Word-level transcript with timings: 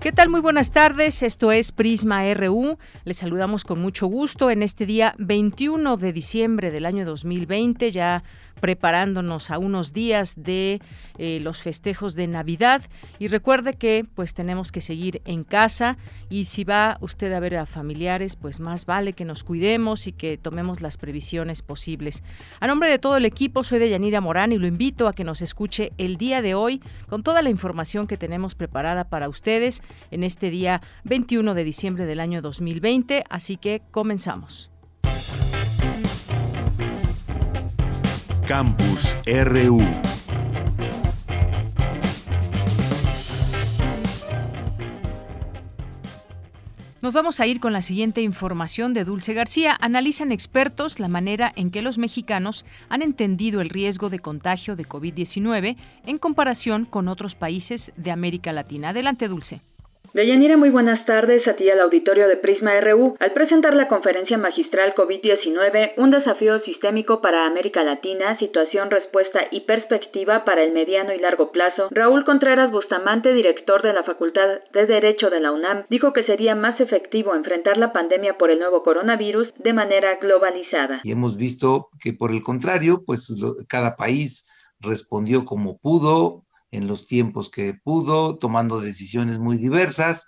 ¿Qué 0.00 0.12
tal? 0.12 0.30
Muy 0.30 0.40
buenas 0.40 0.70
tardes. 0.70 1.22
Esto 1.22 1.52
es 1.52 1.72
Prisma 1.72 2.22
RU. 2.32 2.78
Les 3.04 3.18
saludamos 3.18 3.64
con 3.64 3.82
mucho 3.82 4.06
gusto 4.06 4.50
en 4.50 4.62
este 4.62 4.86
día 4.86 5.14
21 5.18 5.98
de 5.98 6.14
diciembre 6.14 6.70
del 6.70 6.86
año 6.86 7.04
2020, 7.04 7.90
ya 7.90 8.24
preparándonos 8.60 9.50
a 9.50 9.58
unos 9.58 9.92
días 9.92 10.34
de 10.36 10.80
eh, 11.18 11.40
los 11.40 11.62
festejos 11.62 12.14
de 12.14 12.26
Navidad 12.26 12.82
y 13.18 13.28
recuerde 13.28 13.74
que 13.74 14.06
pues 14.14 14.34
tenemos 14.34 14.72
que 14.72 14.80
seguir 14.80 15.22
en 15.24 15.44
casa 15.44 15.98
y 16.28 16.44
si 16.44 16.64
va 16.64 16.98
usted 17.00 17.32
a 17.32 17.40
ver 17.40 17.56
a 17.56 17.66
familiares 17.66 18.36
pues 18.36 18.60
más 18.60 18.86
vale 18.86 19.12
que 19.12 19.24
nos 19.24 19.44
cuidemos 19.44 20.06
y 20.06 20.12
que 20.12 20.38
tomemos 20.38 20.80
las 20.80 20.96
previsiones 20.96 21.62
posibles. 21.62 22.22
A 22.60 22.66
nombre 22.66 22.88
de 22.88 22.98
todo 22.98 23.16
el 23.16 23.24
equipo 23.24 23.64
soy 23.64 23.78
de 23.78 23.90
Yanira 23.90 24.20
Morán 24.20 24.52
y 24.52 24.58
lo 24.58 24.66
invito 24.66 25.08
a 25.08 25.12
que 25.12 25.24
nos 25.24 25.42
escuche 25.42 25.92
el 25.98 26.16
día 26.16 26.42
de 26.42 26.54
hoy 26.54 26.82
con 27.08 27.22
toda 27.22 27.42
la 27.42 27.50
información 27.50 28.06
que 28.06 28.16
tenemos 28.16 28.54
preparada 28.54 29.04
para 29.04 29.28
ustedes 29.28 29.82
en 30.10 30.22
este 30.22 30.50
día 30.50 30.80
21 31.04 31.54
de 31.54 31.64
diciembre 31.64 32.06
del 32.06 32.20
año 32.20 32.42
2020, 32.42 33.24
así 33.28 33.56
que 33.56 33.82
comenzamos. 33.90 34.69
Campus 38.50 39.16
RU. 39.26 39.80
Nos 47.00 47.14
vamos 47.14 47.38
a 47.38 47.46
ir 47.46 47.60
con 47.60 47.72
la 47.72 47.80
siguiente 47.80 48.22
información 48.22 48.92
de 48.92 49.04
Dulce 49.04 49.34
García. 49.34 49.76
Analizan 49.80 50.32
expertos 50.32 50.98
la 50.98 51.06
manera 51.06 51.52
en 51.54 51.70
que 51.70 51.80
los 51.80 51.96
mexicanos 51.98 52.66
han 52.88 53.02
entendido 53.02 53.60
el 53.60 53.68
riesgo 53.68 54.10
de 54.10 54.18
contagio 54.18 54.74
de 54.74 54.84
COVID-19 54.84 55.76
en 56.04 56.18
comparación 56.18 56.86
con 56.86 57.06
otros 57.06 57.36
países 57.36 57.92
de 57.96 58.10
América 58.10 58.52
Latina. 58.52 58.88
Adelante, 58.88 59.28
Dulce. 59.28 59.62
Deyanira, 60.12 60.56
muy 60.56 60.70
buenas 60.70 61.06
tardes 61.06 61.46
a 61.46 61.54
ti 61.54 61.70
al 61.70 61.78
auditorio 61.78 62.26
de 62.26 62.36
Prisma 62.36 62.72
RU. 62.80 63.14
Al 63.20 63.32
presentar 63.32 63.74
la 63.74 63.86
conferencia 63.86 64.36
magistral 64.38 64.92
COVID-19, 64.96 65.92
un 65.98 66.10
desafío 66.10 66.58
sistémico 66.64 67.20
para 67.20 67.46
América 67.46 67.84
Latina, 67.84 68.36
situación, 68.40 68.90
respuesta 68.90 69.38
y 69.52 69.60
perspectiva 69.60 70.44
para 70.44 70.64
el 70.64 70.72
mediano 70.72 71.14
y 71.14 71.20
largo 71.20 71.52
plazo, 71.52 71.88
Raúl 71.92 72.24
Contreras 72.24 72.72
Bustamante, 72.72 73.32
director 73.32 73.82
de 73.82 73.92
la 73.92 74.02
Facultad 74.02 74.48
de 74.72 74.86
Derecho 74.86 75.30
de 75.30 75.38
la 75.38 75.52
UNAM, 75.52 75.84
dijo 75.88 76.12
que 76.12 76.24
sería 76.24 76.56
más 76.56 76.80
efectivo 76.80 77.36
enfrentar 77.36 77.76
la 77.76 77.92
pandemia 77.92 78.36
por 78.36 78.50
el 78.50 78.58
nuevo 78.58 78.82
coronavirus 78.82 79.54
de 79.58 79.72
manera 79.72 80.16
globalizada. 80.16 81.02
Y 81.04 81.12
hemos 81.12 81.36
visto 81.36 81.86
que 82.02 82.12
por 82.12 82.32
el 82.32 82.42
contrario, 82.42 83.04
pues 83.06 83.32
cada 83.68 83.94
país 83.94 84.50
respondió 84.80 85.44
como 85.44 85.78
pudo, 85.78 86.42
en 86.70 86.86
los 86.86 87.06
tiempos 87.06 87.50
que 87.50 87.74
pudo, 87.74 88.38
tomando 88.38 88.80
decisiones 88.80 89.38
muy 89.38 89.58
diversas, 89.58 90.26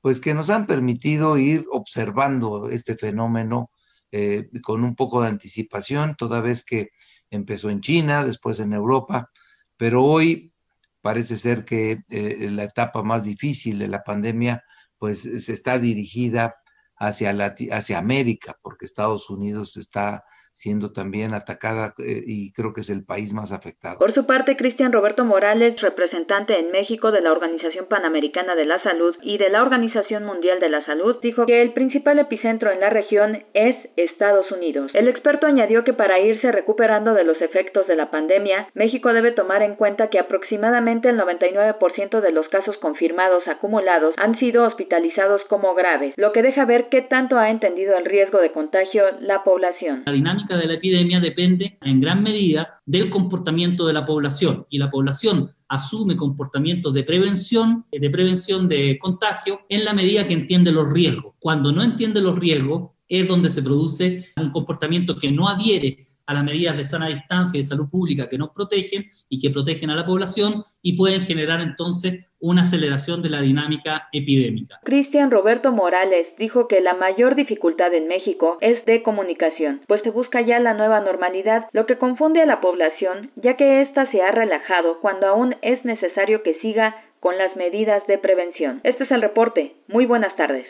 pues 0.00 0.20
que 0.20 0.34
nos 0.34 0.50
han 0.50 0.66
permitido 0.66 1.36
ir 1.36 1.66
observando 1.70 2.70
este 2.70 2.96
fenómeno 2.96 3.70
eh, 4.12 4.48
con 4.62 4.84
un 4.84 4.96
poco 4.96 5.22
de 5.22 5.28
anticipación, 5.28 6.14
toda 6.16 6.40
vez 6.40 6.64
que 6.64 6.90
empezó 7.30 7.70
en 7.70 7.80
China, 7.80 8.24
después 8.24 8.60
en 8.60 8.72
Europa, 8.72 9.30
pero 9.76 10.04
hoy 10.04 10.52
parece 11.00 11.36
ser 11.36 11.64
que 11.64 12.02
eh, 12.08 12.48
la 12.50 12.64
etapa 12.64 13.02
más 13.02 13.24
difícil 13.24 13.78
de 13.78 13.88
la 13.88 14.02
pandemia 14.02 14.62
pues 14.98 15.20
se 15.22 15.52
está 15.52 15.78
dirigida 15.78 16.56
hacia, 16.96 17.30
hacia 17.72 17.98
América, 17.98 18.56
porque 18.62 18.84
Estados 18.84 19.30
Unidos 19.30 19.76
está 19.78 20.24
siendo 20.60 20.92
también 20.92 21.32
atacada 21.32 21.94
eh, 21.98 22.22
y 22.26 22.52
creo 22.52 22.74
que 22.74 22.82
es 22.82 22.90
el 22.90 23.02
país 23.02 23.32
más 23.32 23.50
afectado. 23.50 23.98
Por 23.98 24.12
su 24.12 24.26
parte, 24.26 24.56
Cristian 24.56 24.92
Roberto 24.92 25.24
Morales, 25.24 25.80
representante 25.80 26.58
en 26.58 26.70
México 26.70 27.10
de 27.12 27.22
la 27.22 27.32
Organización 27.32 27.86
Panamericana 27.86 28.54
de 28.54 28.66
la 28.66 28.82
Salud 28.82 29.16
y 29.22 29.38
de 29.38 29.48
la 29.48 29.62
Organización 29.62 30.26
Mundial 30.26 30.60
de 30.60 30.68
la 30.68 30.84
Salud, 30.84 31.16
dijo 31.22 31.46
que 31.46 31.62
el 31.62 31.72
principal 31.72 32.18
epicentro 32.18 32.70
en 32.70 32.80
la 32.80 32.90
región 32.90 33.42
es 33.54 33.74
Estados 33.96 34.52
Unidos. 34.52 34.90
El 34.92 35.08
experto 35.08 35.46
añadió 35.46 35.82
que 35.82 35.94
para 35.94 36.20
irse 36.20 36.52
recuperando 36.52 37.14
de 37.14 37.24
los 37.24 37.40
efectos 37.40 37.86
de 37.86 37.96
la 37.96 38.10
pandemia, 38.10 38.68
México 38.74 39.14
debe 39.14 39.32
tomar 39.32 39.62
en 39.62 39.76
cuenta 39.76 40.10
que 40.10 40.18
aproximadamente 40.18 41.08
el 41.08 41.18
99% 41.18 42.20
de 42.20 42.32
los 42.32 42.46
casos 42.48 42.76
confirmados 42.82 43.48
acumulados 43.48 44.14
han 44.18 44.38
sido 44.38 44.64
hospitalizados 44.64 45.40
como 45.48 45.74
graves, 45.74 46.12
lo 46.18 46.32
que 46.32 46.42
deja 46.42 46.66
ver 46.66 46.88
qué 46.90 47.00
tanto 47.00 47.38
ha 47.38 47.48
entendido 47.48 47.96
el 47.96 48.04
riesgo 48.04 48.40
de 48.40 48.52
contagio 48.52 49.04
la 49.20 49.42
población. 49.42 50.02
La 50.06 50.12
dinámica 50.12 50.49
de 50.56 50.66
la 50.66 50.74
epidemia 50.74 51.20
depende 51.20 51.78
en 51.82 52.00
gran 52.00 52.22
medida 52.22 52.80
del 52.86 53.10
comportamiento 53.10 53.86
de 53.86 53.92
la 53.92 54.04
población 54.04 54.66
y 54.70 54.78
la 54.78 54.90
población 54.90 55.50
asume 55.68 56.16
comportamientos 56.16 56.92
de 56.92 57.04
prevención, 57.04 57.86
de 57.90 58.10
prevención 58.10 58.68
de 58.68 58.98
contagio 58.98 59.60
en 59.68 59.84
la 59.84 59.92
medida 59.92 60.26
que 60.26 60.34
entiende 60.34 60.72
los 60.72 60.92
riesgos. 60.92 61.34
Cuando 61.38 61.72
no 61.72 61.82
entiende 61.82 62.20
los 62.20 62.38
riesgos 62.38 62.90
es 63.08 63.26
donde 63.26 63.50
se 63.50 63.62
produce 63.62 64.26
un 64.36 64.50
comportamiento 64.50 65.16
que 65.16 65.30
no 65.30 65.48
adhiere 65.48 66.08
a 66.26 66.34
las 66.34 66.44
medidas 66.44 66.76
de 66.76 66.84
sana 66.84 67.08
distancia 67.08 67.58
y 67.58 67.62
de 67.62 67.68
salud 67.68 67.88
pública 67.88 68.28
que 68.28 68.38
nos 68.38 68.50
protegen 68.50 69.06
y 69.28 69.40
que 69.40 69.50
protegen 69.50 69.90
a 69.90 69.96
la 69.96 70.06
población 70.06 70.62
y 70.82 70.96
pueden 70.96 71.22
generar 71.22 71.60
entonces 71.60 72.26
una 72.40 72.62
aceleración 72.62 73.22
de 73.22 73.28
la 73.28 73.42
dinámica 73.42 74.08
epidémica. 74.12 74.80
Cristian 74.84 75.30
Roberto 75.30 75.72
Morales 75.72 76.26
dijo 76.38 76.68
que 76.68 76.80
la 76.80 76.94
mayor 76.94 77.34
dificultad 77.34 77.92
en 77.92 78.08
México 78.08 78.56
es 78.60 78.84
de 78.86 79.02
comunicación, 79.02 79.82
pues 79.86 80.02
se 80.02 80.10
busca 80.10 80.40
ya 80.40 80.58
la 80.58 80.74
nueva 80.74 81.00
normalidad, 81.00 81.66
lo 81.72 81.86
que 81.86 81.98
confunde 81.98 82.40
a 82.40 82.46
la 82.46 82.60
población, 82.60 83.30
ya 83.36 83.56
que 83.56 83.82
ésta 83.82 84.10
se 84.10 84.22
ha 84.22 84.30
relajado 84.30 85.00
cuando 85.00 85.26
aún 85.26 85.56
es 85.62 85.84
necesario 85.84 86.42
que 86.42 86.54
siga 86.60 86.96
con 87.20 87.36
las 87.36 87.54
medidas 87.56 88.06
de 88.06 88.18
prevención. 88.18 88.80
Este 88.82 89.04
es 89.04 89.10
el 89.10 89.20
reporte. 89.20 89.74
Muy 89.88 90.06
buenas 90.06 90.34
tardes. 90.36 90.66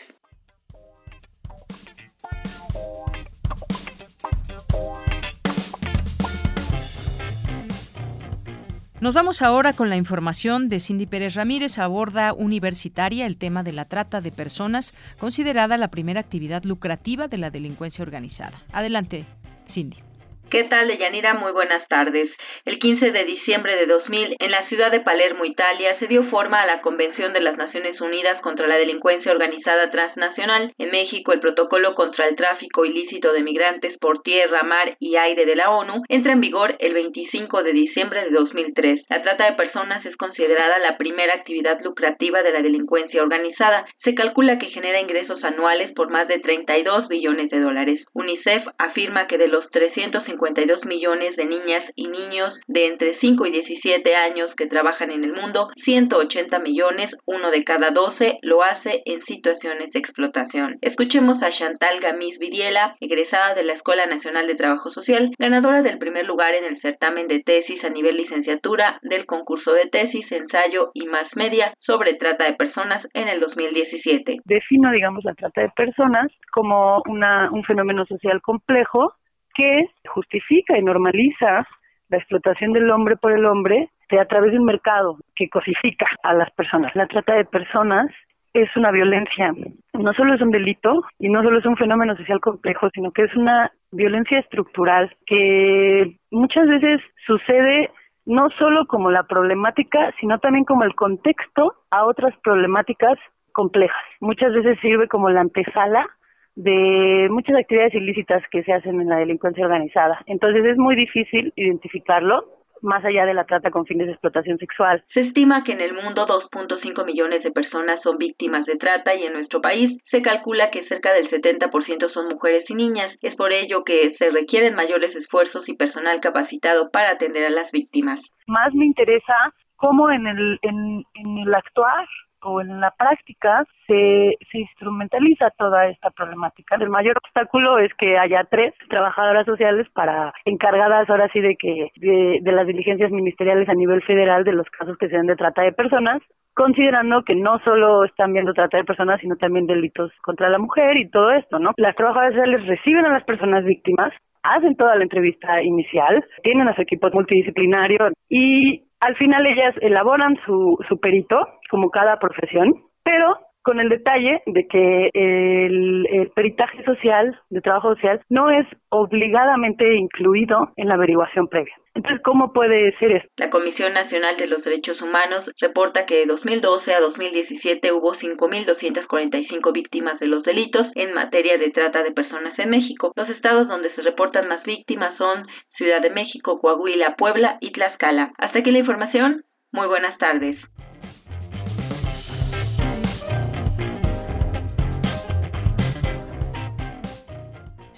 Nos 9.01 9.15
vamos 9.15 9.41
ahora 9.41 9.73
con 9.73 9.89
la 9.89 9.97
información 9.97 10.69
de 10.69 10.79
Cindy 10.79 11.07
Pérez 11.07 11.33
Ramírez. 11.33 11.79
Aborda 11.79 12.33
universitaria 12.33 13.25
el 13.25 13.35
tema 13.35 13.63
de 13.63 13.71
la 13.71 13.85
trata 13.85 14.21
de 14.21 14.31
personas, 14.31 14.93
considerada 15.17 15.75
la 15.77 15.89
primera 15.89 16.19
actividad 16.19 16.63
lucrativa 16.65 17.27
de 17.27 17.39
la 17.39 17.49
delincuencia 17.49 18.03
organizada. 18.03 18.61
Adelante, 18.71 19.25
Cindy. 19.67 20.10
¿Qué 20.51 20.65
tal, 20.65 20.89
Deyanira? 20.89 21.33
Muy 21.33 21.53
buenas 21.53 21.87
tardes. 21.87 22.29
El 22.65 22.77
15 22.77 23.11
de 23.11 23.23
diciembre 23.23 23.73
de 23.77 23.85
2000, 23.85 24.35
en 24.37 24.51
la 24.51 24.67
ciudad 24.67 24.91
de 24.91 24.99
Palermo, 24.99 25.45
Italia, 25.45 25.97
se 25.97 26.07
dio 26.07 26.25
forma 26.25 26.61
a 26.61 26.65
la 26.65 26.81
Convención 26.81 27.31
de 27.31 27.39
las 27.39 27.55
Naciones 27.55 28.01
Unidas 28.01 28.41
contra 28.41 28.67
la 28.67 28.75
Delincuencia 28.75 29.31
Organizada 29.31 29.89
Transnacional. 29.91 30.73
En 30.77 30.91
México, 30.91 31.31
el 31.31 31.39
Protocolo 31.39 31.95
contra 31.95 32.27
el 32.27 32.35
Tráfico 32.35 32.83
Ilícito 32.83 33.31
de 33.31 33.43
Migrantes 33.43 33.97
por 33.99 34.23
Tierra, 34.23 34.63
Mar 34.63 34.97
y 34.99 35.15
Aire 35.15 35.45
de 35.45 35.55
la 35.55 35.69
ONU 35.69 36.01
entra 36.09 36.33
en 36.33 36.41
vigor 36.41 36.75
el 36.79 36.95
25 36.95 37.63
de 37.63 37.71
diciembre 37.71 38.25
de 38.25 38.31
2003. 38.31 39.05
La 39.07 39.21
trata 39.21 39.45
de 39.45 39.55
personas 39.55 40.05
es 40.05 40.17
considerada 40.17 40.79
la 40.79 40.97
primera 40.97 41.33
actividad 41.33 41.79
lucrativa 41.81 42.43
de 42.43 42.51
la 42.51 42.61
delincuencia 42.61 43.23
organizada. 43.23 43.85
Se 44.03 44.15
calcula 44.15 44.59
que 44.59 44.71
genera 44.71 44.99
ingresos 44.99 45.41
anuales 45.45 45.93
por 45.93 46.09
más 46.09 46.27
de 46.27 46.39
32 46.39 47.07
billones 47.07 47.49
de 47.49 47.61
dólares. 47.61 48.03
UNICEF 48.11 48.65
afirma 48.77 49.27
que 49.27 49.37
de 49.37 49.47
los 49.47 49.69
350 49.71 50.40
52 50.41 50.85
millones 50.85 51.35
de 51.35 51.45
niñas 51.45 51.83
y 51.95 52.07
niños 52.07 52.53
de 52.67 52.87
entre 52.87 53.19
5 53.19 53.45
y 53.45 53.51
17 53.51 54.15
años 54.15 54.49
que 54.57 54.65
trabajan 54.65 55.11
en 55.11 55.23
el 55.23 55.33
mundo, 55.33 55.69
180 55.85 56.57
millones, 56.59 57.11
uno 57.25 57.51
de 57.51 57.63
cada 57.63 57.91
12, 57.91 58.39
lo 58.41 58.63
hace 58.63 59.03
en 59.05 59.21
situaciones 59.25 59.91
de 59.91 59.99
explotación. 59.99 60.77
Escuchemos 60.81 61.41
a 61.43 61.51
Chantal 61.51 61.99
Gamis 61.99 62.39
Vidiela, 62.39 62.95
egresada 62.99 63.53
de 63.53 63.63
la 63.63 63.73
Escuela 63.73 64.07
Nacional 64.07 64.47
de 64.47 64.55
Trabajo 64.55 64.89
Social, 64.91 65.29
ganadora 65.37 65.83
del 65.83 65.99
primer 65.99 66.25
lugar 66.25 66.55
en 66.55 66.65
el 66.65 66.81
certamen 66.81 67.27
de 67.27 67.43
tesis 67.43 67.83
a 67.83 67.89
nivel 67.89 68.17
licenciatura 68.17 68.99
del 69.03 69.27
concurso 69.27 69.73
de 69.73 69.89
tesis, 69.89 70.25
ensayo 70.31 70.89
y 70.95 71.05
más 71.05 71.27
media 71.35 71.73
sobre 71.81 72.15
trata 72.15 72.45
de 72.45 72.53
personas 72.53 73.05
en 73.13 73.27
el 73.27 73.39
2017. 73.39 74.37
Defino, 74.45 74.91
digamos, 74.91 75.23
la 75.23 75.35
trata 75.35 75.61
de 75.61 75.69
personas 75.75 76.31
como 76.51 77.03
una, 77.07 77.49
un 77.51 77.63
fenómeno 77.63 78.05
social 78.05 78.41
complejo 78.41 79.13
que 79.61 80.09
justifica 80.09 80.77
y 80.77 80.81
normaliza 80.81 81.67
la 82.09 82.17
explotación 82.17 82.73
del 82.73 82.89
hombre 82.91 83.15
por 83.15 83.31
el 83.31 83.45
hombre 83.45 83.89
a 84.19 84.25
través 84.25 84.51
de 84.51 84.59
un 84.59 84.65
mercado 84.65 85.17
que 85.35 85.49
cosifica 85.49 86.07
a 86.23 86.33
las 86.33 86.51
personas. 86.51 86.95
La 86.95 87.07
trata 87.07 87.35
de 87.35 87.45
personas 87.45 88.07
es 88.53 88.67
una 88.75 88.91
violencia, 88.91 89.53
no 89.93 90.13
solo 90.13 90.35
es 90.35 90.41
un 90.41 90.51
delito 90.51 91.03
y 91.19 91.29
no 91.29 91.41
solo 91.41 91.59
es 91.59 91.65
un 91.65 91.77
fenómeno 91.77 92.17
social 92.17 92.41
complejo, 92.41 92.89
sino 92.93 93.11
que 93.11 93.23
es 93.23 93.35
una 93.35 93.71
violencia 93.91 94.39
estructural 94.39 95.15
que 95.25 96.17
muchas 96.31 96.67
veces 96.67 96.99
sucede 97.25 97.89
no 98.25 98.49
solo 98.59 98.85
como 98.87 99.09
la 99.09 99.23
problemática, 99.23 100.13
sino 100.19 100.39
también 100.39 100.65
como 100.65 100.83
el 100.83 100.95
contexto 100.95 101.75
a 101.91 102.05
otras 102.05 102.35
problemáticas 102.43 103.17
complejas. 103.53 104.03
Muchas 104.19 104.53
veces 104.53 104.77
sirve 104.81 105.07
como 105.07 105.29
la 105.29 105.41
antesala 105.41 106.07
de 106.55 107.27
muchas 107.29 107.57
actividades 107.57 107.93
ilícitas 107.95 108.43
que 108.51 108.63
se 108.63 108.73
hacen 108.73 108.99
en 108.99 109.09
la 109.09 109.17
delincuencia 109.17 109.65
organizada. 109.65 110.21
Entonces 110.25 110.65
es 110.65 110.77
muy 110.77 110.95
difícil 110.95 111.53
identificarlo 111.55 112.45
más 112.81 113.03
allá 113.05 113.25
de 113.25 113.33
la 113.33 113.45
trata 113.45 113.71
con 113.71 113.85
fines 113.85 114.07
de 114.07 114.13
explotación 114.13 114.57
sexual. 114.57 115.03
Se 115.13 115.21
estima 115.21 115.63
que 115.63 115.73
en 115.73 115.81
el 115.81 115.93
mundo 115.93 116.25
2.5 116.27 117.05
millones 117.05 117.43
de 117.43 117.51
personas 117.51 118.01
son 118.01 118.17
víctimas 118.17 118.65
de 118.65 118.75
trata 118.77 119.15
y 119.15 119.23
en 119.23 119.33
nuestro 119.33 119.61
país 119.61 120.01
se 120.11 120.21
calcula 120.21 120.71
que 120.71 120.87
cerca 120.87 121.13
del 121.13 121.29
70% 121.29 122.11
son 122.11 122.29
mujeres 122.29 122.65
y 122.69 122.75
niñas. 122.75 123.15
Es 123.21 123.35
por 123.35 123.51
ello 123.51 123.83
que 123.83 124.15
se 124.17 124.29
requieren 124.29 124.75
mayores 124.75 125.15
esfuerzos 125.15 125.67
y 125.69 125.75
personal 125.75 126.19
capacitado 126.21 126.89
para 126.91 127.11
atender 127.11 127.45
a 127.45 127.49
las 127.49 127.71
víctimas. 127.71 128.19
Más 128.47 128.73
me 128.73 128.85
interesa 128.85 129.53
cómo 129.75 130.09
en 130.11 130.27
el, 130.27 130.59
en, 130.61 131.03
en 131.13 131.37
el 131.37 131.53
actuar 131.53 132.07
o 132.43 132.61
en 132.61 132.79
la 132.79 132.91
práctica 132.91 133.65
se, 133.87 134.37
se 134.51 134.57
instrumentaliza 134.57 135.49
toda 135.57 135.87
esta 135.87 136.09
problemática. 136.11 136.75
El 136.75 136.89
mayor 136.89 137.17
obstáculo 137.17 137.79
es 137.79 137.93
que 137.95 138.17
haya 138.17 138.43
tres 138.49 138.73
trabajadoras 138.89 139.45
sociales 139.45 139.87
para 139.93 140.33
encargadas 140.45 141.09
ahora 141.09 141.29
sí 141.33 141.39
de 141.39 141.55
que 141.55 141.91
de, 141.95 142.39
de 142.41 142.51
las 142.51 142.67
diligencias 142.67 143.11
ministeriales 143.11 143.69
a 143.69 143.73
nivel 143.73 144.01
federal 144.03 144.43
de 144.43 144.53
los 144.53 144.67
casos 144.69 144.97
que 144.97 145.07
se 145.09 145.17
den 145.17 145.27
de 145.27 145.35
trata 145.35 145.63
de 145.63 145.73
personas 145.73 146.21
considerando 146.53 147.23
que 147.23 147.35
no 147.35 147.59
solo 147.65 148.03
están 148.03 148.33
viendo 148.33 148.53
trata 148.53 148.77
de 148.77 148.83
personas, 148.83 149.19
sino 149.21 149.35
también 149.37 149.67
delitos 149.67 150.11
contra 150.21 150.49
la 150.49 150.59
mujer 150.59 150.97
y 150.97 151.09
todo 151.09 151.31
esto, 151.31 151.59
¿no? 151.59 151.71
Las 151.77 151.95
trabajadoras 151.95 152.33
sociales 152.33 152.67
reciben 152.67 153.05
a 153.05 153.13
las 153.13 153.23
personas 153.23 153.63
víctimas, 153.63 154.13
hacen 154.43 154.75
toda 154.75 154.95
la 154.95 155.03
entrevista 155.03 155.61
inicial, 155.61 156.23
tienen 156.43 156.67
a 156.67 156.75
su 156.75 156.81
equipo 156.81 157.09
multidisciplinario 157.13 158.09
y 158.29 158.83
al 159.01 159.15
final 159.15 159.45
ellas 159.45 159.75
elaboran 159.81 160.37
su, 160.45 160.77
su 160.87 160.99
perito, 160.99 161.37
como 161.69 161.89
cada 161.89 162.17
profesión, 162.17 162.73
pero 163.03 163.37
con 163.63 163.79
el 163.79 163.89
detalle 163.89 164.41
de 164.45 164.67
que 164.67 165.09
el, 165.13 166.31
peritaje 166.35 166.83
social, 166.83 167.39
de 167.49 167.61
trabajo 167.61 167.95
social, 167.95 168.21
no 168.29 168.49
es 168.49 168.65
obligadamente 168.89 169.95
incluido 169.95 170.71
en 170.77 170.87
la 170.87 170.95
averiguación 170.95 171.47
previa. 171.47 171.73
Entonces, 171.93 172.21
¿cómo 172.23 172.53
puede 172.53 172.95
ser 172.99 173.11
esto? 173.11 173.29
La 173.37 173.49
Comisión 173.49 173.93
Nacional 173.93 174.37
de 174.37 174.47
los 174.47 174.63
Derechos 174.63 175.01
Humanos 175.01 175.45
reporta 175.59 176.05
que 176.05 176.15
de 176.15 176.25
2012 176.25 176.93
a 176.93 177.01
2017 177.01 177.91
hubo 177.91 178.15
5.245 178.15 179.73
víctimas 179.73 180.19
de 180.19 180.27
los 180.27 180.43
delitos 180.43 180.87
en 180.95 181.13
materia 181.13 181.57
de 181.57 181.71
trata 181.71 182.01
de 182.03 182.11
personas 182.11 182.57
en 182.59 182.69
México. 182.69 183.11
Los 183.15 183.29
estados 183.29 183.67
donde 183.67 183.93
se 183.93 184.01
reportan 184.01 184.47
más 184.47 184.63
víctimas 184.63 185.17
son 185.17 185.45
Ciudad 185.75 186.01
de 186.01 186.11
México, 186.11 186.59
Coahuila, 186.59 187.15
Puebla 187.17 187.57
y 187.59 187.71
Tlaxcala. 187.71 188.31
Hasta 188.37 188.59
aquí 188.59 188.71
la 188.71 188.79
información. 188.79 189.43
Muy 189.73 189.87
buenas 189.87 190.17
tardes. 190.17 190.57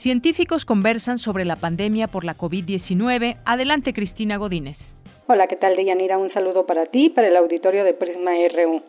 Científicos 0.04 0.66
conversan 0.66 1.18
sobre 1.18 1.46
la 1.46 1.56
pandemia 1.56 2.10
por 2.10 2.26
la 2.26 2.36
COVID-19. 2.36 3.38
Adelante, 3.46 3.94
Cristina 3.94 4.36
Godínez. 4.36 4.98
Hola, 5.28 5.48
¿qué 5.48 5.56
tal, 5.56 5.78
Deyanira? 5.78 6.18
Un 6.18 6.30
saludo 6.34 6.66
para 6.66 6.88
ti 6.88 7.10
para 7.10 7.30
el 7.30 7.38
auditorio 7.38 7.86
de 7.86 7.94
Prisma 7.94 8.32
RU. 8.54 8.84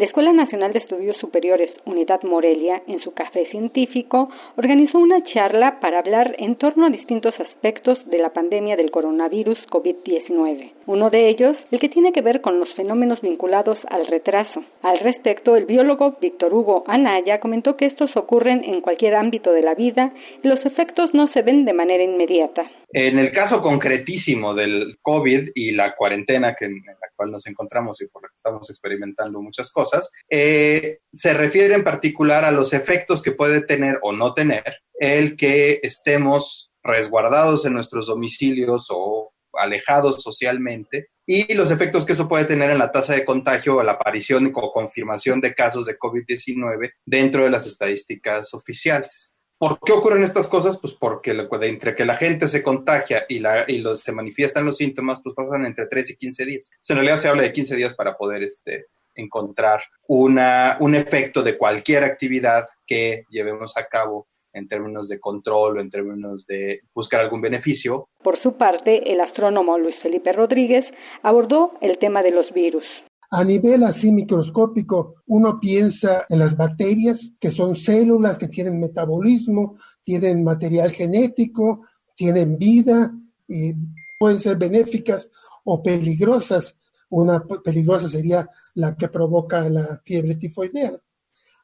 La 0.00 0.06
Escuela 0.06 0.32
Nacional 0.32 0.72
de 0.72 0.78
Estudios 0.78 1.18
Superiores 1.18 1.68
Unidad 1.84 2.22
Morelia, 2.22 2.82
en 2.86 3.02
su 3.02 3.12
café 3.12 3.44
científico, 3.50 4.30
organizó 4.56 4.98
una 4.98 5.22
charla 5.34 5.78
para 5.78 5.98
hablar 5.98 6.34
en 6.38 6.56
torno 6.56 6.86
a 6.86 6.88
distintos 6.88 7.34
aspectos 7.38 7.98
de 8.06 8.16
la 8.16 8.32
pandemia 8.32 8.76
del 8.76 8.90
coronavirus 8.90 9.58
COVID-19. 9.70 10.72
Uno 10.86 11.10
de 11.10 11.28
ellos, 11.28 11.54
el 11.70 11.80
que 11.80 11.90
tiene 11.90 12.12
que 12.14 12.22
ver 12.22 12.40
con 12.40 12.58
los 12.58 12.74
fenómenos 12.76 13.20
vinculados 13.20 13.76
al 13.90 14.06
retraso. 14.06 14.64
Al 14.80 15.00
respecto, 15.00 15.54
el 15.54 15.66
biólogo 15.66 16.16
Víctor 16.18 16.54
Hugo 16.54 16.82
Anaya 16.86 17.38
comentó 17.38 17.76
que 17.76 17.84
estos 17.84 18.16
ocurren 18.16 18.64
en 18.64 18.80
cualquier 18.80 19.16
ámbito 19.16 19.52
de 19.52 19.60
la 19.60 19.74
vida 19.74 20.14
y 20.42 20.48
los 20.48 20.64
efectos 20.64 21.10
no 21.12 21.30
se 21.34 21.42
ven 21.42 21.66
de 21.66 21.74
manera 21.74 22.02
inmediata. 22.02 22.62
En 22.92 23.18
el 23.18 23.30
caso 23.30 23.60
concretísimo 23.60 24.54
del 24.54 24.98
COVID 25.02 25.50
y 25.54 25.72
la 25.72 25.94
cuarentena 25.94 26.54
que, 26.58 26.64
en 26.64 26.82
la 26.86 27.08
cual 27.14 27.30
nos 27.30 27.46
encontramos 27.46 28.00
y 28.00 28.08
por 28.08 28.22
la 28.22 28.28
que 28.28 28.34
estamos 28.34 28.68
experimentando 28.68 29.40
muchas 29.40 29.70
cosas, 29.70 29.89
eh, 30.28 30.98
se 31.12 31.34
refiere 31.34 31.74
en 31.74 31.84
particular 31.84 32.44
a 32.44 32.50
los 32.50 32.72
efectos 32.72 33.22
que 33.22 33.32
puede 33.32 33.60
tener 33.62 33.98
o 34.02 34.12
no 34.12 34.34
tener 34.34 34.78
el 34.98 35.36
que 35.36 35.80
estemos 35.82 36.70
resguardados 36.82 37.66
en 37.66 37.74
nuestros 37.74 38.06
domicilios 38.06 38.86
o 38.90 39.32
alejados 39.54 40.22
socialmente 40.22 41.08
y 41.26 41.54
los 41.54 41.70
efectos 41.70 42.04
que 42.04 42.12
eso 42.12 42.28
puede 42.28 42.44
tener 42.44 42.70
en 42.70 42.78
la 42.78 42.90
tasa 42.90 43.14
de 43.14 43.24
contagio 43.24 43.76
o 43.76 43.82
la 43.82 43.92
aparición 43.92 44.52
o 44.54 44.72
confirmación 44.72 45.40
de 45.40 45.54
casos 45.54 45.86
de 45.86 45.98
COVID-19 45.98 46.92
dentro 47.04 47.44
de 47.44 47.50
las 47.50 47.66
estadísticas 47.66 48.54
oficiales. 48.54 49.34
¿Por 49.58 49.78
qué 49.80 49.92
ocurren 49.92 50.22
estas 50.24 50.48
cosas? 50.48 50.78
Pues 50.78 50.94
porque 50.94 51.32
entre 51.62 51.94
que 51.94 52.06
la 52.06 52.16
gente 52.16 52.48
se 52.48 52.62
contagia 52.62 53.26
y, 53.28 53.40
la, 53.40 53.66
y 53.68 53.78
los, 53.78 54.00
se 54.00 54.10
manifiestan 54.10 54.64
los 54.64 54.78
síntomas, 54.78 55.20
pues 55.22 55.34
pasan 55.36 55.66
entre 55.66 55.86
3 55.86 56.10
y 56.10 56.16
15 56.16 56.44
días. 56.46 56.70
en 56.88 56.96
realidad 56.96 57.18
se 57.18 57.28
habla 57.28 57.42
de 57.42 57.52
15 57.52 57.76
días 57.76 57.94
para 57.94 58.16
poder 58.16 58.42
este, 58.42 58.86
encontrar 59.20 59.80
una, 60.08 60.76
un 60.80 60.94
efecto 60.94 61.42
de 61.42 61.56
cualquier 61.56 62.04
actividad 62.04 62.66
que 62.86 63.24
llevemos 63.30 63.76
a 63.76 63.86
cabo 63.86 64.26
en 64.52 64.66
términos 64.66 65.08
de 65.08 65.20
control 65.20 65.78
o 65.78 65.80
en 65.80 65.90
términos 65.90 66.46
de 66.46 66.80
buscar 66.94 67.20
algún 67.20 67.40
beneficio. 67.40 68.08
Por 68.22 68.42
su 68.42 68.56
parte, 68.56 69.12
el 69.12 69.20
astrónomo 69.20 69.78
Luis 69.78 69.94
Felipe 70.02 70.32
Rodríguez 70.32 70.84
abordó 71.22 71.72
el 71.80 71.98
tema 71.98 72.22
de 72.22 72.32
los 72.32 72.52
virus. 72.52 72.84
A 73.32 73.44
nivel 73.44 73.84
así 73.84 74.10
microscópico, 74.10 75.14
uno 75.26 75.60
piensa 75.60 76.24
en 76.28 76.40
las 76.40 76.56
bacterias, 76.56 77.32
que 77.40 77.52
son 77.52 77.76
células 77.76 78.38
que 78.38 78.48
tienen 78.48 78.80
metabolismo, 78.80 79.76
tienen 80.02 80.42
material 80.42 80.90
genético, 80.90 81.86
tienen 82.16 82.58
vida, 82.58 83.12
y 83.46 83.72
pueden 84.18 84.40
ser 84.40 84.56
benéficas 84.56 85.30
o 85.64 85.80
peligrosas. 85.80 86.76
Una 87.10 87.44
peligrosa 87.62 88.08
sería 88.08 88.48
la 88.74 88.96
que 88.96 89.08
provoca 89.08 89.68
la 89.68 90.00
fiebre 90.04 90.36
tifoidea. 90.36 90.92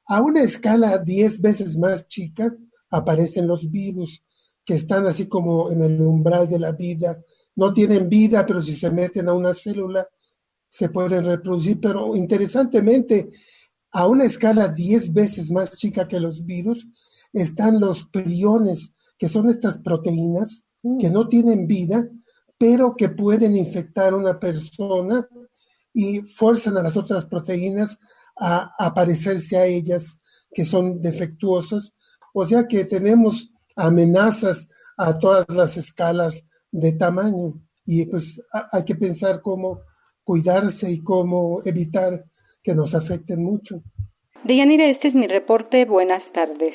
A 0.06 0.20
una 0.20 0.42
escala 0.42 0.98
10 0.98 1.40
veces 1.40 1.76
más 1.76 2.06
chica 2.08 2.54
aparecen 2.90 3.46
los 3.46 3.70
virus 3.70 4.24
que 4.64 4.74
están 4.74 5.06
así 5.06 5.26
como 5.26 5.70
en 5.70 5.82
el 5.82 6.00
umbral 6.00 6.48
de 6.48 6.58
la 6.58 6.72
vida. 6.72 7.20
No 7.54 7.72
tienen 7.72 8.08
vida, 8.08 8.44
pero 8.44 8.60
si 8.62 8.76
se 8.76 8.90
meten 8.90 9.28
a 9.28 9.32
una 9.32 9.54
célula 9.54 10.06
se 10.68 10.90
pueden 10.90 11.24
reproducir, 11.24 11.80
pero 11.80 12.14
interesantemente, 12.14 13.30
a 13.92 14.06
una 14.06 14.24
escala 14.24 14.68
10 14.68 15.12
veces 15.14 15.50
más 15.50 15.74
chica 15.76 16.06
que 16.06 16.20
los 16.20 16.44
virus, 16.44 16.86
están 17.32 17.80
los 17.80 18.04
priones, 18.08 18.92
que 19.16 19.28
son 19.28 19.48
estas 19.48 19.78
proteínas 19.78 20.66
mm. 20.82 20.98
que 20.98 21.08
no 21.08 21.28
tienen 21.28 21.66
vida, 21.66 22.06
pero 22.58 22.94
que 22.96 23.08
pueden 23.08 23.56
infectar 23.56 24.12
a 24.12 24.16
una 24.16 24.38
persona 24.38 25.26
y 25.92 26.20
fuerzan 26.22 26.76
a 26.76 26.82
las 26.82 26.96
otras 26.96 27.26
proteínas 27.26 27.98
a, 28.38 28.74
a 28.78 28.92
parecerse 28.92 29.56
a 29.56 29.66
ellas, 29.66 30.20
que 30.52 30.64
son 30.64 31.00
defectuosas. 31.00 31.94
O 32.34 32.44
sea 32.46 32.66
que 32.66 32.84
tenemos 32.84 33.52
amenazas 33.76 34.68
a 34.96 35.14
todas 35.14 35.46
las 35.48 35.76
escalas 35.76 36.44
de 36.70 36.92
tamaño. 36.92 37.54
Y 37.84 38.06
pues 38.06 38.40
hay 38.72 38.84
que 38.84 38.94
pensar 38.94 39.40
cómo 39.40 39.80
cuidarse 40.24 40.90
y 40.90 41.02
cómo 41.02 41.60
evitar 41.64 42.24
que 42.62 42.74
nos 42.74 42.94
afecten 42.94 43.44
mucho. 43.44 43.82
Deyanira, 44.44 44.90
este 44.90 45.08
es 45.08 45.14
mi 45.14 45.26
reporte. 45.26 45.84
Buenas 45.84 46.22
tardes. 46.32 46.74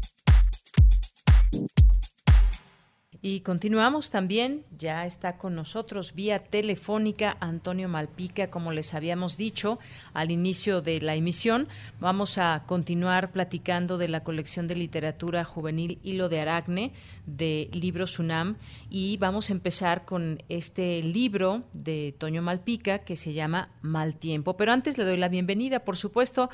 Y 3.23 3.41
continuamos 3.41 4.09
también, 4.09 4.65
ya 4.79 5.05
está 5.05 5.37
con 5.37 5.53
nosotros 5.53 6.15
vía 6.15 6.39
telefónica 6.39 7.37
Antonio 7.39 7.87
Malpica, 7.87 8.49
como 8.49 8.71
les 8.71 8.95
habíamos 8.95 9.37
dicho 9.37 9.77
al 10.15 10.31
inicio 10.31 10.81
de 10.81 10.99
la 11.01 11.13
emisión. 11.13 11.67
Vamos 11.99 12.39
a 12.39 12.63
continuar 12.65 13.31
platicando 13.31 13.99
de 13.99 14.07
la 14.07 14.23
colección 14.23 14.67
de 14.67 14.73
literatura 14.73 15.43
juvenil 15.43 15.99
Hilo 16.01 16.29
de 16.29 16.39
Aragne 16.39 16.93
de 17.27 17.69
Libros 17.73 18.17
UNAM 18.17 18.55
y 18.89 19.17
vamos 19.17 19.51
a 19.51 19.53
empezar 19.53 20.03
con 20.03 20.41
este 20.49 21.03
libro 21.03 21.61
de 21.73 22.15
Toño 22.17 22.41
Malpica 22.41 22.99
que 22.99 23.15
se 23.15 23.33
llama 23.33 23.69
Mal 23.83 24.15
Tiempo. 24.15 24.57
Pero 24.57 24.71
antes 24.71 24.97
le 24.97 25.05
doy 25.05 25.17
la 25.17 25.29
bienvenida, 25.29 25.81
por 25.81 25.95
supuesto. 25.95 26.49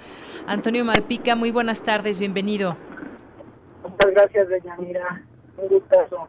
Antonio 0.48 0.84
Malpica, 0.84 1.38
muy 1.38 1.52
buenas 1.52 1.82
tardes, 1.82 2.20
bienvenido. 2.20 2.76
Muchas 3.84 4.12
gracias, 4.12 4.48
Mira. 4.80 5.24
Un 5.56 5.70
gustazo. 5.70 6.28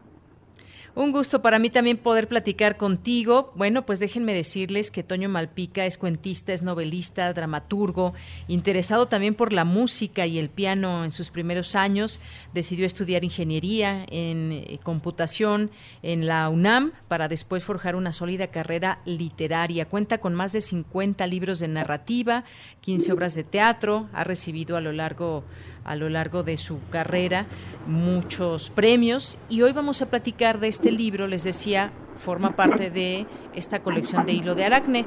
Un 0.95 1.11
gusto 1.11 1.41
para 1.41 1.59
mí 1.59 1.69
también 1.69 1.97
poder 1.97 2.27
platicar 2.27 2.75
contigo. 2.75 3.53
Bueno, 3.55 3.85
pues 3.85 3.99
déjenme 3.99 4.33
decirles 4.33 4.89
que 4.91 5.03
Toño 5.03 5.29
Malpica 5.29 5.85
es 5.85 5.97
cuentista, 5.97 6.51
es 6.51 6.63
novelista, 6.63 7.31
dramaturgo, 7.31 8.13
interesado 8.47 9.07
también 9.07 9.35
por 9.35 9.53
la 9.53 9.65
música 9.65 10.25
y 10.25 10.39
el 10.39 10.49
piano 10.49 11.03
en 11.03 11.11
sus 11.11 11.29
primeros 11.29 11.75
años. 11.75 12.19
Decidió 12.53 12.85
estudiar 12.85 13.23
ingeniería 13.23 14.05
en 14.09 14.51
eh, 14.51 14.79
computación 14.83 15.69
en 16.01 16.25
la 16.25 16.49
UNAM 16.49 16.91
para 17.07 17.27
después 17.27 17.63
forjar 17.63 17.95
una 17.95 18.11
sólida 18.11 18.47
carrera 18.47 18.99
literaria. 19.05 19.87
Cuenta 19.87 20.17
con 20.17 20.33
más 20.33 20.53
de 20.53 20.61
50 20.61 21.25
libros 21.27 21.59
de 21.59 21.67
narrativa, 21.67 22.45
15 22.81 23.13
obras 23.13 23.35
de 23.35 23.43
teatro, 23.43 24.09
ha 24.11 24.23
recibido 24.23 24.75
a 24.75 24.81
lo 24.81 24.91
largo 24.91 25.43
a 25.83 25.95
lo 25.95 26.09
largo 26.09 26.43
de 26.43 26.57
su 26.57 26.79
carrera 26.89 27.45
muchos 27.87 28.69
premios 28.69 29.37
y 29.49 29.61
hoy 29.61 29.73
vamos 29.73 30.01
a 30.01 30.09
platicar 30.09 30.59
de 30.59 30.67
este 30.67 30.91
libro, 30.91 31.27
les 31.27 31.43
decía, 31.43 31.91
forma 32.17 32.55
parte 32.55 32.91
de 32.91 33.25
esta 33.55 33.81
colección 33.81 34.25
de 34.25 34.33
hilo 34.33 34.55
de 34.55 34.65
aracne 34.65 35.05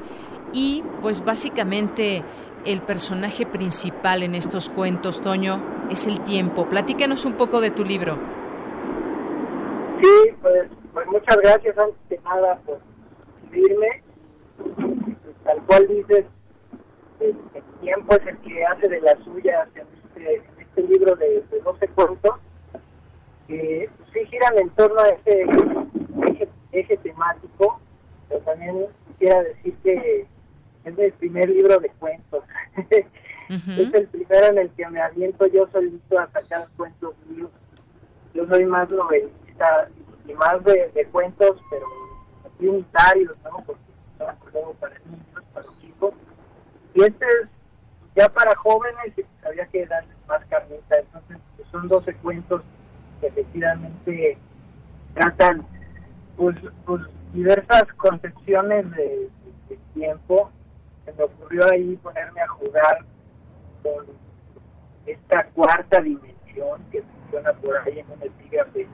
y 0.51 0.83
pues 1.01 1.23
básicamente 1.23 2.23
el 2.65 2.81
personaje 2.81 3.45
principal 3.45 4.23
en 4.23 4.35
estos 4.35 4.69
cuentos, 4.69 5.21
Toño, 5.21 5.61
es 5.89 6.07
el 6.07 6.21
tiempo. 6.21 6.67
Platícanos 6.67 7.25
un 7.25 7.33
poco 7.33 7.59
de 7.61 7.71
tu 7.71 7.83
libro. 7.83 8.17
Sí, 10.01 10.35
pues, 10.41 10.69
pues 10.93 11.07
muchas 11.07 11.37
gracias 11.37 11.77
antes 11.77 12.09
de 12.09 12.19
nada 12.19 12.59
por 12.65 12.79
escribirme. 13.43 14.03
Tal 15.43 15.61
cual 15.65 15.87
dices, 15.87 16.25
el, 17.19 17.35
tiempo 17.81 18.15
es 18.15 18.27
el 18.27 18.37
que 18.37 18.65
hace 18.65 18.87
de 18.87 19.01
la 19.01 19.15
suya 19.23 19.67
este, 19.67 19.85
este 20.75 20.87
libro 20.91 21.15
de, 21.15 21.43
de 21.51 21.59
12 21.63 21.87
cuentos, 21.89 22.35
que 23.47 23.89
sí 24.11 24.19
giran 24.25 24.57
en 24.57 24.69
torno 24.71 24.99
a 24.99 25.09
ese 25.09 25.45
eje, 26.71 26.97
temático, 26.97 27.79
pero 28.27 28.41
también 28.41 28.87
quisiera 29.07 29.43
decir 29.43 29.75
que 29.83 30.25
es 30.85 30.97
el 30.97 31.13
primer 31.13 31.49
libro 31.49 31.79
de 31.79 31.89
cuentos. 31.99 32.43
Es 33.49 33.93
el 33.93 34.07
primero 34.07 34.47
en 34.47 34.57
el 34.57 34.69
que 34.71 34.87
me 34.87 34.99
aviento 34.99 35.45
yo 35.47 35.67
solito 35.67 36.17
a 36.17 36.27
sacar 36.31 36.67
cuentos 36.75 37.13
míos. 37.27 37.51
Yo 38.33 38.47
soy 38.47 38.65
más 38.65 38.89
novelista 38.89 39.89
y 40.25 40.33
más 40.33 40.63
de, 40.63 41.07
cuentos, 41.11 41.61
pero 41.69 41.85
unitarios, 42.59 43.35
¿no? 43.43 43.63
Porque 43.65 43.81
son 44.51 44.75
para 44.77 44.97
niños, 45.05 45.43
para 45.53 45.65
los 45.67 45.79
chicos. 45.81 46.13
Y 46.95 47.03
este 47.03 47.25
es 47.25 47.49
ya 48.15 48.29
para 48.29 48.55
jóvenes 48.55 49.13
había 49.45 49.65
que 49.67 49.85
darles 49.85 50.15
más 50.27 50.45
carnita. 50.45 50.99
Entonces, 50.99 51.37
pues, 51.55 51.67
son 51.69 51.87
12 51.87 52.13
cuentos 52.15 52.61
que 53.19 53.27
efectivamente 53.27 54.37
tratan 55.13 55.65
pues, 56.37 56.55
pues 56.85 57.01
diversas 57.33 57.83
concepciones 57.93 58.89
de, 58.91 59.29
tiempo. 59.93 60.51
Se 61.05 61.13
me 61.13 61.23
ocurrió 61.23 61.71
ahí 61.71 61.95
ponerme 61.97 62.41
a 62.41 62.47
jugar 62.47 63.05
con 63.83 64.05
esta 65.05 65.45
cuarta 65.47 66.01
dimensión 66.01 66.81
que 66.91 67.01
funciona 67.01 67.53
por 67.53 67.77
ahí 67.77 67.99
en 67.99 68.09
un 68.09 68.21
epígrafe 68.21 68.79
de 68.79 68.87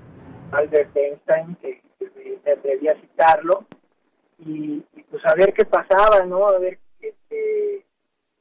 Albert 0.51 0.95
Einstein, 0.95 1.55
que, 1.55 1.81
me, 1.99 2.51
atreví 2.51 2.87
a 2.87 2.95
citarlo, 2.95 3.65
y, 4.39 4.79
pues 5.09 5.25
a 5.25 5.35
ver 5.35 5.53
qué 5.53 5.65
pasaba, 5.65 6.25
¿no? 6.25 6.47
A 6.47 6.57
ver 6.59 6.79
este, 7.01 7.78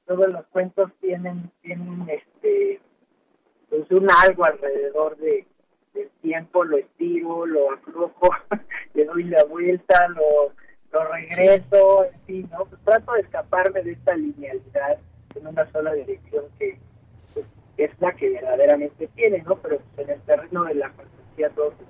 todos 0.09 0.27
los 0.29 0.45
cuentos 0.47 0.91
tienen, 1.01 1.53
tienen 1.61 2.09
este, 2.09 2.81
pues 3.69 3.89
un 3.91 4.11
algo 4.11 4.45
alrededor 4.47 5.17
de, 5.19 5.47
del 5.93 6.09
tiempo, 6.23 6.65
lo 6.65 6.79
estiro, 6.79 7.45
lo 7.45 7.73
aflojo, 7.73 8.31
le 8.95 9.05
doy 9.05 9.25
la 9.25 9.45
vuelta, 9.45 10.09
lo, 10.09 10.53
lo 10.93 11.13
regreso, 11.13 12.07
en 12.07 12.21
fin, 12.23 12.51
¿no? 12.51 12.65
Pues 12.65 12.81
trato 12.85 13.13
de 13.13 13.21
escaparme 13.21 13.83
de 13.83 13.93
esta 13.93 14.17
linealidad 14.17 14.99
en 15.35 15.47
una 15.47 15.71
sola 15.71 15.93
dirección 15.93 16.47
que 16.59 16.79
pues, 17.35 17.47
es 17.77 17.91
la 18.01 18.13
que 18.15 18.31
verdaderamente 18.31 19.09
tiene, 19.09 19.43
¿no? 19.43 19.57
Pero 19.57 19.79
en 19.99 20.09
el 20.11 20.21
terreno 20.23 20.65
de 20.65 20.75
la 20.75 20.91
fantasía 20.91 21.51
todo 21.51 21.75
se 21.79 21.85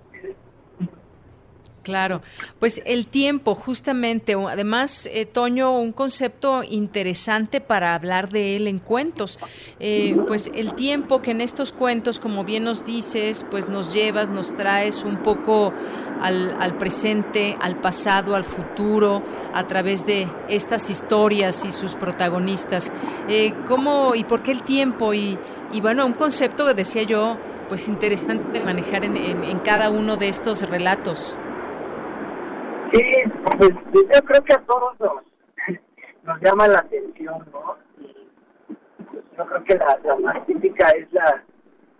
Claro, 1.89 2.21
pues 2.61 2.83
el 2.85 3.07
tiempo, 3.07 3.55
justamente, 3.55 4.35
además, 4.35 5.09
eh, 5.11 5.25
Toño, 5.25 5.73
un 5.81 5.93
concepto 5.93 6.63
interesante 6.63 7.63
para 7.63 7.95
hablar 7.95 8.29
de 8.29 8.57
él 8.57 8.67
en 8.67 8.79
cuentos. 8.79 9.39
Eh, 9.81 10.15
pues 10.27 10.51
el 10.55 10.75
tiempo 10.75 11.23
que 11.23 11.31
en 11.31 11.41
estos 11.41 11.73
cuentos, 11.73 12.19
como 12.19 12.45
bien 12.45 12.65
nos 12.65 12.85
dices, 12.85 13.47
pues 13.51 13.71
nos 13.71 13.95
llevas, 13.95 14.29
nos 14.29 14.55
traes 14.55 15.03
un 15.03 15.23
poco 15.23 15.73
al, 16.21 16.77
presente, 16.77 17.57
al 17.59 17.81
pasado, 17.81 18.37
al 18.37 18.45
futuro, 18.45 19.23
a 19.55 19.67
través 19.67 20.05
de 20.05 20.29
estas 20.51 20.91
historias 20.91 21.65
y 21.65 21.73
sus 21.73 21.95
protagonistas. 21.95 22.93
Eh, 23.31 23.55
¿Cómo 23.67 24.15
y 24.15 24.25
por 24.25 24.43
qué 24.43 24.53
el 24.53 24.63
tiempo? 24.63 25.15
Y, 25.15 25.39
bueno, 25.81 26.05
un 26.05 26.13
concepto 26.13 26.67
que 26.67 26.75
decía 26.75 27.05
yo, 27.05 27.39
pues 27.71 27.89
interesante 27.89 28.59
de 28.59 28.65
manejar 28.65 29.07
en, 29.07 29.17
en 29.17 29.59
cada 29.61 29.89
uno 29.89 30.19
de 30.19 30.29
estos 30.29 30.69
relatos. 30.69 31.37
Sí, 32.93 33.03
pues 33.59 33.71
yo 33.95 34.25
creo 34.25 34.45
que 34.45 34.55
a 34.55 34.65
todos 34.65 34.99
nos, 35.01 35.23
nos 36.23 36.41
llama 36.41 36.69
la 36.69 36.79
atención, 36.79 37.47
¿no? 37.53 37.77
Pues, 39.11 39.25
yo 39.37 39.47
creo 39.47 39.65
que 39.65 39.75
la, 39.77 40.17
más 40.17 40.47
típica 40.47 40.89
es 40.91 41.13
la, 41.13 41.45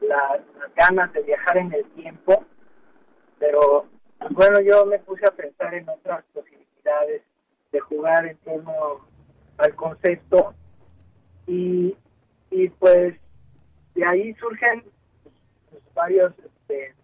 la, 0.01 0.41
las 0.59 0.75
ganas 0.75 1.13
de 1.13 1.23
viajar 1.23 1.59
en 1.59 1.73
el 1.73 1.85
tiempo, 1.91 2.45
pero 3.39 3.87
pues, 4.19 4.33
bueno, 4.33 4.61
yo 4.61 4.87
me 4.87 4.99
puse 5.01 5.27
a 5.27 5.31
pensar 5.31 5.75
en 5.75 5.89
otras 5.89 6.25
posibilidades 6.33 7.23
de 7.73 7.81
jugar 7.81 8.27
en 8.27 8.37
torno 8.39 9.07
al 9.59 9.75
concepto 9.75 10.55
y, 11.47 11.97
y 12.51 12.69
pues 12.71 13.15
de 13.95 14.05
ahí 14.05 14.35
surgen 14.35 14.85
pues, 15.71 15.83
varios 15.95 16.33
este, 16.39 16.95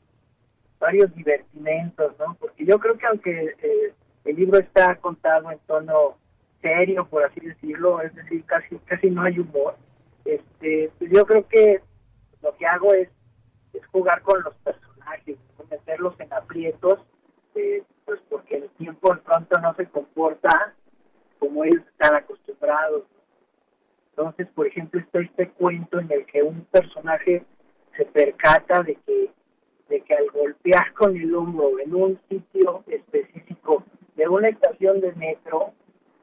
varios 0.84 1.14
divertimentos, 1.14 2.12
¿no? 2.18 2.36
Porque 2.38 2.66
yo 2.66 2.78
creo 2.78 2.98
que 2.98 3.06
aunque 3.06 3.54
eh, 3.62 3.94
el 4.26 4.36
libro 4.36 4.58
está 4.58 4.96
contado 4.96 5.50
en 5.50 5.58
tono 5.60 6.18
serio, 6.60 7.06
por 7.08 7.24
así 7.24 7.40
decirlo, 7.40 8.02
es 8.02 8.14
decir, 8.14 8.44
casi 8.44 8.76
casi 8.80 9.10
no 9.10 9.22
hay 9.22 9.38
humor, 9.38 9.76
este, 10.26 10.90
pues 10.98 11.10
yo 11.10 11.24
creo 11.24 11.48
que 11.48 11.80
lo 12.42 12.54
que 12.56 12.66
hago 12.66 12.92
es, 12.92 13.08
es 13.72 13.86
jugar 13.86 14.20
con 14.20 14.42
los 14.42 14.54
personajes, 14.56 15.38
meterlos 15.70 16.20
en 16.20 16.30
aprietos, 16.34 17.00
eh, 17.54 17.82
pues 18.04 18.20
porque 18.28 18.56
el 18.56 18.68
tiempo 18.76 19.14
de 19.14 19.22
pronto 19.22 19.58
no 19.60 19.74
se 19.76 19.86
comporta 19.86 20.74
como 21.38 21.64
ellos 21.64 21.82
están 21.92 22.14
acostumbrados. 22.14 23.04
Entonces, 24.10 24.48
por 24.54 24.66
ejemplo, 24.66 25.00
está 25.00 25.20
este 25.20 25.48
cuento 25.48 25.98
en 25.98 26.12
el 26.12 26.26
que 26.26 26.42
un 26.42 26.66
personaje 26.66 27.42
se 27.96 28.04
percata 28.04 28.82
de 28.82 28.96
que 29.06 29.30
de 29.88 30.00
que 30.00 30.14
al 30.14 30.30
golpear 30.30 30.92
con 30.94 31.16
el 31.16 31.34
hombro 31.34 31.78
en 31.78 31.94
un 31.94 32.20
sitio 32.28 32.82
específico 32.86 33.84
de 34.16 34.28
una 34.28 34.48
estación 34.48 35.00
de 35.00 35.12
metro, 35.14 35.72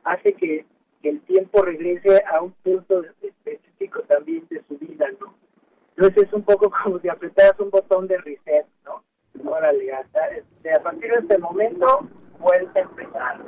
hace 0.04 0.34
que, 0.34 0.66
el 1.04 1.20
tiempo 1.22 1.64
regrese 1.64 2.24
a 2.32 2.44
un 2.44 2.52
punto 2.64 3.02
específico 3.24 4.04
también 4.04 4.46
de 4.52 4.62
su 4.68 4.78
vida, 4.78 5.08
¿no? 5.20 5.34
Entonces 5.98 6.28
es 6.28 6.34
un 6.34 6.44
poco 6.44 6.70
como 6.84 7.00
si 7.00 7.10
apretaras 7.10 7.60
un 7.60 7.72
botón 7.72 8.08
de 8.08 8.20
reset, 8.20 8.68
¿no? 8.86 9.04
Órale, 9.50 9.92
hasta, 9.92 10.28
este, 10.28 10.72
a 10.72 10.84
partir 10.84 11.10
de 11.10 11.18
este 11.18 11.40
momento 11.40 12.08
vuelve 12.40 12.80
a 12.80 12.84
empezar. 12.84 13.42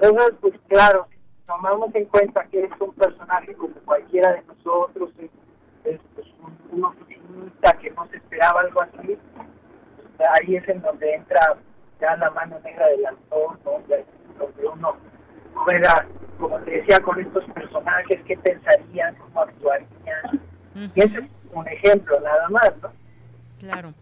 Entonces, 0.00 0.34
pues 0.42 0.54
claro, 0.68 1.06
tomamos 1.46 1.94
en 1.94 2.04
cuenta 2.04 2.44
que 2.50 2.64
es 2.64 2.70
un 2.78 2.92
personaje 2.92 3.54
como 3.54 3.72
cualquiera 3.86 4.34
de 4.34 4.42
nosotros, 4.42 5.10
es, 5.18 5.30
es 5.84 6.00
pues, 6.14 6.26
un, 6.72 6.78
un 6.78 6.84
que 7.80 7.90
no 7.90 8.06
se 8.08 8.16
esperaba 8.16 8.60
algo 8.60 8.82
así, 8.82 9.18
ahí 10.18 10.56
es 10.56 10.68
en 10.68 10.82
donde 10.82 11.14
entra 11.14 11.56
ya 12.00 12.16
la 12.16 12.30
mano 12.30 12.58
negra 12.60 12.86
del 12.88 13.06
autor, 13.06 13.58
donde 13.64 14.04
donde 14.40 14.66
uno 14.66 14.96
juega, 15.54 16.06
como 16.38 16.58
te 16.60 16.70
decía, 16.70 17.00
con 17.00 17.20
estos 17.20 17.44
personajes, 17.52 18.20
qué 18.26 18.36
pensarían, 18.38 19.14
cómo 19.16 19.42
actuarían. 19.42 20.40
Y 20.74 21.00
ese 21.00 21.18
es 21.18 21.30
un 21.52 21.68
ejemplo 21.68 22.18
nada 22.20 22.48
más, 22.48 22.72
¿no? 22.82 22.92
Claro. 23.58 23.94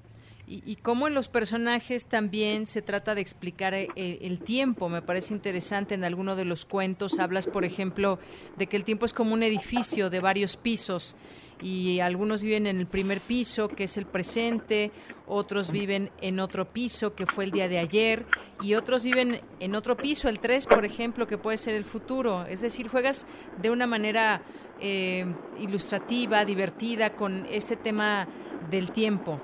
Y, 0.47 0.62
y 0.64 0.76
cómo 0.76 1.08
en 1.08 1.14
los 1.14 1.28
personajes 1.28 2.06
también 2.06 2.66
se 2.66 2.80
trata 2.80 3.14
de 3.14 3.20
explicar 3.20 3.75
eh, 3.75 3.88
el, 3.97 4.38
tiempo. 4.38 4.88
Me 4.88 5.02
parece 5.02 5.35
interesante 5.35 5.94
en 5.94 6.04
alguno 6.04 6.37
de 6.37 6.47
los 6.47 6.64
cuentos. 6.64 7.18
Hablas, 7.18 7.47
por 7.47 7.64
ejemplo, 7.64 8.18
de 8.56 8.66
que 8.66 8.76
el 8.76 8.85
tiempo 8.85 9.04
es 9.04 9.12
como 9.12 9.35
un 9.35 9.42
edificio 9.42 10.08
de 10.08 10.20
varios 10.20 10.56
pisos 10.56 11.16
y 11.60 12.00
algunos 12.00 12.42
viven 12.42 12.66
en 12.66 12.78
el 12.78 12.86
primer 12.86 13.20
piso, 13.20 13.68
que 13.68 13.84
es 13.84 13.96
el 13.96 14.06
presente, 14.06 14.90
otros 15.26 15.72
viven 15.72 16.10
en 16.20 16.40
otro 16.40 16.66
piso, 16.66 17.14
que 17.14 17.26
fue 17.26 17.44
el 17.44 17.50
día 17.50 17.68
de 17.68 17.78
ayer, 17.78 18.24
y 18.60 18.74
otros 18.74 19.02
viven 19.02 19.40
en 19.60 19.74
otro 19.74 19.96
piso, 19.96 20.28
el 20.28 20.38
3, 20.38 20.66
por 20.66 20.84
ejemplo, 20.84 21.26
que 21.26 21.38
puede 21.38 21.56
ser 21.56 21.74
el 21.74 21.84
futuro. 21.84 22.44
Es 22.46 22.60
decir, 22.60 22.88
juegas 22.88 23.26
de 23.60 23.70
una 23.70 23.86
manera 23.86 24.42
eh, 24.80 25.26
ilustrativa, 25.58 26.44
divertida, 26.44 27.10
con 27.10 27.46
este 27.50 27.76
tema 27.76 28.26
del 28.70 28.90
tiempo. 28.92 29.40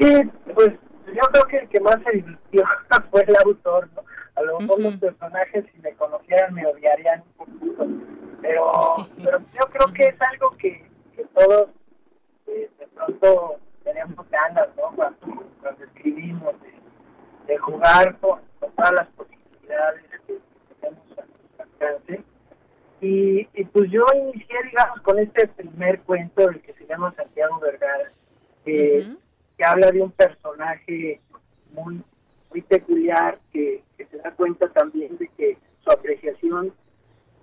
Sí, 0.00 0.12
pues 0.54 0.72
yo 1.06 1.22
creo 1.32 1.44
que 1.46 1.56
el 1.58 1.68
que 1.68 1.80
más 1.80 1.96
se 2.04 2.12
divirtió 2.12 2.64
fue 3.10 3.24
el 3.26 3.36
autor, 3.36 3.88
¿no? 3.94 4.02
A 4.36 4.42
lo 4.42 4.60
mejor 4.60 4.80
los 4.80 4.96
personajes, 4.96 5.64
si 5.72 5.80
me 5.80 5.92
conocieran, 5.94 6.54
me 6.54 6.66
odiarían 6.66 7.22
un 7.22 7.46
poquito. 7.46 7.86
Pero, 8.42 8.72
pero 9.16 9.38
yo 9.38 9.66
creo 9.70 9.92
que 9.94 10.06
es 10.06 10.16
algo 10.20 10.50
que, 10.58 10.86
que 11.14 11.24
todos 11.34 11.70
eh, 12.46 12.70
de 12.78 12.86
pronto 12.88 13.56
tenemos 13.82 14.30
ganas, 14.30 14.68
¿no? 14.76 14.94
Cuando, 14.94 15.44
cuando 15.60 15.84
escribimos, 15.84 16.54
de, 16.60 17.52
de 17.52 17.58
jugar 17.58 18.18
con, 18.18 18.40
todas 18.60 18.92
las 18.92 19.08
posibilidades 19.08 20.02
que, 20.26 20.38
tenemos 20.80 21.18
a 21.18 21.24
nuestro 21.24 21.62
alcance. 21.62 22.24
Y, 23.00 23.48
y 23.54 23.64
pues 23.64 23.90
yo 23.90 24.04
inicié, 24.14 24.56
digamos, 24.64 25.00
con 25.02 25.18
este 25.18 25.48
primer 25.48 26.00
cuento, 26.00 26.48
el 26.48 26.60
que 26.60 26.74
se 26.74 26.86
llama 26.86 27.14
Santiago 27.16 27.58
Vergara, 27.60 28.10
que, 28.64 29.14
que 29.56 29.64
habla 29.64 29.90
de 29.92 30.02
un 30.02 30.10
personaje 30.10 31.20
muy, 31.72 32.02
muy 32.50 32.62
peculiar 32.62 33.38
que, 33.52 33.82
que 33.96 34.06
se 34.06 34.18
da 34.18 34.30
cuenta 34.32 34.68
también 34.68 35.16
de 35.18 35.28
que 35.36 35.58
su 35.84 35.90
apreciación 35.90 36.72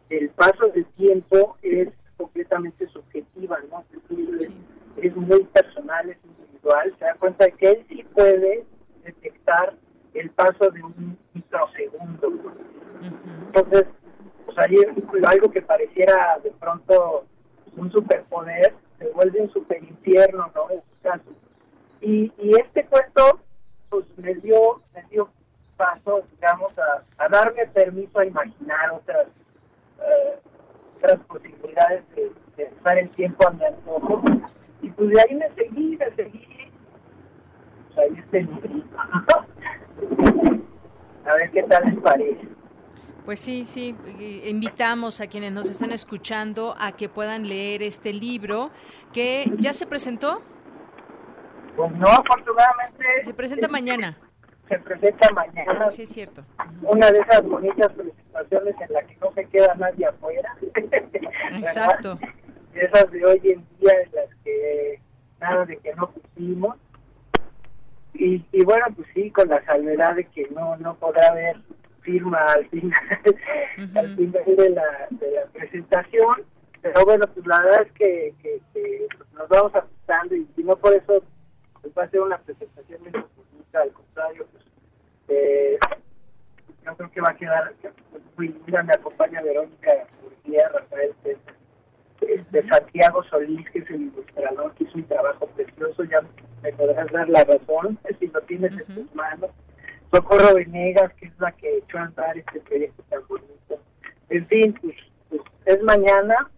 el 0.10 0.30
paso 0.30 0.68
del 0.74 0.86
tiempo 0.94 1.58
es 1.62 1.90
completamente 2.18 2.88
subjetiva, 2.88 3.58
¿no? 3.70 3.84
Es, 4.98 5.16
muy 5.16 5.44
personal, 5.46 6.10
es 6.10 6.18
individual, 6.24 6.96
se 7.00 7.06
da 7.06 7.16
cuenta 7.16 7.46
de 7.46 7.52
que 7.54 7.70
él 7.72 7.86
sí 7.90 8.06
puede 8.14 8.66
detectar 9.04 9.76
el 10.14 10.30
paso 10.32 10.70
de 10.70 10.84
un 10.84 11.18
microsegundo. 11.34 12.32
Entonces, 13.48 13.86
pues 14.46 14.58
ahí 14.60 14.76
algo 15.26 15.52
que 15.52 15.62
pareciera 15.62 16.40
de 16.44 16.52
pronto 16.52 17.26
un 17.76 17.92
superpoder 17.92 18.76
se 19.00 19.08
vuelve 19.10 19.42
un 19.42 19.52
superinfierno, 19.52 20.52
¿no? 20.54 20.70
En 20.70 20.82
su 20.82 21.02
caso. 21.02 21.32
Y, 22.02 22.32
y 22.38 22.52
este 22.60 22.86
cuento, 22.86 23.40
pues 23.94 24.06
me 24.18 24.34
dio, 24.36 24.82
me 24.96 25.04
dio 25.12 25.30
paso, 25.78 26.24
digamos, 26.32 26.72
a, 26.80 27.04
a 27.24 27.30
darme 27.30 27.68
permiso 27.68 28.18
a 28.18 28.26
imaginar 28.26 28.92
otras 28.92 29.28
eh, 30.00 30.40
otras 30.98 31.20
posibilidades 31.28 32.04
de, 32.16 32.32
de, 32.58 32.74
usar 32.80 32.98
el 32.98 33.10
tiempo 33.12 33.48
a 33.48 33.52
mi 33.52 33.64
antojo. 33.64 34.24
Y 34.82 34.90
pues 34.90 35.10
de 35.10 35.22
ahí 35.22 35.36
me 35.36 35.48
seguí, 35.54 35.96
me 35.98 36.16
seguí. 36.16 36.48
Pues 37.94 38.10
ahí 38.10 38.18
este 38.18 38.48
a 41.30 41.36
ver 41.36 41.52
qué 41.52 41.64
tal 41.64 41.86
les 41.86 42.00
parece. 42.00 42.48
Pues 43.26 43.40
sí, 43.40 43.64
sí, 43.66 43.96
invitamos 44.46 45.22
a 45.22 45.28
quienes 45.28 45.52
nos 45.54 45.70
están 45.70 45.92
escuchando 45.92 46.76
a 46.80 46.94
que 46.94 47.10
puedan 47.10 47.48
leer 47.48 47.84
este 47.84 48.12
libro 48.12 48.72
que 49.14 49.52
ya 49.60 49.74
se 49.74 49.86
presentó. 49.86 50.42
Pues 51.76 51.92
no, 51.94 52.08
afortunadamente. 52.08 53.24
Se 53.24 53.34
presenta 53.34 53.68
mañana. 53.68 54.18
Se 54.70 54.80
presenta 54.80 55.30
mañana. 55.34 55.90
Sí, 55.90 56.04
es 56.04 56.10
cierto. 56.10 56.44
Una 56.84 57.12
de 57.12 57.20
esas 57.20 57.44
bonitas 57.44 57.92
presentaciones 57.94 58.76
en 58.82 58.94
la 58.94 59.04
que 59.04 59.18
no 59.22 59.32
se 59.34 59.46
queda 59.46 59.76
nadie 59.76 60.06
afuera. 60.06 60.56
Exacto. 61.54 62.20
Esas 62.74 63.12
de 63.12 63.26
hoy 63.26 63.42
en 63.44 63.66
día 63.80 63.92
en 64.04 64.12
las 64.14 64.36
que 64.44 65.00
nada 65.40 65.66
de 65.66 65.78
que 65.78 65.94
no 65.96 66.10
pusimos. 66.10 66.78
Y, 68.14 68.46
y 68.52 68.64
bueno, 68.64 68.86
pues 68.96 69.08
sí, 69.14 69.32
con 69.32 69.50
la 69.50 69.64
salvedad 69.66 70.16
de 70.16 70.26
que 70.26 70.48
no 70.50 70.78
no 70.78 70.96
podrá 70.96 71.28
haber 71.30 71.58
firma 72.02 72.46
al 72.46 72.68
final, 72.70 72.94
al 73.96 74.16
final 74.16 74.44
de 74.46 74.70
la, 74.70 75.08
de 75.10 75.32
la 75.32 75.46
presentación. 75.52 76.44
Pero 76.82 77.06
bueno, 77.06 77.26
pues 77.34 77.48
la 77.48 77.60
verdad 77.62 77.82
es 77.84 77.92
que, 77.94 78.34
que, 78.42 78.62
que 78.74 79.08
nos 79.34 79.48
vamos 79.50 79.74
ajustando 79.74 80.36
y, 80.36 80.48
y 80.58 80.64
no 80.64 80.76
por 80.76 80.94
eso 80.94 81.24
va 81.98 82.04
a 82.04 82.10
ser 82.10 82.22
una 82.22 82.38
presentación 82.38 83.02
al 83.74 83.92
contrario, 83.92 84.46
pues 84.52 84.64
eh, 85.30 85.80
yo 86.86 86.96
creo 86.96 87.12
que 87.12 87.22
va 87.22 87.32
a 87.32 87.36
quedar 87.36 87.74
muy 88.38 88.50
linda, 88.50 88.84
me 88.84 88.94
acompaña 88.94 89.42
Verónica 89.42 90.08
Urquía, 90.24 90.70
Rafael 90.70 91.16
de 92.52 92.68
Santiago 92.70 93.24
Solís, 93.24 93.70
que 93.72 93.80
es 93.80 93.90
el 93.90 94.04
ilustrador, 94.04 94.74
que 94.76 94.84
hizo 94.84 94.98
un 94.98 95.08
trabajo 95.08 95.48
precioso, 95.48 96.04
ya 96.04 96.22
me 96.62 96.72
podrás 96.74 97.12
dar 97.12 97.30
la 97.30 97.44
razón, 97.44 97.98
si 98.20 98.28
lo 98.28 98.42
tienes 98.42 98.72
en 98.72 98.96
tus 98.96 99.16
manos. 99.16 99.52
Socorro 100.12 100.54
Venegas, 100.54 101.12
que 101.16 101.26
es 101.26 101.40
la 101.40 101.52
que 101.54 101.80
echó 101.80 101.98
a 101.98 102.04
andar 102.04 102.38
este 102.38 102.60
proyecto 102.62 103.04
tan 103.10 103.26
bonito. 103.28 103.82
En 104.30 104.48
fin, 104.48 104.78
pues, 104.80 104.96
pues 105.30 105.42
es 105.66 105.82
mañana, 105.82 106.50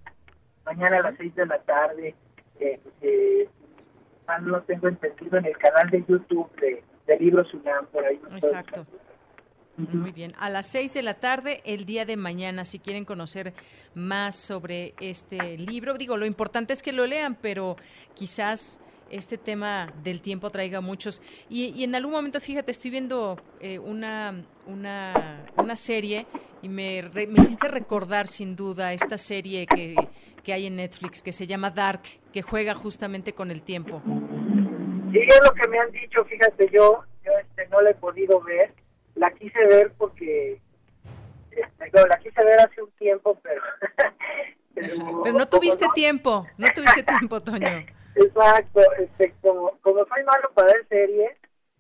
mañana 0.65 0.97
a 0.97 1.01
las 1.03 1.17
seis 1.17 1.33
de 1.35 1.45
la 1.45 1.59
tarde, 1.59 2.13
eh, 2.59 2.79
eh, 3.01 3.49
no 4.41 4.49
lo 4.49 4.61
tengo 4.63 4.87
entendido, 4.87 5.37
en 5.37 5.45
el 5.45 5.57
canal 5.57 5.89
de 5.89 6.03
YouTube 6.07 6.49
de, 6.59 6.83
de 7.07 7.19
Libros 7.19 7.53
UNAM, 7.53 7.85
por 7.87 8.05
ahí. 8.05 8.19
Exacto. 8.31 8.85
Muy 9.77 10.11
bien. 10.11 10.31
A 10.39 10.49
las 10.49 10.67
seis 10.67 10.93
de 10.93 11.01
la 11.01 11.15
tarde, 11.15 11.61
el 11.65 11.85
día 11.85 12.05
de 12.05 12.15
mañana, 12.15 12.63
si 12.63 12.79
quieren 12.79 13.03
conocer 13.03 13.53
más 13.93 14.35
sobre 14.35 14.93
este 15.01 15.57
libro. 15.57 15.95
Digo, 15.95 16.15
lo 16.15 16.25
importante 16.25 16.71
es 16.71 16.81
que 16.81 16.93
lo 16.93 17.05
lean, 17.05 17.35
pero 17.35 17.75
quizás 18.13 18.79
este 19.09 19.37
tema 19.37 19.93
del 20.03 20.21
tiempo 20.21 20.49
traiga 20.49 20.81
muchos. 20.81 21.21
Y, 21.49 21.73
y 21.75 21.83
en 21.83 21.95
algún 21.95 22.13
momento, 22.13 22.39
fíjate, 22.39 22.71
estoy 22.71 22.91
viendo 22.91 23.37
eh, 23.59 23.79
una, 23.79 24.43
una, 24.65 25.45
una, 25.57 25.75
serie 25.75 26.25
y 26.61 26.69
me, 26.69 27.01
re, 27.01 27.27
me 27.27 27.41
hiciste 27.41 27.67
recordar 27.67 28.27
sin 28.27 28.55
duda 28.55 28.93
esta 28.93 29.17
serie 29.17 29.67
que, 29.67 29.95
que 30.43 30.53
hay 30.53 30.67
en 30.67 30.77
Netflix 30.77 31.21
que 31.21 31.31
se 31.31 31.47
llama 31.47 31.69
Dark, 31.69 32.01
que 32.33 32.41
juega 32.41 32.73
justamente 32.73 33.33
con 33.33 33.51
el 33.51 33.61
tiempo. 33.61 34.01
Sí, 35.11 35.19
es 35.19 35.39
lo 35.43 35.53
que 35.53 35.67
me 35.69 35.79
han 35.79 35.91
dicho, 35.91 36.25
fíjate, 36.25 36.69
yo, 36.73 37.03
yo 37.23 37.31
este, 37.41 37.67
no 37.69 37.81
la 37.81 37.91
he 37.91 37.95
podido 37.95 38.41
ver 38.41 38.73
la 39.15 39.31
quise 39.31 39.65
ver 39.65 39.93
porque 39.97 40.61
no, 41.93 42.05
la 42.05 42.17
quise 42.19 42.43
ver 42.43 42.59
hace 42.59 42.81
un 42.81 42.91
tiempo, 42.91 43.39
pero... 43.41 43.61
pero, 44.75 45.21
pero, 45.23 45.37
no 45.37 45.47
tuviste 45.47 45.87
tiempo, 45.93 46.45
no 46.57 46.67
tuviste 46.75 47.03
tiempo, 47.03 47.41
Toño. 47.41 47.85
Exacto, 48.15 48.81
este, 48.97 49.33
como, 49.41 49.77
como 49.81 50.05
soy 50.05 50.23
malo 50.23 50.49
para 50.53 50.73
ver 50.73 50.87
series, 50.87 51.37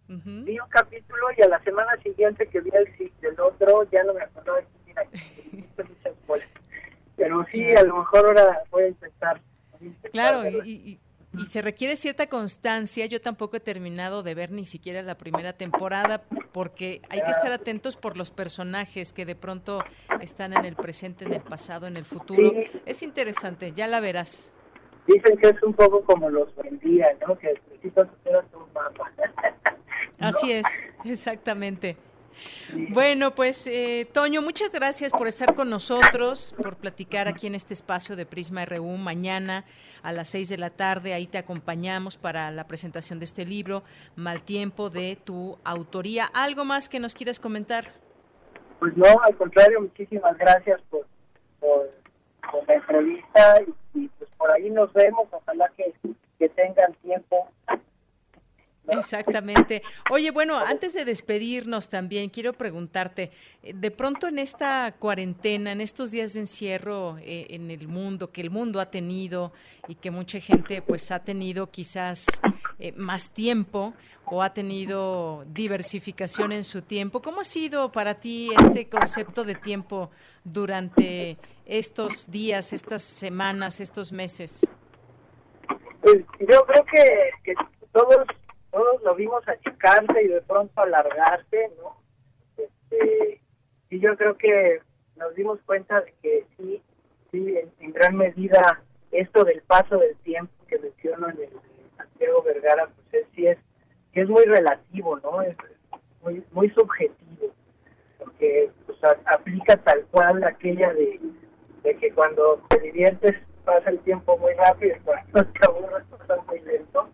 uh 0.09 0.13
-huh. 0.13 0.43
vi 0.43 0.59
un 0.59 0.69
capítulo 0.69 1.27
y 1.37 1.41
a 1.41 1.47
la 1.47 1.63
semana 1.63 1.95
siguiente 2.03 2.47
que 2.47 2.59
vi 2.59 2.71
el, 2.73 3.11
el 3.21 3.39
otro 3.39 3.83
ya 3.91 4.03
no 4.03 4.13
me 4.13 4.21
acordaba 4.23 4.59
de 4.59 4.67
era. 4.91 5.03
Pero 7.17 7.45
sí, 7.49 7.73
a 7.73 7.83
lo 7.83 7.99
mejor 7.99 8.27
ahora 8.27 8.63
voy 8.69 8.83
a 8.83 8.87
intentar. 8.89 9.41
Claro, 10.11 10.43
y, 10.45 10.71
y 10.71 10.99
y 11.37 11.45
se 11.45 11.61
requiere 11.61 11.95
cierta 11.95 12.27
constancia. 12.27 13.05
Yo 13.05 13.21
tampoco 13.21 13.57
he 13.57 13.59
terminado 13.59 14.23
de 14.23 14.35
ver 14.35 14.51
ni 14.51 14.65
siquiera 14.65 15.01
la 15.01 15.17
primera 15.17 15.53
temporada 15.53 16.23
porque 16.51 17.01
hay 17.09 17.21
que 17.21 17.31
estar 17.31 17.51
atentos 17.51 17.97
por 17.97 18.17
los 18.17 18.31
personajes 18.31 19.11
que 19.11 19.25
de 19.25 19.35
pronto 19.35 19.83
están 20.21 20.53
en 20.53 20.65
el 20.65 20.75
presente, 20.75 21.25
en 21.25 21.33
el 21.33 21.41
pasado, 21.41 21.87
en 21.87 21.97
el 21.97 22.05
futuro. 22.05 22.51
Sí. 22.51 22.81
Es 22.85 23.03
interesante, 23.03 23.73
ya 23.73 23.87
la 23.87 23.99
verás. 23.99 24.54
Dicen 25.07 25.37
que 25.37 25.49
es 25.49 25.63
un 25.63 25.73
poco 25.73 26.03
como 26.03 26.29
los 26.29 26.55
vendía, 26.55 27.07
¿no? 27.27 27.37
Que 27.37 27.53
necesitas 27.69 28.07
hacer 28.09 28.43
un 28.53 28.73
mapa. 28.73 29.11
Así 30.19 30.51
es, 30.51 30.65
exactamente. 31.03 31.97
Bueno, 32.89 33.33
pues 33.33 33.67
eh, 33.67 34.07
Toño, 34.11 34.41
muchas 34.41 34.71
gracias 34.71 35.11
por 35.11 35.27
estar 35.27 35.55
con 35.55 35.69
nosotros, 35.69 36.53
por 36.61 36.75
platicar 36.75 37.27
aquí 37.27 37.47
en 37.47 37.55
este 37.55 37.73
espacio 37.73 38.15
de 38.15 38.25
Prisma 38.25 38.65
RU. 38.65 38.97
Mañana 38.97 39.65
a 40.03 40.11
las 40.11 40.29
seis 40.29 40.49
de 40.49 40.57
la 40.57 40.69
tarde, 40.69 41.13
ahí 41.13 41.27
te 41.27 41.37
acompañamos 41.37 42.17
para 42.17 42.51
la 42.51 42.67
presentación 42.67 43.19
de 43.19 43.25
este 43.25 43.45
libro, 43.45 43.83
Mal 44.15 44.41
Tiempo, 44.41 44.89
de 44.89 45.17
tu 45.23 45.57
autoría. 45.63 46.25
¿Algo 46.33 46.65
más 46.65 46.89
que 46.89 46.99
nos 46.99 47.15
quieras 47.15 47.39
comentar? 47.39 47.85
Pues 48.79 48.95
no, 48.97 49.05
al 49.23 49.35
contrario, 49.37 49.81
muchísimas 49.81 50.37
gracias 50.37 50.81
por, 50.89 51.07
por, 51.59 51.89
por 52.51 52.67
la 52.67 52.75
entrevista 52.75 53.61
y, 53.61 53.73
por 54.37 54.51
ahí 54.51 54.69
nos 54.69 54.91
vemos. 54.93 55.27
Ojalá 55.31 55.69
que, 55.75 55.93
que 56.37 56.49
tengan 56.49 56.93
tiempo 56.95 57.49
Exactamente. 58.87 59.81
Oye, 60.11 60.31
bueno, 60.31 60.57
antes 60.57 60.93
de 60.93 61.05
despedirnos 61.05 61.89
también, 61.89 62.29
quiero 62.29 62.53
preguntarte, 62.53 63.31
eh, 63.63 63.73
de 63.73 63.91
pronto 63.91 64.27
en 64.27 64.39
esta 64.39 64.93
cuarentena, 64.99 65.71
en 65.71 65.81
estos 65.81 66.11
días 66.11 66.33
de 66.33 66.41
encierro 66.41 67.17
eh, 67.19 67.47
en 67.49 67.71
el 67.71 67.87
mundo, 67.87 68.31
que 68.31 68.41
el 68.41 68.49
mundo 68.49 68.79
ha 68.79 68.89
tenido 68.89 69.53
y 69.87 69.95
que 69.95 70.11
mucha 70.11 70.39
gente 70.39 70.81
pues 70.81 71.11
ha 71.11 71.19
tenido 71.19 71.67
quizás 71.67 72.25
eh, 72.79 72.91
más 72.93 73.31
tiempo 73.31 73.93
o 74.27 74.41
ha 74.41 74.53
tenido 74.53 75.45
diversificación 75.47 76.51
en 76.51 76.63
su 76.63 76.81
tiempo, 76.81 77.21
¿cómo 77.21 77.41
ha 77.41 77.45
sido 77.45 77.91
para 77.91 78.15
ti 78.15 78.49
este 78.57 78.89
concepto 78.89 79.43
de 79.43 79.55
tiempo 79.55 80.09
durante 80.43 81.37
estos 81.65 82.29
días, 82.29 82.73
estas 82.73 83.03
semanas, 83.03 83.79
estos 83.79 84.11
meses? 84.11 84.67
Pues 86.01 86.23
yo 86.39 86.65
creo 86.65 86.85
que, 86.85 87.29
que 87.43 87.53
todos 87.91 88.25
todos 88.75 89.01
lo 89.03 89.15
vimos 89.15 89.41
achicarse 89.47 90.21
y 90.21 90.27
de 90.27 90.41
pronto 90.41 90.81
alargarse, 90.81 91.71
¿no? 91.81 91.95
Este, 92.57 93.39
y 93.89 93.99
yo 94.01 94.17
creo 94.17 94.37
que 94.37 94.81
nos 95.15 95.33
dimos 95.35 95.61
cuenta 95.65 96.01
de 96.01 96.13
que 96.21 96.45
sí, 96.57 96.83
sí, 97.31 97.55
en, 97.79 97.93
gran 97.93 98.17
medida 98.17 98.81
esto 99.11 99.45
del 99.45 99.61
paso 99.61 99.97
del 99.97 100.17
tiempo 100.17 100.51
que 100.67 100.77
menciono 100.79 101.29
en 101.29 101.43
el 101.43 101.49
Santiago 101.95 102.43
Vergara, 102.43 102.87
pues 102.87 103.23
es, 103.23 103.27
sí 103.33 103.47
es, 103.47 103.57
es 104.15 104.29
muy 104.29 104.45
relativo, 104.45 105.19
¿no? 105.19 105.41
Es 105.41 105.55
muy, 106.23 106.43
muy 106.51 106.69
subjetivo, 106.71 107.53
porque 108.17 108.71
pues, 108.85 108.97
aplica 109.25 109.77
tal 109.77 110.05
cual 110.11 110.43
aquella 110.43 110.93
de, 110.93 111.19
de 111.83 111.97
que 111.97 112.11
cuando 112.13 112.61
te 112.69 112.79
diviertes 112.79 113.35
pasa 113.65 113.89
el 113.89 113.99
tiempo 113.99 114.37
muy 114.37 114.53
rápido 114.53 114.95
y 114.95 114.99
cuando 115.03 115.45
te 115.51 115.59
aburres 115.67 116.03
pasa 116.05 116.41
muy 116.47 116.59
lento 116.61 117.09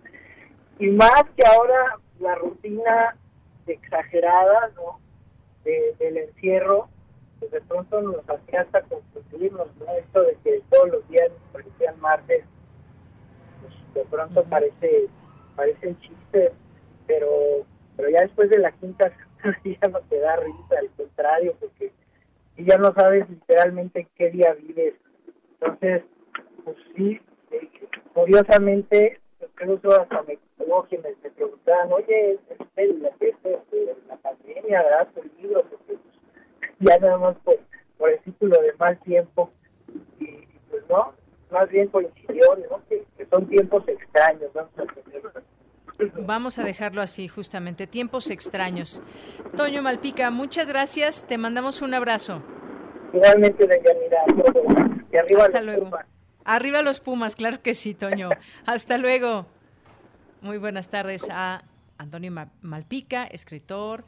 y 0.79 0.87
más 0.89 1.23
que 1.35 1.43
ahora 1.47 1.99
la 2.19 2.35
rutina 2.35 3.15
exagerada 3.67 4.71
¿no? 4.75 4.99
del 5.63 6.17
encierro 6.17 6.89
pues 7.39 7.51
de 7.51 7.61
pronto 7.61 8.01
nos 8.01 8.29
hacía 8.29 8.61
hasta 8.61 8.81
confundirnos 8.81 9.67
¿no? 9.79 9.93
esto 9.93 10.23
de 10.23 10.37
que 10.43 10.61
todos 10.69 10.89
los 10.89 11.07
días 11.09 11.31
parecían 11.51 11.99
martes 11.99 12.43
pues 13.61 13.93
de 13.93 14.09
pronto 14.09 14.43
parece 14.45 15.07
parece 15.55 15.87
un 15.87 15.99
chiste 15.99 16.51
pero 17.12 17.65
pero 17.97 18.10
ya 18.10 18.21
después 18.21 18.50
de 18.50 18.60
la 18.60 18.71
quinta 18.71 19.12
ya 19.63 19.88
no 19.89 20.00
te 20.02 20.19
da 20.19 20.38
risa 20.38 20.80
al 20.80 20.89
contrario 20.91 21.56
porque 21.60 21.91
ya 22.58 22.78
no 22.78 22.93
sabes 22.93 23.30
literalmente 23.30 24.08
qué 24.15 24.30
día 24.30 24.54
vives 24.54 24.95
entonces 25.60 26.04
pues 26.63 26.78
sí 26.95 27.19
eh, 27.52 27.69
curiosamente 28.13 29.19
incluso 29.41 29.91
hasta 30.00 30.21
me 30.24 30.38
quienes 30.88 31.17
me 31.24 31.30
preguntaban, 31.32 31.91
oye, 31.91 32.32
es 32.32 32.95
la, 33.04 33.12
la 34.08 34.17
pandemia, 34.17 34.84
¿verdad? 34.84 35.08
El 35.15 35.32
libro, 35.41 35.63
porque 35.63 35.97
pues, 35.97 36.71
ya 36.80 36.97
nada 37.00 37.17
más 37.17 37.36
por, 37.43 37.58
por 37.97 38.10
el 38.10 38.19
título 38.19 38.62
de 38.62 38.74
mal 38.74 38.97
tiempo, 39.02 39.52
y 40.19 40.47
pues 40.69 40.89
no, 40.89 41.13
más 41.52 41.69
bien 41.69 41.88
coincidió, 41.88 42.56
¿no? 42.69 42.82
Que, 42.88 43.06
son 43.30 43.47
tiempos 43.47 43.88
extraños, 43.88 44.52
vamos 44.54 44.71
a 44.78 44.84
Vamos 46.25 46.60
a 46.60 46.63
dejarlo 46.63 47.01
así, 47.01 47.27
justamente, 47.27 47.88
tiempos 47.88 48.30
extraños. 48.30 49.04
Toño 49.56 49.82
Malpica, 49.82 50.32
muchas 50.32 50.67
gracias, 50.67 51.25
te 51.27 51.38
mandamos 51.38 51.82
un 51.82 51.93
abrazo. 51.93 52.41
Igualmente, 53.13 53.67
Deyanira, 53.67 54.17
y 55.12 55.17
arriba 55.17 55.45
Hasta 55.45 55.62
luego. 55.62 55.86
Pumas. 55.86 56.06
Arriba 56.45 56.82
los 56.82 56.99
Pumas, 57.01 57.36
claro 57.36 57.62
que 57.62 57.75
sí, 57.75 57.93
Toño. 57.93 58.30
Hasta 58.65 58.97
luego. 58.97 59.45
Muy 60.41 60.58
buenas 60.58 60.89
tardes 60.89 61.27
a 61.30 61.63
Antonio 61.97 62.32
Malpica, 62.62 63.25
escritor 63.25 64.04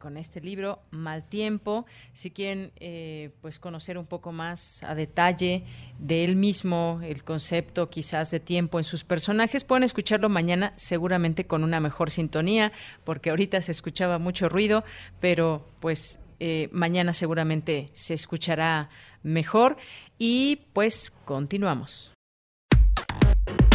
con 0.00 0.16
este 0.16 0.40
libro 0.40 0.80
Mal 0.90 1.22
Tiempo. 1.22 1.86
Si 2.12 2.32
quieren 2.32 2.72
eh, 2.80 3.30
pues 3.40 3.60
conocer 3.60 3.98
un 3.98 4.06
poco 4.06 4.32
más 4.32 4.82
a 4.82 4.96
detalle 4.96 5.64
de 5.98 6.24
él 6.24 6.34
mismo, 6.34 7.00
el 7.04 7.22
concepto 7.22 7.90
quizás 7.90 8.32
de 8.32 8.40
tiempo 8.40 8.78
en 8.78 8.84
sus 8.84 9.04
personajes, 9.04 9.62
pueden 9.62 9.84
escucharlo 9.84 10.28
mañana 10.28 10.72
seguramente 10.74 11.46
con 11.46 11.62
una 11.62 11.78
mejor 11.78 12.10
sintonía, 12.10 12.72
porque 13.04 13.30
ahorita 13.30 13.62
se 13.62 13.70
escuchaba 13.70 14.18
mucho 14.18 14.48
ruido, 14.48 14.82
pero 15.20 15.68
pues 15.78 16.18
eh, 16.40 16.68
mañana 16.72 17.12
seguramente 17.12 17.86
se 17.92 18.14
escuchará 18.14 18.88
mejor. 19.22 19.76
Y 20.18 20.62
pues 20.72 21.12
continuamos. 21.24 22.12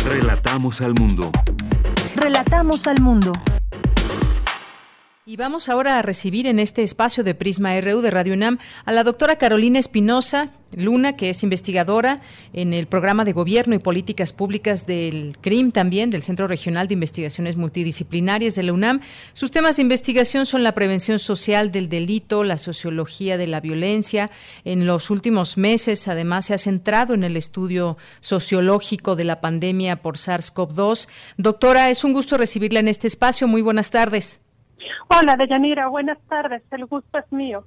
Relatamos 0.06 0.82
al 0.82 0.94
mundo. 0.96 1.32
Relatamos 2.16 2.88
al 2.88 3.02
mundo. 3.02 3.34
Y 5.28 5.38
vamos 5.38 5.70
ahora 5.70 5.98
a 5.98 6.04
recibir 6.04 6.46
en 6.46 6.60
este 6.60 6.84
espacio 6.84 7.24
de 7.24 7.34
Prisma 7.34 7.82
RU 7.82 8.02
de 8.02 8.12
Radio 8.12 8.36
UNAM 8.36 8.60
a 8.86 8.92
la 8.92 9.04
doctora 9.04 9.38
Carolina 9.38 9.80
Espinosa 9.80 10.52
Luna, 10.72 11.16
que 11.16 11.32
es 11.32 11.42
investigadora 11.42 12.22
en 12.54 12.76
el 12.76 12.86
programa 12.86 13.26
de 13.26 13.34
Gobierno 13.34 13.74
y 13.74 13.80
Políticas 13.80 14.34
Públicas 14.34 14.86
del 14.86 15.36
CRIM 15.42 15.72
también, 15.72 16.12
del 16.12 16.22
Centro 16.22 16.48
Regional 16.48 16.88
de 16.88 16.94
Investigaciones 16.94 17.58
Multidisciplinarias 17.58 18.54
de 18.54 18.62
la 18.62 18.74
UNAM. 18.74 19.02
Sus 19.34 19.50
temas 19.50 19.78
de 19.78 19.82
investigación 19.82 20.46
son 20.46 20.62
la 20.62 20.76
prevención 20.76 21.18
social 21.18 21.72
del 21.72 21.90
delito, 21.90 22.44
la 22.44 22.60
sociología 22.60 23.36
de 23.40 23.48
la 23.48 23.62
violencia. 23.62 24.30
En 24.64 24.86
los 24.86 25.10
últimos 25.10 25.58
meses, 25.58 26.08
además, 26.08 26.46
se 26.46 26.54
ha 26.54 26.60
centrado 26.60 27.16
en 27.16 27.24
el 27.24 27.36
estudio 27.36 27.98
sociológico 28.20 29.16
de 29.16 29.24
la 29.24 29.42
pandemia 29.42 30.04
por 30.04 30.18
SARS-CoV-2. 30.18 31.08
Doctora, 31.38 31.90
es 31.90 32.04
un 32.04 32.14
gusto 32.14 32.38
recibirla 32.38 32.80
en 32.80 32.90
este 32.90 33.08
espacio. 33.08 33.48
Muy 33.48 33.64
buenas 33.64 33.90
tardes. 33.90 34.45
Hola, 35.08 35.36
Deyanira, 35.38 35.88
buenas 35.88 36.18
tardes. 36.28 36.64
El 36.72 36.86
gusto 36.86 37.18
es 37.18 37.32
mío. 37.32 37.66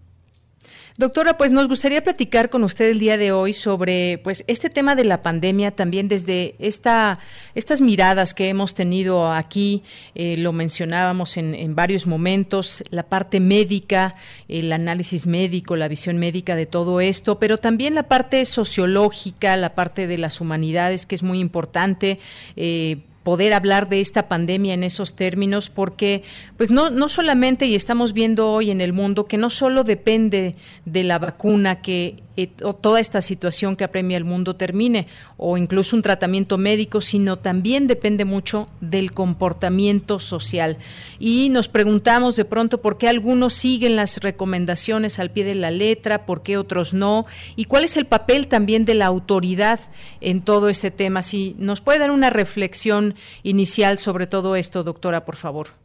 Doctora, 0.96 1.36
pues 1.36 1.52
nos 1.52 1.68
gustaría 1.68 2.02
platicar 2.02 2.50
con 2.50 2.64
usted 2.64 2.90
el 2.90 2.98
día 2.98 3.16
de 3.16 3.30
hoy 3.30 3.52
sobre 3.52 4.18
pues 4.24 4.42
este 4.48 4.68
tema 4.68 4.96
de 4.96 5.04
la 5.04 5.22
pandemia 5.22 5.70
también 5.70 6.08
desde 6.08 6.56
esta 6.58 7.20
estas 7.54 7.80
miradas 7.80 8.34
que 8.34 8.48
hemos 8.48 8.74
tenido 8.74 9.32
aquí, 9.32 9.84
eh, 10.16 10.36
lo 10.36 10.52
mencionábamos 10.52 11.36
en, 11.36 11.54
en, 11.54 11.76
varios 11.76 12.08
momentos, 12.08 12.82
la 12.90 13.04
parte 13.04 13.38
médica, 13.38 14.16
el 14.48 14.72
análisis 14.72 15.24
médico, 15.24 15.76
la 15.76 15.86
visión 15.86 16.18
médica 16.18 16.56
de 16.56 16.66
todo 16.66 17.00
esto, 17.00 17.38
pero 17.38 17.58
también 17.58 17.94
la 17.94 18.08
parte 18.08 18.44
sociológica, 18.44 19.56
la 19.56 19.76
parte 19.76 20.08
de 20.08 20.18
las 20.18 20.40
humanidades 20.40 21.06
que 21.06 21.14
es 21.14 21.22
muy 21.22 21.38
importante. 21.38 22.18
Eh, 22.56 22.98
poder 23.28 23.52
hablar 23.52 23.90
de 23.90 24.00
esta 24.00 24.26
pandemia 24.26 24.72
en 24.72 24.82
esos 24.82 25.14
términos 25.14 25.68
porque 25.68 26.22
pues 26.56 26.70
no 26.70 26.88
no 26.88 27.10
solamente 27.10 27.66
y 27.66 27.74
estamos 27.74 28.14
viendo 28.14 28.50
hoy 28.50 28.70
en 28.70 28.80
el 28.80 28.94
mundo 28.94 29.26
que 29.26 29.36
no 29.36 29.50
solo 29.50 29.84
depende 29.84 30.56
de 30.86 31.04
la 31.04 31.18
vacuna 31.18 31.82
que 31.82 32.22
eh, 32.40 32.46
toda 32.80 33.00
esta 33.00 33.20
situación 33.20 33.74
que 33.74 33.82
apremia 33.82 34.16
el 34.16 34.22
mundo 34.22 34.54
termine 34.54 35.08
o 35.36 35.58
incluso 35.58 35.96
un 35.96 36.02
tratamiento 36.02 36.56
médico, 36.56 37.00
sino 37.00 37.36
también 37.36 37.88
depende 37.88 38.24
mucho 38.24 38.68
del 38.80 39.10
comportamiento 39.10 40.20
social. 40.20 40.76
Y 41.18 41.48
nos 41.50 41.66
preguntamos 41.66 42.36
de 42.36 42.44
pronto 42.44 42.80
por 42.80 42.96
qué 42.96 43.08
algunos 43.08 43.54
siguen 43.54 43.96
las 43.96 44.18
recomendaciones 44.18 45.18
al 45.18 45.32
pie 45.32 45.42
de 45.42 45.56
la 45.56 45.72
letra, 45.72 46.26
por 46.26 46.42
qué 46.42 46.56
otros 46.56 46.94
no, 46.94 47.26
y 47.56 47.64
cuál 47.64 47.82
es 47.82 47.96
el 47.96 48.06
papel 48.06 48.46
también 48.46 48.84
de 48.84 48.94
la 48.94 49.06
autoridad 49.06 49.80
en 50.20 50.40
todo 50.40 50.68
este 50.68 50.92
tema. 50.92 51.22
Si 51.22 51.56
nos 51.58 51.80
puede 51.80 51.98
dar 51.98 52.12
una 52.12 52.30
reflexión 52.30 53.16
inicial 53.42 53.98
sobre 53.98 54.28
todo 54.28 54.54
esto, 54.54 54.84
doctora, 54.84 55.24
por 55.24 55.34
favor. 55.34 55.77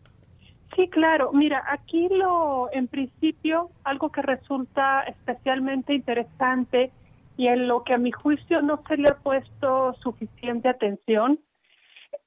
Sí, 0.76 0.90
claro. 0.90 1.32
Mira, 1.34 1.64
aquí 1.68 2.08
lo, 2.10 2.70
en 2.72 2.88
principio, 2.88 3.70
algo 3.84 4.12
que 4.12 4.22
resulta 4.22 5.02
especialmente 5.02 5.94
interesante 5.94 6.92
y 7.38 7.48
en 7.48 7.68
lo 7.68 7.84
que 7.84 7.94
a 7.94 7.98
mi 7.98 8.12
juicio 8.12 8.62
no 8.62 8.82
se 8.88 8.98
le 8.98 9.10
ha 9.10 9.18
puesto 9.18 9.94
suficiente 9.96 10.70
atención 10.70 11.40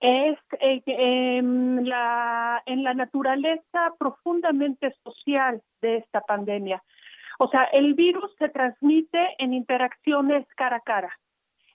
es 0.00 0.38
eh, 0.60 0.82
en, 0.86 1.88
la, 1.88 2.62
en 2.66 2.84
la 2.84 2.94
naturaleza 2.94 3.94
profundamente 3.98 4.94
social 5.02 5.62
de 5.80 5.96
esta 5.98 6.20
pandemia. 6.20 6.82
O 7.38 7.48
sea, 7.48 7.68
el 7.72 7.94
virus 7.94 8.34
se 8.38 8.48
transmite 8.48 9.34
en 9.38 9.54
interacciones 9.54 10.46
cara 10.56 10.76
a 10.76 10.80
cara, 10.80 11.18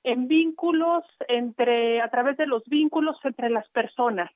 en 0.04 0.28
vínculos 0.28 1.04
entre, 1.28 2.02
a 2.02 2.10
través 2.10 2.38
de 2.38 2.48
los 2.48 2.64
vínculos 2.66 3.18
entre 3.24 3.50
las 3.50 3.68
personas. 3.70 4.32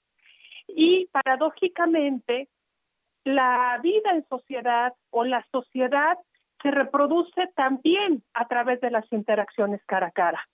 Y 0.78 1.08
paradójicamente, 1.08 2.50
la 3.24 3.80
vida 3.82 4.12
en 4.12 4.28
sociedad 4.28 4.94
o 5.10 5.24
la 5.24 5.46
sociedad 5.50 6.18
se 6.62 6.70
reproduce 6.70 7.48
también 7.56 8.24
a 8.34 8.46
través 8.50 8.82
de 8.82 8.92
las 8.92 9.06
interacciones 9.14 9.82
cara 9.86 10.08
a 10.08 10.12
cara. 10.12 10.46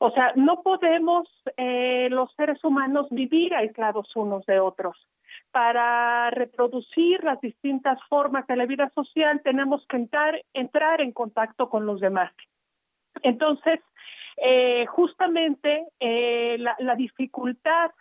O 0.00 0.10
sea, 0.10 0.32
no 0.34 0.62
podemos 0.62 1.28
eh, 1.56 2.08
los 2.10 2.34
seres 2.34 2.62
humanos 2.64 3.06
vivir 3.10 3.54
aislados 3.54 4.10
unos 4.16 4.44
de 4.46 4.58
otros. 4.58 4.96
Para 5.52 6.30
reproducir 6.30 7.22
las 7.22 7.40
distintas 7.40 8.00
formas 8.08 8.48
de 8.48 8.56
la 8.56 8.66
vida 8.66 8.90
social 8.92 9.40
tenemos 9.44 9.86
que 9.86 9.98
entrar, 9.98 11.00
en 11.00 11.12
contacto 11.12 11.70
con 11.70 11.86
los 11.86 12.00
demás. 12.00 12.32
Entonces, 13.22 13.78
eh, 14.38 14.84
justamente 14.86 15.86
eh, 16.00 16.58
la 16.58 16.96
dificultad 16.96 17.92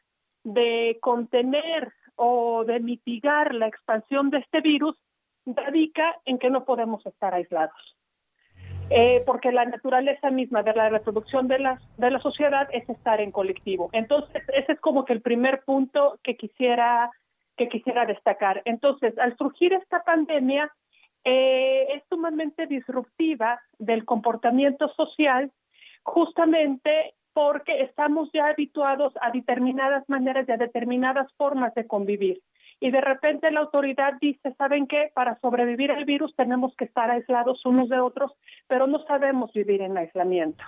de 0.43 0.97
contener 1.01 1.93
o 2.15 2.63
de 2.65 2.79
mitigar 2.79 3.53
la 3.53 3.67
expansión 3.67 4.29
de 4.29 4.39
este 4.39 4.61
virus 4.61 4.95
radica 5.45 6.15
en 6.25 6.37
que 6.39 6.49
no 6.49 6.65
podemos 6.65 7.05
estar 7.05 7.33
aislados. 7.33 7.95
Eh, 8.89 9.23
porque 9.25 9.51
la 9.51 9.65
naturaleza 9.65 10.29
misma 10.29 10.61
de 10.61 10.73
la 10.73 10.89
reproducción 10.89 11.47
de 11.47 11.57
la, 11.57 11.81
de 11.97 12.11
la 12.11 12.19
sociedad 12.19 12.67
es 12.71 12.87
estar 12.89 13.21
en 13.21 13.31
colectivo. 13.31 13.89
Entonces, 13.93 14.43
ese 14.53 14.73
es 14.73 14.79
como 14.79 15.05
que 15.05 15.13
el 15.13 15.21
primer 15.21 15.63
punto 15.63 16.19
que 16.21 16.35
quisiera, 16.35 17.09
que 17.57 17.69
quisiera 17.69 18.05
destacar. 18.05 18.61
Entonces, 18.65 19.17
al 19.17 19.35
surgir 19.37 19.73
esta 19.73 20.03
pandemia, 20.03 20.71
eh, 21.23 21.87
es 21.95 22.03
sumamente 22.09 22.67
disruptiva 22.67 23.59
del 23.79 24.03
comportamiento 24.03 24.89
social, 24.89 25.51
justamente 26.03 27.15
porque 27.33 27.81
estamos 27.81 28.29
ya 28.33 28.47
habituados 28.47 29.13
a 29.21 29.31
determinadas 29.31 30.07
maneras 30.07 30.47
y 30.47 30.51
a 30.51 30.57
determinadas 30.57 31.31
formas 31.33 31.73
de 31.75 31.87
convivir. 31.87 32.41
Y 32.79 32.91
de 32.91 33.01
repente 33.01 33.49
la 33.51 33.61
autoridad 33.61 34.13
dice, 34.19 34.53
¿saben 34.57 34.87
qué? 34.87 35.11
Para 35.13 35.39
sobrevivir 35.39 35.91
al 35.91 36.05
virus 36.05 36.35
tenemos 36.35 36.75
que 36.75 36.85
estar 36.85 37.09
aislados 37.09 37.65
unos 37.65 37.89
de 37.89 37.99
otros, 37.99 38.31
pero 38.67 38.87
no 38.87 38.99
sabemos 39.05 39.53
vivir 39.53 39.81
en 39.81 39.97
aislamiento. 39.97 40.63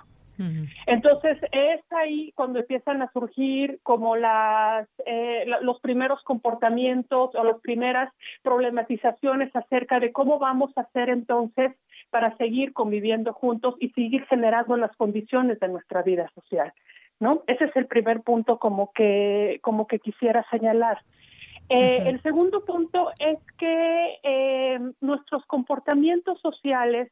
Entonces 0.86 1.38
es 1.52 1.80
ahí 1.92 2.32
cuando 2.34 2.58
empiezan 2.58 3.02
a 3.02 3.10
surgir 3.12 3.78
como 3.82 4.16
las 4.16 4.88
eh, 5.06 5.44
los 5.62 5.80
primeros 5.80 6.22
comportamientos 6.24 7.34
o 7.34 7.44
las 7.44 7.60
primeras 7.60 8.12
problematizaciones 8.42 9.54
acerca 9.54 10.00
de 10.00 10.12
cómo 10.12 10.38
vamos 10.38 10.72
a 10.76 10.82
hacer 10.82 11.08
entonces 11.08 11.72
para 12.10 12.36
seguir 12.36 12.72
conviviendo 12.72 13.32
juntos 13.32 13.74
y 13.80 13.90
seguir 13.90 14.26
generando 14.26 14.76
las 14.76 14.94
condiciones 14.96 15.58
de 15.60 15.68
nuestra 15.68 16.02
vida 16.02 16.30
social, 16.34 16.72
¿no? 17.18 17.42
Ese 17.46 17.64
es 17.64 17.76
el 17.76 17.86
primer 17.86 18.20
punto 18.22 18.58
como 18.58 18.92
que 18.92 19.58
como 19.62 19.86
que 19.86 19.98
quisiera 19.98 20.44
señalar. 20.50 20.98
Eh, 21.68 22.04
el 22.06 22.22
segundo 22.22 22.64
punto 22.64 23.10
es 23.18 23.38
que 23.58 24.18
eh, 24.22 24.78
nuestros 25.00 25.44
comportamientos 25.46 26.40
sociales 26.40 27.10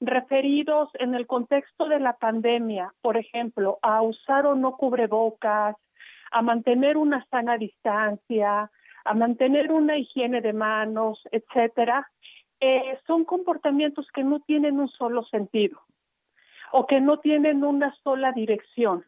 referidos 0.00 0.90
en 0.94 1.14
el 1.14 1.26
contexto 1.26 1.88
de 1.88 1.98
la 1.98 2.14
pandemia, 2.14 2.92
por 3.00 3.16
ejemplo, 3.16 3.78
a 3.82 4.02
usar 4.02 4.46
o 4.46 4.54
no 4.54 4.76
cubrebocas, 4.76 5.76
a 6.30 6.42
mantener 6.42 6.96
una 6.96 7.24
sana 7.30 7.56
distancia, 7.56 8.70
a 9.04 9.14
mantener 9.14 9.72
una 9.72 9.98
higiene 9.98 10.40
de 10.40 10.52
manos, 10.52 11.20
etcétera, 11.32 12.08
eh, 12.60 12.98
son 13.06 13.24
comportamientos 13.24 14.06
que 14.12 14.24
no 14.24 14.40
tienen 14.40 14.78
un 14.78 14.88
solo 14.88 15.24
sentido 15.24 15.80
o 16.72 16.86
que 16.86 17.00
no 17.00 17.18
tienen 17.18 17.64
una 17.64 17.94
sola 18.02 18.32
dirección. 18.32 19.04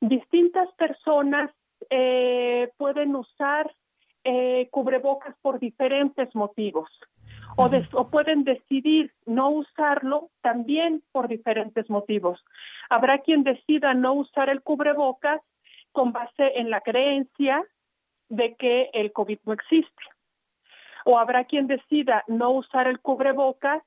Distintas 0.00 0.72
personas 0.74 1.50
eh, 1.90 2.70
pueden 2.76 3.14
usar 3.14 3.74
eh, 4.24 4.68
cubrebocas 4.70 5.36
por 5.42 5.58
diferentes 5.58 6.34
motivos 6.34 6.88
o, 7.56 8.08
pueden 8.08 8.44
decidir 8.44 9.12
no 9.26 9.50
usarlo 9.50 10.30
también 10.42 11.02
por 11.12 11.28
diferentes 11.28 11.88
motivos. 11.88 12.44
Habrá 12.90 13.18
quien 13.18 13.44
decida 13.44 13.94
no 13.94 14.14
usar 14.14 14.48
el 14.48 14.62
cubrebocas 14.62 15.40
con 15.92 16.12
base 16.12 16.58
en 16.58 16.70
la 16.70 16.80
creencia 16.80 17.62
de 18.28 18.54
que 18.56 18.90
el 18.92 19.12
COVID 19.12 19.38
no 19.44 19.52
existe. 19.52 20.02
O 21.04 21.18
habrá 21.18 21.44
quien 21.44 21.66
decida 21.66 22.24
no 22.26 22.50
usar 22.50 22.88
el 22.88 23.00
cubrebocas 23.00 23.82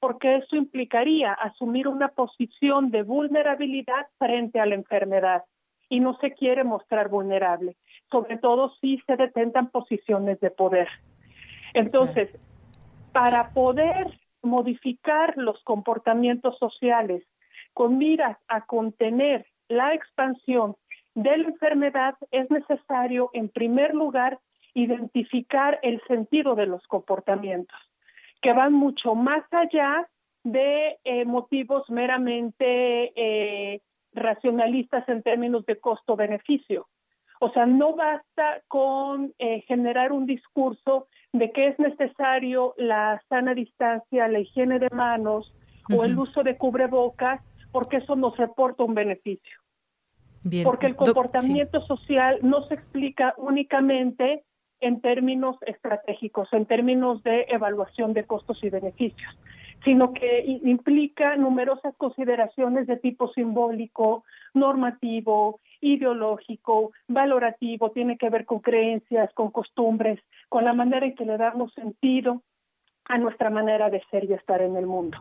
porque 0.00 0.36
eso 0.36 0.56
implicaría 0.56 1.32
asumir 1.32 1.86
una 1.86 2.08
posición 2.08 2.90
de 2.90 3.04
vulnerabilidad 3.04 4.06
frente 4.18 4.58
a 4.58 4.66
la 4.66 4.74
enfermedad 4.74 5.44
y 5.88 6.00
no 6.00 6.16
se 6.18 6.32
quiere 6.32 6.64
mostrar 6.64 7.08
vulnerable, 7.08 7.76
sobre 8.10 8.38
todo 8.38 8.74
si 8.80 8.98
se 9.06 9.16
detentan 9.16 9.70
posiciones 9.70 10.40
de 10.40 10.50
poder. 10.50 10.88
Entonces, 11.74 12.30
para 13.12 13.50
poder 13.50 14.18
modificar 14.42 15.34
los 15.36 15.62
comportamientos 15.64 16.58
sociales 16.58 17.22
con 17.74 17.98
miras 17.98 18.36
a 18.48 18.62
contener 18.66 19.46
la 19.68 19.94
expansión 19.94 20.76
de 21.14 21.36
la 21.36 21.48
enfermedad, 21.48 22.14
es 22.30 22.50
necesario, 22.50 23.30
en 23.32 23.48
primer 23.48 23.94
lugar, 23.94 24.38
identificar 24.74 25.78
el 25.82 26.00
sentido 26.08 26.54
de 26.54 26.66
los 26.66 26.86
comportamientos, 26.86 27.78
que 28.40 28.52
van 28.52 28.72
mucho 28.72 29.14
más 29.14 29.44
allá 29.52 30.08
de 30.42 30.98
eh, 31.04 31.24
motivos 31.24 31.88
meramente 31.90 33.12
eh, 33.14 33.80
racionalistas 34.12 35.08
en 35.08 35.22
términos 35.22 35.64
de 35.66 35.78
costo-beneficio. 35.78 36.88
O 37.44 37.50
sea, 37.50 37.66
no 37.66 37.96
basta 37.96 38.62
con 38.68 39.34
eh, 39.40 39.62
generar 39.62 40.12
un 40.12 40.26
discurso 40.26 41.08
de 41.32 41.50
que 41.50 41.66
es 41.66 41.78
necesario 41.80 42.72
la 42.76 43.20
sana 43.28 43.52
distancia, 43.52 44.28
la 44.28 44.38
higiene 44.38 44.78
de 44.78 44.88
manos 44.90 45.52
o 45.92 46.04
el 46.04 46.16
uso 46.16 46.44
de 46.44 46.56
cubrebocas, 46.56 47.40
porque 47.72 47.96
eso 47.96 48.14
nos 48.14 48.36
reporta 48.36 48.84
un 48.84 48.94
beneficio. 48.94 49.58
Porque 50.62 50.86
el 50.86 50.94
comportamiento 50.94 51.84
social 51.84 52.38
no 52.42 52.62
se 52.68 52.74
explica 52.74 53.34
únicamente 53.38 54.44
en 54.78 55.00
términos 55.00 55.56
estratégicos, 55.66 56.48
en 56.52 56.66
términos 56.66 57.24
de 57.24 57.46
evaluación 57.48 58.12
de 58.12 58.22
costos 58.22 58.62
y 58.62 58.70
beneficios, 58.70 59.36
sino 59.84 60.12
que 60.12 60.44
implica 60.62 61.34
numerosas 61.36 61.96
consideraciones 61.96 62.86
de 62.86 62.98
tipo 62.98 63.32
simbólico, 63.32 64.22
normativo, 64.54 65.58
ideológico, 65.82 66.92
valorativo, 67.08 67.90
tiene 67.90 68.16
que 68.16 68.30
ver 68.30 68.46
con 68.46 68.60
creencias, 68.60 69.30
con 69.34 69.50
costumbres, 69.50 70.18
con 70.48 70.64
la 70.64 70.72
manera 70.72 71.04
en 71.04 71.14
que 71.14 71.26
le 71.26 71.36
damos 71.36 71.74
sentido 71.74 72.42
a 73.04 73.18
nuestra 73.18 73.50
manera 73.50 73.90
de 73.90 74.02
ser 74.10 74.24
y 74.24 74.32
estar 74.32 74.62
en 74.62 74.76
el 74.76 74.86
mundo. 74.86 75.18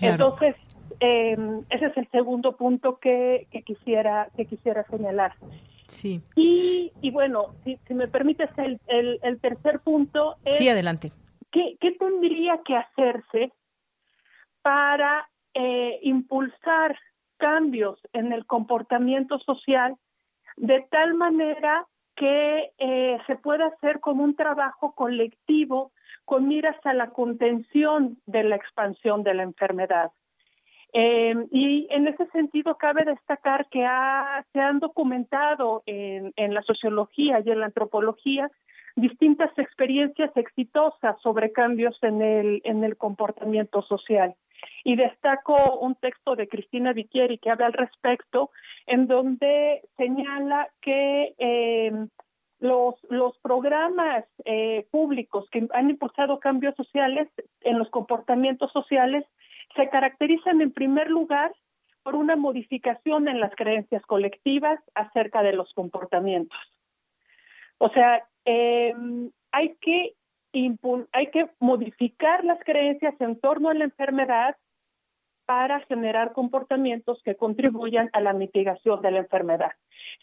Entonces, 0.00 0.54
em, 1.00 1.64
ese 1.70 1.86
es 1.86 1.96
el 1.96 2.08
segundo 2.10 2.56
punto 2.56 2.98
que, 2.98 3.48
quisiera 3.64 4.28
que 4.36 4.44
quisiera 4.44 4.84
señalar. 4.84 5.34
Sí. 5.88 6.20
Y, 6.36 6.92
y 7.00 7.10
bueno, 7.10 7.54
si, 7.64 7.78
me 7.94 8.06
permites, 8.06 8.50
el, 8.58 8.78
el, 9.22 9.40
tercer 9.40 9.80
punto 9.80 10.36
es... 10.44 10.58
Sí, 10.58 10.68
adelante. 10.68 11.12
¿qué, 11.50 11.76
¿Qué 11.80 11.92
tendría 11.92 12.60
que 12.64 12.76
hacerse 12.76 13.52
para 14.62 15.28
eh, 15.54 16.00
impulsar 16.02 16.98
cambios 17.38 17.98
en 18.12 18.32
el 18.32 18.46
comportamiento 18.46 19.38
social 19.38 19.96
de 20.56 20.86
tal 20.90 21.14
manera 21.14 21.86
que 22.14 22.72
eh, 22.78 23.18
se 23.26 23.36
pueda 23.36 23.66
hacer 23.66 24.00
como 24.00 24.24
un 24.24 24.34
trabajo 24.36 24.94
colectivo 24.94 25.92
con 26.24 26.48
miras 26.48 26.76
a 26.84 26.94
la 26.94 27.10
contención 27.10 28.18
de 28.26 28.42
la 28.42 28.56
expansión 28.56 29.22
de 29.22 29.34
la 29.34 29.42
enfermedad. 29.42 30.10
Eh, 30.92 31.34
y 31.50 31.86
en 31.90 32.08
ese 32.08 32.26
sentido 32.28 32.76
cabe 32.78 33.04
destacar 33.04 33.68
que 33.68 33.86
se 34.52 34.60
han 34.60 34.78
documentado 34.78 35.82
en, 35.84 36.32
en 36.36 36.54
la 36.54 36.62
sociología 36.62 37.42
y 37.44 37.50
en 37.50 37.60
la 37.60 37.66
antropología 37.66 38.50
distintas 38.96 39.50
experiencias 39.58 40.34
exitosas 40.36 41.20
sobre 41.22 41.52
cambios 41.52 41.96
en 42.02 42.22
el, 42.22 42.62
en 42.64 42.82
el 42.82 42.96
comportamiento 42.96 43.82
social. 43.82 44.34
Y 44.84 44.96
destaco 44.96 45.78
un 45.78 45.94
texto 45.96 46.36
de 46.36 46.48
Cristina 46.48 46.92
Viquieri 46.92 47.38
que 47.38 47.50
habla 47.50 47.66
al 47.66 47.72
respecto, 47.72 48.50
en 48.86 49.06
donde 49.06 49.82
señala 49.96 50.68
que 50.80 51.34
eh, 51.38 51.92
los, 52.60 52.94
los 53.10 53.36
programas 53.38 54.24
eh, 54.44 54.86
públicos 54.90 55.48
que 55.50 55.66
han 55.72 55.90
impulsado 55.90 56.40
cambios 56.40 56.74
sociales 56.76 57.28
en 57.60 57.78
los 57.78 57.90
comportamientos 57.90 58.72
sociales 58.72 59.24
se 59.74 59.88
caracterizan 59.88 60.60
en 60.60 60.72
primer 60.72 61.10
lugar 61.10 61.52
por 62.02 62.14
una 62.14 62.36
modificación 62.36 63.28
en 63.28 63.40
las 63.40 63.54
creencias 63.56 64.02
colectivas 64.06 64.80
acerca 64.94 65.42
de 65.42 65.52
los 65.52 65.72
comportamientos. 65.74 66.58
O 67.78 67.90
sea, 67.90 68.24
eh, 68.44 68.94
hay 69.50 69.74
que 69.80 70.14
hay 71.12 71.30
que 71.30 71.48
modificar 71.58 72.44
las 72.44 72.58
creencias 72.64 73.14
en 73.20 73.38
torno 73.40 73.68
a 73.68 73.74
la 73.74 73.84
enfermedad 73.84 74.56
para 75.44 75.80
generar 75.80 76.32
comportamientos 76.32 77.20
que 77.24 77.36
contribuyan 77.36 78.10
a 78.12 78.20
la 78.20 78.32
mitigación 78.32 79.00
de 79.02 79.10
la 79.12 79.18
enfermedad. 79.18 79.72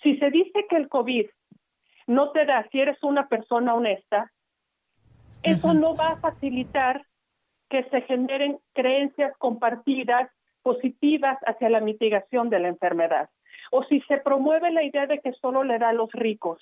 Si 0.01 0.17
se 0.17 0.29
dice 0.31 0.65
que 0.69 0.75
el 0.75 0.89
COVID 0.89 1.27
no 2.07 2.31
te 2.31 2.45
da 2.45 2.67
si 2.71 2.79
eres 2.79 3.01
una 3.03 3.27
persona 3.29 3.73
honesta, 3.73 4.31
eso 5.43 5.73
no 5.73 5.95
va 5.95 6.09
a 6.09 6.17
facilitar 6.17 7.05
que 7.69 7.83
se 7.85 8.01
generen 8.01 8.59
creencias 8.73 9.35
compartidas 9.37 10.29
positivas 10.61 11.37
hacia 11.45 11.69
la 11.69 11.79
mitigación 11.79 12.49
de 12.49 12.59
la 12.59 12.69
enfermedad. 12.69 13.29
O 13.71 13.83
si 13.83 14.01
se 14.01 14.17
promueve 14.17 14.71
la 14.71 14.83
idea 14.83 15.07
de 15.07 15.19
que 15.19 15.33
solo 15.33 15.63
le 15.63 15.79
da 15.79 15.89
a 15.89 15.93
los 15.93 16.11
ricos, 16.11 16.59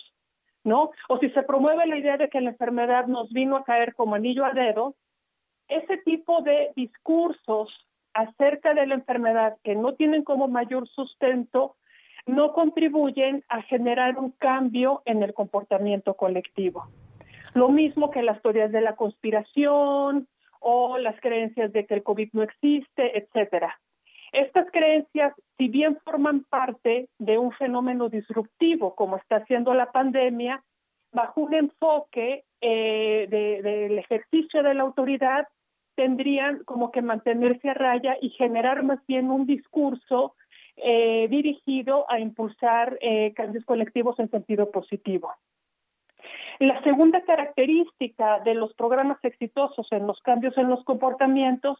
¿no? 0.63 0.91
O 1.09 1.17
si 1.19 1.29
se 1.31 1.43
promueve 1.43 1.85
la 1.87 1.97
idea 1.97 2.17
de 2.17 2.29
que 2.29 2.41
la 2.41 2.51
enfermedad 2.51 3.07
nos 3.07 3.29
vino 3.31 3.57
a 3.57 3.63
caer 3.63 3.95
como 3.95 4.15
anillo 4.15 4.45
al 4.45 4.55
dedo, 4.55 4.95
ese 5.67 5.97
tipo 5.97 6.41
de 6.41 6.71
discursos 6.75 7.69
acerca 8.13 8.73
de 8.73 8.85
la 8.87 8.95
enfermedad 8.95 9.57
que 9.63 9.75
no 9.75 9.93
tienen 9.93 10.23
como 10.23 10.47
mayor 10.47 10.87
sustento 10.89 11.75
no 12.25 12.53
contribuyen 12.53 13.43
a 13.49 13.61
generar 13.63 14.17
un 14.17 14.31
cambio 14.31 15.01
en 15.05 15.23
el 15.23 15.33
comportamiento 15.33 16.15
colectivo. 16.15 16.87
Lo 17.53 17.69
mismo 17.69 18.11
que 18.11 18.21
las 18.21 18.41
teorías 18.41 18.71
de 18.71 18.81
la 18.81 18.95
conspiración 18.95 20.27
o 20.59 20.97
las 20.97 21.19
creencias 21.19 21.73
de 21.73 21.85
que 21.85 21.95
el 21.95 22.03
COVID 22.03 22.29
no 22.33 22.43
existe, 22.43 23.17
etcétera. 23.17 23.79
Estas 24.31 24.69
creencias, 24.71 25.33
si 25.61 25.67
bien 25.67 25.99
forman 26.03 26.43
parte 26.45 27.07
de 27.19 27.37
un 27.37 27.51
fenómeno 27.51 28.09
disruptivo 28.09 28.95
como 28.95 29.17
está 29.17 29.35
haciendo 29.35 29.75
la 29.75 29.91
pandemia, 29.91 30.63
bajo 31.11 31.41
un 31.41 31.53
enfoque 31.53 32.45
eh, 32.61 33.27
del 33.29 33.99
ejercicio 33.99 34.63
de 34.63 34.73
la 34.73 34.81
autoridad, 34.81 35.47
tendrían 35.93 36.63
como 36.63 36.91
que 36.91 37.03
mantenerse 37.03 37.69
a 37.69 37.75
raya 37.75 38.17
y 38.19 38.31
generar 38.31 38.81
más 38.81 39.05
bien 39.05 39.29
un 39.29 39.45
discurso 39.45 40.33
eh, 40.77 41.27
dirigido 41.29 42.09
a 42.09 42.19
impulsar 42.19 42.97
eh, 42.99 43.31
cambios 43.35 43.63
colectivos 43.63 44.17
en 44.17 44.31
sentido 44.31 44.71
positivo. 44.71 45.31
La 46.57 46.81
segunda 46.81 47.21
característica 47.21 48.39
de 48.39 48.55
los 48.55 48.73
programas 48.73 49.23
exitosos 49.23 49.87
en 49.91 50.07
los 50.07 50.19
cambios 50.21 50.57
en 50.57 50.69
los 50.69 50.83
comportamientos 50.85 51.77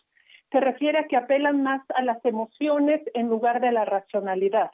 se 0.51 0.59
refiere 0.59 0.99
a 0.99 1.07
que 1.07 1.17
apelan 1.17 1.63
más 1.63 1.81
a 1.95 2.01
las 2.01 2.23
emociones 2.25 3.01
en 3.13 3.29
lugar 3.29 3.61
de 3.61 3.71
la 3.71 3.85
racionalidad. 3.85 4.71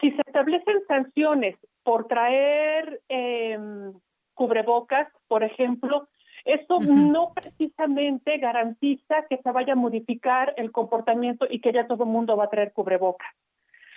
Si 0.00 0.10
se 0.10 0.22
establecen 0.26 0.82
sanciones 0.88 1.56
por 1.82 2.06
traer 2.06 3.00
em, 3.08 3.92
cubrebocas, 4.34 5.08
por 5.28 5.42
ejemplo, 5.42 6.08
eso 6.44 6.80
no 6.80 7.32
precisamente 7.34 8.38
garantiza 8.38 9.26
que 9.28 9.38
se 9.38 9.50
vaya 9.50 9.72
a 9.72 9.76
modificar 9.76 10.54
el 10.56 10.70
comportamiento 10.70 11.46
y 11.48 11.60
que 11.60 11.72
ya 11.72 11.86
todo 11.86 12.04
el 12.04 12.10
mundo 12.10 12.36
va 12.36 12.44
a 12.44 12.50
traer 12.50 12.72
cubrebocas. 12.72 13.28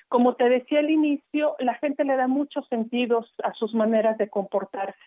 Como 0.07 0.35
te 0.35 0.49
decía 0.49 0.79
al 0.79 0.89
inicio, 0.89 1.55
la 1.59 1.75
gente 1.75 2.03
le 2.03 2.15
da 2.15 2.27
muchos 2.27 2.67
sentidos 2.67 3.31
a 3.43 3.53
sus 3.53 3.75
maneras 3.75 4.17
de 4.17 4.29
comportarse 4.29 4.97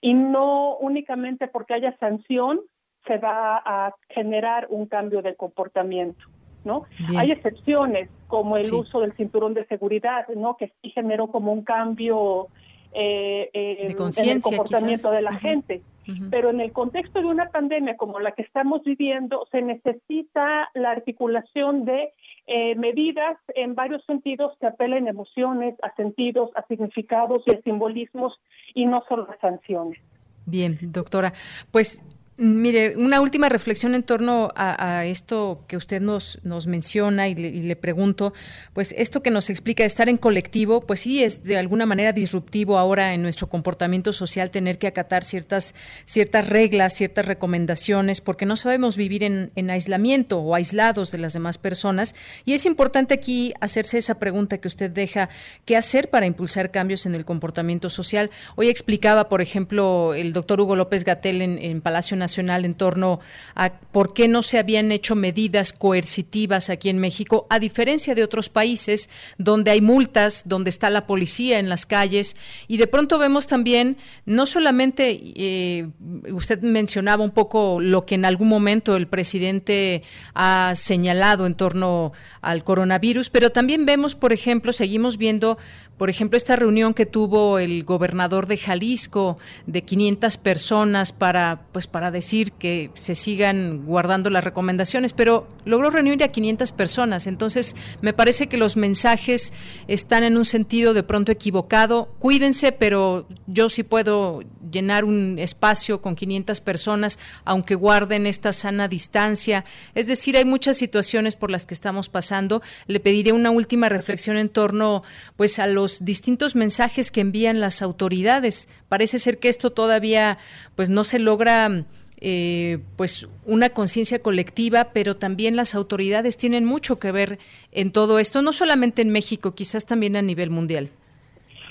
y 0.00 0.14
no 0.14 0.76
únicamente 0.78 1.46
porque 1.46 1.74
haya 1.74 1.96
sanción 1.98 2.60
se 3.06 3.18
va 3.18 3.62
a 3.64 3.94
generar 4.10 4.66
un 4.70 4.86
cambio 4.86 5.22
de 5.22 5.34
comportamiento. 5.34 6.24
¿no? 6.64 6.84
Hay 7.16 7.32
excepciones, 7.32 8.08
como 8.28 8.56
el 8.56 8.72
uso 8.72 9.00
del 9.00 9.12
cinturón 9.14 9.54
de 9.54 9.66
seguridad, 9.66 10.28
¿no? 10.28 10.56
Que 10.56 10.72
sí 10.80 10.90
generó 10.90 11.26
como 11.26 11.52
un 11.52 11.64
cambio 11.64 12.48
eh, 12.92 13.50
en 13.52 13.90
el 13.90 14.40
comportamiento 14.40 15.10
de 15.10 15.22
la 15.22 15.34
gente. 15.34 15.82
Pero 16.30 16.50
en 16.50 16.60
el 16.60 16.72
contexto 16.72 17.20
de 17.20 17.26
una 17.26 17.48
pandemia 17.50 17.96
como 17.96 18.18
la 18.18 18.32
que 18.32 18.42
estamos 18.42 18.82
viviendo, 18.82 19.46
se 19.52 19.62
necesita 19.62 20.68
la 20.74 20.90
articulación 20.90 21.84
de 21.84 22.10
eh, 22.48 22.74
medidas 22.74 23.38
en 23.54 23.76
varios 23.76 24.04
sentidos 24.04 24.52
que 24.58 24.66
apelen 24.66 25.06
a 25.06 25.10
emociones, 25.10 25.76
a 25.80 25.94
sentidos, 25.94 26.50
a 26.56 26.66
significados 26.66 27.44
y 27.46 27.52
a 27.52 27.62
simbolismos 27.62 28.32
y 28.74 28.86
no 28.86 29.04
solo 29.08 29.28
a 29.30 29.38
sanciones. 29.40 30.00
Bien, 30.44 30.76
doctora. 30.82 31.32
Pues 31.70 32.02
Mire, 32.42 32.96
una 32.96 33.20
última 33.20 33.48
reflexión 33.48 33.94
en 33.94 34.02
torno 34.02 34.50
a, 34.56 35.06
esto 35.06 35.62
que 35.68 35.76
usted 35.76 36.00
nos, 36.02 36.40
nos 36.42 36.66
menciona 36.66 37.28
y 37.28 37.36
le, 37.36 37.76
pregunto, 37.76 38.32
pues 38.72 38.92
esto 38.98 39.22
que 39.22 39.30
nos 39.30 39.48
explica 39.48 39.84
estar 39.84 40.08
en 40.08 40.16
colectivo, 40.16 40.80
pues 40.80 41.02
sí 41.02 41.22
es 41.22 41.44
de 41.44 41.56
alguna 41.56 41.86
manera 41.86 42.12
disruptivo 42.12 42.78
ahora 42.78 43.14
en 43.14 43.22
nuestro 43.22 43.48
comportamiento 43.48 44.12
social 44.12 44.50
tener 44.50 44.78
que 44.78 44.88
acatar 44.88 45.22
ciertas, 45.22 45.76
ciertas 46.04 46.48
reglas, 46.48 46.94
ciertas 46.94 47.26
recomendaciones, 47.26 48.20
porque 48.20 48.44
no 48.44 48.56
sabemos 48.56 48.96
vivir 48.96 49.22
en, 49.22 49.52
en 49.54 49.70
aislamiento 49.70 50.40
o 50.40 50.56
aislados 50.56 51.12
de 51.12 51.18
las 51.18 51.34
demás 51.34 51.58
personas. 51.58 52.16
Y 52.44 52.54
es 52.54 52.66
importante 52.66 53.14
aquí 53.14 53.54
hacerse 53.60 53.98
esa 53.98 54.18
pregunta 54.18 54.58
que 54.58 54.66
usted 54.66 54.90
deja, 54.90 55.28
¿qué 55.64 55.76
hacer 55.76 56.10
para 56.10 56.26
impulsar 56.26 56.72
cambios 56.72 57.06
en 57.06 57.14
el 57.14 57.24
comportamiento 57.24 57.88
social? 57.88 58.32
Hoy 58.56 58.68
explicaba, 58.68 59.28
por 59.28 59.42
ejemplo, 59.42 60.12
el 60.14 60.32
doctor 60.32 60.60
Hugo 60.60 60.74
López 60.74 61.04
Gatel 61.04 61.40
en 61.40 61.80
Palacio 61.80 62.16
Nacional, 62.16 62.31
en 62.38 62.74
torno 62.74 63.20
a 63.54 63.72
por 63.72 64.14
qué 64.14 64.28
no 64.28 64.42
se 64.42 64.58
habían 64.58 64.92
hecho 64.92 65.14
medidas 65.14 65.72
coercitivas 65.72 66.70
aquí 66.70 66.88
en 66.88 66.98
México, 66.98 67.46
a 67.50 67.58
diferencia 67.58 68.14
de 68.14 68.24
otros 68.24 68.48
países 68.48 69.10
donde 69.38 69.70
hay 69.70 69.80
multas, 69.80 70.42
donde 70.46 70.70
está 70.70 70.90
la 70.90 71.06
policía 71.06 71.58
en 71.58 71.68
las 71.68 71.86
calles. 71.86 72.36
Y 72.68 72.76
de 72.76 72.86
pronto 72.86 73.18
vemos 73.18 73.46
también 73.46 73.96
no 74.26 74.46
solamente 74.46 75.20
eh, 75.36 75.88
usted 76.30 76.60
mencionaba 76.62 77.24
un 77.24 77.30
poco 77.30 77.80
lo 77.80 78.06
que 78.06 78.14
en 78.14 78.24
algún 78.24 78.48
momento 78.48 78.96
el 78.96 79.06
presidente 79.06 80.02
ha 80.34 80.72
señalado 80.74 81.46
en 81.46 81.54
torno 81.54 82.12
al 82.40 82.64
coronavirus, 82.64 83.30
pero 83.30 83.50
también 83.50 83.86
vemos, 83.86 84.14
por 84.14 84.32
ejemplo, 84.32 84.72
seguimos 84.72 85.16
viendo 85.16 85.58
por 86.02 86.10
ejemplo, 86.10 86.36
esta 86.36 86.56
reunión 86.56 86.94
que 86.94 87.06
tuvo 87.06 87.60
el 87.60 87.84
gobernador 87.84 88.48
de 88.48 88.56
Jalisco 88.56 89.38
de 89.68 89.82
500 89.82 90.36
personas 90.36 91.12
para, 91.12 91.60
pues, 91.70 91.86
para 91.86 92.10
decir 92.10 92.50
que 92.50 92.90
se 92.94 93.14
sigan 93.14 93.86
guardando 93.86 94.28
las 94.28 94.42
recomendaciones, 94.42 95.12
pero 95.12 95.46
logró 95.64 95.90
reunir 95.90 96.24
a 96.24 96.32
500 96.32 96.72
personas. 96.72 97.28
Entonces, 97.28 97.76
me 98.00 98.12
parece 98.12 98.48
que 98.48 98.56
los 98.56 98.76
mensajes 98.76 99.52
están 99.86 100.24
en 100.24 100.36
un 100.36 100.44
sentido 100.44 100.92
de 100.92 101.04
pronto 101.04 101.30
equivocado. 101.30 102.08
Cuídense, 102.18 102.72
pero 102.72 103.28
yo 103.46 103.68
sí 103.68 103.84
puedo 103.84 104.42
llenar 104.72 105.04
un 105.04 105.38
espacio 105.38 106.00
con 106.00 106.16
500 106.16 106.60
personas, 106.60 107.18
aunque 107.44 107.76
guarden 107.76 108.26
esta 108.26 108.52
sana 108.52 108.88
distancia. 108.88 109.64
Es 109.94 110.08
decir, 110.08 110.36
hay 110.36 110.44
muchas 110.44 110.76
situaciones 110.76 111.36
por 111.36 111.50
las 111.50 111.66
que 111.66 111.74
estamos 111.74 112.08
pasando. 112.08 112.62
Le 112.86 112.98
pediré 112.98 113.32
una 113.32 113.50
última 113.50 113.88
reflexión 113.88 114.36
en 114.36 114.48
torno, 114.48 115.02
pues, 115.36 115.60
a 115.60 115.68
los 115.68 116.04
distintos 116.04 116.56
mensajes 116.56 117.10
que 117.10 117.20
envían 117.20 117.60
las 117.60 117.82
autoridades. 117.82 118.68
Parece 118.88 119.18
ser 119.18 119.38
que 119.38 119.48
esto 119.48 119.70
todavía 119.70 120.38
pues 120.74 120.88
no 120.88 121.04
se 121.04 121.18
logra 121.18 121.84
eh, 122.24 122.78
pues 122.96 123.28
una 123.46 123.70
conciencia 123.70 124.22
colectiva, 124.22 124.90
pero 124.92 125.16
también 125.16 125.56
las 125.56 125.74
autoridades 125.74 126.36
tienen 126.36 126.64
mucho 126.64 127.00
que 127.00 127.10
ver 127.10 127.40
en 127.72 127.90
todo 127.90 128.20
esto, 128.20 128.42
no 128.42 128.52
solamente 128.52 129.02
en 129.02 129.10
México, 129.10 129.56
quizás 129.56 129.86
también 129.86 130.14
a 130.14 130.22
nivel 130.22 130.48
mundial. 130.48 130.90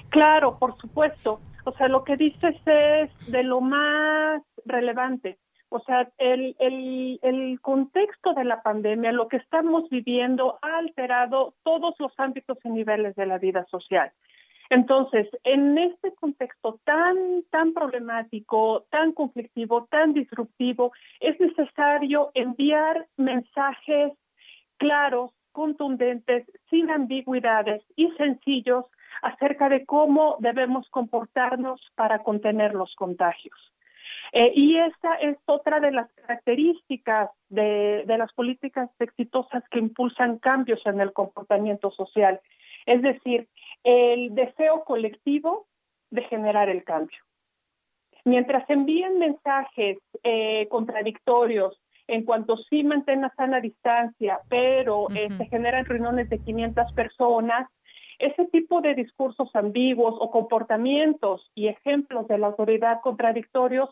Claro, 0.09 0.57
por 0.59 0.77
supuesto. 0.77 1.39
O 1.63 1.71
sea, 1.73 1.87
lo 1.87 2.03
que 2.03 2.17
dices 2.17 2.55
es 2.65 3.31
de 3.31 3.43
lo 3.43 3.61
más 3.61 4.41
relevante. 4.65 5.37
O 5.69 5.79
sea, 5.79 6.11
el, 6.17 6.55
el, 6.59 7.59
contexto 7.61 8.33
de 8.33 8.43
la 8.43 8.61
pandemia, 8.61 9.13
lo 9.13 9.29
que 9.29 9.37
estamos 9.37 9.89
viviendo, 9.89 10.59
ha 10.61 10.79
alterado 10.79 11.53
todos 11.63 11.95
los 11.97 12.11
ámbitos 12.17 12.57
y 12.65 12.69
niveles 12.69 13.15
de 13.15 13.25
la 13.25 13.37
vida 13.37 13.65
social. 13.71 14.11
Entonces, 14.69 15.29
en 15.43 15.77
este 15.77 16.13
contexto 16.15 16.79
tan, 16.83 17.43
tan 17.51 17.73
problemático, 17.73 18.85
tan 18.89 19.13
conflictivo, 19.13 19.85
tan 19.89 20.13
disruptivo, 20.13 20.91
es 21.21 21.39
necesario 21.39 22.31
enviar 22.33 23.07
mensajes 23.15 24.11
claros, 24.77 25.31
contundentes, 25.53 26.45
sin 26.69 26.89
ambigüedades 26.89 27.83
y 27.95 28.09
sencillos 28.17 28.85
acerca 29.21 29.69
de 29.69 29.85
cómo 29.85 30.37
debemos 30.39 30.89
comportarnos 30.89 31.81
para 31.95 32.19
contener 32.19 32.73
los 32.73 32.93
contagios. 32.95 33.57
Eh, 34.33 34.51
y 34.55 34.77
esa 34.77 35.15
es 35.15 35.37
otra 35.45 35.79
de 35.79 35.91
las 35.91 36.11
características 36.13 37.29
de, 37.49 38.03
de 38.05 38.17
las 38.17 38.31
políticas 38.33 38.89
exitosas 38.99 39.63
que 39.69 39.79
impulsan 39.79 40.39
cambios 40.39 40.81
en 40.85 41.01
el 41.01 41.11
comportamiento 41.11 41.91
social. 41.91 42.39
Es 42.85 43.01
decir, 43.01 43.47
el 43.83 44.33
deseo 44.33 44.83
colectivo 44.85 45.67
de 46.11 46.23
generar 46.23 46.69
el 46.69 46.83
cambio. 46.83 47.17
Mientras 48.23 48.69
envíen 48.69 49.17
mensajes 49.17 49.97
eh, 50.23 50.67
contradictorios 50.69 51.79
en 52.07 52.23
cuanto 52.23 52.57
sí 52.69 52.83
mantenga 52.83 53.33
sana 53.35 53.59
distancia, 53.61 54.39
pero 54.49 55.07
eh, 55.15 55.29
se 55.37 55.45
generan 55.45 55.85
reuniones 55.85 56.29
de 56.29 56.39
500 56.39 56.91
personas, 56.93 57.69
ese 58.21 58.45
tipo 58.45 58.81
de 58.81 58.95
discursos 58.95 59.49
ambiguos 59.55 60.15
o 60.19 60.31
comportamientos 60.31 61.51
y 61.55 61.67
ejemplos 61.67 62.27
de 62.27 62.37
la 62.37 62.47
autoridad 62.47 63.01
contradictorios 63.01 63.89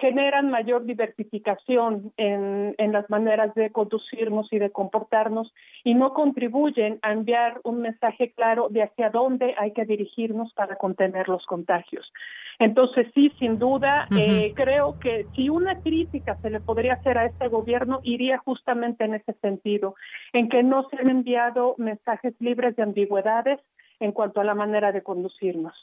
generan 0.00 0.50
mayor 0.50 0.84
diversificación 0.84 2.12
en, 2.16 2.74
en, 2.78 2.92
las 2.92 3.08
maneras 3.10 3.54
de 3.54 3.70
conducirnos 3.70 4.50
y 4.52 4.58
de 4.58 4.70
comportarnos 4.70 5.52
y 5.84 5.94
no 5.94 6.14
contribuyen 6.14 6.98
a 7.02 7.12
enviar 7.12 7.60
un 7.64 7.82
mensaje 7.82 8.32
claro 8.32 8.68
de 8.70 8.82
hacia 8.82 9.10
dónde 9.10 9.54
hay 9.58 9.72
que 9.72 9.84
dirigirnos 9.84 10.52
para 10.54 10.76
contener 10.76 11.28
los 11.28 11.44
contagios. 11.46 12.10
Entonces, 12.58 13.08
sí, 13.14 13.32
sin 13.38 13.58
duda, 13.58 14.06
eh, 14.16 14.52
creo 14.54 14.98
que 14.98 15.26
si 15.34 15.48
una 15.48 15.80
crítica 15.80 16.36
se 16.40 16.50
le 16.50 16.60
podría 16.60 16.94
hacer 16.94 17.18
a 17.18 17.26
este 17.26 17.48
gobierno, 17.48 18.00
iría 18.02 18.38
justamente 18.38 19.04
en 19.04 19.14
ese 19.14 19.32
sentido, 19.34 19.94
en 20.32 20.48
que 20.48 20.62
no 20.62 20.88
se 20.88 20.96
han 20.96 21.10
enviado 21.10 21.74
mensajes 21.78 22.34
libres 22.40 22.76
de 22.76 22.82
ambigüedades 22.82 23.58
en 24.00 24.12
cuanto 24.12 24.40
a 24.40 24.44
la 24.44 24.54
manera 24.54 24.92
de 24.92 25.02
conducirnos. 25.02 25.74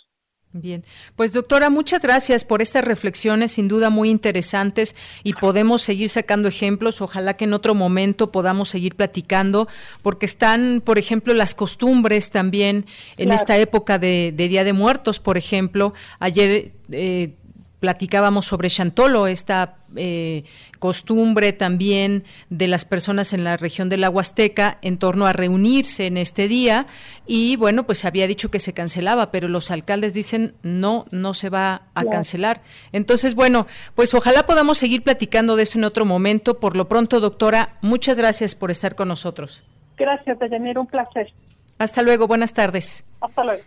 Bien, 0.51 0.83
pues 1.15 1.31
doctora, 1.31 1.69
muchas 1.69 2.01
gracias 2.01 2.43
por 2.43 2.63
estas 2.63 2.83
reflexiones, 2.83 3.51
sin 3.51 3.67
duda 3.67 3.91
muy 3.91 4.09
interesantes 4.09 4.95
y 5.23 5.33
podemos 5.33 5.83
seguir 5.83 6.09
sacando 6.09 6.47
ejemplos. 6.47 7.01
Ojalá 7.01 7.35
que 7.35 7.45
en 7.45 7.53
otro 7.53 7.75
momento 7.75 8.31
podamos 8.31 8.69
seguir 8.69 8.95
platicando, 8.95 9.67
porque 10.01 10.25
están, 10.25 10.81
por 10.83 10.97
ejemplo, 10.97 11.35
las 11.35 11.53
costumbres 11.53 12.31
también 12.31 12.87
en 13.17 13.31
esta 13.31 13.57
época 13.57 13.99
de, 13.99 14.33
Día 14.35 14.63
de 14.63 14.73
Muertos, 14.73 15.19
por 15.19 15.37
ejemplo. 15.37 15.93
Ayer 16.19 16.71
eh, 16.91 17.35
platicábamos 17.79 18.45
sobre 18.45 18.69
Chantolo, 18.69 19.27
esta 19.27 19.77
eh, 19.95 20.43
costumbre 20.79 21.53
también 21.53 22.23
de 22.49 22.67
las 22.67 22.85
personas 22.85 23.33
en 23.33 23.43
la 23.43 23.57
región 23.57 23.89
de 23.89 23.97
la 23.97 24.09
Huasteca 24.09 24.77
en 24.81 24.97
torno 24.97 25.25
a 25.27 25.33
reunirse 25.33 26.07
en 26.07 26.17
este 26.17 26.47
día 26.47 26.85
y 27.25 27.55
bueno, 27.55 27.83
pues 27.83 27.99
se 27.99 28.07
había 28.07 28.27
dicho 28.27 28.51
que 28.51 28.59
se 28.59 28.73
cancelaba, 28.73 29.31
pero 29.31 29.47
los 29.47 29.71
alcaldes 29.71 30.13
dicen 30.13 30.53
no, 30.61 31.05
no 31.11 31.33
se 31.33 31.49
va 31.49 31.83
a 31.93 32.03
cancelar. 32.05 32.61
Entonces, 32.91 33.35
bueno, 33.35 33.67
pues 33.95 34.13
ojalá 34.13 34.45
podamos 34.45 34.77
seguir 34.77 35.03
platicando 35.03 35.55
de 35.55 35.63
eso 35.63 35.77
en 35.77 35.85
otro 35.85 36.05
momento. 36.05 36.59
Por 36.59 36.75
lo 36.75 36.87
pronto, 36.87 37.19
doctora, 37.19 37.75
muchas 37.81 38.17
gracias 38.17 38.55
por 38.55 38.71
estar 38.71 38.95
con 38.95 39.07
nosotros. 39.07 39.63
Gracias, 39.97 40.39
Deyanira, 40.39 40.79
un 40.79 40.87
placer. 40.87 41.31
Hasta 41.77 42.01
luego, 42.01 42.27
buenas 42.27 42.53
tardes. 42.53 43.05
Hasta 43.21 43.43
luego. 43.43 43.63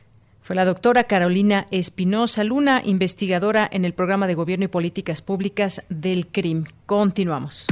Fue 0.52 0.56
la 0.56 0.66
doctora 0.66 1.04
Carolina 1.04 1.66
Espinosa 1.70 2.44
Luna, 2.44 2.82
investigadora 2.84 3.66
en 3.72 3.86
el 3.86 3.94
programa 3.94 4.26
de 4.26 4.34
Gobierno 4.34 4.66
y 4.66 4.68
Políticas 4.68 5.22
Públicas 5.22 5.82
del 5.88 6.26
CRIM. 6.26 6.64
Continuamos. 6.84 7.66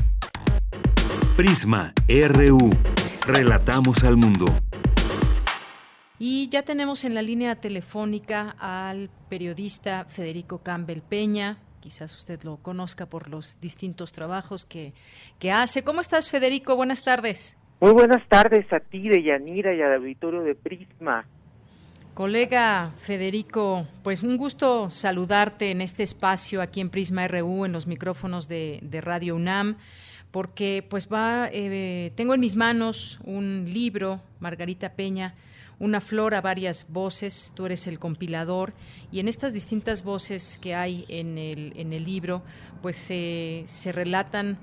Prisma 1.36 1.92
RU. 2.08 2.70
Relatamos 3.26 4.02
al 4.02 4.16
mundo. 4.16 4.46
Y 6.18 6.48
ya 6.48 6.62
tenemos 6.62 7.04
en 7.04 7.14
la 7.14 7.20
línea 7.20 7.56
telefónica 7.56 8.56
al 8.58 9.10
periodista 9.28 10.06
Federico 10.06 10.62
Campbell 10.62 11.02
Peña. 11.02 11.58
Quizás 11.80 12.16
usted 12.16 12.42
lo 12.44 12.56
conozca 12.56 13.04
por 13.04 13.28
los 13.28 13.60
distintos 13.60 14.10
trabajos 14.12 14.64
que, 14.64 14.94
que 15.38 15.52
hace. 15.52 15.84
¿Cómo 15.84 16.00
estás, 16.00 16.30
Federico? 16.30 16.76
Buenas 16.76 17.04
tardes. 17.04 17.58
Muy 17.78 17.92
buenas 17.92 18.26
tardes 18.28 18.72
a 18.72 18.80
ti, 18.80 19.06
de 19.06 19.22
Yanira, 19.22 19.74
y 19.74 19.82
al 19.82 19.96
auditorio 19.96 20.40
de 20.40 20.54
Prisma. 20.54 21.26
Colega 22.20 22.92
Federico, 23.00 23.86
pues 24.02 24.22
un 24.22 24.36
gusto 24.36 24.90
saludarte 24.90 25.70
en 25.70 25.80
este 25.80 26.02
espacio 26.02 26.60
aquí 26.60 26.82
en 26.82 26.90
Prisma 26.90 27.26
RU, 27.26 27.64
en 27.64 27.72
los 27.72 27.86
micrófonos 27.86 28.46
de, 28.46 29.00
Radio 29.02 29.36
UNAM, 29.36 29.78
porque 30.30 30.86
pues 30.86 31.08
va, 31.10 31.48
eh, 31.50 32.12
tengo 32.16 32.34
en 32.34 32.40
mis 32.40 32.56
manos 32.56 33.20
un 33.24 33.64
libro, 33.66 34.20
Margarita 34.38 34.92
Peña, 34.92 35.34
una 35.78 36.02
flor 36.02 36.34
a 36.34 36.42
varias 36.42 36.84
voces, 36.90 37.54
tú 37.56 37.64
eres 37.64 37.86
el 37.86 37.98
compilador, 37.98 38.74
y 39.10 39.20
en 39.20 39.26
estas 39.26 39.54
distintas 39.54 40.04
voces 40.04 40.58
que 40.60 40.74
hay 40.74 41.06
en 41.08 41.38
el, 41.38 41.72
en 41.76 41.94
el 41.94 42.04
libro, 42.04 42.42
pues 42.82 42.96
se 42.98 43.92
relatan 43.92 44.58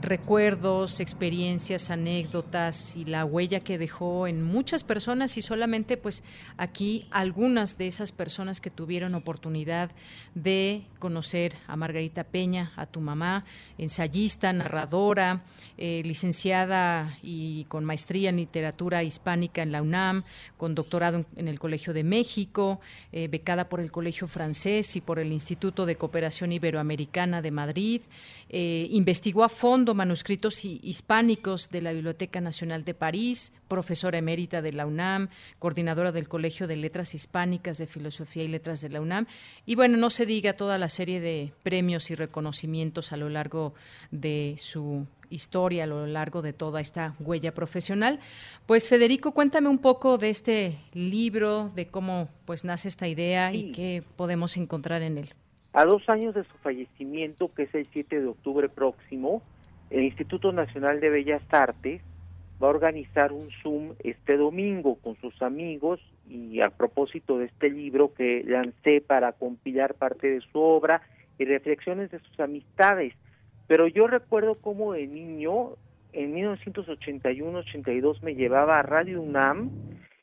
recuerdos, 0.00 1.00
experiencias, 1.00 1.90
anécdotas 1.90 2.96
y 2.96 3.04
la 3.04 3.24
huella 3.24 3.60
que 3.60 3.78
dejó 3.78 4.26
en 4.26 4.42
muchas 4.42 4.82
personas 4.82 5.36
y 5.36 5.42
solamente 5.42 5.96
pues 5.96 6.24
aquí 6.56 7.06
algunas 7.10 7.78
de 7.78 7.86
esas 7.86 8.12
personas 8.12 8.60
que 8.60 8.70
tuvieron 8.70 9.14
oportunidad 9.14 9.90
de 10.34 10.82
conocer 10.98 11.54
a 11.66 11.76
Margarita 11.76 12.24
Peña, 12.24 12.72
a 12.76 12.86
tu 12.86 13.00
mamá, 13.00 13.44
ensayista, 13.78 14.52
narradora, 14.52 15.42
eh, 15.78 16.02
licenciada 16.04 17.18
y 17.22 17.64
con 17.64 17.84
maestría 17.84 18.30
en 18.30 18.36
literatura 18.36 19.02
hispánica 19.02 19.62
en 19.62 19.72
la 19.72 19.82
UNAM, 19.82 20.24
con 20.56 20.74
doctorado 20.74 21.24
en, 21.36 21.48
el 21.48 21.58
Colegio 21.58 21.92
de 21.92 22.04
México, 22.04 22.80
eh, 23.12 23.28
becada 23.28 23.68
por 23.68 23.80
el 23.80 23.90
Colegio 23.90 24.28
Francés 24.28 24.96
y 24.96 25.00
por 25.00 25.18
el 25.18 25.32
Instituto 25.32 25.86
de 25.86 25.96
Cooperación 25.96 26.52
Iberoamericana 26.52 27.42
de 27.42 27.50
Madrid, 27.50 28.02
eh, 28.48 28.86
investigó 28.90 29.44
a 29.44 29.48
fondo 29.48 29.81
manuscritos 29.94 30.64
hispánicos 30.64 31.68
de 31.70 31.82
la 31.82 31.92
Biblioteca 31.92 32.40
Nacional 32.40 32.84
de 32.84 32.94
París, 32.94 33.52
profesora 33.68 34.18
emérita 34.18 34.62
de 34.62 34.72
la 34.72 34.86
UNAM, 34.86 35.28
coordinadora 35.58 36.12
del 36.12 36.28
Colegio 36.28 36.66
de 36.66 36.76
Letras 36.76 37.14
Hispánicas 37.14 37.78
de 37.78 37.86
Filosofía 37.86 38.44
y 38.44 38.48
Letras 38.48 38.80
de 38.80 38.88
la 38.88 39.00
UNAM. 39.00 39.26
Y 39.66 39.74
bueno, 39.74 39.96
no 39.96 40.10
se 40.10 40.26
diga 40.26 40.52
toda 40.52 40.78
la 40.78 40.88
serie 40.88 41.20
de 41.20 41.52
premios 41.62 42.10
y 42.10 42.14
reconocimientos 42.14 43.12
a 43.12 43.16
lo 43.16 43.28
largo 43.28 43.74
de 44.12 44.54
su 44.58 45.06
historia, 45.28 45.84
a 45.84 45.86
lo 45.86 46.06
largo 46.06 46.40
de 46.40 46.52
toda 46.52 46.80
esta 46.80 47.14
huella 47.18 47.52
profesional. 47.52 48.20
Pues 48.66 48.88
Federico, 48.88 49.32
cuéntame 49.32 49.68
un 49.68 49.78
poco 49.78 50.18
de 50.18 50.30
este 50.30 50.78
libro, 50.92 51.68
de 51.74 51.88
cómo 51.88 52.28
pues 52.44 52.64
nace 52.64 52.88
esta 52.88 53.08
idea 53.08 53.52
y 53.52 53.72
qué 53.72 54.02
podemos 54.16 54.56
encontrar 54.56 55.02
en 55.02 55.18
él. 55.18 55.34
A 55.72 55.84
dos 55.84 56.06
años 56.08 56.34
de 56.34 56.44
su 56.44 56.54
fallecimiento, 56.62 57.50
que 57.54 57.62
es 57.62 57.74
el 57.74 57.86
7 57.92 58.20
de 58.20 58.26
octubre 58.26 58.68
próximo, 58.68 59.42
el 59.92 60.04
Instituto 60.04 60.52
Nacional 60.52 61.00
de 61.00 61.10
Bellas 61.10 61.42
Artes 61.50 62.00
va 62.62 62.68
a 62.68 62.70
organizar 62.70 63.32
un 63.32 63.50
Zoom 63.62 63.94
este 64.02 64.36
domingo 64.36 64.96
con 64.96 65.16
sus 65.16 65.40
amigos 65.42 66.00
y 66.28 66.60
a 66.60 66.70
propósito 66.70 67.38
de 67.38 67.46
este 67.46 67.68
libro 67.68 68.14
que 68.14 68.42
lancé 68.46 69.00
para 69.00 69.32
compilar 69.32 69.94
parte 69.94 70.28
de 70.28 70.40
su 70.40 70.58
obra 70.58 71.02
y 71.38 71.44
reflexiones 71.44 72.10
de 72.10 72.20
sus 72.20 72.40
amistades. 72.40 73.12
Pero 73.66 73.86
yo 73.86 74.06
recuerdo 74.06 74.54
cómo 74.60 74.94
de 74.94 75.06
niño, 75.06 75.76
en 76.12 76.34
1981-82 76.34 78.22
me 78.22 78.34
llevaba 78.34 78.74
a 78.74 78.82
Radio 78.82 79.20
UNAM 79.20 79.70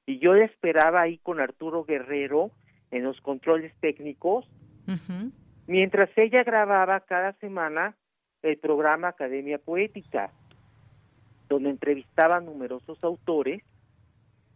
y 0.05 0.17
yo 0.20 0.34
le 0.34 0.45
esperaba 0.45 1.01
ahí 1.01 1.20
con 1.20 1.39
Arturo 1.39 1.84
Guerrero 1.84 2.51
en 2.89 3.03
los 3.03 3.22
controles 3.22 3.72
técnicos 3.80 4.49
mientras 5.67 6.09
ella 6.15 6.43
grababa 6.43 6.99
cada 7.01 7.34
semana 7.34 7.95
el 8.43 8.57
programa 8.57 9.09
Academia 9.09 9.57
Poética, 9.57 10.31
donde 11.47 11.69
entrevistaba 11.69 12.37
a 12.37 12.41
numerosos 12.41 13.03
autores 13.03 13.63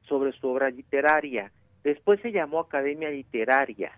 sobre 0.04 0.32
su 0.34 0.48
obra 0.48 0.70
literaria. 0.70 1.52
Después 1.84 2.22
se 2.22 2.32
llamó 2.32 2.60
Academia 2.60 3.10
Literaria. 3.10 3.92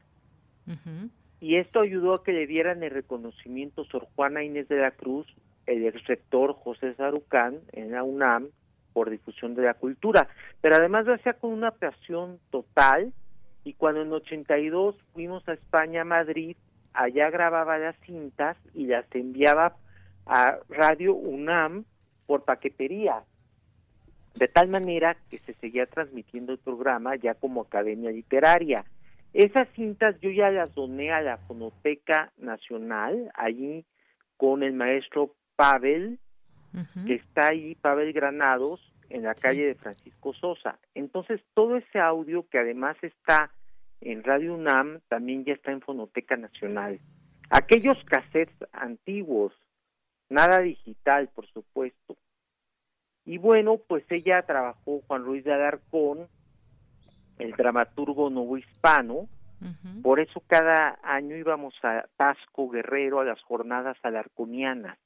Y 1.40 1.58
esto 1.58 1.82
ayudó 1.82 2.16
a 2.16 2.24
que 2.24 2.32
le 2.32 2.48
dieran 2.48 2.82
el 2.82 2.92
reconocimiento 2.92 3.86
Sor 3.86 4.08
Juana 4.16 4.44
Inés 4.44 4.68
de 4.68 4.78
la 4.78 4.92
Cruz, 4.92 5.28
el 5.68 5.86
ex 5.86 6.04
rector 6.08 6.54
José 6.54 6.96
Sarucán 6.96 7.60
en 7.74 7.92
la 7.92 8.04
UNAM 8.04 8.50
por 8.94 9.10
difusión 9.10 9.54
de 9.56 9.64
la 9.64 9.74
cultura. 9.74 10.28
Pero 10.62 10.78
además 10.78 11.06
lo 11.06 11.14
hacía 11.14 11.34
con 11.34 11.52
una 11.52 11.72
pasión 11.72 12.40
total 12.50 13.14
y 13.64 13.74
cuando 13.74 14.02
en 14.02 14.14
82 14.14 14.96
fuimos 15.14 15.48
a 15.48 15.54
España, 15.54 16.02
a 16.02 16.06
Madrid, 16.06 16.56
allá 16.96 17.30
grababa 17.30 17.78
las 17.78 17.96
cintas 18.02 18.58
y 18.74 18.88
las 18.88 19.06
enviaba 19.14 19.76
a 20.26 20.58
Radio 20.70 21.14
UNAM 21.14 21.86
por 22.26 22.44
paquetería, 22.44 23.24
de 24.36 24.48
tal 24.48 24.68
manera 24.70 25.16
que 25.30 25.38
se 25.40 25.54
seguía 25.54 25.86
transmitiendo 25.86 26.54
el 26.54 26.60
programa 26.60 27.16
ya 27.16 27.36
como 27.36 27.62
Academia 27.62 28.12
Literaria. 28.12 28.84
Esas 29.34 29.68
cintas 29.76 30.20
yo 30.22 30.30
ya 30.30 30.50
las 30.50 30.74
doné 30.74 31.12
a 31.12 31.22
la 31.22 31.38
Fonoteca 31.38 32.32
Nacional, 32.38 33.32
allí 33.36 33.86
con 34.38 34.64
el 34.64 34.74
maestro 34.74 35.36
Pavel, 35.56 36.20
que 37.08 37.16
está 37.16 37.50
ahí, 37.50 37.76
Pavel 37.76 38.12
Granados, 38.12 38.82
en 39.10 39.24
la 39.24 39.34
calle 39.34 39.66
de 39.66 39.76
Francisco 39.76 40.34
Sosa. 40.34 40.78
Entonces, 40.94 41.42
todo 41.54 41.78
ese 41.78 42.00
audio 42.00 42.48
que 42.50 42.60
además 42.60 42.98
está 43.02 43.52
en 44.06 44.24
Radio 44.24 44.54
UNAM 44.54 45.02
también 45.08 45.44
ya 45.46 45.54
está 45.54 45.72
en 45.72 45.82
Fonoteca 45.82 46.38
Nacional. 46.38 47.00
Aquellos 47.50 47.98
cassettes 48.06 48.56
antiguos, 48.72 49.54
nada 50.30 50.60
digital, 50.60 51.30
por 51.30 51.48
supuesto. 51.48 52.16
Y 53.26 53.40
bueno, 53.40 53.80
pues 53.88 54.04
ella 54.12 54.44
trabajó, 54.44 55.02
Juan 55.08 55.24
Luis 55.24 55.44
de 55.44 55.54
Alarcón, 55.54 56.28
el 57.40 57.52
dramaturgo 57.54 58.30
novohispano, 58.30 59.28
por 60.04 60.20
eso 60.20 60.44
cada 60.46 61.00
año 61.02 61.36
íbamos 61.36 61.74
a 61.82 62.06
Tasco 62.18 62.70
Guerrero 62.70 63.20
a 63.20 63.26
las 63.26 63.42
jornadas 63.42 63.98
alarconianas. 64.04 65.00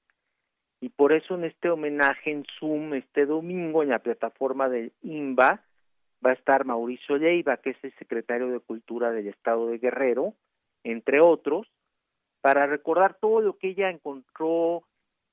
Y 0.82 0.90
por 0.90 1.14
eso 1.14 1.36
en 1.36 1.46
este 1.46 1.70
homenaje 1.70 2.32
en 2.32 2.46
Zoom 2.60 2.94
este 2.94 3.26
domingo 3.26 3.84
en 3.84 3.90
la 3.90 4.00
plataforma 4.00 4.68
del 4.68 4.92
IMBA 5.02 5.62
va 6.26 6.32
a 6.32 6.34
estar 6.34 6.66
Mauricio 6.66 7.18
Leiva, 7.18 7.58
que 7.58 7.72
es 7.72 7.78
el 7.84 7.94
secretario 7.98 8.48
de 8.50 8.60
Cultura 8.60 9.12
del 9.12 9.28
Estado 9.28 9.68
de 9.68 9.78
Guerrero, 9.78 10.34
entre 10.84 11.22
otros, 11.22 11.68
para 12.42 12.68
recordar 12.68 13.18
todo 13.20 13.42
lo 13.42 13.58
que 13.58 13.70
ella 13.70 13.90
encontró, 13.90 14.84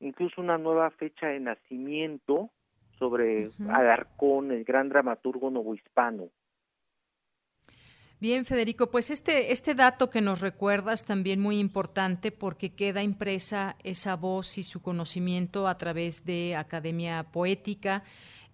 incluso 0.00 0.40
una 0.40 0.58
nueva 0.58 0.90
fecha 0.90 1.28
de 1.28 1.40
nacimiento 1.40 2.50
sobre 2.98 3.50
Alarcón, 3.68 4.50
el 4.50 4.64
gran 4.64 4.88
dramaturgo 4.88 5.50
novohispano. 5.50 6.30
Bien, 8.18 8.46
Federico, 8.46 8.90
pues 8.90 9.10
este, 9.10 9.52
este 9.52 9.74
dato 9.74 10.08
que 10.08 10.22
nos 10.22 10.40
recuerdas 10.40 11.04
también 11.04 11.38
muy 11.38 11.58
importante 11.58 12.32
porque 12.32 12.74
queda 12.74 13.02
impresa 13.02 13.76
esa 13.84 14.16
voz 14.16 14.56
y 14.56 14.62
su 14.62 14.80
conocimiento 14.80 15.68
a 15.68 15.76
través 15.76 16.24
de 16.24 16.56
Academia 16.56 17.24
Poética, 17.24 18.04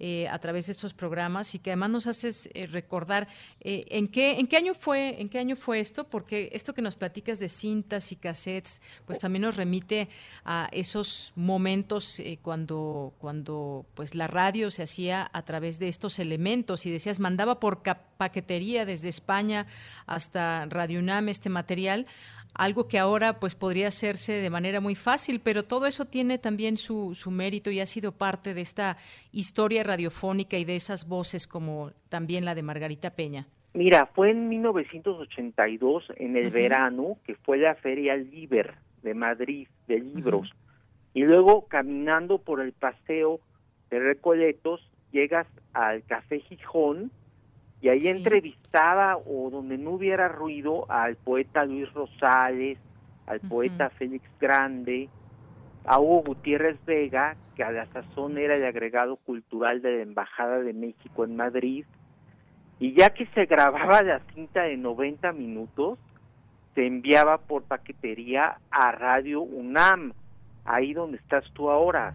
eh, 0.05 0.27
a 0.27 0.37
través 0.41 0.67
de 0.67 0.73
estos 0.73 0.95
programas 0.95 1.55
y 1.55 1.61
que 1.61 1.71
además 1.71 1.91
nos 1.91 2.07
haces 2.09 2.51
eh, 2.55 2.67
recordar 2.67 3.29
eh, 3.61 3.85
en 3.89 4.09
qué 4.09 4.41
en 4.41 4.49
qué 4.49 4.57
año 4.57 4.75
fue 4.75 5.21
en 5.21 5.29
qué 5.29 5.39
año 5.39 5.55
fue 5.55 5.79
esto 5.79 6.03
porque 6.03 6.51
esto 6.55 6.75
que 6.75 6.83
nos 6.83 6.97
platicas 6.97 7.39
de 7.39 7.49
cintas 7.49 8.11
y 8.11 8.17
cassettes 8.17 8.83
pues 9.07 9.21
también 9.21 9.43
nos 9.43 9.55
remite 9.55 10.09
a 10.45 10.69
esos 10.73 11.33
momentos 11.37 12.21
cuando 12.43 13.15
cuando 13.19 13.87
pues 13.95 14.17
la 14.17 14.27
radio 14.27 14.73
se 14.73 14.83
hacía 14.83 15.31
a 15.33 15.45
través 15.45 15.79
de 15.79 15.87
estos 15.87 16.19
elementos 16.19 16.85
y 16.85 16.91
decías 16.91 17.21
mandaba 17.21 17.61
por 17.61 17.85
paquetería 18.17 18.85
desde 18.85 19.09
España 19.09 19.69
hasta 20.07 20.67
Radio 20.67 20.99
UNAM 20.99 21.29
este 21.29 21.49
material 21.49 22.09
algo 22.55 22.89
que 22.89 22.99
ahora 22.99 23.41
pues 23.41 23.55
podría 23.55 23.89
hacerse 23.89 24.33
de 24.33 24.51
manera 24.51 24.81
muy 24.81 24.95
fácil, 24.95 25.41
pero 25.41 25.63
todo 25.63 25.87
eso 25.87 26.05
tiene 26.05 26.39
también 26.39 26.77
su, 26.77 27.15
su 27.15 27.31
mérito 27.31 27.71
y 27.71 27.81
ha 27.81 27.87
sido 27.87 28.13
parte 28.13 28.55
de 28.55 28.61
esta 28.61 28.97
historia 29.33 29.83
radiofónica 29.83 30.59
y 30.59 30.65
de 30.65 30.77
esas 30.77 31.09
voces 31.09 31.47
como 31.47 31.93
también 32.09 32.45
la 32.45 32.55
de 32.55 32.63
Margarita 32.63 33.11
Peña. 33.11 33.47
Mira, 33.75 34.11
fue 34.15 34.31
en 34.31 34.49
1982, 34.51 36.13
en 36.17 36.37
el 36.37 36.51
verano, 36.51 37.17
que 37.25 37.37
fue 37.37 37.57
la 37.57 37.75
Feria 37.75 38.17
Liber 38.17 38.75
de 39.03 39.15
Madrid 39.15 39.67
de 39.89 40.01
libros. 40.01 40.53
Y 41.15 41.23
luego, 41.23 41.67
caminando 41.69 42.39
por 42.39 42.61
el 42.61 42.73
paseo 42.73 43.41
de 43.91 43.99
Recoletos, 43.99 44.87
llegas 45.11 45.47
al 45.73 46.03
Café 46.05 46.41
Gijón 46.41 47.11
y 47.83 47.89
ahí 47.89 48.07
entrevistaba 48.07 49.17
o 49.17 49.51
donde 49.51 49.77
no 49.77 49.91
hubiera 49.91 50.29
ruido 50.29 50.89
al 50.89 51.17
poeta 51.17 51.65
Luis 51.65 51.93
Rosales, 51.93 52.79
al 53.27 53.41
poeta 53.41 53.91
Félix 53.91 54.25
Grande, 54.41 55.09
a 55.85 56.01
Hugo 56.01 56.23
Gutiérrez 56.23 56.79
Vega, 56.87 57.37
que 57.57 57.65
a 57.65 57.73
la 57.73 57.87
sazón 57.87 58.39
era 58.39 58.55
el 58.55 58.65
agregado 58.65 59.17
cultural 59.17 59.83
de 59.83 59.97
la 59.97 60.03
Embajada 60.05 60.61
de 60.61 60.73
México 60.73 61.25
en 61.25 61.35
Madrid, 61.35 61.85
y 62.79 62.95
ya 62.95 63.11
que 63.11 63.27
se 63.35 63.47
grababa 63.47 64.01
la 64.03 64.21
cinta 64.33 64.63
de 64.63 64.77
90 64.77 65.33
minutos, 65.33 65.99
se 66.77 66.87
enviaba 66.87 67.39
por 67.39 67.65
paquetería 67.65 68.59
a 68.71 68.93
Radio 68.93 69.43
UNAM, 69.43 70.13
ahí 70.65 70.93
donde 70.93 71.19
estás 71.19 71.45
tú 71.53 71.69
ahora. 71.69 72.15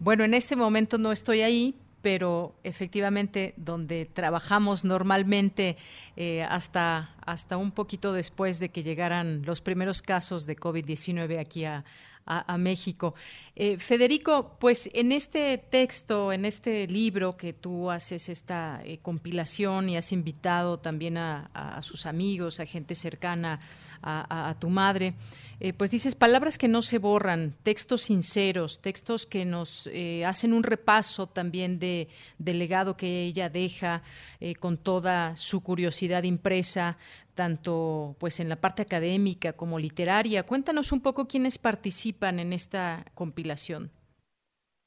Bueno, 0.00 0.24
en 0.24 0.32
este 0.32 0.56
momento 0.56 0.96
no 0.96 1.12
estoy 1.12 1.42
ahí, 1.42 1.74
pero 2.06 2.54
efectivamente 2.62 3.52
donde 3.56 4.06
trabajamos 4.06 4.84
normalmente 4.84 5.76
eh, 6.14 6.44
hasta, 6.44 7.16
hasta 7.26 7.56
un 7.56 7.72
poquito 7.72 8.12
después 8.12 8.60
de 8.60 8.68
que 8.68 8.84
llegaran 8.84 9.42
los 9.44 9.60
primeros 9.60 10.02
casos 10.02 10.46
de 10.46 10.56
COVID-19 10.56 11.40
aquí 11.40 11.64
a, 11.64 11.84
a, 12.24 12.58
México. 12.58 13.16
Eh, 13.56 13.78
Federico, 13.78 14.56
pues 14.60 14.88
en 14.94 15.10
este 15.10 15.58
texto, 15.58 16.32
en 16.32 16.44
este 16.44 16.86
libro 16.86 17.36
que 17.36 17.52
tú 17.52 17.90
haces 17.90 18.28
esta 18.28 18.80
eh, 18.84 18.98
compilación 19.02 19.88
y 19.88 19.96
has 19.96 20.12
invitado 20.12 20.78
también 20.78 21.16
a, 21.16 21.50
a, 21.54 21.82
sus 21.82 22.06
amigos, 22.06 22.60
a 22.60 22.66
gente 22.66 22.94
cercana 22.94 23.58
a, 24.00 24.54
tu 24.60 24.70
madre, 24.70 25.14
eh, 25.58 25.72
pues 25.72 25.90
dices 25.90 26.14
palabras 26.14 26.58
que 26.58 26.68
no 26.68 26.82
se 26.82 26.98
borran, 26.98 27.54
textos 27.62 28.02
sinceros, 28.02 28.82
textos 28.82 29.24
que 29.26 29.46
nos 29.46 29.86
eh, 29.86 30.24
hacen 30.26 30.52
un 30.52 30.62
repaso 30.62 31.26
también 31.26 31.78
de, 31.78 32.08
del 32.38 32.58
legado 32.58 32.96
que 32.96 33.22
ella 33.22 33.48
deja 33.48 34.02
eh, 34.40 34.54
con 34.54 34.76
toda 34.76 35.34
su 35.36 35.62
curiosidad 35.62 36.24
impresa, 36.24 36.98
tanto 37.34 38.16
pues 38.18 38.38
en 38.40 38.50
la 38.50 38.56
parte 38.56 38.82
académica 38.82 39.54
como 39.54 39.78
literaria. 39.78 40.42
Cuéntanos 40.42 40.92
un 40.92 41.00
poco 41.00 41.26
quiénes 41.26 41.58
participan 41.58 42.38
en 42.38 42.52
esta 42.52 43.04
compilación. 43.14 43.90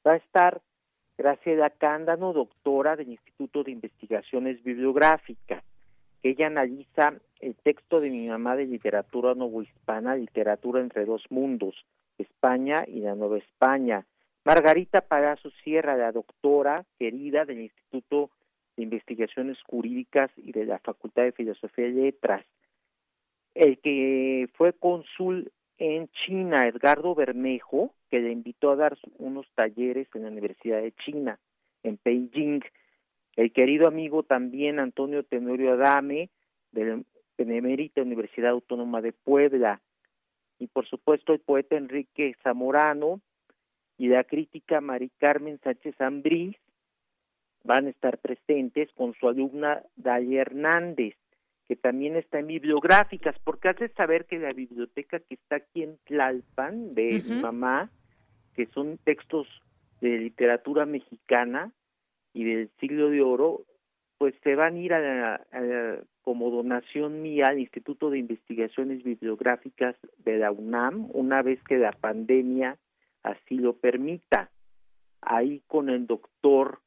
Va 0.05 0.13
a 0.13 0.17
estar 0.17 0.61
Graciela 1.17 1.69
Cándano, 1.71 2.31
doctora 2.31 2.95
del 2.95 3.09
Instituto 3.09 3.63
de 3.63 3.71
Investigaciones 3.71 4.63
Bibliográficas. 4.63 5.63
Ella 6.23 6.47
analiza 6.47 7.13
el 7.39 7.55
texto 7.55 7.99
de 7.99 8.09
mi 8.09 8.27
mamá 8.27 8.55
de 8.55 8.65
literatura 8.65 9.33
novohispana, 9.33 10.15
literatura 10.15 10.81
entre 10.81 11.05
dos 11.05 11.23
mundos, 11.29 11.85
España 12.17 12.83
y 12.87 12.99
la 12.99 13.15
Nueva 13.15 13.37
España. 13.37 14.05
Margarita 14.45 15.01
Palazo 15.01 15.51
Sierra, 15.63 15.95
la 15.95 16.11
doctora 16.11 16.85
querida 16.97 17.45
del 17.45 17.61
Instituto 17.61 18.29
de 18.75 18.83
Investigaciones 18.83 19.57
Jurídicas 19.63 20.31
y 20.37 20.51
de 20.51 20.65
la 20.65 20.79
Facultad 20.79 21.23
de 21.23 21.31
Filosofía 21.31 21.87
y 21.87 21.93
Letras. 21.93 22.45
El 23.53 23.79
que 23.79 24.49
fue 24.53 24.73
cónsul 24.73 25.51
en 25.77 26.09
China, 26.25 26.67
Edgardo 26.67 27.15
Bermejo, 27.15 27.93
que 28.09 28.19
le 28.19 28.31
invitó 28.31 28.71
a 28.71 28.75
dar 28.75 28.97
unos 29.17 29.47
talleres 29.55 30.07
en 30.13 30.23
la 30.23 30.29
Universidad 30.29 30.81
de 30.81 30.93
China, 31.05 31.39
en 31.83 31.99
Beijing. 32.03 32.61
El 33.35 33.51
querido 33.53 33.87
amigo 33.87 34.23
también 34.23 34.79
Antonio 34.79 35.23
Tenorio 35.23 35.73
Adame, 35.73 36.29
del 36.71 37.05
Benemérita 37.39 38.01
Universidad 38.01 38.51
Autónoma 38.51 39.01
de 39.01 39.13
Puebla, 39.13 39.81
y 40.59 40.67
por 40.67 40.85
supuesto 40.85 41.31
el 41.31 41.39
poeta 41.39 41.77
Enrique 41.77 42.35
Zamorano 42.43 43.21
y 43.97 44.09
la 44.09 44.25
crítica 44.25 44.81
Mari 44.81 45.09
Carmen 45.17 45.57
Sánchez 45.63 45.99
Ambrís 46.01 46.57
van 47.63 47.87
a 47.87 47.91
estar 47.91 48.17
presentes 48.17 48.91
con 48.91 49.13
su 49.13 49.29
alumna 49.29 49.83
Dalia 49.95 50.41
Hernández, 50.41 51.15
que 51.69 51.77
también 51.77 52.17
está 52.17 52.39
en 52.39 52.47
bibliográficas, 52.47 53.37
porque 53.45 53.69
hace 53.69 53.87
saber 53.89 54.25
que 54.25 54.37
la 54.37 54.51
biblioteca 54.51 55.19
que 55.19 55.35
está 55.35 55.57
aquí 55.57 55.83
en 55.83 55.97
Tlalpan, 56.05 56.93
de 56.93 57.23
mi 57.25 57.41
mamá, 57.41 57.89
que 58.53 58.65
son 58.67 58.97
textos 58.97 59.47
de 60.01 60.17
literatura 60.17 60.85
mexicana 60.85 61.71
y 62.33 62.43
del 62.43 62.69
siglo 62.81 63.09
de 63.09 63.21
oro, 63.21 63.63
pues 64.19 64.35
se 64.43 64.53
van 64.53 64.75
a 64.75 64.79
ir 64.79 64.93
a, 64.93 65.41
como 66.23 66.51
donación 66.51 67.21
mía 67.21 67.45
al 67.47 67.59
Instituto 67.59 68.09
de 68.09 68.19
Investigaciones 68.19 69.01
Bibliográficas 69.01 69.95
de 70.17 70.37
la 70.37 70.51
UNAM, 70.51 71.09
una 71.13 71.41
vez 71.41 71.63
que 71.63 71.77
la 71.77 71.93
pandemia 71.93 72.77
así 73.23 73.55
lo 73.55 73.77
permita. 73.77 74.51
Ahí 75.21 75.63
con 75.67 75.89
el 75.89 76.05
doctor 76.05 76.81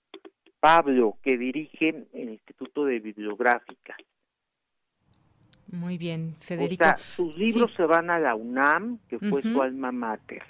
Pablo, 0.61 1.17
que 1.23 1.39
dirige 1.39 2.05
el 2.13 2.29
Instituto 2.29 2.85
de 2.85 3.01
Bibliográficas. 3.01 3.97
Muy 5.69 5.97
bien, 5.97 6.37
Federico. 6.39 6.85
sus 7.17 7.37
libros 7.39 7.73
se 7.75 7.85
van 7.85 8.11
a 8.11 8.19
la 8.19 8.35
UNAM, 8.35 8.99
que 9.09 9.19
fue 9.19 9.41
su 9.41 9.63
alma 9.63 9.91
mater, 9.91 10.43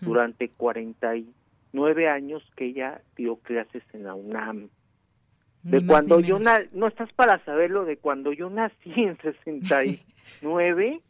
durante 0.00 0.48
49 0.48 2.08
años 2.08 2.42
que 2.56 2.66
ella 2.66 3.02
dio 3.16 3.36
clases 3.36 3.82
en 3.92 4.04
la 4.04 4.14
UNAM 4.14 4.70
de 5.62 5.86
cuando 5.86 6.20
yo 6.20 6.38
no 6.38 6.86
estás 6.86 7.12
para 7.12 7.44
saberlo 7.44 7.84
de 7.84 7.96
cuando 7.96 8.32
yo 8.32 8.50
nací 8.50 8.92
en 8.96 9.16
69 9.18 11.00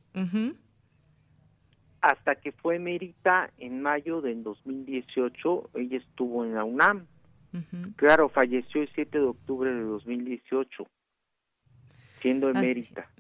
hasta 2.01 2.35
que 2.35 2.53
fue 2.53 2.77
emérita 2.77 3.51
en 3.59 3.81
mayo 3.81 4.21
del 4.21 4.43
2018 4.43 5.71
ella 5.75 5.99
estuvo 5.99 6.45
en 6.45 6.55
la 6.55 6.65
UNAM. 6.65 7.07
Claro 7.97 8.31
falleció 8.31 8.83
el 8.83 8.89
7 8.95 9.19
de 9.19 9.25
octubre 9.25 9.73
de 9.73 9.83
2018 9.83 10.87
siendo 12.21 12.49
emérita 12.49 13.12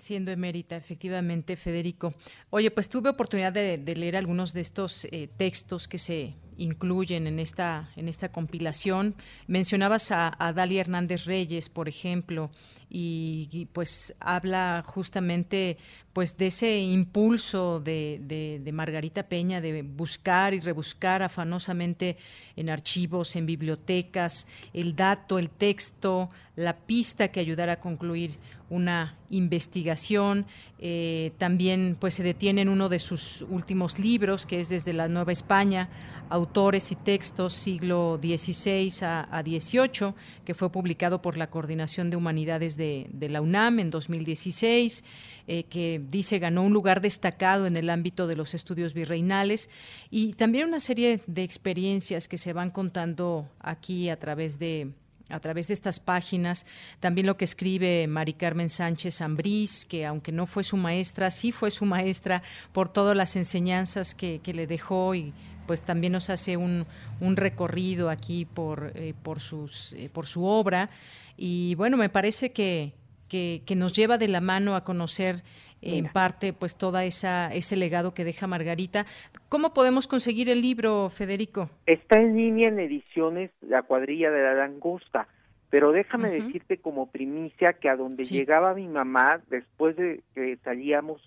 Siendo 0.00 0.30
emérita, 0.30 0.76
efectivamente, 0.76 1.56
Federico. 1.56 2.14
Oye, 2.48 2.70
pues 2.70 2.88
tuve 2.88 3.10
oportunidad 3.10 3.52
de, 3.52 3.76
leer 3.76 4.16
algunos 4.16 4.54
de 4.54 4.62
estos 4.62 5.04
eh, 5.04 5.28
textos 5.36 5.86
que 5.86 5.98
se 5.98 6.36
incluyen 6.56 7.26
en 7.26 7.38
esta, 7.38 7.90
en 7.96 8.08
esta 8.08 8.32
compilación. 8.32 9.14
Mencionabas 9.46 10.10
a, 10.10 10.34
a 10.38 10.54
Dalia 10.54 10.80
Hernández 10.80 11.26
Reyes, 11.26 11.68
por 11.68 11.86
ejemplo, 11.86 12.50
y, 12.92 13.68
pues 13.72 14.14
habla 14.18 14.82
justamente 14.84 15.78
pues 16.12 16.36
de 16.36 16.48
ese 16.48 16.80
impulso 16.80 17.78
de, 17.78 18.60
de, 18.64 18.72
Margarita 18.72 19.28
Peña 19.28 19.60
de 19.60 19.82
buscar 19.82 20.54
y 20.54 20.60
rebuscar 20.60 21.22
afanosamente 21.22 22.16
en 22.56 22.68
archivos, 22.68 23.36
en 23.36 23.46
bibliotecas, 23.46 24.48
el 24.72 24.96
dato, 24.96 25.38
el 25.38 25.50
texto, 25.50 26.30
la 26.56 26.76
pista 26.76 27.28
que 27.28 27.38
ayudara 27.38 27.74
a 27.74 27.80
concluir 27.80 28.38
una 28.70 29.16
investigación. 29.28 30.46
Eh, 30.78 31.32
también 31.36 31.96
pues 32.00 32.14
se 32.14 32.22
detiene 32.22 32.62
en 32.62 32.68
uno 32.68 32.88
de 32.88 32.98
sus 32.98 33.42
últimos 33.42 33.98
libros, 33.98 34.46
que 34.46 34.60
es 34.60 34.70
desde 34.70 34.92
la 34.92 35.08
Nueva 35.08 35.32
España, 35.32 35.90
autores 36.30 36.92
y 36.92 36.96
textos 36.96 37.54
siglo 37.54 38.18
XVI 38.22 38.90
a, 39.02 39.42
XVIII, 39.44 40.14
que 40.44 40.54
fue 40.54 40.70
publicado 40.70 41.20
por 41.20 41.36
la 41.36 41.50
Coordinación 41.50 42.08
de 42.08 42.16
Humanidades 42.16 42.76
de, 42.76 43.08
la 43.28 43.40
UNAM 43.40 43.80
en 43.80 43.90
2016, 43.90 45.04
eh, 45.48 45.64
que 45.64 46.00
dice 46.08 46.38
ganó 46.38 46.62
un 46.62 46.72
lugar 46.72 47.00
destacado 47.00 47.66
en 47.66 47.76
el 47.76 47.90
ámbito 47.90 48.28
de 48.28 48.36
los 48.36 48.54
estudios 48.54 48.94
virreinales 48.94 49.68
y 50.10 50.34
también 50.34 50.68
una 50.68 50.80
serie 50.80 51.20
de 51.26 51.42
experiencias 51.42 52.28
que 52.28 52.38
se 52.38 52.52
van 52.52 52.70
contando 52.70 53.48
aquí 53.58 54.08
a 54.08 54.18
través 54.18 54.58
de 54.58 54.92
a 55.30 55.40
través 55.40 55.68
de 55.68 55.74
estas 55.74 56.00
páginas, 56.00 56.66
también 57.00 57.26
lo 57.26 57.36
que 57.36 57.44
escribe 57.44 58.06
Mari 58.06 58.34
Carmen 58.34 58.68
Sánchez 58.68 59.20
Ambrís, 59.20 59.86
que 59.86 60.06
aunque 60.06 60.32
no 60.32 60.46
fue 60.46 60.64
su 60.64 60.76
maestra, 60.76 61.30
sí 61.30 61.52
fue 61.52 61.70
su 61.70 61.84
maestra 61.84 62.42
por 62.72 62.88
todas 62.92 63.16
las 63.16 63.36
enseñanzas 63.36 64.14
que, 64.14 64.40
le 64.50 64.66
dejó 64.66 65.14
y 65.14 65.32
pues 65.66 65.82
también 65.82 66.12
nos 66.12 66.30
hace 66.30 66.56
un, 66.56 66.86
un 67.20 67.36
recorrido 67.36 68.10
aquí 68.10 68.44
por, 68.44 68.92
eh, 68.96 69.14
por, 69.22 69.40
sus, 69.40 69.92
eh, 69.92 70.10
por 70.12 70.26
su 70.26 70.44
obra. 70.44 70.90
Y 71.36 71.76
bueno, 71.76 71.96
me 71.96 72.08
parece 72.08 72.50
que, 72.50 72.94
que, 73.28 73.62
que 73.64 73.76
nos 73.76 73.92
lleva 73.92 74.18
de 74.18 74.26
la 74.26 74.40
mano 74.40 74.74
a 74.74 74.82
conocer 74.82 75.44
en 75.82 76.06
parte 76.12 76.52
pues 76.52 76.76
toda 76.76 77.04
esa 77.04 77.52
ese 77.54 77.76
legado 77.76 78.14
que 78.14 78.24
deja 78.24 78.46
Margarita. 78.46 79.06
¿Cómo 79.48 79.72
podemos 79.72 80.06
conseguir 80.06 80.48
el 80.48 80.60
libro, 80.60 81.10
Federico? 81.10 81.70
Está 81.86 82.16
en 82.16 82.36
línea 82.36 82.68
en 82.68 82.78
ediciones 82.78 83.50
La 83.60 83.82
cuadrilla 83.82 84.30
de 84.30 84.42
la 84.42 84.54
langosta. 84.54 85.28
Pero 85.70 85.92
déjame 85.92 86.30
decirte 86.30 86.78
como 86.78 87.12
primicia 87.12 87.74
que 87.74 87.88
a 87.88 87.94
donde 87.94 88.24
llegaba 88.24 88.74
mi 88.74 88.88
mamá, 88.88 89.40
después 89.50 89.94
de 89.96 90.20
que 90.34 90.56
salíamos 90.64 91.22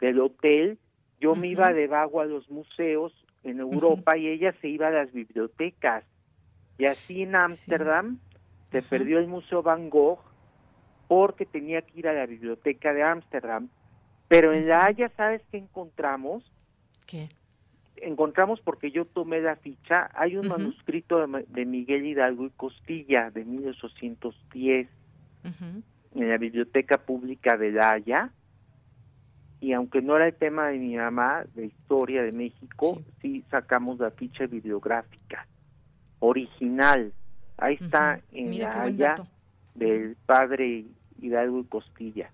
del 0.00 0.18
hotel, 0.18 0.78
yo 1.20 1.36
me 1.36 1.46
iba 1.46 1.72
de 1.72 1.86
vago 1.86 2.20
a 2.20 2.24
los 2.24 2.50
museos 2.50 3.12
en 3.44 3.60
Europa 3.60 4.16
y 4.16 4.26
ella 4.26 4.52
se 4.60 4.68
iba 4.68 4.88
a 4.88 4.90
las 4.90 5.12
bibliotecas. 5.12 6.04
Y 6.76 6.86
así 6.86 7.22
en 7.22 7.36
Ámsterdam 7.36 8.18
se 8.72 8.82
perdió 8.82 9.20
el 9.20 9.28
Museo 9.28 9.62
Van 9.62 9.88
Gogh 9.90 10.18
porque 11.06 11.46
tenía 11.46 11.82
que 11.82 12.00
ir 12.00 12.08
a 12.08 12.12
la 12.12 12.26
biblioteca 12.26 12.92
de 12.92 13.04
Ámsterdam. 13.04 13.68
Pero 14.28 14.52
en 14.52 14.68
La 14.68 14.86
Haya, 14.86 15.10
¿sabes 15.16 15.42
qué 15.50 15.58
encontramos? 15.58 16.44
¿Qué? 17.06 17.28
Encontramos 17.96 18.60
porque 18.60 18.90
yo 18.90 19.04
tomé 19.04 19.40
la 19.40 19.56
ficha, 19.56 20.10
hay 20.14 20.36
un 20.36 20.48
manuscrito 20.48 21.26
de, 21.26 21.64
Miguel 21.64 22.06
Hidalgo 22.06 22.46
y 22.46 22.50
Costilla 22.50 23.30
de 23.30 23.44
1810 23.44 24.88
en 26.14 26.28
la 26.28 26.38
Biblioteca 26.38 26.98
Pública 26.98 27.56
de 27.56 27.72
La 27.72 27.90
Haya. 27.90 28.30
Y 29.60 29.72
aunque 29.72 30.02
no 30.02 30.16
era 30.16 30.26
el 30.26 30.34
tema 30.34 30.68
de 30.68 30.78
mi 30.78 30.96
mamá, 30.96 31.44
de 31.54 31.66
historia 31.66 32.22
de 32.22 32.32
México, 32.32 33.00
sí, 33.22 33.44
sacamos 33.50 33.98
la 33.98 34.10
ficha 34.10 34.46
bibliográfica 34.46 35.46
original. 36.18 37.12
Ahí 37.56 37.78
está 37.80 38.20
en 38.32 38.58
La 38.58 38.82
Haya 38.82 39.14
del 39.74 40.16
padre 40.26 40.84
Hidalgo 41.20 41.60
y 41.60 41.64
Costilla. 41.64 42.30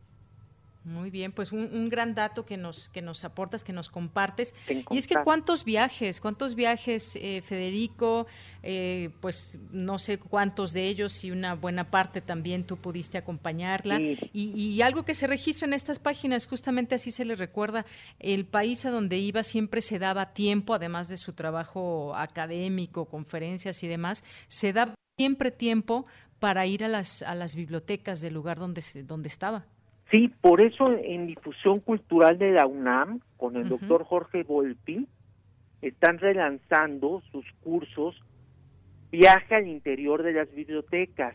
Muy 0.82 1.10
bien, 1.10 1.32
pues 1.32 1.52
un, 1.52 1.90
gran 1.90 2.14
dato 2.14 2.46
que 2.46 2.56
nos 2.56 2.88
que 2.88 3.02
nos 3.02 3.24
aportas, 3.24 3.62
que 3.64 3.72
nos 3.72 3.90
compartes. 3.90 4.54
Y 4.90 4.96
es 4.96 5.06
que 5.06 5.14
cuántos 5.22 5.64
viajes, 5.64 6.22
cuántos 6.22 6.54
viajes, 6.54 7.16
eh, 7.16 7.42
Federico, 7.44 8.26
eh, 8.62 9.10
pues 9.20 9.58
no 9.72 9.98
sé 9.98 10.18
cuántos 10.18 10.72
de 10.72 10.88
ellos 10.88 11.22
y 11.22 11.32
una 11.32 11.54
buena 11.54 11.90
parte 11.90 12.22
también 12.22 12.64
tú 12.64 12.78
pudiste 12.78 13.18
acompañarla. 13.18 14.00
Y, 14.32 14.80
algo 14.80 15.04
que 15.04 15.14
se 15.14 15.26
registra 15.26 15.66
en 15.66 15.74
estas 15.74 15.98
páginas, 15.98 16.46
justamente 16.46 16.94
así 16.94 17.10
se 17.10 17.26
le 17.26 17.34
recuerda, 17.34 17.84
el 18.18 18.46
país 18.46 18.86
a 18.86 18.90
donde 18.90 19.18
iba 19.18 19.42
siempre 19.42 19.82
se 19.82 19.98
daba 19.98 20.32
tiempo, 20.32 20.72
además 20.72 21.08
de 21.08 21.18
su 21.18 21.34
trabajo 21.34 22.14
académico, 22.16 23.04
conferencias 23.04 23.82
y 23.82 23.88
demás, 23.88 24.24
se 24.48 24.72
daba 24.72 24.94
siempre 25.18 25.50
tiempo 25.50 26.06
para 26.38 26.64
ir 26.64 26.82
a 26.84 26.88
las, 26.88 27.22
a 27.22 27.34
las 27.34 27.54
bibliotecas 27.54 28.22
del 28.22 28.32
lugar 28.32 28.58
donde, 28.58 28.82
donde 29.04 29.28
estaba. 29.28 29.66
Sí, 30.10 30.32
por 30.40 30.60
eso 30.60 30.92
en 30.92 31.26
difusión 31.26 31.80
cultural 31.80 32.38
de 32.38 32.52
la 32.52 32.66
UNAM, 32.66 33.20
con 33.36 33.56
el 33.56 33.68
doctor 33.68 34.04
Jorge 34.04 34.42
Volpi, 34.42 35.06
están 35.82 36.18
relanzando 36.18 37.22
sus 37.30 37.44
cursos 37.62 38.20
Viaje 39.10 39.56
al 39.56 39.66
interior 39.66 40.22
de 40.22 40.32
las 40.32 40.52
bibliotecas. 40.54 41.34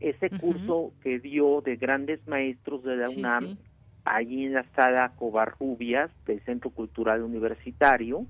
Ese 0.00 0.28
curso 0.28 0.92
que 1.02 1.18
dio 1.18 1.62
de 1.62 1.76
grandes 1.76 2.26
maestros 2.26 2.82
de 2.82 2.96
la 2.96 3.08
UNAM, 3.08 3.56
allí 4.04 4.44
en 4.46 4.54
la 4.54 4.64
sala 4.74 5.12
Covarrubias 5.16 6.10
del 6.26 6.40
Centro 6.44 6.70
Cultural 6.70 7.22
Universitario, 7.22 8.26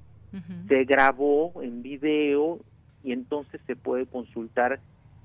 se 0.68 0.84
grabó 0.84 1.62
en 1.62 1.82
video 1.82 2.60
y 3.02 3.12
entonces 3.12 3.60
se 3.66 3.74
puede 3.74 4.06
consultar 4.06 4.80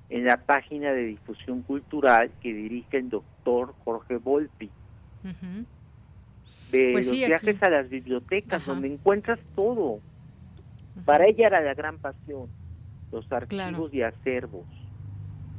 en 0.10 0.26
la 0.26 0.38
página 0.38 0.91
de 0.91 1.03
difusión 1.05 1.62
cultural 1.64 2.32
que 2.41 2.53
dirige 2.53 2.97
el 2.97 3.10
doctor 3.10 3.74
Jorge 3.84 4.18
Volpi. 4.18 4.70
De 6.72 6.91
pues 6.93 7.08
los 7.08 7.16
viajes 7.16 7.62
a 7.64 7.70
las 7.70 7.89
bibliotecas, 7.89 8.66
donde 8.66 8.88
encuentras 8.88 9.39
todo. 9.55 9.99
Para 11.05 11.28
ella 11.28 11.47
era 11.47 11.62
la 11.62 11.74
gran 11.74 11.97
pasión, 11.99 12.49
los 13.12 13.32
archivos 13.32 13.93
y 13.93 14.01
acervos. 14.01 14.66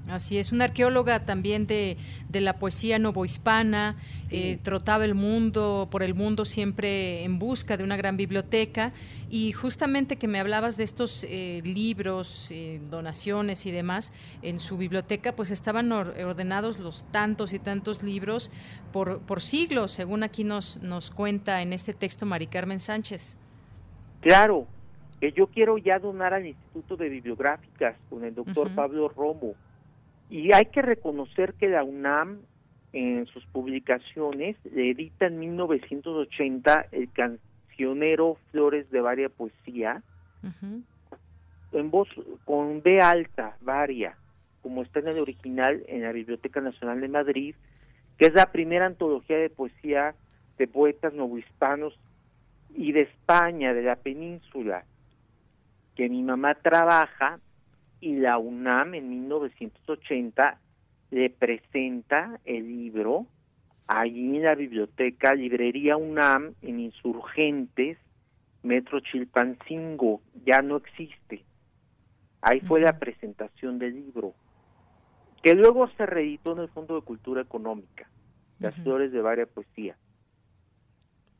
Así 0.08 0.38
es, 0.38 0.52
una 0.52 0.64
arqueóloga 0.64 1.26
también 1.26 1.66
de, 1.66 1.98
de 2.30 2.40
la 2.40 2.58
poesía 2.58 2.98
novohispana, 2.98 3.96
eh, 4.30 4.58
trotaba 4.62 5.04
el 5.04 5.14
mundo, 5.14 5.88
por 5.90 6.02
el 6.02 6.14
mundo 6.14 6.46
siempre 6.46 7.24
en 7.24 7.38
busca 7.38 7.76
de 7.76 7.84
una 7.84 7.96
gran 7.98 8.16
biblioteca. 8.16 8.92
Y 9.28 9.52
justamente 9.52 10.16
que 10.16 10.26
me 10.26 10.40
hablabas 10.40 10.78
de 10.78 10.84
estos 10.84 11.24
eh, 11.28 11.60
libros, 11.62 12.50
eh, 12.50 12.80
donaciones 12.88 13.66
y 13.66 13.70
demás, 13.70 14.14
en 14.40 14.58
su 14.58 14.78
biblioteca 14.78 15.36
pues 15.36 15.50
estaban 15.50 15.92
ordenados 15.92 16.78
los 16.78 17.04
tantos 17.12 17.52
y 17.52 17.58
tantos 17.58 18.02
libros 18.02 18.50
por, 18.92 19.20
por 19.20 19.42
siglos, 19.42 19.92
según 19.92 20.22
aquí 20.22 20.42
nos, 20.42 20.80
nos 20.82 21.10
cuenta 21.10 21.60
en 21.60 21.74
este 21.74 21.92
texto 21.92 22.24
Mari 22.24 22.46
Carmen 22.46 22.80
Sánchez. 22.80 23.36
Claro, 24.22 24.66
que 25.20 25.32
yo 25.32 25.48
quiero 25.48 25.76
ya 25.76 25.98
donar 25.98 26.32
al 26.32 26.46
Instituto 26.46 26.96
de 26.96 27.10
Bibliográficas 27.10 27.96
con 28.08 28.24
el 28.24 28.34
doctor 28.34 28.74
Pablo 28.74 29.08
Romo 29.08 29.54
y 30.30 30.52
hay 30.52 30.66
que 30.66 30.82
reconocer 30.82 31.54
que 31.54 31.68
la 31.68 31.84
UNAM 31.84 32.40
en 32.92 33.26
sus 33.26 33.44
publicaciones 33.46 34.56
le 34.64 34.90
edita 34.90 35.26
en 35.26 35.38
1980 35.38 36.86
el 36.92 37.10
cancionero 37.12 38.36
Flores 38.50 38.90
de 38.90 39.00
Varia 39.00 39.28
Poesía. 39.28 40.02
En 41.72 41.90
voz 41.90 42.08
con 42.44 42.82
B 42.82 43.00
alta, 43.00 43.56
varia, 43.60 44.16
como 44.62 44.82
está 44.82 45.00
en 45.00 45.08
el 45.08 45.18
original 45.18 45.82
en 45.86 46.02
la 46.02 46.12
Biblioteca 46.12 46.60
Nacional 46.60 47.00
de 47.00 47.08
Madrid, 47.08 47.54
que 48.18 48.26
es 48.26 48.34
la 48.34 48.46
primera 48.46 48.86
antología 48.86 49.36
de 49.38 49.50
poesía 49.50 50.14
de 50.58 50.66
poetas 50.66 51.12
novohispanos 51.14 51.98
y 52.74 52.92
de 52.92 53.02
España, 53.02 53.74
de 53.74 53.82
la 53.82 53.96
península, 53.96 54.84
que 55.94 56.08
mi 56.08 56.22
mamá 56.22 56.54
trabaja 56.54 57.38
y 58.00 58.16
la 58.16 58.38
UNAM 58.38 58.94
en 58.94 59.10
1980 59.10 60.60
le 61.10 61.30
presenta 61.30 62.40
el 62.44 62.68
libro 62.68 63.26
allí 63.86 64.36
en 64.36 64.42
la 64.42 64.54
biblioteca 64.54 65.34
Librería 65.34 65.96
UNAM 65.96 66.54
en 66.62 66.80
Insurgentes, 66.80 67.98
Metro 68.62 69.00
Chilpancingo, 69.00 70.20
ya 70.44 70.60
no 70.60 70.76
existe. 70.76 71.44
Ahí 72.42 72.60
fue 72.60 72.80
la 72.80 72.98
presentación 72.98 73.78
del 73.78 73.94
libro, 73.94 74.34
que 75.42 75.54
luego 75.54 75.88
se 75.96 76.06
reeditó 76.06 76.52
en 76.52 76.60
el 76.60 76.68
Fondo 76.68 76.94
de 76.94 77.02
Cultura 77.02 77.42
Económica, 77.42 78.08
Las 78.60 78.74
Flores 78.76 79.10
de 79.10 79.22
Varia 79.22 79.46
Poesía. 79.46 79.96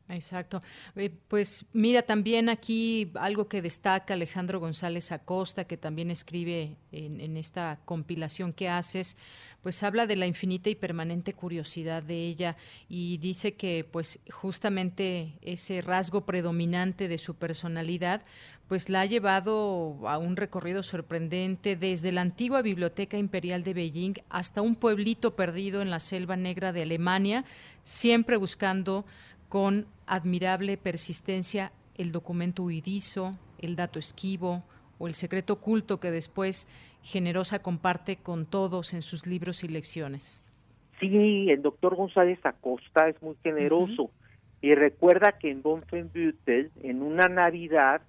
Exacto. 0.09 0.63
Eh, 0.95 1.11
pues 1.27 1.65
mira, 1.71 2.01
también 2.01 2.49
aquí 2.49 3.11
algo 3.13 3.47
que 3.47 3.61
destaca 3.61 4.15
Alejandro 4.15 4.59
González 4.59 5.11
Acosta, 5.11 5.65
que 5.65 5.77
también 5.77 6.09
escribe 6.09 6.77
en, 6.91 7.37
esta 7.37 7.79
compilación 7.85 8.51
que 8.51 8.69
haces, 8.69 9.17
pues 9.61 9.83
habla 9.83 10.07
de 10.07 10.15
la 10.15 10.25
infinita 10.25 10.69
y 10.69 10.75
permanente 10.75 11.33
curiosidad 11.33 12.01
de 12.01 12.25
ella 12.25 12.57
y 12.87 13.19
dice 13.19 13.53
que 13.53 13.85
pues 13.89 14.19
justamente 14.31 15.33
ese 15.41 15.81
rasgo 15.81 16.25
predominante 16.25 17.07
de 17.07 17.17
su 17.17 17.35
personalidad 17.35 18.23
pues 18.69 18.87
la 18.87 19.01
ha 19.01 19.05
llevado 19.05 19.97
a 20.07 20.19
un 20.19 20.37
recorrido 20.37 20.83
sorprendente 20.83 21.75
desde 21.75 22.11
la 22.11 22.21
antigua 22.21 22.61
Biblioteca 22.61 23.17
Imperial 23.17 23.63
de 23.63 23.73
Beijing 23.73 24.13
hasta 24.29 24.61
un 24.61 24.75
pueblito 24.75 25.35
perdido 25.35 25.81
en 25.81 25.89
la 25.89 25.99
selva 25.99 26.35
negra 26.35 26.71
de 26.71 26.83
Alemania, 26.83 27.45
siempre 27.83 28.37
buscando 28.37 29.05
con 29.49 29.87
admirable 30.05 30.77
persistencia 30.77 31.71
el 31.95 32.11
documento 32.11 32.63
huidizo, 32.63 33.37
el 33.59 33.75
dato 33.75 33.99
esquivo 33.99 34.63
o 34.99 35.07
el 35.07 35.15
secreto 35.15 35.53
oculto 35.53 35.99
que 35.99 36.11
después 36.11 36.67
generosa 37.01 37.61
comparte 37.61 38.17
con 38.17 38.45
todos 38.45 38.93
en 38.93 39.01
sus 39.01 39.25
libros 39.25 39.63
y 39.63 39.67
lecciones. 39.67 40.41
Sí, 40.99 41.49
el 41.49 41.61
doctor 41.61 41.95
González 41.95 42.39
Acosta 42.43 43.07
es 43.09 43.21
muy 43.21 43.35
generoso 43.41 44.11
y 44.61 44.75
recuerda 44.75 45.37
que 45.39 45.49
en 45.49 45.61
Bonfenbüttel, 45.61 46.71
en 46.83 47.01
una 47.01 47.27
Navidad, 47.27 48.01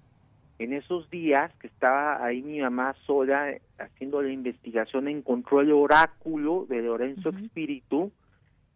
en 0.59 0.73
esos 0.73 1.09
días 1.09 1.51
que 1.55 1.67
estaba 1.67 2.23
ahí 2.23 2.41
mi 2.41 2.59
mamá 2.59 2.95
sola 3.05 3.55
haciendo 3.79 4.21
la 4.21 4.31
investigación, 4.31 5.07
encontró 5.07 5.61
el 5.61 5.71
oráculo 5.71 6.65
de 6.69 6.81
Lorenzo 6.81 7.29
Espíritu, 7.29 8.11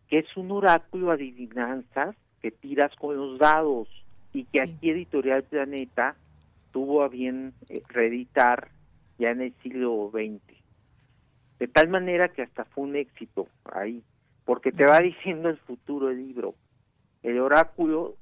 que 0.07 0.19
es 0.19 0.37
un 0.37 0.51
oráculo 0.51 1.11
adivinanzas 1.11 2.15
que 2.45 2.51
tiras 2.51 2.95
con 2.97 3.17
los 3.17 3.39
dados 3.39 3.87
y 4.31 4.43
que 4.43 4.61
aquí 4.61 4.91
Editorial 4.91 5.41
Planeta 5.45 6.15
tuvo 6.71 7.01
a 7.01 7.07
bien 7.07 7.55
eh, 7.69 7.81
reeditar 7.89 8.67
ya 9.17 9.31
en 9.31 9.41
el 9.41 9.53
siglo 9.63 10.11
XX. 10.13 10.43
De 11.57 11.67
tal 11.67 11.87
manera 11.87 12.27
que 12.27 12.43
hasta 12.43 12.65
fue 12.65 12.83
un 12.83 12.97
éxito 12.97 13.47
ahí, 13.73 14.03
porque 14.43 14.71
te 14.71 14.85
va 14.85 14.99
diciendo 14.99 15.49
el 15.49 15.57
futuro 15.57 16.09
del 16.09 16.17
libro. 16.17 16.53
El 17.23 17.39
oráculo 17.39 18.13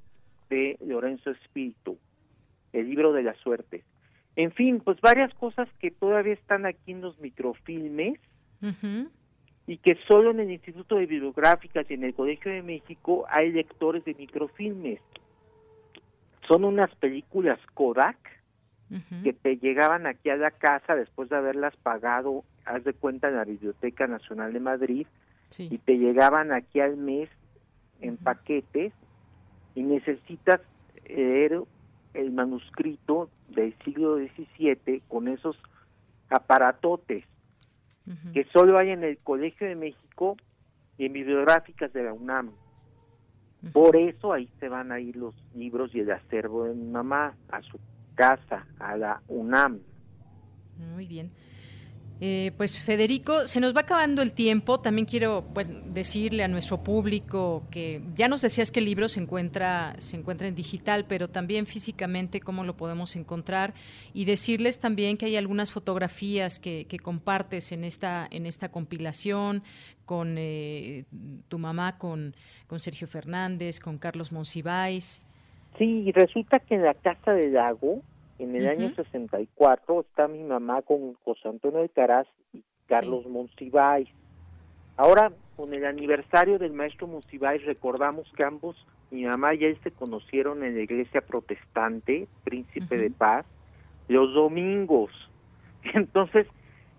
de 0.49 0.78
Lorenzo 0.80 1.32
Espíritu, 1.32 1.97
el 2.71 2.89
libro 2.89 3.11
de 3.11 3.24
las 3.24 3.36
suertes. 3.39 3.84
En 4.38 4.53
fin, 4.53 4.80
pues 4.80 5.01
varias 5.01 5.34
cosas 5.34 5.67
que 5.80 5.91
todavía 5.91 6.36
están 6.36 6.65
aquí 6.65 6.93
en 6.93 7.01
los 7.01 7.19
microfilmes 7.19 8.21
y 9.68 9.78
que 9.78 9.97
solo 10.07 10.32
en 10.32 10.41
el 10.41 10.51
Instituto 10.51 10.95
de 10.95 11.05
Bibliográficas 11.05 11.89
y 11.89 11.93
en 11.93 12.03
el 12.03 12.14
Colegio 12.14 12.51
de 12.51 12.61
México 12.61 13.26
hay 13.30 13.51
lectores 13.51 14.03
de 14.05 14.14
microfilmes. 14.14 14.99
Son 16.47 16.66
unas 16.66 16.93
películas 16.95 17.59
Kodak 17.74 18.18
que 19.24 19.34
te 19.34 19.57
llegaban 19.57 20.05
aquí 20.05 20.30
a 20.30 20.36
la 20.36 20.51
casa 20.51 20.95
después 20.95 21.28
de 21.28 21.38
haberlas 21.38 21.76
pagado 21.78 22.43
haz 22.66 22.84
de 22.84 22.93
cuenta, 22.93 23.30
en 23.30 23.38
la 23.38 23.43
Biblioteca 23.43 24.07
Nacional 24.07 24.53
de 24.53 24.59
Madrid, 24.59 25.07
y 25.57 25.78
te 25.78 25.97
llegaban 25.97 26.51
aquí 26.51 26.80
al 26.80 26.97
mes 26.97 27.30
en 28.01 28.18
paquetes 28.18 28.93
y 29.76 29.84
necesitas 29.84 30.61
leer 31.07 31.61
el 32.14 32.32
manuscrito 32.32 33.30
del 33.49 33.76
siglo 33.84 34.18
XVII 34.18 35.01
con 35.07 35.28
esos 35.28 35.57
aparatotes 36.30 37.26
que 38.34 38.45
solo 38.45 38.78
hay 38.78 38.89
en 38.89 39.04
el 39.04 39.18
Colegio 39.20 39.68
de 39.68 39.76
México 39.76 40.38
y 40.97 41.06
en 41.06 41.14
bibliográficas 41.14 41.91
de 41.93 42.04
la 42.04 42.14
UNAM. 42.14 42.51
Por 43.72 43.95
eso 43.95 44.34
ahí 44.34 44.49
se 44.60 44.68
van 44.68 44.91
a 44.91 44.99
ir 44.99 45.16
los 45.16 45.34
libros 45.56 45.95
y 45.95 46.01
el 46.01 46.12
acervo 46.12 46.66
de 46.66 46.74
mi 46.74 46.89
mamá 46.89 47.36
a 47.49 47.62
su 47.62 47.80
casa, 48.16 48.68
a 48.78 48.97
la 48.97 49.22
UNAM. 49.30 49.80
Muy 50.78 51.08
bien. 51.08 51.32
Eh, 52.26 52.53
pues 52.55 52.80
Federico, 52.80 53.47
se 53.47 53.59
nos 53.59 53.76
va 53.76 53.82
acabando 53.82 54.21
el 54.21 54.32
tiempo. 54.32 54.80
También 54.80 55.05
quiero 55.05 55.43
decirle 55.88 56.45
a 56.45 56.47
nuestro 56.47 56.82
público 56.82 57.63
que 57.69 58.01
ya 58.15 58.30
nos 58.30 58.41
decías 58.43 58.71
que 58.71 58.80
el 58.80 58.86
libro 58.86 59.09
se 59.09 59.19
encuentra, 59.19 59.93
se 59.97 60.15
encuentra 60.15 60.47
en 60.47 60.55
digital, 60.55 61.03
pero 61.05 61.28
también 61.28 61.65
físicamente 61.65 62.39
cómo 62.39 62.63
lo 62.63 62.78
podemos 62.78 63.17
encontrar 63.17 63.74
y 64.13 64.24
decirles 64.24 64.80
también 64.80 65.17
que 65.17 65.26
hay 65.26 65.36
algunas 65.36 65.74
fotografías 65.74 66.59
que, 66.59 66.88
compartes 67.03 67.74
en 67.74 67.84
esta, 67.84 68.26
en 68.32 68.45
esta 68.45 68.69
compilación 68.69 69.61
con 70.05 70.38
eh, 70.38 71.03
tu 71.49 71.59
mamá, 71.59 71.97
con, 71.97 72.38
con 72.67 72.80
Sergio 72.80 73.09
Fernández, 73.09 73.82
con 73.82 73.97
Carlos 73.97 74.32
Monsiváis. 74.32 75.26
Sí, 75.78 76.09
resulta 76.13 76.59
que 76.59 76.76
en 76.76 76.84
la 76.84 76.93
Casa 76.93 77.34
del 77.34 77.51
Lago 77.51 78.01
en 78.39 78.55
el 78.55 78.67
año 78.67 78.93
64 78.95 80.01
está 80.01 80.27
mi 80.27 80.43
mamá 80.43 80.81
con 80.81 81.13
José 81.23 81.49
Antonio 81.49 81.79
de 81.81 81.89
Caraz 81.89 82.27
y 82.53 82.63
Carlos 82.88 83.25
Monsiváis. 83.27 84.09
Ahora, 84.97 85.31
con 85.55 85.73
el 85.73 85.86
aniversario 85.86 86.59
del 86.59 86.73
maestro 86.73 87.07
Monsiváis, 87.07 87.63
recordamos 87.65 88.31
que 88.36 88.43
ambos, 88.43 88.75
mi 89.11 89.25
mamá 89.25 89.53
y 89.53 89.65
él 89.65 89.77
se 89.84 89.91
conocieron 89.91 90.63
en 90.63 90.75
la 90.75 90.81
iglesia 90.81 91.21
protestante, 91.21 92.27
Príncipe 92.43 92.97
de 92.97 93.11
Paz, 93.11 93.45
los 94.07 94.34
domingos. 94.34 95.11
Entonces, 95.93 96.47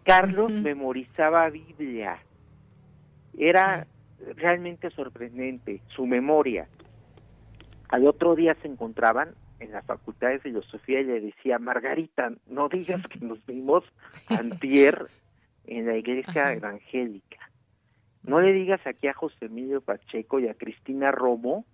Carlos 0.04 0.52
memorizaba 0.52 1.50
Biblia. 1.50 2.18
Era 3.36 3.86
realmente 4.36 4.90
sorprendente 4.90 5.80
su 5.88 6.06
memoria. 6.06 6.68
Al 7.88 8.06
otro 8.06 8.34
día 8.34 8.56
se 8.62 8.68
encontraban 8.68 9.34
en 9.64 9.72
la 9.72 9.82
Facultad 9.82 10.28
de 10.28 10.38
Filosofía 10.38 11.00
y 11.00 11.04
le 11.04 11.20
decía, 11.20 11.58
Margarita, 11.58 12.32
no 12.46 12.68
digas 12.68 13.02
que 13.08 13.18
nos 13.20 13.44
vimos 13.46 13.84
antier 14.28 15.06
en 15.66 15.86
la 15.86 15.96
iglesia 15.96 16.52
evangélica. 16.52 17.38
No 18.22 18.40
le 18.40 18.52
digas 18.52 18.80
aquí 18.86 19.08
a 19.08 19.14
José 19.14 19.46
Emilio 19.46 19.80
Pacheco 19.80 20.40
y 20.40 20.48
a 20.48 20.54
Cristina 20.54 21.10
Romo, 21.10 21.64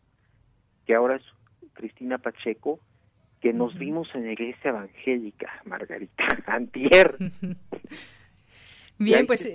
que 0.86 0.94
ahora 0.94 1.16
es 1.16 1.22
Cristina 1.74 2.18
Pacheco, 2.18 2.80
que 3.40 3.52
nos 3.52 3.78
vimos 3.78 4.08
en 4.14 4.26
la 4.26 4.32
iglesia 4.32 4.70
evangélica, 4.70 5.62
Margarita, 5.64 6.24
antier. 6.46 7.16
Bien, 8.98 9.26
pues 9.26 9.48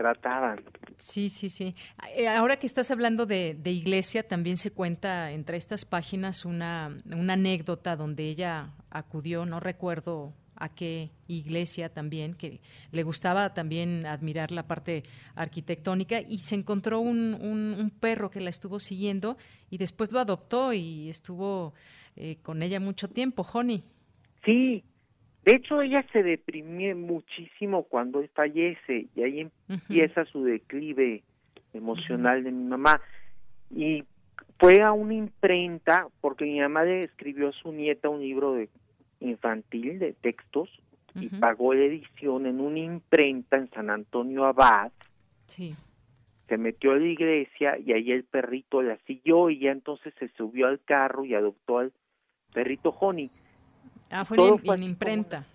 trataban. 0.00 0.64
Sí, 0.96 1.28
sí, 1.28 1.50
sí. 1.50 1.74
Eh, 2.16 2.26
ahora 2.26 2.56
que 2.56 2.66
estás 2.66 2.90
hablando 2.90 3.26
de, 3.26 3.54
iglesia, 3.66 4.26
también 4.26 4.56
se 4.56 4.70
cuenta 4.70 5.30
entre 5.30 5.58
estas 5.58 5.84
páginas 5.84 6.46
una, 6.46 6.96
una 7.04 7.34
anécdota 7.34 7.96
donde 7.96 8.24
ella 8.24 8.70
acudió, 8.88 9.44
no 9.44 9.60
recuerdo 9.60 10.32
a 10.56 10.70
qué 10.70 11.10
iglesia 11.28 11.92
también, 11.92 12.32
que 12.32 12.62
le 12.92 13.02
gustaba 13.02 13.52
también 13.52 14.06
admirar 14.06 14.52
la 14.52 14.66
parte 14.66 15.02
arquitectónica 15.34 16.22
y 16.22 16.38
se 16.38 16.54
encontró 16.54 17.00
un, 17.00 17.34
un, 17.34 17.90
perro 17.90 18.30
que 18.30 18.40
la 18.40 18.48
estuvo 18.48 18.80
siguiendo 18.80 19.36
y 19.68 19.76
después 19.76 20.12
lo 20.12 20.18
adoptó 20.18 20.72
y 20.72 21.10
estuvo 21.10 21.74
eh, 22.16 22.38
con 22.42 22.62
ella 22.62 22.80
mucho 22.80 23.08
tiempo, 23.08 23.46
Honey. 23.52 23.84
Sí, 24.46 24.82
de 25.44 25.56
hecho, 25.56 25.80
ella 25.80 26.04
se 26.12 26.22
deprimió 26.22 26.94
muchísimo 26.94 27.84
cuando 27.84 28.20
él 28.20 28.28
fallece 28.34 29.06
y 29.14 29.22
ahí 29.22 29.48
empieza 29.68 30.24
su 30.26 30.44
declive 30.44 31.22
emocional 31.72 32.44
de 32.44 32.52
mi 32.52 32.64
mamá. 32.64 33.00
Y 33.74 34.04
fue 34.58 34.82
a 34.82 34.92
una 34.92 35.14
imprenta, 35.14 36.08
porque 36.20 36.44
mi 36.44 36.60
mamá 36.60 36.84
le 36.84 37.04
escribió 37.04 37.48
a 37.48 37.52
su 37.52 37.72
nieta 37.72 38.10
un 38.10 38.20
libro 38.20 38.52
de 38.52 38.68
infantil 39.20 39.98
de 39.98 40.12
textos 40.12 40.68
y 41.14 41.28
pagó 41.28 41.74
la 41.74 41.84
edición 41.84 42.46
en 42.46 42.60
una 42.60 42.78
imprenta 42.78 43.56
en 43.56 43.70
San 43.70 43.88
Antonio 43.88 44.44
Abad. 44.44 44.92
Sí. 45.46 45.74
Se 46.48 46.58
metió 46.58 46.92
a 46.92 46.96
la 46.96 47.06
iglesia 47.06 47.78
y 47.78 47.92
ahí 47.92 48.12
el 48.12 48.24
perrito 48.24 48.82
la 48.82 48.98
siguió 49.06 49.48
y 49.50 49.60
ya 49.60 49.72
entonces 49.72 50.12
se 50.18 50.28
subió 50.36 50.66
al 50.66 50.80
carro 50.84 51.24
y 51.24 51.34
adoptó 51.34 51.78
al 51.78 51.92
perrito 52.52 52.90
Honey. 52.90 53.30
Ah, 54.10 54.24
fue 54.24 54.36
en, 54.38 54.82
imprenta. 54.82 55.46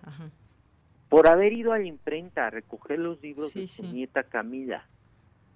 Por 1.08 1.28
haber 1.28 1.52
ido 1.52 1.72
a 1.72 1.78
la 1.78 1.84
imprenta 1.84 2.46
a 2.46 2.50
recoger 2.50 2.98
los 2.98 3.20
libros 3.22 3.52
de 3.54 3.66
su 3.68 3.84
nieta 3.84 4.24
Camila. 4.24 4.84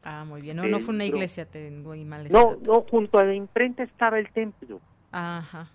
Ah, 0.03 0.25
muy 0.25 0.43
bien. 0.43 0.57
No, 0.57 0.67
no 0.67 0.81
fue 0.81 0.95
una 0.95 1.05
iglesia, 1.05 1.45
tengo 1.45 1.95
No, 1.95 2.57
no, 2.65 2.83
junto 2.83 3.19
a 3.19 3.25
la 3.25 3.35
imprenta 3.35 3.83
estaba 3.83 4.19
el 4.19 4.31
templo. 4.31 4.81
Ajá. 5.13 5.71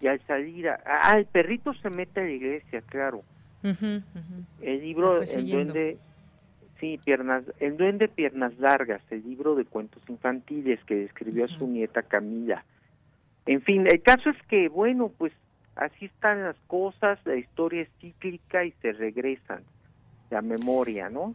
Y 0.00 0.06
al 0.06 0.20
salir, 0.26 0.68
ah, 0.68 1.14
el 1.16 1.26
perrito 1.26 1.74
se 1.74 1.90
mete 1.90 2.20
a 2.20 2.24
la 2.24 2.30
iglesia, 2.30 2.82
claro. 2.82 3.22
El 3.62 4.80
libro, 4.80 5.20
el 5.20 5.50
duende, 5.50 5.98
sí, 6.80 6.98
piernas, 7.04 7.44
el 7.60 7.76
duende 7.76 8.08
piernas 8.08 8.58
largas, 8.58 9.02
el 9.10 9.22
libro 9.22 9.54
de 9.54 9.66
cuentos 9.66 10.02
infantiles 10.08 10.82
que 10.84 11.04
escribió 11.04 11.44
a 11.44 11.48
su 11.48 11.66
nieta 11.66 12.02
Camila. 12.02 12.64
En 13.44 13.60
fin, 13.62 13.86
el 13.86 14.00
caso 14.02 14.30
es 14.30 14.42
que, 14.48 14.68
bueno, 14.68 15.12
pues 15.18 15.32
así 15.80 16.04
están 16.04 16.44
las 16.44 16.56
cosas, 16.66 17.18
la 17.24 17.36
historia 17.36 17.82
es 17.82 17.88
cíclica 18.00 18.64
y 18.64 18.72
se 18.82 18.92
regresan, 18.92 19.62
la 20.30 20.42
memoria, 20.42 21.08
¿no? 21.08 21.34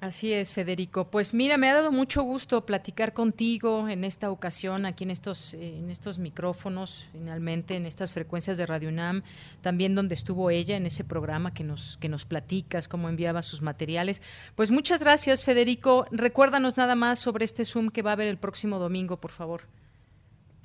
Así 0.00 0.32
es, 0.32 0.52
Federico. 0.52 1.10
Pues 1.10 1.34
mira, 1.34 1.56
me 1.56 1.68
ha 1.68 1.74
dado 1.74 1.90
mucho 1.90 2.22
gusto 2.22 2.64
platicar 2.64 3.14
contigo 3.14 3.88
en 3.88 4.04
esta 4.04 4.30
ocasión, 4.30 4.86
aquí 4.86 5.02
en 5.02 5.10
estos, 5.10 5.54
eh, 5.54 5.78
en 5.78 5.90
estos 5.90 6.18
micrófonos, 6.18 7.08
finalmente, 7.12 7.74
en 7.74 7.84
estas 7.84 8.12
frecuencias 8.12 8.58
de 8.58 8.66
Radio 8.66 8.90
UNAM, 8.90 9.22
también 9.60 9.96
donde 9.96 10.14
estuvo 10.14 10.50
ella 10.50 10.76
en 10.76 10.86
ese 10.86 11.02
programa 11.02 11.52
que 11.52 11.64
nos, 11.64 11.98
que 11.98 12.08
nos 12.08 12.26
platicas, 12.26 12.86
cómo 12.86 13.08
enviaba 13.08 13.42
sus 13.42 13.60
materiales. 13.60 14.22
Pues 14.54 14.70
muchas 14.70 15.02
gracias, 15.02 15.42
Federico. 15.42 16.06
Recuérdanos 16.12 16.76
nada 16.76 16.94
más 16.94 17.18
sobre 17.18 17.44
este 17.44 17.64
Zoom 17.64 17.88
que 17.88 18.02
va 18.02 18.10
a 18.10 18.14
haber 18.14 18.28
el 18.28 18.38
próximo 18.38 18.78
domingo, 18.78 19.16
por 19.16 19.32
favor. 19.32 19.62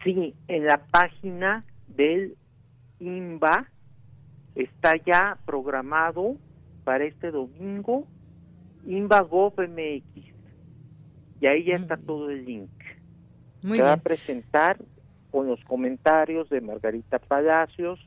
Sí, 0.04 0.36
en 0.48 0.66
la 0.66 0.78
página 0.78 1.64
del 1.88 2.36
INVA 3.00 3.68
está 4.56 4.96
ya 5.06 5.38
programado 5.46 6.38
para 6.84 7.06
este 7.06 7.32
domingo, 7.32 8.08
INVA 8.86 9.24
MX. 9.24 10.34
Y 11.42 11.48
ahí 11.48 11.66
ya 11.66 11.76
está 11.76 11.98
todo 11.98 12.30
el 12.30 12.46
link. 12.46 12.70
Se 13.62 13.82
va 13.82 13.94
a 13.94 13.98
presentar 13.98 14.78
con 15.32 15.48
los 15.48 15.64
comentarios 15.64 16.50
de 16.50 16.62
Margarita 16.62 17.20
Palacios 17.20 18.00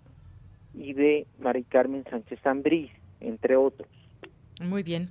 y 0.74 0.92
de 0.92 1.26
Mari 1.38 1.64
Carmen 1.64 2.04
Sánchez 2.08 2.38
Ambrís, 2.46 2.90
entre 3.20 3.56
otros. 3.56 3.88
Muy 4.60 4.82
bien. 4.82 5.10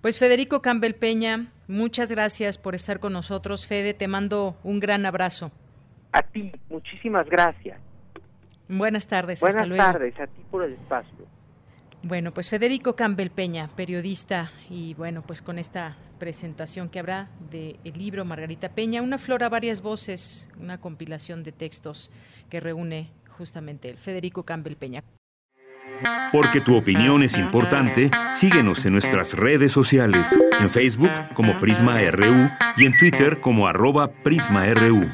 Pues 0.00 0.18
Federico 0.18 0.62
Campbell 0.62 0.94
Peña, 0.94 1.52
muchas 1.68 2.10
gracias 2.10 2.58
por 2.58 2.74
estar 2.74 3.00
con 3.00 3.12
nosotros. 3.12 3.66
Fede, 3.66 3.94
te 3.94 4.08
mando 4.08 4.56
un 4.62 4.80
gran 4.80 5.06
abrazo. 5.06 5.50
A 6.12 6.22
ti, 6.22 6.52
muchísimas 6.68 7.28
gracias. 7.28 7.80
Buenas 8.68 9.06
tardes. 9.06 9.40
Buenas 9.40 9.68
tardes, 9.76 10.18
a 10.18 10.26
ti 10.26 10.42
por 10.50 10.64
el 10.64 10.72
espacio. 10.72 11.26
Bueno, 12.02 12.32
pues 12.32 12.48
Federico 12.48 12.94
Campbell 12.94 13.30
Peña, 13.30 13.68
periodista, 13.74 14.52
y 14.70 14.94
bueno, 14.94 15.22
pues 15.22 15.42
con 15.42 15.58
esta 15.58 15.96
presentación 16.18 16.88
que 16.88 17.00
habrá 17.00 17.28
del 17.50 17.78
libro 17.94 18.24
Margarita 18.24 18.68
Peña, 18.68 19.02
una 19.02 19.18
flora, 19.18 19.48
varias 19.48 19.82
voces, 19.82 20.48
una 20.60 20.78
compilación 20.78 21.42
de 21.42 21.52
textos 21.52 22.12
que 22.48 22.60
reúne 22.60 23.10
justamente 23.28 23.90
el 23.90 23.98
Federico 23.98 24.44
Campbell 24.44 24.76
Peña. 24.76 25.02
Porque 26.30 26.60
tu 26.60 26.76
opinión 26.76 27.22
es 27.22 27.38
importante, 27.38 28.10
síguenos 28.30 28.84
en 28.84 28.92
nuestras 28.92 29.34
redes 29.34 29.72
sociales, 29.72 30.38
en 30.60 30.70
Facebook 30.70 31.10
como 31.34 31.58
Prisma 31.58 31.98
RU 32.10 32.50
y 32.76 32.86
en 32.86 32.96
Twitter 32.98 33.40
como 33.40 33.66
arroba 33.66 34.12
PrismaRU. 34.22 35.10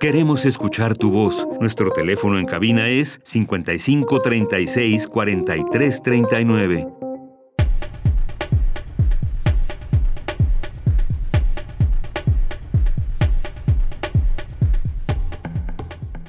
Queremos 0.00 0.44
escuchar 0.44 0.96
tu 0.96 1.10
voz. 1.10 1.48
Nuestro 1.58 1.90
teléfono 1.90 2.38
en 2.38 2.44
cabina 2.44 2.86
es 2.86 3.20
55 3.24 4.20
36 4.20 5.08
43 5.08 6.02
39. 6.04 6.86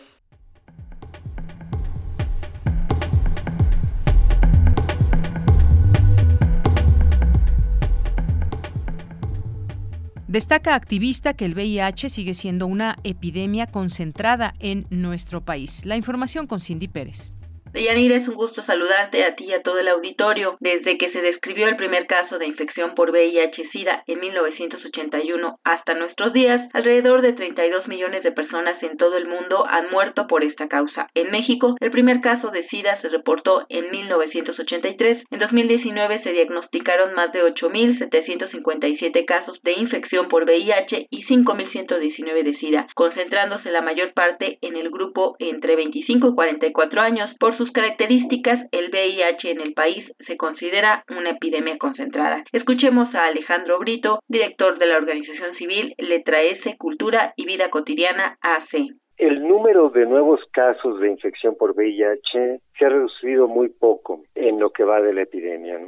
Destaca 10.35 10.75
activista 10.75 11.33
que 11.33 11.45
el 11.45 11.53
VIH 11.53 12.09
sigue 12.09 12.33
siendo 12.33 12.67
una 12.67 12.97
epidemia 13.05 13.67
concentrada 13.67 14.53
en 14.59 14.85
nuestro 14.89 15.45
país. 15.45 15.85
La 15.85 15.95
información 15.95 16.45
con 16.45 16.59
Cindy 16.59 16.89
Pérez. 16.89 17.31
Deyanira, 17.75 18.15
es 18.15 18.27
un 18.29 18.35
gusto 18.35 18.63
saludarte 18.63 19.25
a 19.25 19.35
ti 19.35 19.47
y 19.49 19.53
a 19.53 19.61
todo 19.61 19.79
el 19.79 19.89
auditorio. 19.89 20.55
Desde 20.61 20.97
que 20.97 21.11
se 21.11 21.19
describió 21.19 21.67
el 21.67 21.75
primer 21.75 22.07
caso 22.07 22.39
de 22.39 22.47
infección 22.47 22.95
por 22.95 23.11
VIH-Sida 23.11 24.05
en 24.07 24.21
1981 24.21 25.57
hasta 25.61 25.93
nuestros 25.93 26.31
días, 26.31 26.69
alrededor 26.71 27.21
de 27.21 27.33
32 27.33 27.89
millones 27.89 28.23
de 28.23 28.31
personas 28.31 28.81
en 28.81 28.95
todo 28.95 29.17
el 29.17 29.27
mundo 29.27 29.65
han 29.67 29.91
muerto 29.91 30.25
por 30.25 30.45
esta 30.45 30.69
causa. 30.69 31.09
En 31.15 31.31
México, 31.31 31.75
el 31.81 31.91
primer 31.91 32.21
caso 32.21 32.49
de 32.49 32.65
SIDA 32.69 33.01
se 33.01 33.09
reportó 33.09 33.65
en 33.67 33.91
1983. 33.91 35.23
En 35.29 35.39
2019 35.39 36.23
se 36.23 36.31
diagnosticaron 36.31 37.13
más 37.13 37.33
de 37.33 37.43
8.757 37.43 39.25
casos 39.25 39.61
de 39.63 39.73
infección 39.73 40.29
por 40.29 40.45
VIH 40.45 41.07
y 41.09 41.25
5.119 41.25 42.43
de 42.43 42.55
SIDA, 42.55 42.87
concentrándose 42.95 43.69
la 43.69 43.81
mayor 43.81 44.13
parte 44.13 44.59
en 44.61 44.77
el 44.77 44.89
grupo 44.89 45.35
entre 45.39 45.75
25 45.75 46.29
y 46.29 46.35
44 46.35 47.01
años. 47.01 47.29
Por 47.37 47.57
su 47.57 47.64
características, 47.71 48.67
el 48.71 48.89
VIH 48.89 49.51
en 49.51 49.61
el 49.61 49.73
país 49.73 50.05
se 50.27 50.37
considera 50.37 51.03
una 51.09 51.31
epidemia 51.31 51.77
concentrada. 51.77 52.43
Escuchemos 52.51 53.13
a 53.15 53.25
Alejandro 53.25 53.79
Brito, 53.79 54.19
director 54.27 54.77
de 54.77 54.85
la 54.85 54.97
organización 54.97 55.55
civil 55.55 55.93
Letra 55.97 56.41
S, 56.41 56.75
Cultura 56.77 57.33
y 57.35 57.45
Vida 57.45 57.69
Cotidiana 57.69 58.37
AC. 58.41 58.95
El 59.17 59.47
número 59.47 59.89
de 59.89 60.05
nuevos 60.05 60.41
casos 60.51 60.99
de 60.99 61.09
infección 61.09 61.55
por 61.57 61.71
VIH 61.71 62.59
se 62.77 62.85
ha 62.85 62.89
reducido 62.89 63.47
muy 63.47 63.69
poco 63.69 64.23
en 64.35 64.59
lo 64.59 64.71
que 64.71 64.83
va 64.83 65.01
de 65.01 65.13
la 65.13 65.21
epidemia. 65.21 65.79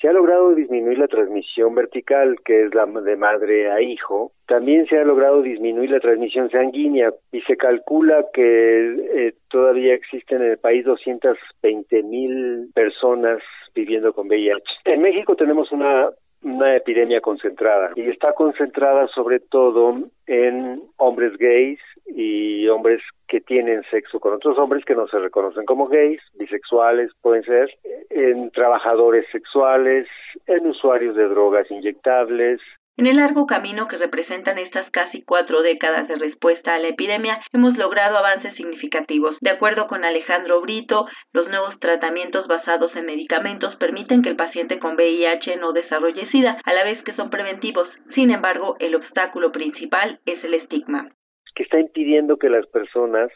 Se 0.00 0.08
ha 0.08 0.12
logrado 0.12 0.54
disminuir 0.54 0.98
la 0.98 1.08
transmisión 1.08 1.74
vertical, 1.74 2.36
que 2.42 2.64
es 2.64 2.74
la 2.74 2.86
de 2.86 3.16
madre 3.16 3.70
a 3.70 3.82
hijo. 3.82 4.32
También 4.46 4.86
se 4.86 4.96
ha 4.96 5.04
logrado 5.04 5.42
disminuir 5.42 5.90
la 5.90 6.00
transmisión 6.00 6.50
sanguínea 6.50 7.12
y 7.30 7.42
se 7.42 7.58
calcula 7.58 8.24
que 8.32 8.94
eh, 8.94 9.34
todavía 9.48 9.92
existen 9.92 10.40
en 10.42 10.52
el 10.52 10.58
país 10.58 10.86
220 10.86 12.02
mil 12.04 12.70
personas 12.74 13.42
viviendo 13.74 14.14
con 14.14 14.26
VIH. 14.26 14.64
En 14.86 15.02
México 15.02 15.36
tenemos 15.36 15.70
una 15.70 16.08
una 16.42 16.76
epidemia 16.76 17.20
concentrada. 17.20 17.90
Y 17.96 18.08
está 18.08 18.32
concentrada 18.32 19.06
sobre 19.08 19.40
todo 19.40 19.96
en 20.26 20.82
hombres 20.96 21.36
gays 21.38 21.80
y 22.06 22.66
hombres 22.68 23.02
que 23.28 23.40
tienen 23.40 23.82
sexo 23.90 24.18
con 24.18 24.34
otros 24.34 24.58
hombres 24.58 24.84
que 24.84 24.94
no 24.94 25.06
se 25.06 25.18
reconocen 25.18 25.64
como 25.64 25.86
gays, 25.86 26.20
bisexuales 26.34 27.10
pueden 27.22 27.44
ser, 27.44 27.70
en 28.10 28.50
trabajadores 28.50 29.26
sexuales, 29.30 30.08
en 30.46 30.66
usuarios 30.66 31.14
de 31.14 31.28
drogas 31.28 31.70
inyectables, 31.70 32.60
en 32.96 33.06
el 33.06 33.16
largo 33.16 33.46
camino 33.46 33.88
que 33.88 33.96
representan 33.96 34.58
estas 34.58 34.90
casi 34.90 35.22
cuatro 35.22 35.62
décadas 35.62 36.06
de 36.08 36.16
respuesta 36.16 36.74
a 36.74 36.78
la 36.78 36.88
epidemia, 36.88 37.40
hemos 37.52 37.76
logrado 37.78 38.18
avances 38.18 38.54
significativos. 38.56 39.36
De 39.40 39.50
acuerdo 39.50 39.86
con 39.86 40.04
Alejandro 40.04 40.60
Brito, 40.60 41.06
los 41.32 41.48
nuevos 41.48 41.78
tratamientos 41.80 42.46
basados 42.46 42.94
en 42.96 43.06
medicamentos 43.06 43.74
permiten 43.76 44.22
que 44.22 44.30
el 44.30 44.36
paciente 44.36 44.78
con 44.78 44.96
VIH 44.96 45.56
no 45.56 45.72
desarrolle 45.72 46.28
SIDA, 46.30 46.60
a 46.62 46.72
la 46.74 46.84
vez 46.84 47.02
que 47.04 47.14
son 47.14 47.30
preventivos. 47.30 47.88
Sin 48.14 48.30
embargo, 48.30 48.76
el 48.80 48.94
obstáculo 48.94 49.50
principal 49.50 50.20
es 50.26 50.42
el 50.44 50.54
estigma. 50.54 51.08
Que 51.54 51.62
está 51.62 51.80
impidiendo 51.80 52.36
que 52.36 52.50
las 52.50 52.66
personas 52.66 53.30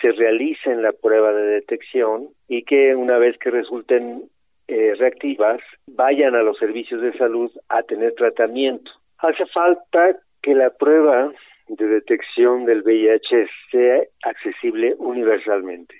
se 0.00 0.12
realicen 0.12 0.82
la 0.82 0.92
prueba 0.92 1.32
de 1.32 1.42
detección 1.42 2.28
y 2.48 2.64
que 2.64 2.94
una 2.94 3.18
vez 3.18 3.36
que 3.38 3.50
resulten 3.50 4.22
eh, 4.66 4.94
reactivas 4.98 5.60
vayan 5.86 6.34
a 6.36 6.42
los 6.42 6.56
servicios 6.58 7.02
de 7.02 7.12
salud 7.18 7.50
a 7.68 7.82
tener 7.82 8.14
tratamiento. 8.14 8.90
Hace 9.22 9.44
falta 9.46 10.16
que 10.42 10.54
la 10.54 10.70
prueba 10.70 11.32
de 11.68 11.86
detección 11.86 12.64
del 12.64 12.82
VIH 12.82 13.48
sea 13.70 14.02
accesible 14.24 14.94
universalmente, 14.98 15.94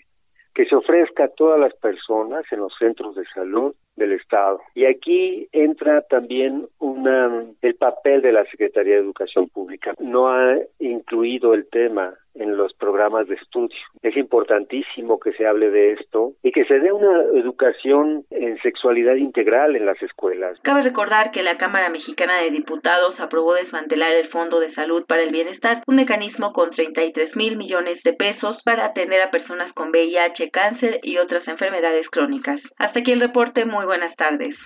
que 0.54 0.64
se 0.64 0.74
ofrezca 0.74 1.24
a 1.24 1.28
todas 1.28 1.60
las 1.60 1.74
personas 1.74 2.44
en 2.50 2.60
los 2.60 2.72
centros 2.78 3.14
de 3.14 3.24
salud 3.34 3.74
del 3.97 4.12
Estado. 4.12 4.61
Y 4.74 4.86
aquí 4.86 5.49
entra 5.53 6.03
también 6.03 6.66
una, 6.78 7.45
el 7.62 7.74
papel 7.74 8.22
de 8.22 8.32
la 8.32 8.45
Secretaría 8.47 8.95
de 8.95 9.01
Educación 9.01 9.49
Pública. 9.49 9.95
No 9.99 10.28
ha 10.28 10.57
incluido 10.78 11.55
el 11.55 11.68
tema 11.68 12.14
en 12.34 12.57
los 12.57 12.72
programas 12.74 13.26
de 13.28 13.34
estudio. 13.34 13.76
Es 14.03 14.16
importantísimo 14.16 15.18
que 15.18 15.32
se 15.32 15.47
hable 15.47 15.70
de 15.70 15.93
esto 15.93 16.32
y 16.43 16.53
que 16.53 16.64
se 16.64 16.78
dé 16.78 16.93
una 16.93 17.22
educación 17.34 18.24
en 18.30 18.59
sexualidad 18.62 19.16
integral 19.16 19.76
en 19.76 19.86
las 19.86 20.01
escuelas. 20.03 20.59
Cabe 20.62 20.82
recordar 20.82 21.32
que 21.32 21.43
la 21.43 21.59
Cámara 21.59 21.91
Mexicana 21.91 22.43
de 22.43 22.51
Diputados 22.51 23.18
aprobó 23.18 23.55
desmantelar 23.55 24.12
el 24.12 24.28
Fondo 24.28 24.61
de 24.61 24.72
Salud 24.74 25.05
para 25.07 25.22
el 25.22 25.30
Bienestar, 25.30 25.82
un 25.86 25.97
mecanismo 25.97 26.53
con 26.53 26.70
33 26.70 27.36
mil 27.36 27.57
millones 27.57 28.03
de 28.05 28.12
pesos 28.12 28.59
para 28.64 28.86
atender 28.86 29.20
a 29.22 29.30
personas 29.30 29.72
con 29.74 29.91
VIH, 29.91 30.51
cáncer 30.51 31.01
y 31.03 31.18
otras 31.18 31.47
enfermedades 31.49 32.09
crónicas. 32.11 32.61
Hasta 32.78 33.01
aquí 33.01 33.12
el 33.12 33.20
reporte. 33.20 33.64
Muy 33.64 33.80
buenas 33.87 34.14
tardes. 34.16 34.57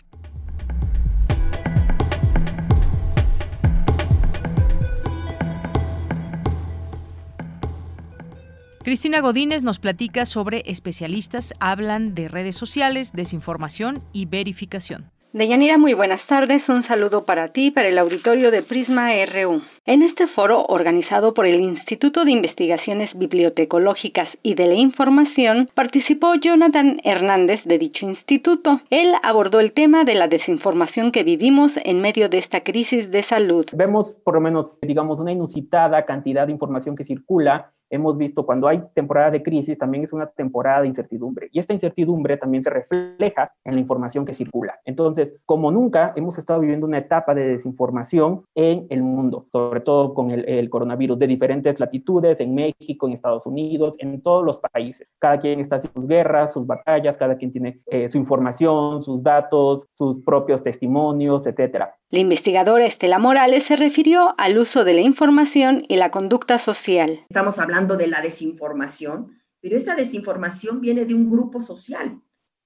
Cristina 8.84 9.20
Godínez 9.22 9.62
nos 9.62 9.78
platica 9.78 10.26
sobre 10.26 10.62
especialistas 10.66 11.54
hablan 11.58 12.14
de 12.14 12.28
redes 12.28 12.54
sociales, 12.54 13.12
desinformación 13.14 14.02
y 14.12 14.26
verificación. 14.26 15.10
Deyanira, 15.32 15.78
muy 15.78 15.94
buenas 15.94 16.20
tardes. 16.28 16.62
Un 16.68 16.86
saludo 16.86 17.24
para 17.24 17.50
ti, 17.50 17.70
para 17.70 17.88
el 17.88 17.98
auditorio 17.98 18.50
de 18.50 18.62
Prisma 18.62 19.08
RU. 19.24 19.62
En 19.86 20.02
este 20.02 20.26
foro, 20.28 20.64
organizado 20.64 21.34
por 21.34 21.44
el 21.44 21.60
Instituto 21.60 22.24
de 22.24 22.30
Investigaciones 22.30 23.10
Bibliotecológicas 23.18 24.30
y 24.42 24.54
de 24.54 24.66
la 24.66 24.72
Información, 24.76 25.68
participó 25.74 26.34
Jonathan 26.36 27.02
Hernández 27.04 27.60
de 27.66 27.76
dicho 27.76 28.06
instituto. 28.06 28.80
Él 28.88 29.12
abordó 29.22 29.60
el 29.60 29.74
tema 29.74 30.04
de 30.04 30.14
la 30.14 30.26
desinformación 30.26 31.12
que 31.12 31.22
vivimos 31.22 31.70
en 31.84 32.00
medio 32.00 32.30
de 32.30 32.38
esta 32.38 32.62
crisis 32.62 33.10
de 33.10 33.26
salud. 33.28 33.66
Vemos, 33.74 34.14
por 34.24 34.36
lo 34.36 34.40
menos, 34.40 34.78
digamos, 34.80 35.20
una 35.20 35.32
inusitada 35.32 36.06
cantidad 36.06 36.46
de 36.46 36.54
información 36.54 36.96
que 36.96 37.04
circula 37.04 37.70
hemos 37.90 38.16
visto 38.16 38.44
cuando 38.44 38.68
hay 38.68 38.82
temporada 38.94 39.30
de 39.30 39.42
crisis, 39.42 39.78
también 39.78 40.04
es 40.04 40.12
una 40.12 40.26
temporada 40.26 40.82
de 40.82 40.88
incertidumbre. 40.88 41.48
Y 41.52 41.58
esta 41.58 41.74
incertidumbre 41.74 42.36
también 42.36 42.62
se 42.62 42.70
refleja 42.70 43.52
en 43.64 43.74
la 43.74 43.80
información 43.80 44.24
que 44.24 44.34
circula. 44.34 44.80
Entonces, 44.84 45.34
como 45.46 45.70
nunca, 45.70 46.12
hemos 46.16 46.38
estado 46.38 46.60
viviendo 46.60 46.86
una 46.86 46.98
etapa 46.98 47.34
de 47.34 47.46
desinformación 47.46 48.42
en 48.54 48.86
el 48.90 49.02
mundo, 49.02 49.46
todo 49.80 50.14
con 50.14 50.30
el, 50.30 50.70
coronavirus, 50.70 51.18
de 51.18 51.26
diferentes 51.26 51.78
latitudes, 51.78 52.40
en 52.40 52.54
México, 52.54 53.06
en 53.06 53.14
Estados 53.14 53.46
Unidos, 53.46 53.94
en 53.98 54.20
todos 54.22 54.44
los 54.44 54.58
países. 54.58 55.08
Cada 55.18 55.38
quien 55.38 55.60
está 55.60 55.76
haciendo 55.76 56.00
sus 56.00 56.08
guerras, 56.08 56.52
sus 56.52 56.66
batallas, 56.66 57.18
cada 57.18 57.36
quien 57.36 57.52
tiene 57.52 57.80
eh, 57.86 58.08
su 58.08 58.18
información, 58.18 59.02
sus 59.02 59.22
datos, 59.22 59.86
sus 59.94 60.22
propios 60.24 60.62
testimonios, 60.62 61.46
etcétera. 61.46 61.94
La 62.10 62.20
investigadora 62.20 62.86
Estela 62.86 63.18
Morales 63.18 63.64
se 63.68 63.76
refirió 63.76 64.34
al 64.38 64.58
uso 64.58 64.84
de 64.84 64.94
la 64.94 65.00
información 65.00 65.84
y 65.88 65.96
la 65.96 66.10
conducta 66.10 66.64
social. 66.64 67.20
Estamos 67.28 67.58
hablando 67.58 67.96
de 67.96 68.06
la 68.06 68.20
desinformación, 68.20 69.26
pero 69.60 69.76
esta 69.76 69.94
desinformación 69.94 70.80
viene 70.80 71.06
de 71.06 71.14
un 71.14 71.30
grupo 71.30 71.60
social 71.60 72.20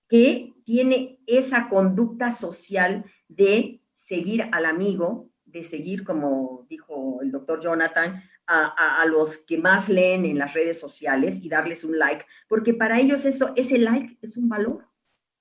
que 0.09 0.55
tiene 0.65 1.21
esa 1.27 1.69
conducta 1.69 2.31
social 2.31 3.05
de 3.29 3.83
seguir 3.95 4.49
al 4.53 4.67
amigo, 4.67 5.31
de 5.51 5.63
seguir, 5.63 6.05
como 6.05 6.67
dijo 6.69 7.21
el 7.23 7.31
doctor 7.31 7.61
Jonathan, 7.61 8.23
a, 8.47 9.05
los 9.07 9.39
que 9.39 9.59
más 9.59 9.91
leen 9.91 10.25
en 10.25 10.39
las 10.39 10.55
redes 10.55 10.81
sociales 10.81 11.39
y 11.43 11.51
darles 11.51 11.85
un 11.85 11.99
like, 11.99 12.25
porque 12.49 12.73
para 12.73 12.99
ellos 12.99 13.27
eso, 13.27 13.53
ese 13.57 13.77
like 13.77 14.19
es 14.23 14.39
un 14.39 14.49
valor. 14.49 14.87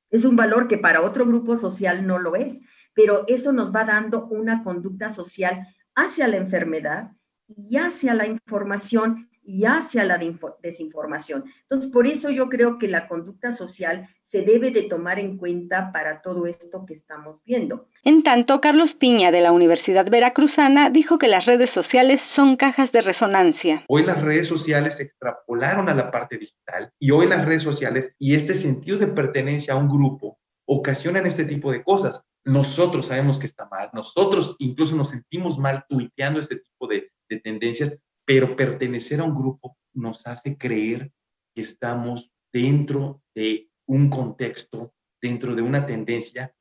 Es 0.09 0.25
un 0.25 0.35
valor 0.35 0.67
que 0.67 0.77
para 0.77 1.01
otro 1.01 1.25
grupo 1.25 1.55
social 1.55 2.05
no 2.05 2.19
lo 2.19 2.35
es 2.35 2.61
pero 2.97 3.25
eso 3.27 3.53
nos 3.53 3.71
va 3.71 3.85
dando 3.85 4.25
una 4.25 4.63
conducta 4.63 5.09
social 5.09 5.67
hacia 5.93 6.27
la 6.27 6.37
enfermedad 6.37 7.11
y 7.45 7.77
hacia 7.77 8.15
la 8.15 8.25
información 8.25 9.26
y 9.47 9.63
hacia 9.63 10.03
la 10.03 10.19
desinformación. 10.61 11.45
Entonces, 11.61 11.89
por 11.89 12.05
eso 12.05 12.29
yo 12.29 12.49
creo 12.49 12.77
que 12.77 12.89
la 12.89 13.07
conducta 13.07 13.51
social 13.51 14.07
se 14.25 14.41
debe 14.41 14.71
de 14.71 14.83
tomar 14.83 15.19
en 15.19 15.37
cuenta 15.37 15.93
para 15.93 16.21
todo 16.21 16.45
esto 16.47 16.85
que 16.85 16.93
estamos 16.93 17.41
viendo. 17.45 17.87
En 18.03 18.23
tanto, 18.23 18.59
Carlos 18.59 18.89
Piña 18.99 19.31
de 19.31 19.39
la 19.39 19.53
Universidad 19.53 20.09
Veracruzana 20.09 20.89
dijo 20.89 21.17
que 21.17 21.27
las 21.27 21.45
redes 21.45 21.69
sociales 21.73 22.19
son 22.35 22.57
cajas 22.57 22.91
de 22.91 23.01
resonancia. 23.01 23.85
Hoy 23.87 24.03
las 24.03 24.21
redes 24.21 24.47
sociales 24.47 24.97
se 24.97 25.03
extrapolaron 25.03 25.87
a 25.87 25.95
la 25.95 26.11
parte 26.11 26.37
digital 26.37 26.91
y 26.99 27.11
hoy 27.11 27.27
las 27.27 27.45
redes 27.45 27.63
sociales 27.63 28.13
y 28.19 28.35
este 28.35 28.53
sentido 28.53 28.97
de 28.97 29.07
pertenencia 29.07 29.75
a 29.75 29.77
un 29.77 29.87
grupo 29.87 30.39
ocasionan 30.65 31.25
este 31.25 31.45
tipo 31.45 31.71
de 31.71 31.81
cosas 31.81 32.27
nosotros 32.47 33.07
sabemos 33.07 33.37
que 33.37 33.45
está 33.45 33.67
mal, 33.69 33.89
nosotros 33.93 34.55
incluso 34.59 34.95
nos 34.95 35.09
sentimos 35.09 35.57
mal 35.57 35.83
tuiteando 35.89 36.39
este 36.39 36.55
tipo 36.55 36.87
de, 36.87 37.11
tendencias, 37.43 37.99
pero 38.27 38.57
pertenecer 38.57 39.21
a 39.21 39.23
un 39.23 39.33
grupo 39.33 39.77
nos 39.93 40.27
hace 40.27 40.57
creer 40.57 41.13
que 41.55 41.61
estamos 41.61 42.29
dentro 42.53 43.23
de 43.33 43.69
un 43.87 44.09
contexto, 44.09 44.93
dentro 45.21 45.55
de 45.55 45.61
una 45.61 45.85
tendencia 45.85 46.53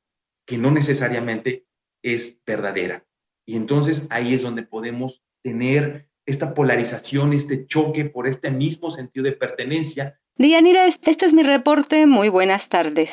que 0.46 0.58
no 0.58 0.70
necesariamente 0.70 1.66
es 2.04 2.40
verdadera. 2.46 3.04
Y 3.44 3.56
entonces 3.56 4.06
ahí 4.10 4.32
es 4.32 4.42
donde 4.42 4.62
podemos 4.62 5.24
tener 5.42 6.08
esta 6.24 6.54
polarización, 6.54 7.32
este 7.32 7.66
choque 7.66 8.04
por 8.04 8.28
este 8.28 8.52
mismo 8.52 8.92
sentido 8.92 9.24
de 9.24 9.32
pertenencia. 9.32 10.20
Dianira, 10.36 10.86
este 11.02 11.26
es 11.26 11.32
mi 11.32 11.42
reporte. 11.42 12.06
Muy 12.06 12.28
buenas 12.28 12.62
tardes. 12.68 13.08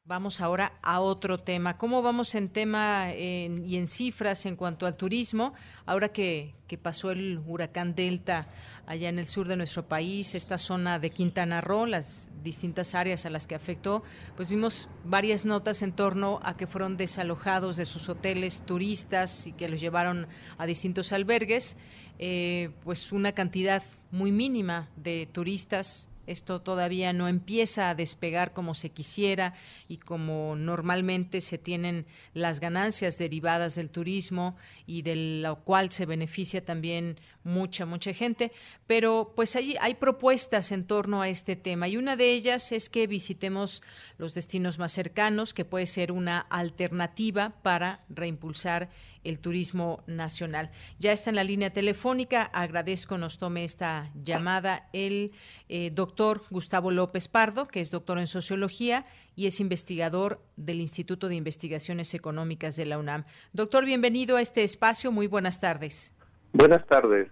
Vamos 0.04 0.40
ahora 0.40 0.72
a 0.80 1.00
otro 1.00 1.40
tema. 1.40 1.76
¿Cómo 1.76 2.00
vamos 2.00 2.34
en 2.34 2.48
tema 2.48 3.12
y 3.14 3.76
en 3.76 3.86
cifras 3.86 4.46
en 4.46 4.56
cuanto 4.56 4.86
al 4.86 4.96
turismo? 4.96 5.52
Ahora 5.84 6.08
que, 6.08 6.54
que, 6.68 6.78
pasó 6.78 7.10
el 7.10 7.42
huracán 7.46 7.94
Delta 7.94 8.48
allá 8.90 9.08
en 9.08 9.20
el 9.20 9.28
sur 9.28 9.46
de 9.46 9.54
nuestro 9.56 9.86
país, 9.86 10.34
esta 10.34 10.58
zona 10.58 10.98
de 10.98 11.10
Quintana 11.10 11.60
Roo, 11.60 11.86
las 11.86 12.28
distintas 12.42 12.96
áreas 12.96 13.24
a 13.24 13.30
las 13.30 13.46
que 13.46 13.54
afectó, 13.54 14.02
pues 14.36 14.50
vimos 14.50 14.88
varias 15.04 15.44
notas 15.44 15.82
en 15.82 15.92
torno 15.92 16.40
a 16.42 16.56
que 16.56 16.66
fueron 16.66 16.96
desalojados 16.96 17.76
de 17.76 17.86
sus 17.86 18.08
hoteles 18.08 18.62
turistas 18.66 19.46
y 19.46 19.52
que 19.52 19.68
los 19.68 19.80
llevaron 19.80 20.26
a 20.58 20.66
distintos 20.66 21.12
albergues, 21.12 21.76
eh, 22.18 22.70
pues 22.82 23.12
una 23.12 23.30
cantidad 23.30 23.84
muy 24.10 24.32
mínima 24.32 24.88
de 24.96 25.28
turistas 25.30 26.08
esto 26.30 26.60
todavía 26.62 27.12
no 27.12 27.28
empieza 27.28 27.90
a 27.90 27.94
despegar 27.94 28.52
como 28.52 28.74
se 28.74 28.90
quisiera 28.90 29.54
y 29.88 29.98
como 29.98 30.54
normalmente 30.56 31.40
se 31.40 31.58
tienen 31.58 32.06
las 32.34 32.60
ganancias 32.60 33.18
derivadas 33.18 33.74
del 33.74 33.90
turismo 33.90 34.56
y 34.86 35.02
de 35.02 35.16
lo 35.42 35.56
cual 35.64 35.90
se 35.90 36.06
beneficia 36.06 36.64
también 36.64 37.18
mucha, 37.42 37.86
mucha 37.86 38.12
gente. 38.12 38.52
Pero 38.86 39.32
pues 39.34 39.56
hay, 39.56 39.76
hay 39.80 39.94
propuestas 39.94 40.72
en 40.72 40.84
torno 40.84 41.22
a 41.22 41.28
este 41.28 41.56
tema 41.56 41.88
y 41.88 41.96
una 41.96 42.16
de 42.16 42.32
ellas 42.32 42.72
es 42.72 42.88
que 42.88 43.06
visitemos 43.06 43.82
los 44.18 44.34
destinos 44.34 44.78
más 44.78 44.92
cercanos, 44.92 45.54
que 45.54 45.64
puede 45.64 45.86
ser 45.86 46.12
una 46.12 46.40
alternativa 46.40 47.54
para 47.62 48.04
reimpulsar 48.08 48.90
el 49.24 49.38
turismo 49.38 50.02
nacional. 50.06 50.70
Ya 50.98 51.12
está 51.12 51.30
en 51.30 51.36
la 51.36 51.44
línea 51.44 51.72
telefónica, 51.72 52.42
agradezco 52.42 53.18
nos 53.18 53.38
tome 53.38 53.64
esta 53.64 54.10
llamada 54.14 54.88
el 54.92 55.32
eh, 55.68 55.90
doctor 55.92 56.42
Gustavo 56.50 56.90
López 56.90 57.28
Pardo, 57.28 57.68
que 57.68 57.80
es 57.80 57.90
doctor 57.90 58.18
en 58.18 58.26
sociología 58.26 59.06
y 59.36 59.46
es 59.46 59.60
investigador 59.60 60.40
del 60.56 60.80
Instituto 60.80 61.28
de 61.28 61.36
Investigaciones 61.36 62.14
Económicas 62.14 62.76
de 62.76 62.86
la 62.86 62.98
UNAM. 62.98 63.24
Doctor, 63.52 63.84
bienvenido 63.84 64.36
a 64.36 64.40
este 64.40 64.64
espacio, 64.64 65.12
muy 65.12 65.26
buenas 65.26 65.60
tardes. 65.60 66.14
Buenas 66.52 66.86
tardes, 66.86 67.28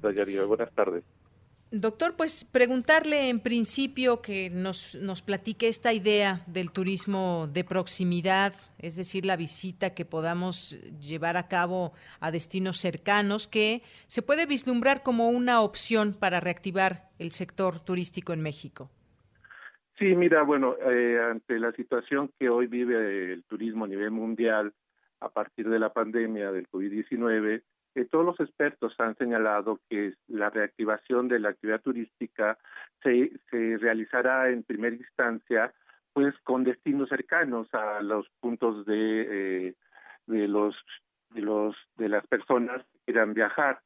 Dayario, 0.00 0.46
buenas 0.48 0.72
tardes. 0.72 1.04
Doctor, 1.74 2.16
pues 2.18 2.44
preguntarle 2.44 3.30
en 3.30 3.40
principio 3.40 4.20
que 4.20 4.50
nos, 4.50 4.94
nos 4.96 5.22
platique 5.22 5.68
esta 5.68 5.94
idea 5.94 6.42
del 6.46 6.70
turismo 6.70 7.48
de 7.50 7.64
proximidad, 7.64 8.52
es 8.78 8.96
decir, 8.96 9.24
la 9.24 9.36
visita 9.38 9.94
que 9.94 10.04
podamos 10.04 10.78
llevar 11.00 11.38
a 11.38 11.48
cabo 11.48 11.94
a 12.20 12.30
destinos 12.30 12.76
cercanos, 12.76 13.48
que 13.48 13.80
se 14.06 14.20
puede 14.20 14.44
vislumbrar 14.44 15.02
como 15.02 15.30
una 15.30 15.62
opción 15.62 16.12
para 16.12 16.40
reactivar 16.40 17.08
el 17.18 17.30
sector 17.30 17.80
turístico 17.80 18.34
en 18.34 18.42
México. 18.42 18.90
Sí, 19.98 20.14
mira, 20.14 20.42
bueno, 20.42 20.76
eh, 20.78 21.20
ante 21.22 21.58
la 21.58 21.72
situación 21.72 22.30
que 22.38 22.50
hoy 22.50 22.66
vive 22.66 23.32
el 23.32 23.44
turismo 23.44 23.86
a 23.86 23.88
nivel 23.88 24.10
mundial 24.10 24.74
a 25.20 25.30
partir 25.30 25.70
de 25.70 25.78
la 25.78 25.90
pandemia 25.90 26.52
del 26.52 26.68
COVID-19, 26.68 27.62
todos 28.10 28.24
los 28.24 28.40
expertos 28.40 28.94
han 28.98 29.16
señalado 29.16 29.80
que 29.88 30.14
la 30.28 30.50
reactivación 30.50 31.28
de 31.28 31.38
la 31.38 31.50
actividad 31.50 31.80
turística 31.80 32.58
se, 33.02 33.32
se 33.50 33.76
realizará 33.78 34.50
en 34.50 34.62
primera 34.62 34.96
instancia 34.96 35.72
pues 36.12 36.34
con 36.44 36.64
destinos 36.64 37.08
cercanos 37.08 37.72
a 37.72 38.00
los 38.02 38.26
puntos 38.40 38.84
de, 38.86 39.68
eh, 39.68 39.74
de 40.26 40.48
los 40.48 40.76
de 41.30 41.40
los 41.40 41.74
de 41.96 42.08
las 42.08 42.26
personas 42.26 42.82
que 42.92 42.98
quieran 43.06 43.34
viajar. 43.34 43.80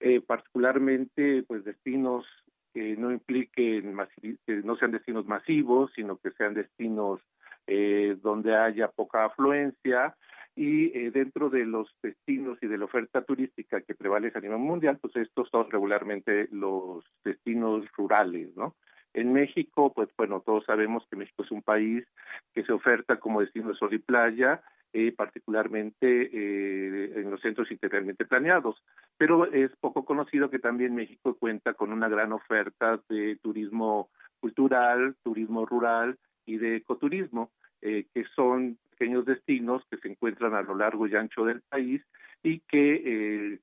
Eh, 0.00 0.20
particularmente 0.20 1.42
pues 1.46 1.64
destinos 1.64 2.24
que 2.72 2.96
no 2.96 3.10
impliquen 3.10 3.96
que 4.46 4.56
no 4.62 4.76
sean 4.76 4.92
destinos 4.92 5.26
masivos 5.26 5.90
sino 5.96 6.18
que 6.18 6.30
sean 6.32 6.54
destinos 6.54 7.20
eh, 7.66 8.16
donde 8.22 8.56
haya 8.56 8.88
poca 8.88 9.24
afluencia 9.24 10.16
y 10.58 10.86
eh, 10.86 11.12
dentro 11.12 11.50
de 11.50 11.64
los 11.64 11.88
destinos 12.02 12.58
y 12.60 12.66
de 12.66 12.78
la 12.78 12.86
oferta 12.86 13.22
turística 13.22 13.80
que 13.80 13.94
prevalece 13.94 14.38
a 14.38 14.40
nivel 14.40 14.58
mundial, 14.58 14.98
pues 15.00 15.14
estos 15.14 15.48
son 15.50 15.70
regularmente 15.70 16.48
los 16.50 17.04
destinos 17.24 17.86
rurales, 17.96 18.56
¿no? 18.56 18.74
En 19.14 19.32
México, 19.32 19.92
pues 19.94 20.08
bueno, 20.16 20.40
todos 20.40 20.64
sabemos 20.64 21.06
que 21.08 21.16
México 21.16 21.44
es 21.44 21.50
un 21.52 21.62
país 21.62 22.04
que 22.52 22.64
se 22.64 22.72
oferta 22.72 23.20
como 23.20 23.40
destino 23.40 23.68
de 23.68 23.76
sol 23.76 23.94
y 23.94 23.98
playa, 23.98 24.60
eh, 24.92 25.12
particularmente 25.12 26.30
eh, 26.32 27.20
en 27.20 27.30
los 27.30 27.40
centros 27.40 27.70
integralmente 27.70 28.24
planeados. 28.24 28.82
Pero 29.16 29.46
es 29.52 29.70
poco 29.80 30.04
conocido 30.04 30.50
que 30.50 30.58
también 30.58 30.94
México 30.94 31.36
cuenta 31.38 31.74
con 31.74 31.92
una 31.92 32.08
gran 32.08 32.32
oferta 32.32 33.00
de 33.08 33.36
turismo 33.36 34.10
cultural, 34.40 35.14
turismo 35.22 35.66
rural 35.66 36.18
y 36.46 36.58
de 36.58 36.76
ecoturismo, 36.76 37.52
eh, 37.80 38.06
que 38.12 38.24
son 38.34 38.76
pequeños 38.98 39.24
destinos 39.24 39.82
que 39.90 39.98
se 39.98 40.08
encuentran 40.08 40.54
a 40.54 40.62
lo 40.62 40.74
largo 40.74 41.06
y 41.06 41.14
ancho 41.14 41.44
del 41.44 41.62
país 41.62 42.02
y 42.42 42.60
que 42.60 43.60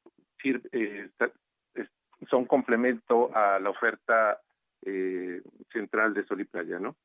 son 2.29 2.45
complemento 2.45 3.35
a 3.35 3.59
la 3.59 3.69
oferta 3.69 4.39
eh, 4.85 5.41
central 5.71 6.13
de 6.13 6.25
Sol 6.25 6.41
y 6.41 6.45
Playa, 6.45 6.79
¿no? 6.79 6.95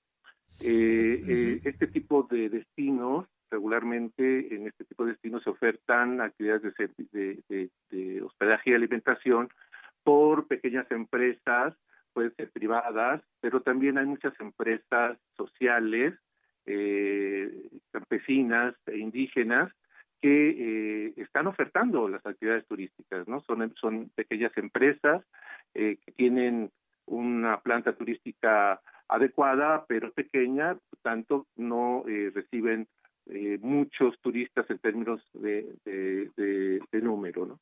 Eh, 0.61 1.25
eh, 1.27 1.61
este 1.65 1.87
tipo 1.87 2.25
de 2.25 2.49
destinos, 2.49 3.27
regularmente 3.51 4.55
en 4.55 4.67
este 4.67 4.85
tipo 4.85 5.05
de 5.05 5.13
destinos 5.13 5.43
se 5.43 5.51
ofertan 5.51 6.21
actividades 6.21 6.75
de, 7.13 7.71
de, 7.91 8.23
hospedaje 8.23 8.71
y 8.71 8.75
alimentación 8.75 9.49
por 10.05 10.47
pequeñas 10.47 10.91
empresas, 10.91 11.75
pueden 12.13 12.35
ser 12.37 12.51
privadas, 12.51 13.23
pero 13.41 13.63
también 13.63 13.99
hay 13.99 14.07
muchas 14.07 14.39
empresas 14.41 15.19
sociales, 15.37 16.15
campesinas 17.91 18.75
e 18.87 18.99
indígenas 18.99 19.73
que 20.21 21.15
están 21.17 21.47
ofertando 21.47 22.09
las 22.09 22.25
actividades 22.25 22.67
turísticas, 22.67 23.27
¿no? 23.27 23.41
Son, 23.41 23.75
son 23.77 24.11
pequeñas 24.15 24.53
empresas 24.57 25.25
que 25.73 25.99
tienen 26.17 26.71
una 27.07 27.61
planta 27.61 27.93
turística 27.95 28.81
adecuada, 29.11 29.85
pero 29.87 30.13
pequeña, 30.13 30.75
por 30.75 30.99
tanto 31.03 31.47
no 31.57 32.05
eh, 32.09 32.31
reciben 32.33 32.87
eh, 33.27 33.59
muchos 33.61 34.19
turistas 34.21 34.69
en 34.71 34.79
términos 34.79 35.21
de, 35.35 35.67
de, 35.85 37.01
número, 37.03 37.47
¿no? 37.47 37.61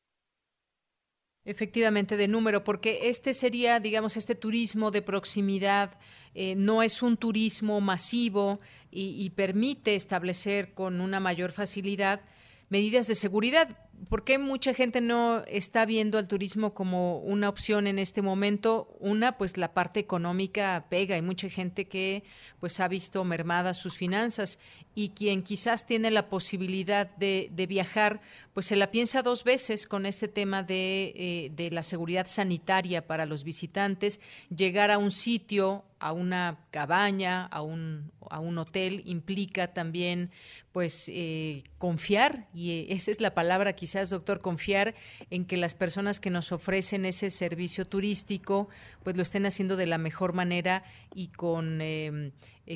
Efectivamente, 1.49 2.19
de 2.19 2.29
número, 2.29 2.63
porque 2.63 3.09
este 3.09 3.33
sería, 3.33 3.81
digamos, 3.81 4.19
este 4.19 4.35
turismo 4.35 4.91
de 4.91 5.01
proximidad, 5.01 5.97
eh, 6.35 6.55
no 6.55 6.83
es 6.83 7.01
un 7.03 7.17
turismo 7.17 7.81
masivo 7.81 8.61
y, 8.91 9.25
y 9.25 9.31
permite 9.31 9.95
establecer 9.95 10.75
con 10.75 11.01
una 11.01 11.21
mayor 11.21 11.53
facilidad 11.53 12.21
medidas 12.69 13.09
de 13.09 13.15
seguridad. 13.15 13.88
¿Por 14.09 14.25
qué 14.25 14.39
mucha 14.39 14.75
gente 14.75 15.01
no 15.01 15.43
está 15.47 15.85
viendo 15.85 16.19
al 16.19 16.29
turismo 16.29 16.73
como 16.73 17.19
una 17.19 17.49
opción 17.49 17.87
en 17.87 17.99
este 17.99 18.23
momento? 18.23 18.97
Una, 19.01 19.37
pues 19.37 19.57
la 19.57 19.75
parte 19.75 20.01
económica 20.01 20.87
pega. 20.89 21.17
Hay 21.17 21.23
mucha 21.23 21.49
gente 21.51 21.89
que 21.89 22.23
pues 22.61 22.81
ha 22.81 22.89
visto 22.89 23.25
mermadas 23.25 23.77
sus 23.77 23.97
finanzas 23.97 24.59
y 24.95 25.11
quien 25.11 25.43
quizás 25.43 25.87
tiene 25.87 26.11
la 26.11 26.29
posibilidad 26.29 27.11
de, 27.17 27.67
viajar, 27.69 28.21
pues 28.55 28.67
se 28.67 28.77
la 28.77 28.91
piensa 28.91 29.23
dos 29.23 29.45
veces 29.45 29.87
con 29.87 30.07
este 30.07 30.29
tema 30.29 30.63
de, 30.63 31.13
eh, 31.17 31.51
de 31.55 31.71
la 31.71 31.83
seguridad 31.83 32.27
sanitaria 32.29 33.07
para 33.07 33.27
los 33.27 33.45
visitantes. 33.45 34.21
Llegar 34.49 34.91
a 34.91 34.99
un 34.99 35.11
sitio 35.11 35.85
a 36.01 36.13
una 36.13 36.59
cabaña, 36.71 37.47
a 37.47 37.63
un, 37.63 38.13
a 38.31 38.39
un 38.41 38.59
hotel, 38.59 39.03
implica 39.05 39.73
también 39.73 40.31
pues 40.73 41.11
eh, 41.13 41.65
confiar, 41.79 42.47
y 42.55 42.71
eh, 42.71 42.87
esa 42.91 43.11
es 43.11 43.21
la 43.21 43.35
palabra 43.35 43.73
quizás, 43.73 43.88
doctor, 44.11 44.41
confiar 44.41 44.95
en 45.31 45.45
que 45.45 45.57
las 45.57 45.75
personas 45.75 46.21
que 46.21 46.31
nos 46.31 46.53
ofrecen 46.53 47.05
ese 47.05 47.31
servicio 47.31 47.87
turístico 47.87 48.69
pues 49.03 49.17
lo 49.17 49.23
estén 49.23 49.47
haciendo 49.47 49.77
de 49.77 49.87
la 49.87 49.99
mejor 49.99 50.33
manera 50.33 50.85
y 51.15 51.29
con, 51.29 51.81
eh, 51.81 52.33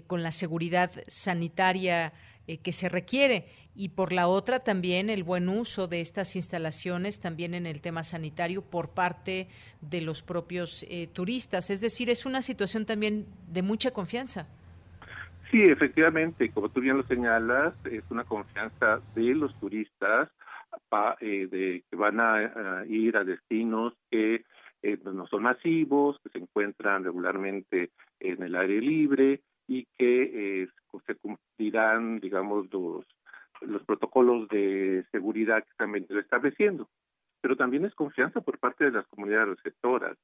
con 0.06 0.22
la 0.22 0.32
seguridad 0.32 0.90
sanitaria 1.06 2.12
que 2.62 2.72
se 2.72 2.88
requiere 2.88 3.46
y 3.74 3.90
por 3.90 4.12
la 4.12 4.28
otra 4.28 4.60
también 4.60 5.08
el 5.08 5.22
buen 5.22 5.48
uso 5.48 5.88
de 5.88 6.00
estas 6.00 6.36
instalaciones 6.36 7.20
también 7.20 7.54
en 7.54 7.66
el 7.66 7.80
tema 7.80 8.02
sanitario 8.02 8.62
por 8.62 8.90
parte 8.90 9.48
de 9.80 10.02
los 10.02 10.22
propios 10.22 10.84
eh, 10.88 11.08
turistas. 11.12 11.70
Es 11.70 11.80
decir, 11.80 12.10
es 12.10 12.26
una 12.26 12.42
situación 12.42 12.84
también 12.84 13.26
de 13.48 13.62
mucha 13.62 13.90
confianza. 13.90 14.46
Sí, 15.50 15.62
efectivamente, 15.62 16.50
como 16.50 16.68
tú 16.68 16.80
bien 16.80 16.96
lo 16.96 17.06
señalas, 17.06 17.74
es 17.86 18.04
una 18.10 18.24
confianza 18.24 19.00
de 19.14 19.34
los 19.34 19.54
turistas 19.58 20.28
eh, 21.20 21.46
de 21.50 21.84
que 21.88 21.96
van 21.96 22.20
a, 22.20 22.84
ir 22.86 23.16
a 23.16 23.24
destinos 23.24 23.94
que 24.10 24.44
eh, 24.82 24.98
no 25.04 25.26
son 25.26 25.42
masivos, 25.42 26.18
que 26.22 26.30
se 26.30 26.38
encuentran 26.38 27.04
regularmente 27.04 27.90
en 28.20 28.42
el 28.42 28.54
aire 28.56 28.80
libre 28.80 29.40
y 29.68 29.86
que 29.96 30.68
se 31.06 31.14
cumplirán, 31.14 32.20
digamos, 32.20 32.70
los 32.72 33.06
los 33.66 33.82
protocolos 33.84 34.48
de 34.48 35.04
seguridad 35.10 35.62
que 35.64 35.74
también 35.76 36.04
venido 36.04 36.20
estableciendo. 36.20 36.88
Pero 37.40 37.56
también 37.56 37.84
es 37.84 37.94
confianza 37.94 38.40
por 38.40 38.58
parte 38.58 38.84
de 38.84 38.92
las 38.92 39.06
comunidades 39.08 39.56
receptoras. 39.56 40.16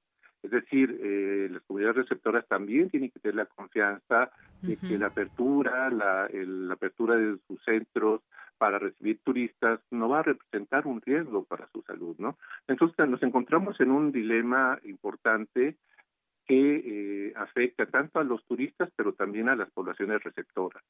Es 0.43 0.53
decir, 0.53 0.97
eh, 1.03 1.49
las 1.51 1.63
comunidades 1.63 1.97
receptoras 1.97 2.47
también 2.47 2.91
tienen 2.91 3.11
que 3.11 3.19
tener 3.19 3.35
la 3.35 3.47
confianza 3.47 4.31
de 4.63 4.77
que 4.77 4.97
la 4.97 5.09
apertura, 5.09 5.91
la, 5.91 6.29
la 6.33 6.75
apertura 6.75 7.17
de 7.17 7.39
sus 7.49 7.63
centros 7.65 8.23
para 8.59 8.79
recibir 8.79 9.21
turistas 9.25 9.81
no 9.91 10.09
va 10.09 10.21
a 10.21 10.25
representar 10.25 10.87
un 10.87 11.01
riesgo 11.01 11.45
para 11.45 11.69
su 11.71 11.83
salud, 11.83 12.17
¿no? 12.19 12.37
Entonces 12.67 13.09
nos 13.09 13.23
encontramos 13.23 13.81
en 13.81 13.91
un 13.91 14.13
dilema 14.13 14.79
importante 14.85 15.77
que 16.47 17.29
eh, 17.29 17.33
afecta 17.37 17.87
tanto 17.87 18.19
a 18.19 18.25
los 18.25 18.45
turistas, 18.47 18.91
pero 18.97 19.13
también 19.13 19.49
a 19.49 19.57
las 19.57 19.71
poblaciones 19.71 20.23
receptoras. 20.23 20.83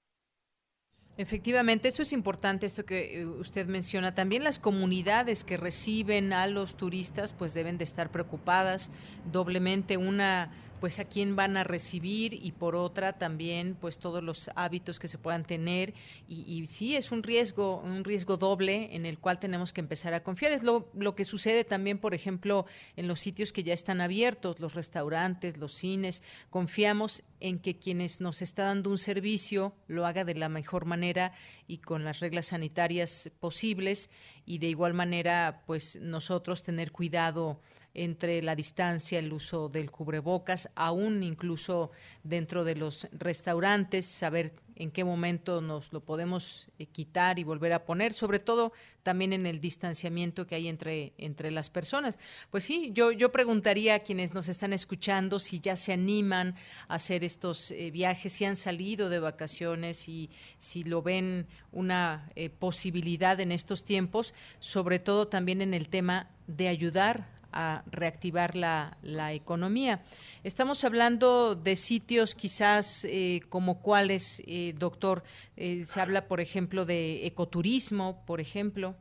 Efectivamente, 1.18 1.88
eso 1.88 2.02
es 2.02 2.12
importante, 2.12 2.64
esto 2.64 2.84
que 2.84 3.20
eh, 3.20 3.26
usted 3.26 3.66
menciona. 3.66 4.14
También 4.14 4.44
las 4.44 4.60
comunidades 4.60 5.42
que 5.42 5.56
reciben 5.56 6.32
a 6.32 6.46
los 6.46 6.76
turistas, 6.76 7.32
pues 7.32 7.54
deben 7.54 7.76
de 7.76 7.82
estar 7.82 8.12
preocupadas 8.12 8.92
doblemente. 9.32 9.96
Una 9.96 10.52
pues 10.80 10.98
a 10.98 11.04
quién 11.04 11.36
van 11.36 11.56
a 11.56 11.64
recibir 11.64 12.34
y 12.34 12.52
por 12.52 12.76
otra 12.76 13.14
también 13.14 13.76
pues 13.80 13.98
todos 13.98 14.22
los 14.22 14.50
hábitos 14.54 14.98
que 14.98 15.08
se 15.08 15.18
puedan 15.18 15.44
tener. 15.44 15.94
Y, 16.26 16.42
y, 16.46 16.66
sí 16.66 16.96
es 16.96 17.10
un 17.12 17.22
riesgo 17.22 17.80
un 17.80 18.04
riesgo 18.04 18.36
doble 18.36 18.94
en 18.94 19.06
el 19.06 19.18
cual 19.18 19.38
tenemos 19.38 19.72
que 19.72 19.80
empezar 19.80 20.14
a 20.14 20.22
confiar. 20.22 20.52
Es 20.52 20.62
lo, 20.62 20.90
lo 20.94 21.14
que 21.14 21.24
sucede 21.24 21.64
también 21.64 21.98
por 21.98 22.14
ejemplo 22.14 22.66
en 22.96 23.08
los 23.08 23.20
sitios 23.20 23.52
que 23.52 23.62
ya 23.62 23.74
están 23.74 24.00
abiertos 24.00 24.60
los 24.60 24.74
restaurantes 24.74 25.58
los 25.58 25.74
cines. 25.74 26.22
Confiamos 26.50 27.22
en 27.40 27.58
que 27.58 27.78
quienes 27.78 28.20
nos 28.20 28.42
está 28.42 28.64
dando 28.64 28.90
un 28.90 28.98
servicio 28.98 29.74
lo 29.86 30.06
haga 30.06 30.24
de 30.24 30.34
la 30.34 30.48
mejor 30.48 30.84
manera 30.84 31.32
y 31.66 31.78
con 31.78 32.04
las 32.04 32.20
reglas 32.20 32.46
sanitarias 32.46 33.30
posibles 33.40 34.10
y 34.44 34.58
de 34.58 34.68
igual 34.68 34.94
manera 34.94 35.62
pues 35.66 35.98
nosotros 36.00 36.62
tener 36.62 36.92
cuidado 36.92 37.60
entre 38.04 38.42
la 38.42 38.54
distancia, 38.54 39.18
el 39.18 39.32
uso 39.32 39.68
del 39.68 39.90
cubrebocas, 39.90 40.70
aún 40.74 41.22
incluso 41.22 41.90
dentro 42.22 42.64
de 42.64 42.76
los 42.76 43.08
restaurantes, 43.12 44.06
saber 44.06 44.52
en 44.78 44.92
qué 44.92 45.02
momento 45.02 45.60
nos 45.60 45.92
lo 45.92 46.00
podemos 46.00 46.68
eh, 46.78 46.86
quitar 46.86 47.40
y 47.40 47.44
volver 47.44 47.72
a 47.72 47.84
poner, 47.84 48.12
sobre 48.12 48.38
todo 48.38 48.72
también 49.02 49.32
en 49.32 49.44
el 49.44 49.60
distanciamiento 49.60 50.46
que 50.46 50.54
hay 50.54 50.68
entre, 50.68 51.14
entre 51.18 51.50
las 51.50 51.68
personas. 51.68 52.16
Pues 52.50 52.64
sí, 52.64 52.92
yo, 52.94 53.10
yo 53.10 53.32
preguntaría 53.32 53.96
a 53.96 53.98
quienes 54.00 54.34
nos 54.34 54.48
están 54.48 54.72
escuchando 54.72 55.40
si 55.40 55.58
ya 55.58 55.74
se 55.74 55.92
animan 55.92 56.54
a 56.86 56.94
hacer 56.94 57.24
estos 57.24 57.72
eh, 57.72 57.90
viajes, 57.90 58.32
si 58.32 58.44
han 58.44 58.54
salido 58.54 59.08
de 59.08 59.18
vacaciones 59.18 60.08
y 60.08 60.30
si 60.58 60.84
lo 60.84 61.02
ven 61.02 61.48
una 61.72 62.30
eh, 62.36 62.48
posibilidad 62.48 63.40
en 63.40 63.50
estos 63.50 63.82
tiempos, 63.82 64.32
sobre 64.60 65.00
todo 65.00 65.26
también 65.26 65.60
en 65.60 65.74
el 65.74 65.88
tema 65.88 66.30
de 66.46 66.68
ayudar 66.68 67.37
a 67.52 67.82
reactivar 67.90 68.56
la, 68.56 68.96
la 69.02 69.32
economía. 69.32 70.02
Estamos 70.44 70.84
hablando 70.84 71.54
de 71.54 71.76
sitios 71.76 72.34
quizás 72.34 73.04
eh, 73.04 73.40
como 73.48 73.82
cuáles, 73.82 74.42
eh, 74.46 74.74
doctor, 74.78 75.22
eh, 75.56 75.84
se 75.84 76.00
habla, 76.00 76.28
por 76.28 76.40
ejemplo, 76.40 76.84
de 76.84 77.26
ecoturismo, 77.26 78.24
por 78.26 78.40
ejemplo. 78.40 78.94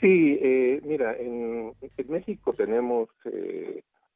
Sí, 0.00 0.38
mira, 0.82 1.16
en, 1.16 1.72
en, 1.80 2.10
México 2.10 2.52
tenemos 2.52 3.08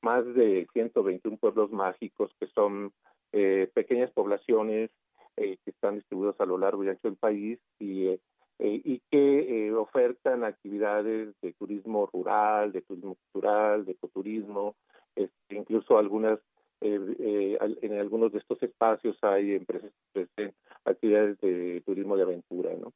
más 0.03 0.27
de 0.35 0.67
121 0.75 1.39
pueblos 1.39 1.71
mágicos 1.71 2.31
que 2.39 2.47
son 2.49 2.93
pequeñas 3.31 4.11
poblaciones 4.11 4.91
que 5.37 5.59
están 5.65 5.95
distribuidos 5.95 6.39
a 6.41 6.45
lo 6.45 6.59
largo 6.59 6.85
y 6.85 6.89
ancho 6.89 7.09
del 7.09 7.17
país 7.17 7.59
y, 7.79 8.19
y 8.61 9.01
que 9.11 9.73
ofertan 9.73 10.43
actividades 10.43 11.35
de 11.41 11.53
turismo 11.53 12.07
rural, 12.13 12.73
de 12.73 12.83
turismo 12.83 13.15
cultural, 13.15 13.85
de 13.85 13.93
ecoturismo, 13.93 14.75
este, 15.15 15.55
incluso 15.55 15.97
algunas 15.97 16.41
en 16.81 17.99
algunos 17.99 18.33
de 18.33 18.39
estos 18.39 18.63
espacios 18.63 19.19
hay 19.23 19.55
empresas 19.55 19.91
que 19.91 20.23
ofrecen 20.23 20.55
actividades 20.85 21.41
de 21.41 21.83
turismo 21.85 22.17
de 22.17 22.23
aventura, 22.23 22.71
¿no? 22.81 22.93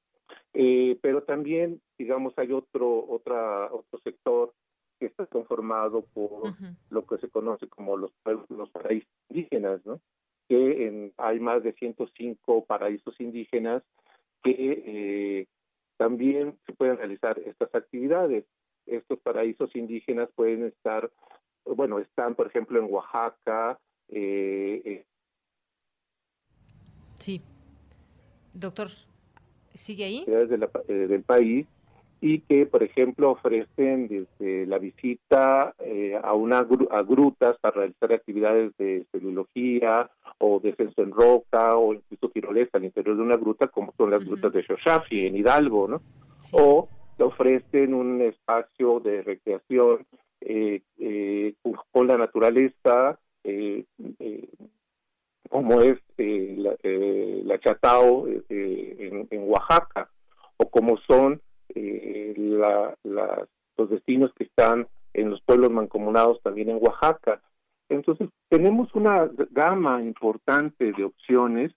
Eh, 0.55 0.98
pero 1.01 1.22
también, 1.22 1.80
digamos, 1.98 2.34
hay 2.36 2.52
otro, 2.52 3.06
otra, 3.09 3.72
otro 3.72 3.98
sector 4.01 4.52
que 5.01 5.06
está 5.06 5.26
conformado 5.26 6.05
por 6.12 6.55
lo 6.90 7.06
que 7.06 7.18
se 7.18 7.28
conoce 7.28 7.66
como 7.68 7.97
los, 7.97 8.12
los 8.48 8.70
paraísos 8.70 9.09
indígenas, 9.30 9.84
¿no? 9.84 10.01
Que 10.48 10.86
en, 10.86 11.12
hay 11.16 11.40
más 11.40 11.62
de 11.62 11.72
105 11.72 12.64
paraísos 12.66 13.18
indígenas 13.20 13.82
que 14.43 14.82
eh, 14.86 15.47
también 15.97 16.59
se 16.66 16.73
pueden 16.73 16.97
realizar 16.97 17.39
estas 17.39 17.74
actividades. 17.74 18.44
Estos 18.86 19.20
paraísos 19.20 19.74
indígenas 19.77 20.28
pueden 20.35 20.64
estar, 20.64 21.10
bueno, 21.64 21.98
están, 21.98 22.35
por 22.35 22.48
ejemplo, 22.48 22.81
en 22.81 22.93
Oaxaca. 22.93 23.78
Eh, 24.09 25.05
sí. 27.19 27.40
Doctor, 28.55 28.89
¿Sigue 29.74 30.05
ahí? 30.05 30.24
Eh, 30.27 31.06
del 31.09 31.23
país 31.23 31.66
y 32.23 32.39
que, 32.40 32.65
por 32.65 32.82
ejemplo, 32.82 33.32
ofrecen 33.32 34.09
desde 34.09 34.65
la 34.66 34.78
visita 34.78 35.74
eh, 35.81 36.19
a, 36.23 36.32
una 36.32 36.59
a 36.59 37.03
grutas 37.03 37.59
para 37.61 37.77
realizar 37.77 38.12
actividades 38.12 38.74
de 38.78 39.05
celulología 39.12 40.11
o 40.39 40.59
descenso 40.61 41.03
en 41.03 41.11
roca 41.11 41.77
o 41.77 41.93
incluso 41.93 42.31
tirolesa 42.31 42.78
al 42.78 42.85
interior 42.85 43.16
de 43.16 43.23
una 43.23 43.36
gruta, 43.36 43.69
como 43.69 43.93
son 43.99 44.11
las 44.11 44.24
grutas 44.24 44.53
de 44.53 44.62
Shoshafi 44.62 45.27
en 45.27 45.36
Hidalgo, 45.36 45.89
¿no? 45.89 46.03
O 46.53 46.89
te 47.19 47.24
ofrecen 47.24 47.93
un 47.93 48.23
espacio 48.23 49.01
de 49.01 49.23
recreación 49.23 50.07
eh, 50.40 50.82
con 51.90 52.07
la 52.07 52.16
naturaleza, 52.16 53.19
como 55.53 55.82
es 55.82 55.99
eh, 56.16 56.55
la, 56.57 56.74
eh, 56.82 57.43
la, 57.44 57.59
Chatao 57.59 58.27
eh, 58.27 59.27
en, 59.31 59.43
Oaxaca, 59.51 60.09
o 60.57 60.70
como 60.70 60.97
son 61.07 61.43
la, 61.74 62.97
los 63.77 63.90
destinos 63.90 64.32
que 64.35 64.44
están 64.44 64.86
en 65.15 65.31
los 65.31 65.43
pueblos 65.43 65.70
mancomunados 65.70 66.40
también 66.43 66.70
en 66.70 66.78
Oaxaca. 66.81 67.40
Entonces, 67.89 68.28
tenemos 68.49 68.94
una 68.94 69.28
gama 69.51 70.03
importante 70.03 70.93
de 70.93 71.05
opciones 71.05 71.73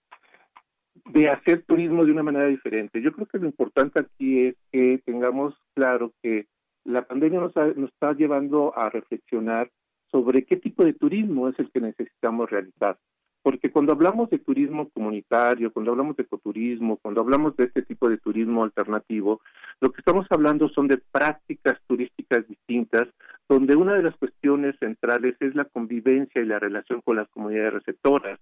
de 1.06 1.28
hacer 1.28 1.62
turismo 1.64 2.04
de 2.04 2.12
una 2.12 2.22
manera 2.22 2.46
diferente. 2.46 3.02
Yo 3.02 3.12
creo 3.12 3.26
que 3.26 3.38
lo 3.38 3.46
importante 3.46 4.00
aquí 4.00 4.46
es 4.46 4.56
que 4.72 5.00
tengamos 5.04 5.54
claro 5.74 6.12
que 6.22 6.46
la 6.84 7.02
pandemia 7.02 7.40
nos, 7.40 7.54
nos 7.76 7.90
está 7.90 8.12
llevando 8.14 8.76
a 8.76 8.88
reflexionar 8.88 9.70
sobre 10.10 10.44
qué 10.44 10.56
tipo 10.56 10.84
de 10.84 10.94
turismo 10.94 11.48
es 11.48 11.58
el 11.58 11.70
que 11.70 11.80
necesitamos 11.80 12.50
realizar 12.50 12.98
porque 13.46 13.70
cuando 13.70 13.92
hablamos 13.92 14.28
de 14.28 14.40
turismo 14.40 14.88
comunitario, 14.88 15.72
cuando 15.72 15.92
hablamos 15.92 16.16
de 16.16 16.24
ecoturismo, 16.24 16.96
cuando 16.96 17.20
hablamos 17.20 17.56
de 17.56 17.66
este 17.66 17.82
tipo 17.82 18.08
de 18.08 18.18
turismo 18.18 18.64
alternativo, 18.64 19.40
lo 19.80 19.92
que 19.92 20.00
estamos 20.00 20.26
hablando 20.30 20.68
son 20.68 20.88
de 20.88 20.98
prácticas 20.98 21.78
turísticas 21.86 22.44
distintas, 22.48 23.06
donde 23.48 23.76
una 23.76 23.94
de 23.94 24.02
las 24.02 24.16
cuestiones 24.16 24.74
centrales 24.80 25.36
es 25.38 25.54
la 25.54 25.64
convivencia 25.64 26.42
y 26.42 26.46
la 26.46 26.58
relación 26.58 27.00
con 27.02 27.14
las 27.14 27.28
comunidades 27.28 27.74
receptoras. 27.74 28.40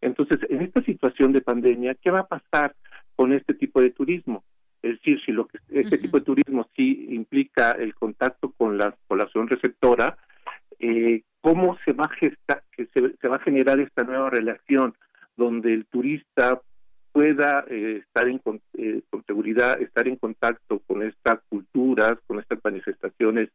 Entonces, 0.00 0.38
en 0.48 0.62
esta 0.62 0.84
situación 0.84 1.32
de 1.32 1.40
pandemia, 1.40 1.96
¿qué 1.96 2.12
va 2.12 2.20
a 2.20 2.28
pasar 2.28 2.76
con 3.16 3.32
este 3.32 3.54
tipo 3.54 3.80
de 3.80 3.90
turismo? 3.90 4.44
Es 4.82 4.98
decir, 4.98 5.20
si 5.26 5.32
lo 5.32 5.48
que 5.48 5.58
este 5.70 5.98
tipo 5.98 6.20
de 6.20 6.26
turismo 6.26 6.68
sí 6.76 7.08
implica 7.10 7.72
el 7.72 7.92
contacto 7.96 8.52
con 8.56 8.78
la 8.78 8.94
población 9.08 9.48
receptora, 9.48 10.16
eh, 10.78 11.22
cómo 11.40 11.76
se 11.84 11.92
va 11.92 12.06
a 12.06 12.16
gestar, 12.16 12.62
que 12.72 12.86
se, 12.86 13.28
va 13.28 13.36
a 13.36 13.40
generar 13.40 13.78
esta 13.78 14.02
nueva 14.02 14.30
relación 14.30 14.94
donde 15.36 15.74
el 15.74 15.84
turista 15.84 16.60
pueda 17.12 17.64
eh, 17.68 18.02
estar 18.04 18.26
en, 18.26 18.40
eh, 18.78 19.02
con 19.10 19.24
seguridad, 19.26 19.80
estar 19.80 20.08
en 20.08 20.16
contacto 20.16 20.80
con 20.86 21.02
estas 21.02 21.40
culturas, 21.50 22.14
con 22.26 22.40
estas 22.40 22.58
manifestaciones 22.64 23.50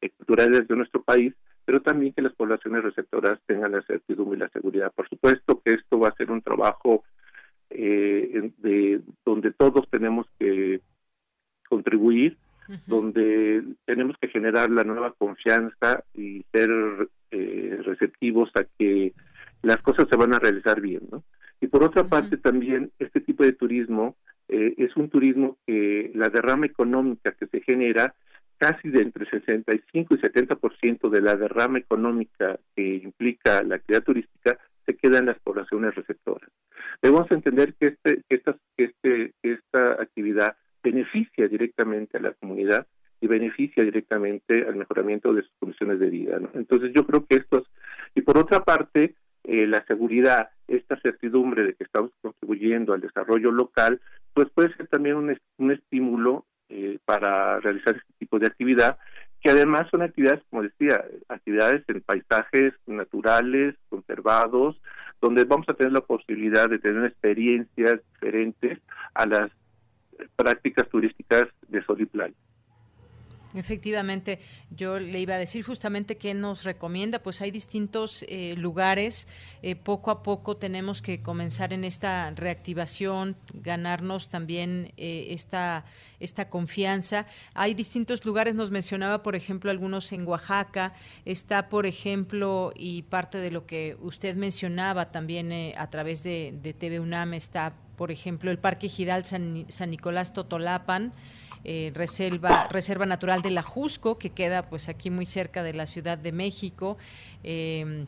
eh, 0.00 0.10
culturales 0.10 0.66
de 0.66 0.74
nuestro 0.74 1.02
país, 1.02 1.34
pero 1.66 1.82
también 1.82 2.12
que 2.14 2.22
las 2.22 2.32
poblaciones 2.32 2.82
receptoras 2.82 3.38
tengan 3.46 3.72
la 3.72 3.82
certidumbre 3.82 4.38
y 4.38 4.40
la 4.40 4.48
seguridad. 4.48 4.90
Por 4.92 5.08
supuesto 5.08 5.60
que 5.64 5.74
esto 5.74 5.98
va 5.98 6.08
a 6.08 6.16
ser 6.16 6.30
un 6.30 6.42
trabajo 6.42 7.04
de 7.68 9.00
donde 9.24 9.50
todos 9.52 9.88
tenemos 9.90 10.26
que 10.38 10.80
contribuir, 11.68 12.38
donde 12.86 13.62
tenemos 13.84 14.16
que 14.18 14.28
generar 14.28 14.70
la 14.70 14.84
nueva 14.84 15.12
confianza 15.16 16.04
y 16.14 16.44
ser 16.52 16.70
eh, 17.30 17.78
receptivos 17.84 18.50
a 18.54 18.64
que 18.78 19.12
las 19.62 19.78
cosas 19.78 20.06
se 20.10 20.16
van 20.16 20.34
a 20.34 20.38
realizar 20.38 20.80
bien, 20.80 21.02
¿no? 21.10 21.24
Y 21.60 21.66
por 21.68 21.82
otra 21.82 22.04
parte 22.04 22.36
también 22.36 22.90
este 22.98 23.20
tipo 23.20 23.42
de 23.42 23.52
turismo 23.52 24.16
eh, 24.48 24.74
es 24.76 24.94
un 24.96 25.08
turismo 25.08 25.56
que 25.66 26.10
la 26.14 26.28
derrama 26.28 26.66
económica 26.66 27.32
que 27.32 27.46
se 27.46 27.60
genera 27.62 28.14
casi 28.58 28.88
de 28.88 29.02
entre 29.02 29.28
65 29.28 30.14
y 30.14 30.18
70% 30.18 31.08
de 31.10 31.22
la 31.22 31.34
derrama 31.34 31.78
económica 31.78 32.58
que 32.76 32.96
implica 32.96 33.62
la 33.62 33.76
actividad 33.76 34.04
turística 34.04 34.58
se 34.86 34.96
queda 34.96 35.18
en 35.18 35.26
las 35.26 35.38
poblaciones 35.40 35.94
receptoras. 35.94 36.50
Debemos 37.02 37.30
entender 37.30 37.74
que, 37.74 37.88
este, 37.88 38.22
que, 38.28 38.34
esta, 38.36 38.56
este, 38.76 39.32
esta 39.42 40.02
actividad 40.02 40.56
beneficia 40.84 41.48
directamente 41.48 42.18
a 42.18 42.20
la 42.20 42.32
comunidad 42.34 42.86
y 43.20 43.26
beneficia 43.26 43.82
directamente 43.82 44.66
al 44.68 44.76
mejoramiento 44.76 45.32
de 45.32 45.42
sus 45.42 45.52
condiciones 45.58 45.98
de 45.98 46.10
vida. 46.10 46.38
Entonces 46.52 46.92
yo 46.94 47.06
creo 47.06 47.24
que 47.26 47.36
estos, 47.36 47.66
y 48.14 48.20
por 48.20 48.36
otra 48.36 48.62
parte, 48.64 49.14
eh, 49.44 49.66
la 49.66 49.84
seguridad, 49.86 50.50
esta 50.68 51.00
certidumbre 51.00 51.64
de 51.64 51.74
que 51.74 51.84
estamos 51.84 52.10
contribuyendo 52.20 52.92
al 52.92 53.00
desarrollo 53.00 53.50
local, 53.50 54.00
pues 54.34 54.48
puede 54.50 54.74
ser 54.76 54.86
también 54.88 55.16
un, 55.16 55.38
un 55.58 55.72
estímulo 55.72 56.44
eh, 56.68 56.98
para 57.04 57.60
realizar 57.60 57.96
este 57.96 58.12
tipo 58.18 58.38
de 58.38 58.46
actividad, 58.46 58.98
que 59.40 59.50
además 59.50 59.86
son 59.90 60.02
actividades, 60.02 60.42
como 60.50 60.62
decía, 60.62 61.04
actividades 61.28 61.82
en 61.88 62.00
paisajes 62.00 62.72
naturales, 62.86 63.74
conservados, 63.88 64.80
donde 65.20 65.44
vamos 65.44 65.68
a 65.68 65.74
tener 65.74 65.92
la 65.92 66.00
posibilidad 66.00 66.68
de 66.68 66.78
tener 66.78 67.04
experiencias 67.04 68.00
diferentes 68.14 68.78
a 69.14 69.26
las 69.26 69.50
prácticas 70.36 70.88
turísticas 70.88 71.44
de 71.68 71.84
sol 71.84 72.00
y 72.00 72.06
playa. 72.06 72.34
Efectivamente, 73.54 74.40
yo 74.70 74.98
le 74.98 75.20
iba 75.20 75.34
a 75.34 75.38
decir 75.38 75.62
justamente 75.64 76.16
que 76.16 76.34
nos 76.34 76.64
recomienda, 76.64 77.20
pues 77.20 77.40
hay 77.40 77.52
distintos 77.52 78.24
eh, 78.28 78.56
lugares, 78.56 79.28
eh, 79.62 79.76
poco 79.76 80.10
a 80.10 80.24
poco 80.24 80.56
tenemos 80.56 81.02
que 81.02 81.22
comenzar 81.22 81.72
en 81.72 81.84
esta 81.84 82.32
reactivación, 82.32 83.36
ganarnos 83.52 84.28
también 84.28 84.92
eh, 84.96 85.28
esta, 85.30 85.84
esta 86.18 86.50
confianza. 86.50 87.26
Hay 87.54 87.74
distintos 87.74 88.24
lugares, 88.24 88.56
nos 88.56 88.72
mencionaba, 88.72 89.22
por 89.22 89.36
ejemplo, 89.36 89.70
algunos 89.70 90.12
en 90.12 90.26
Oaxaca, 90.26 90.92
está, 91.24 91.68
por 91.68 91.86
ejemplo, 91.86 92.72
y 92.74 93.02
parte 93.02 93.38
de 93.38 93.52
lo 93.52 93.66
que 93.66 93.96
usted 94.00 94.34
mencionaba 94.34 95.12
también 95.12 95.52
a 95.76 95.90
través 95.90 96.24
de, 96.24 96.58
de 96.60 96.72
TV 96.72 96.98
UNAM, 96.98 97.34
está, 97.34 97.74
por 97.96 98.10
ejemplo, 98.10 98.50
el 98.50 98.58
Parque 98.58 98.88
Gidal 98.88 99.24
San, 99.24 99.66
San 99.68 99.90
Nicolás 99.90 100.32
Totolapan, 100.32 101.12
eh, 101.64 101.92
reserva, 101.94 102.66
reserva 102.70 103.06
natural 103.06 103.40
de 103.40 103.50
la 103.50 103.62
Jusco, 103.62 104.18
que 104.18 104.30
queda 104.30 104.68
pues 104.68 104.88
aquí 104.88 105.10
muy 105.10 105.26
cerca 105.26 105.62
de 105.62 105.72
la 105.72 105.86
Ciudad 105.86 106.18
de 106.18 106.32
México. 106.32 106.98
Em, 107.42 108.06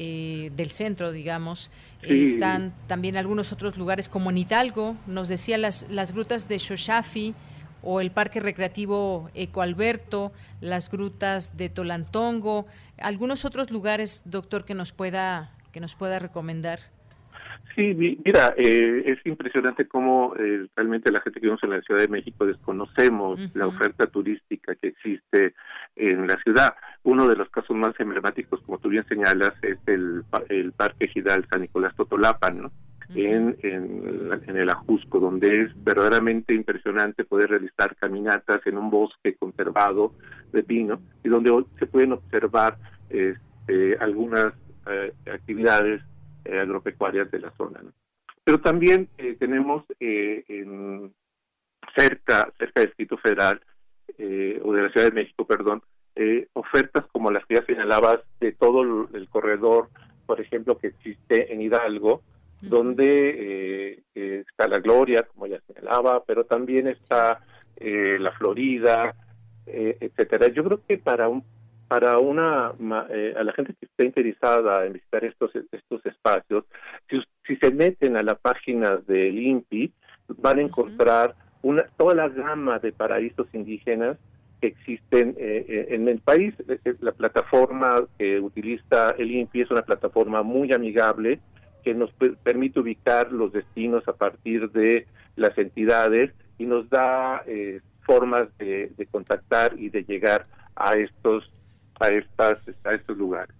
eh, 0.00 0.52
del 0.54 0.70
centro, 0.70 1.10
digamos. 1.10 1.72
están 2.02 2.72
también 2.86 3.16
algunos 3.16 3.52
otros 3.52 3.76
lugares 3.76 4.08
como 4.08 4.30
en 4.30 4.38
Hidalgo, 4.38 4.96
nos 5.08 5.28
decía 5.28 5.58
las, 5.58 5.86
las 5.90 6.12
grutas 6.12 6.46
de 6.46 6.58
Shoshafi 6.58 7.34
o 7.82 8.00
el 8.00 8.12
Parque 8.12 8.38
Recreativo 8.38 9.28
Ecoalberto, 9.34 10.30
las 10.60 10.88
grutas 10.88 11.56
de 11.56 11.68
Tolantongo, 11.68 12.66
algunos 12.98 13.44
otros 13.44 13.70
lugares, 13.70 14.22
doctor, 14.24 14.64
que 14.64 14.74
nos 14.74 14.92
pueda, 14.92 15.50
que 15.72 15.80
nos 15.80 15.96
pueda 15.96 16.20
recomendar. 16.20 16.80
Sí, 17.78 17.94
mira, 17.94 18.54
eh, 18.56 19.04
es 19.06 19.24
impresionante 19.24 19.86
cómo 19.86 20.34
eh, 20.34 20.66
realmente 20.74 21.12
la 21.12 21.20
gente 21.20 21.38
que 21.38 21.46
vivimos 21.46 21.62
en 21.62 21.70
la 21.70 21.80
Ciudad 21.82 22.00
de 22.00 22.08
México 22.08 22.44
desconocemos 22.44 23.38
la 23.54 23.68
oferta 23.68 24.08
turística 24.08 24.74
que 24.74 24.88
existe 24.88 25.54
en 25.94 26.26
la 26.26 26.34
ciudad. 26.42 26.74
Uno 27.04 27.28
de 27.28 27.36
los 27.36 27.48
casos 27.50 27.76
más 27.76 27.94
emblemáticos, 28.00 28.60
como 28.62 28.78
tú 28.78 28.88
bien 28.88 29.06
señalas, 29.06 29.52
es 29.62 29.78
el, 29.86 30.24
el 30.48 30.72
Parque 30.72 31.06
Gidal 31.06 31.46
San 31.48 31.60
Nicolás 31.60 31.94
Totolapan, 31.94 32.62
¿no? 32.62 32.72
en, 33.14 33.56
en, 33.62 34.56
el 34.56 34.70
Ajusco, 34.70 35.20
donde 35.20 35.62
es 35.62 35.84
verdaderamente 35.84 36.54
impresionante 36.54 37.22
poder 37.22 37.50
realizar 37.50 37.94
caminatas 37.94 38.58
en 38.66 38.76
un 38.76 38.90
bosque 38.90 39.36
conservado 39.36 40.14
de 40.52 40.64
pino 40.64 41.00
y 41.22 41.28
donde 41.28 41.64
se 41.78 41.86
pueden 41.86 42.10
observar 42.14 42.76
este, 43.08 43.96
algunas 44.00 44.52
eh, 44.90 45.12
actividades 45.32 46.02
eh, 46.48 46.58
agropecuarias 46.58 47.30
de 47.30 47.40
la 47.40 47.50
zona. 47.52 47.80
Pero 48.48 48.62
también 48.62 49.10
eh, 49.18 49.36
tenemos 49.38 49.84
eh, 50.00 50.42
en 50.48 51.12
cerca, 51.94 52.50
cerca 52.58 52.80
del 52.80 52.88
Distrito 52.88 53.18
Federal, 53.18 53.60
eh, 54.16 54.58
o 54.64 54.72
de 54.72 54.82
la 54.84 54.88
Ciudad 54.88 55.08
de 55.08 55.12
México, 55.12 55.46
perdón, 55.46 55.82
ofertas 56.54 57.04
como 57.12 57.30
las 57.30 57.44
que 57.44 57.56
ya 57.56 57.64
señalabas 57.66 58.20
de 58.40 58.52
todo 58.52 58.82
el 59.12 59.28
corredor, 59.28 59.90
por 60.24 60.40
ejemplo, 60.40 60.78
que 60.78 60.86
existe 60.88 61.52
en 61.52 61.60
Hidalgo, 61.60 62.22
donde 62.62 64.02
está 64.14 64.66
la 64.66 64.78
Gloria, 64.78 65.24
como 65.24 65.46
ya 65.46 65.60
señalaba, 65.66 66.24
pero 66.24 66.44
también 66.44 66.88
está 66.88 67.40
la 67.76 68.32
Florida, 68.32 69.14
etcétera. 69.66 70.48
Yo 70.48 70.64
creo 70.64 70.80
que 70.88 70.98
para 70.98 71.28
un 71.28 71.44
para 71.88 72.18
una 72.18 72.72
eh, 73.10 73.34
a 73.36 73.42
la 73.42 73.52
gente 73.52 73.74
que 73.74 73.86
esté 73.86 74.04
interesada 74.04 74.84
en 74.84 74.92
visitar 74.92 75.24
estos 75.24 75.50
estos 75.72 76.04
espacios, 76.04 76.64
si, 77.08 77.20
si 77.46 77.56
se 77.56 77.72
meten 77.72 78.16
a 78.16 78.22
la 78.22 78.34
página 78.34 78.96
del 78.96 79.38
INPI, 79.38 79.92
van 80.36 80.58
a 80.58 80.62
encontrar 80.62 81.34
una 81.62 81.84
toda 81.96 82.14
la 82.14 82.28
gama 82.28 82.78
de 82.78 82.92
paraísos 82.92 83.48
indígenas 83.54 84.18
que 84.60 84.68
existen 84.68 85.34
eh, 85.38 85.64
eh, 85.68 85.86
en 85.90 86.08
el 86.08 86.20
país. 86.20 86.54
La 87.00 87.12
plataforma 87.12 88.04
que 88.18 88.38
utiliza 88.38 89.12
el 89.12 89.30
INPI 89.30 89.62
es 89.62 89.70
una 89.70 89.82
plataforma 89.82 90.42
muy 90.42 90.72
amigable 90.72 91.40
que 91.82 91.94
nos 91.94 92.12
permite 92.42 92.80
ubicar 92.80 93.32
los 93.32 93.52
destinos 93.52 94.06
a 94.08 94.12
partir 94.12 94.70
de 94.72 95.06
las 95.36 95.56
entidades 95.56 96.32
y 96.58 96.66
nos 96.66 96.90
da 96.90 97.44
formas 98.04 98.48
de, 98.58 98.90
de 98.96 99.06
contactar 99.06 99.78
y 99.78 99.88
de 99.88 100.02
llegar 100.02 100.46
a 100.74 100.96
estos 100.96 101.50
a, 102.00 102.08
estos 102.92 103.16
lugares. 103.16 103.54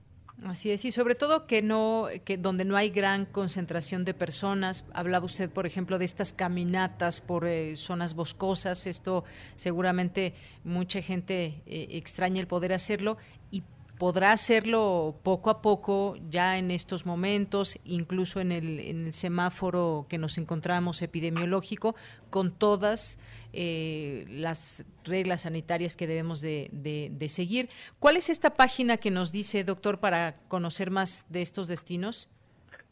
Así 0.44 0.70
es, 0.70 0.84
y 0.84 0.92
sobre 0.92 1.16
todo 1.16 1.44
que 1.44 1.62
no, 1.62 2.06
que 2.24 2.36
donde 2.36 2.64
no 2.64 2.76
hay 2.76 2.90
gran 2.90 3.26
concentración 3.26 4.04
de 4.04 4.14
personas. 4.14 4.84
Hablaba 4.92 5.24
usted, 5.24 5.50
por 5.50 5.66
ejemplo, 5.66 5.98
de 5.98 6.04
estas 6.04 6.32
caminatas 6.32 7.20
por 7.20 7.46
eh, 7.46 7.74
zonas 7.74 8.14
boscosas. 8.14 8.86
Esto 8.86 9.24
seguramente 9.56 10.34
mucha 10.62 11.02
gente 11.02 11.62
eh, 11.66 11.88
extraña 11.90 12.40
el 12.40 12.46
poder 12.46 12.72
hacerlo 12.72 13.16
y 13.50 13.64
podrá 13.98 14.32
hacerlo 14.32 15.16
poco 15.22 15.50
a 15.50 15.60
poco 15.60 16.16
ya 16.30 16.56
en 16.56 16.70
estos 16.70 17.04
momentos, 17.04 17.78
incluso 17.84 18.40
en 18.40 18.52
el, 18.52 19.12
semáforo 19.12 20.06
que 20.08 20.16
nos 20.18 20.38
encontramos 20.38 21.02
epidemiológico, 21.02 21.94
con 22.30 22.52
todas 22.52 23.18
eh, 23.52 24.24
las 24.28 24.86
reglas 25.04 25.42
sanitarias 25.42 25.96
que 25.96 26.06
debemos 26.06 26.40
de, 26.40 26.70
de, 26.72 27.28
seguir. 27.28 27.68
¿Cuál 27.98 28.16
es 28.16 28.30
esta 28.30 28.50
página 28.50 28.96
que 28.98 29.10
nos 29.10 29.32
dice, 29.32 29.64
doctor, 29.64 29.98
para 29.98 30.36
conocer 30.48 30.90
más 30.90 31.26
de 31.28 31.42
estos 31.42 31.68
destinos? 31.68 32.28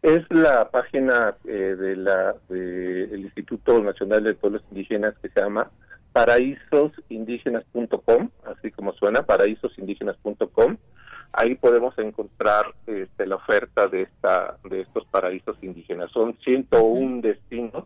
Es 0.02 0.24
la 0.30 0.70
página 0.70 1.36
eh, 1.44 1.76
de 1.78 1.96
la 1.96 2.34
del 2.48 3.20
Instituto 3.20 3.82
Nacional 3.82 4.24
de 4.24 4.34
Pueblos 4.34 4.62
Indígenas 4.70 5.14
que 5.22 5.30
se 5.30 5.40
llama 5.40 5.70
paraísosindígenas.com, 6.12 8.28
así 8.44 8.70
como 8.70 8.92
suena, 8.94 9.22
paraísosindígenas.com 9.22 10.76
ahí 11.32 11.54
podemos 11.54 11.96
encontrar 11.98 12.74
este, 12.86 13.26
la 13.26 13.36
oferta 13.36 13.88
de 13.88 14.02
esta 14.02 14.58
de 14.68 14.82
estos 14.82 15.04
paraísos 15.06 15.56
indígenas. 15.62 16.10
Son 16.12 16.36
101 16.44 17.20
destinos 17.22 17.84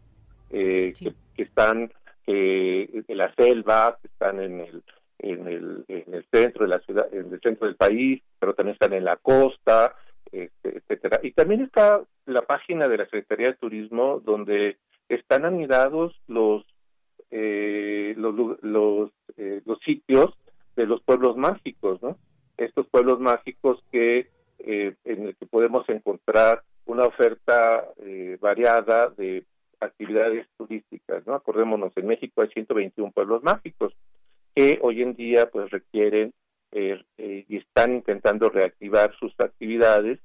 eh, 0.51 0.93
que, 0.99 1.43
están 1.43 1.93
en 2.27 3.05
la 3.09 3.33
selva, 3.35 3.99
que 4.01 4.09
están 4.09 4.41
en 4.41 4.61
el, 4.61 4.83
en 5.19 5.49
el, 5.49 5.85
en 5.89 6.15
el 6.15 6.25
centro 6.31 6.65
de 6.65 6.69
la 6.69 6.81
ciudad, 6.81 7.13
en 7.13 7.33
el 7.33 7.41
centro 7.41 7.67
del 7.67 7.77
país, 7.77 8.23
pero 8.39 8.55
también 8.55 8.75
están 8.75 8.93
en 8.93 9.05
la 9.05 9.17
costa, 9.17 9.95
este, 10.31 10.79
etcétera. 10.79 11.21
Y 11.23 11.33
también 11.33 11.63
está 11.63 12.03
la 12.27 12.43
página 12.43 12.87
de 12.89 12.99
la 12.99 13.05
Secretaría 13.05 13.49
de 13.49 13.55
Turismo 13.55 14.21
donde 14.21 14.77
están 15.09 15.45
anidados 15.45 16.15
los 16.29 16.65
eh, 17.31 18.15
los 18.17 18.35
los, 18.63 19.11
eh, 19.37 19.63
los 19.65 19.79
sitios 19.81 20.35
de 20.77 20.87
los 20.87 21.03
pueblos 21.03 21.37
mágicos, 21.37 22.03
¿no? 22.03 22.17
Estos 22.61 22.87
pueblos 22.89 23.19
mágicos 23.21 23.83
que 23.91 24.29
eh, 24.59 24.95
en 25.05 25.27
el 25.27 25.37
que 25.37 25.47
podemos 25.47 25.89
encontrar 25.89 26.63
una 26.85 27.05
oferta 27.05 27.89
eh, 27.99 28.37
variada 28.41 29.09
de 29.09 29.45
actividades 29.81 30.47
turísticas, 30.59 31.27
¿no? 31.27 31.35
Acordémonos, 31.35 31.93
en 31.97 32.07
México 32.07 32.43
hay 32.43 32.49
121 32.49 33.13
pueblos 33.13 33.43
mágicos 33.43 33.95
que 34.55 34.79
hoy 34.83 35.01
en 35.01 35.15
día 35.15 35.49
pues 35.51 35.71
requieren 35.71 36.35
eh, 36.73 37.03
y 37.17 37.57
están 37.57 37.95
intentando 37.95 38.51
reactivar 38.51 39.15
sus 39.19 39.33
actividades 39.39 40.21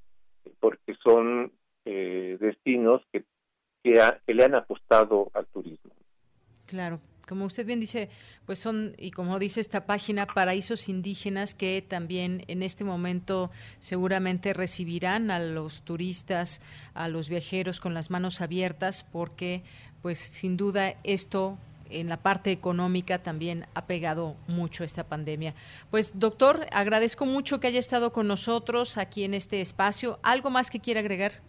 porque 0.60 0.96
son 1.04 1.52
destinos 1.86 3.02
que, 3.12 3.24
que 3.84 4.34
le 4.34 4.44
han 4.44 4.56
apostado 4.56 5.32
al 5.34 5.46
turismo. 5.48 5.92
Claro 6.66 7.00
como 7.28 7.46
usted 7.46 7.66
bien 7.66 7.80
dice, 7.80 8.10
pues 8.46 8.60
son, 8.60 8.96
y 8.98 9.12
como 9.12 9.40
dice 9.40 9.60
esta 9.60 9.86
página, 9.86 10.28
paraísos 10.28 10.90
indígenas 10.90 11.54
que 11.54 11.84
también 11.88 12.44
en 12.48 12.64
este 12.64 12.84
momento 12.84 13.52
seguramente 13.80 14.54
recibirán 14.54 15.32
a 15.32 15.40
los 15.40 15.82
turistas, 15.82 16.62
a 16.94 17.08
los 17.08 17.30
viajeros 17.30 17.80
con 17.80 17.94
las 17.94 18.10
manos 18.12 18.42
abiertas, 18.42 19.04
porque 19.04 19.64
pues 20.02 20.20
sin 20.20 20.56
duda 20.58 20.96
esto 21.04 21.58
en 21.90 22.10
la 22.10 22.18
parte 22.18 22.52
económica 22.52 23.20
también 23.20 23.68
ha 23.74 23.86
pegado 23.86 24.36
mucho 24.48 24.84
esta 24.84 25.04
pandemia. 25.04 25.54
Pues 25.92 26.20
doctor, 26.20 26.68
agradezco 26.72 27.26
mucho 27.26 27.60
que 27.60 27.68
haya 27.68 27.80
estado 27.80 28.12
con 28.12 28.28
nosotros 28.28 28.98
aquí 28.98 29.24
en 29.24 29.34
este 29.34 29.62
espacio. 29.62 30.20
¿Algo 30.24 30.50
más 30.50 30.70
que 30.70 30.80
quiera 30.80 31.00
agregar? 31.00 31.42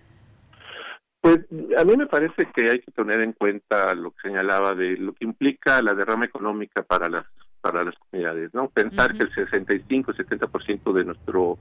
Pues 1.26 1.40
a 1.76 1.84
mí 1.84 1.96
me 1.96 2.06
parece 2.06 2.48
que 2.54 2.70
hay 2.70 2.78
que 2.78 2.92
tener 2.92 3.20
en 3.20 3.32
cuenta 3.32 3.92
lo 3.96 4.12
que 4.12 4.28
señalaba 4.28 4.76
de 4.76 4.96
lo 4.96 5.12
que 5.12 5.24
implica 5.24 5.82
la 5.82 5.92
derrama 5.92 6.26
económica 6.26 6.84
para 6.84 7.08
las 7.08 7.26
para 7.60 7.82
las 7.82 7.96
comunidades, 7.96 8.54
¿no? 8.54 8.68
Pensar 8.68 9.12
que 9.18 9.24
el 9.24 9.34
65-70% 9.34 10.92
de 10.92 11.04
nuestro 11.04 11.58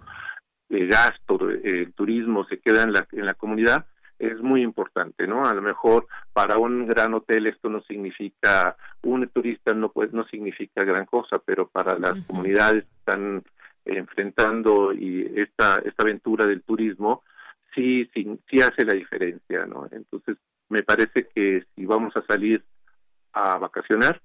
eh, 0.70 0.86
gasto, 0.86 1.50
el 1.50 1.92
turismo 1.94 2.46
se 2.46 2.60
queda 2.60 2.84
en 2.84 2.94
la 2.94 3.08
en 3.12 3.26
la 3.26 3.34
comunidad 3.34 3.88
es 4.20 4.40
muy 4.40 4.62
importante, 4.62 5.26
¿no? 5.26 5.48
A 5.48 5.56
lo 5.56 5.64
mejor 5.64 6.06
para 6.32 6.60
un 6.60 6.86
gran 6.86 7.16
hotel 7.16 7.48
esto 7.48 7.68
no 7.68 7.82
significa 7.82 8.78
un 9.02 9.28
turista 9.30 9.74
no 9.74 9.90
pues 9.90 10.14
no 10.14 10.28
significa 10.28 10.86
gran 10.86 11.08
cosa, 11.08 11.40
pero 11.44 11.70
para 11.70 11.98
las 11.98 12.14
comunidades 12.28 12.84
que 12.84 12.98
están 13.00 13.44
enfrentando 13.86 14.94
y 14.94 15.22
esta 15.36 15.80
esta 15.84 16.04
aventura 16.04 16.46
del 16.46 16.62
turismo 16.62 17.24
sí, 17.76 18.10
sí, 18.14 18.40
sí 18.50 18.62
hace 18.62 18.86
la 18.86 18.94
diferencia, 18.94 19.66
¿no? 19.66 19.88
Entonces, 19.92 20.38
me 20.70 20.82
parece 20.82 21.28
que 21.36 21.64
si 21.76 21.86
vamos 21.86 22.16
a 22.16 22.26
salir 22.26 22.64
a 23.34 23.58
vacacionar, 23.58 24.22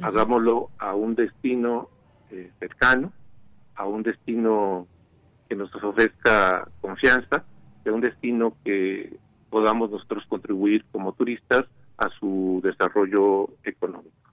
hagámoslo 0.00 0.70
a 0.78 0.94
un 0.94 1.14
destino 1.14 1.88
eh, 2.30 2.52
cercano, 2.60 3.12
a 3.74 3.86
un 3.86 4.02
destino 4.02 4.86
que 5.48 5.56
nos 5.56 5.74
ofrezca 5.74 6.68
confianza, 6.80 7.44
a 7.84 7.90
un 7.90 8.00
destino 8.00 8.56
que 8.64 9.16
podamos 9.50 9.90
nosotros 9.90 10.24
contribuir 10.28 10.84
como 10.92 11.12
turistas 11.12 11.64
a 11.98 12.08
su 12.18 12.60
desarrollo 12.62 13.48
económico. 13.64 14.25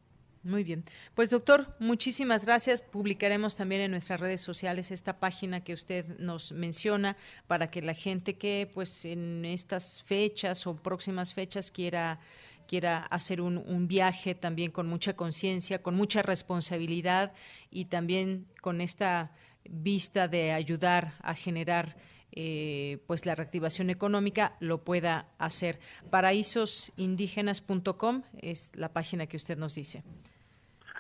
Muy 0.44 0.65
bien. 0.65 0.84
Pues 1.15 1.30
doctor, 1.30 1.74
muchísimas 1.80 2.45
gracias. 2.45 2.82
Publicaremos 2.82 3.56
también 3.56 3.80
en 3.80 3.91
nuestras 3.91 4.20
redes 4.20 4.41
sociales 4.41 4.91
esta 4.91 5.18
página 5.18 5.64
que 5.64 5.74
usted 5.74 6.06
nos 6.20 6.52
menciona 6.52 7.15
para 7.48 7.72
que 7.72 7.82
la 7.82 7.94
gente 7.94 8.38
que 8.38 8.70
pues 8.74 9.06
en 9.06 9.45
estas 9.45 10.03
fechas 10.03 10.68
o 10.68 10.76
próximas 10.76 11.34
fechas 11.34 11.72
quiera 11.72 12.20
quiera 12.68 12.99
hacer 12.99 13.41
un, 13.41 13.88
viaje 13.88 14.36
también 14.36 14.70
con 14.72 14.88
mucha 14.88 15.15
conciencia, 15.15 15.82
con 15.82 15.95
mucha 15.95 16.22
responsabilidad 16.22 17.32
y 17.70 17.86
también 17.86 18.45
con 18.61 18.82
esta 18.82 19.32
vista 19.70 20.28
de 20.28 20.52
ayudar 20.52 21.14
a 21.22 21.34
generar 21.36 21.95
eh, 22.32 22.98
pues 23.06 23.26
la 23.26 23.36
reactivación 23.36 23.90
económica 23.90 24.57
lo 24.60 24.84
pueda 24.84 25.30
hacer. 25.38 25.80
Paraísosindígenas.com 26.10 28.24
es 28.41 28.72
la 28.76 28.91
página 28.91 29.28
que 29.28 29.38
usted 29.38 29.57
nos 29.57 29.76
dice. 29.76 30.03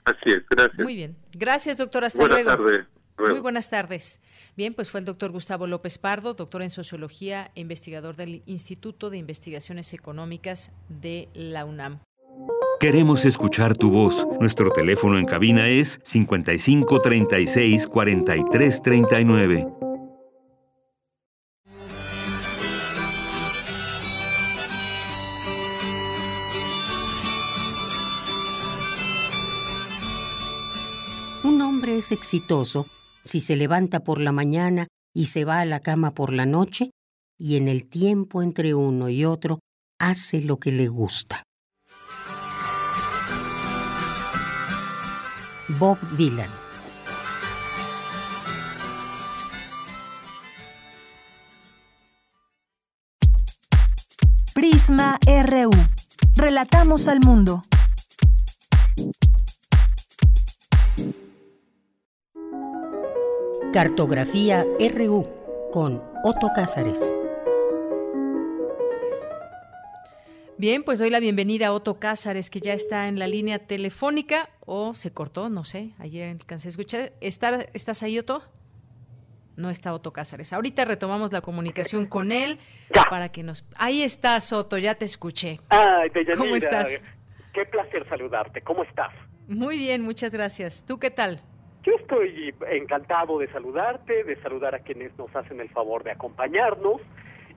Así 0.05 0.31
es, 0.31 0.43
gracias. 0.49 0.79
Muy 0.79 0.95
bien. 0.95 1.15
Gracias, 1.33 1.77
doctor. 1.77 2.03
Hasta 2.03 2.19
buenas 2.19 2.43
luego. 2.43 2.63
Tardes. 2.63 2.85
Muy 3.29 3.39
buenas 3.39 3.69
tardes. 3.69 4.21
Bien, 4.57 4.73
pues 4.73 4.89
fue 4.89 4.99
el 4.99 5.05
doctor 5.05 5.31
Gustavo 5.31 5.67
López 5.67 5.97
Pardo, 5.97 6.33
doctor 6.33 6.61
en 6.61 6.69
sociología 6.69 7.51
e 7.55 7.61
investigador 7.61 8.15
del 8.15 8.41
Instituto 8.45 9.09
de 9.09 9.17
Investigaciones 9.17 9.93
Económicas 9.93 10.71
de 10.89 11.29
la 11.33 11.65
UNAM. 11.65 11.99
Queremos 12.79 13.23
escuchar 13.25 13.77
tu 13.77 13.91
voz. 13.91 14.27
Nuestro 14.39 14.71
teléfono 14.71 15.17
en 15.17 15.25
cabina 15.25 15.69
es 15.69 16.01
55 16.03 16.99
36 16.99 17.87
43 31.93 31.97
39. 31.97 31.97
es 31.97 32.11
exitoso 32.11 32.87
si 33.23 33.39
se 33.39 33.55
levanta 33.55 33.99
por 34.01 34.19
la 34.19 34.31
mañana 34.31 34.87
y 35.13 35.25
se 35.25 35.45
va 35.45 35.59
a 35.59 35.65
la 35.65 35.79
cama 35.79 36.13
por 36.13 36.33
la 36.33 36.45
noche, 36.45 36.89
y 37.37 37.57
en 37.57 37.67
el 37.67 37.87
tiempo 37.87 38.41
entre 38.41 38.73
uno 38.73 39.09
y 39.09 39.25
otro 39.25 39.59
hace 39.99 40.41
lo 40.41 40.57
que 40.57 40.71
le 40.71 40.87
gusta. 40.87 41.43
Bob 45.79 45.99
Dylan 46.17 46.49
Prisma 54.53 55.19
RU. 55.25 55.71
Relatamos 56.35 57.07
al 57.07 57.19
mundo. 57.19 57.63
Cartografía 63.73 64.67
RU 64.79 65.27
con 65.71 66.03
Otto 66.23 66.51
Cázares. 66.55 67.11
Bien, 70.59 70.83
pues 70.83 70.99
doy 70.99 71.09
la 71.09 71.19
bienvenida 71.19 71.67
a 71.67 71.73
Otto 71.73 71.99
Cázares, 71.99 72.51
que 72.51 72.59
ya 72.59 72.73
está 72.73 73.07
en 73.07 73.17
la 73.17 73.25
línea 73.25 73.57
telefónica, 73.57 74.51
o 74.59 74.93
se 74.93 75.11
cortó, 75.11 75.49
no 75.49 75.65
sé, 75.65 75.93
ayer 75.97 76.29
alcancé 76.29 76.67
a 76.67 76.69
escuchar. 76.69 77.13
¿Estás 77.19 78.03
ahí, 78.03 78.19
Otto? 78.19 78.43
No 79.55 79.71
está 79.71 79.91
Otto 79.95 80.13
Cázares. 80.13 80.53
Ahorita 80.53 80.85
retomamos 80.85 81.33
la 81.33 81.41
comunicación 81.41 82.05
con 82.05 82.31
él 82.31 82.59
para 83.09 83.31
que 83.31 83.41
nos... 83.41 83.65
Ahí 83.77 84.03
estás, 84.03 84.53
Otto, 84.53 84.77
ya 84.77 84.93
te 84.93 85.05
escuché. 85.05 85.59
Ay, 85.69 86.11
¿Cómo 86.37 86.55
estás? 86.55 87.01
Qué 87.51 87.65
placer 87.65 88.07
saludarte. 88.07 88.61
¿Cómo 88.61 88.83
estás? 88.83 89.11
Muy 89.47 89.77
bien, 89.77 90.03
muchas 90.03 90.31
gracias. 90.31 90.85
¿Tú 90.85 90.99
qué 90.99 91.09
tal? 91.09 91.41
Yo 91.83 91.95
estoy 91.95 92.55
encantado 92.71 93.37
de 93.39 93.51
saludarte, 93.51 94.23
de 94.23 94.41
saludar 94.41 94.73
a 94.73 94.79
quienes 94.79 95.17
nos 95.17 95.35
hacen 95.35 95.59
el 95.59 95.69
favor 95.69 96.03
de 96.03 96.11
acompañarnos 96.11 97.01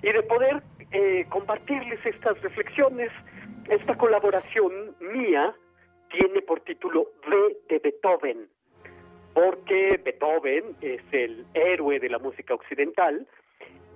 y 0.02 0.12
de 0.12 0.22
poder 0.24 0.62
eh, 0.90 1.26
compartirles 1.28 2.04
estas 2.04 2.40
reflexiones. 2.42 3.12
Esta 3.68 3.96
colaboración 3.96 4.96
mía 5.00 5.54
tiene 6.10 6.42
por 6.42 6.60
título 6.60 7.06
V 7.24 7.56
de 7.68 7.78
Beethoven, 7.78 8.48
porque 9.32 10.00
Beethoven 10.04 10.76
es 10.80 11.02
el 11.12 11.46
héroe 11.54 12.00
de 12.00 12.08
la 12.08 12.18
música 12.18 12.54
occidental. 12.54 13.28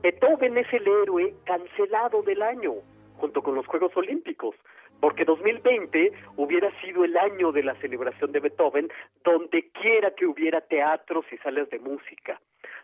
Beethoven 0.01 0.59
es 0.59 0.73
el 0.73 0.87
héroe 0.87 1.35
cancelado 1.45 2.23
del 2.23 2.43
año, 2.43 2.75
junto 3.17 3.43
con 3.43 3.57
los 3.57 3.67
Juegos 3.67 3.97
Olímpicos, 3.97 4.55
porque 5.01 5.25
2020 5.25 6.13
hubiera 6.37 6.71
sido 6.81 7.05
el 7.05 7.17
año 7.17 7.53
de 7.53 7.63
la 7.63 7.75
celebración 7.77 8.33
de 8.33 8.41
Beethoven, 8.41 8.89
donde 9.25 9.71
quiera 9.71 10.11
que 10.13 10.27
hubiera 10.27 10.61
teatros 10.61 11.25
y 11.33 11.37
salas 11.39 11.69
de 11.71 11.79
música. 11.79 12.41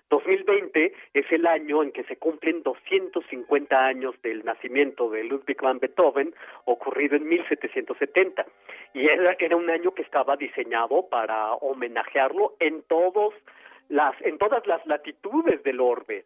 2020 0.09 0.93
es 1.15 1.33
el 1.33 1.47
año 1.47 1.83
en 1.83 1.91
que 1.91 2.05
se 2.05 2.17
cumplen 2.17 2.63
250 2.63 3.87
años 3.87 4.15
del 4.23 4.45
nacimiento 4.45 5.11
de 5.11 5.25
Ludwig 5.25 5.61
van 5.61 5.81
Beethoven, 5.81 6.33
ocurrido 6.65 7.17
en 7.17 7.29
1770. 7.29 8.47
Y 8.95 9.09
era 9.09 9.37
era 9.39 9.57
un 9.57 9.69
año 9.69 9.93
que 9.93 10.03
estaba 10.03 10.37
diseñado 10.37 11.09
para 11.09 11.55
homenajearlo 11.55 12.55
en 12.61 12.83
todos 12.83 13.35
las 13.89 14.15
en 14.23 14.39
todas 14.39 14.67
las 14.67 14.85
latitudes 14.87 15.63
del 15.65 15.81
orbe. 15.81 16.25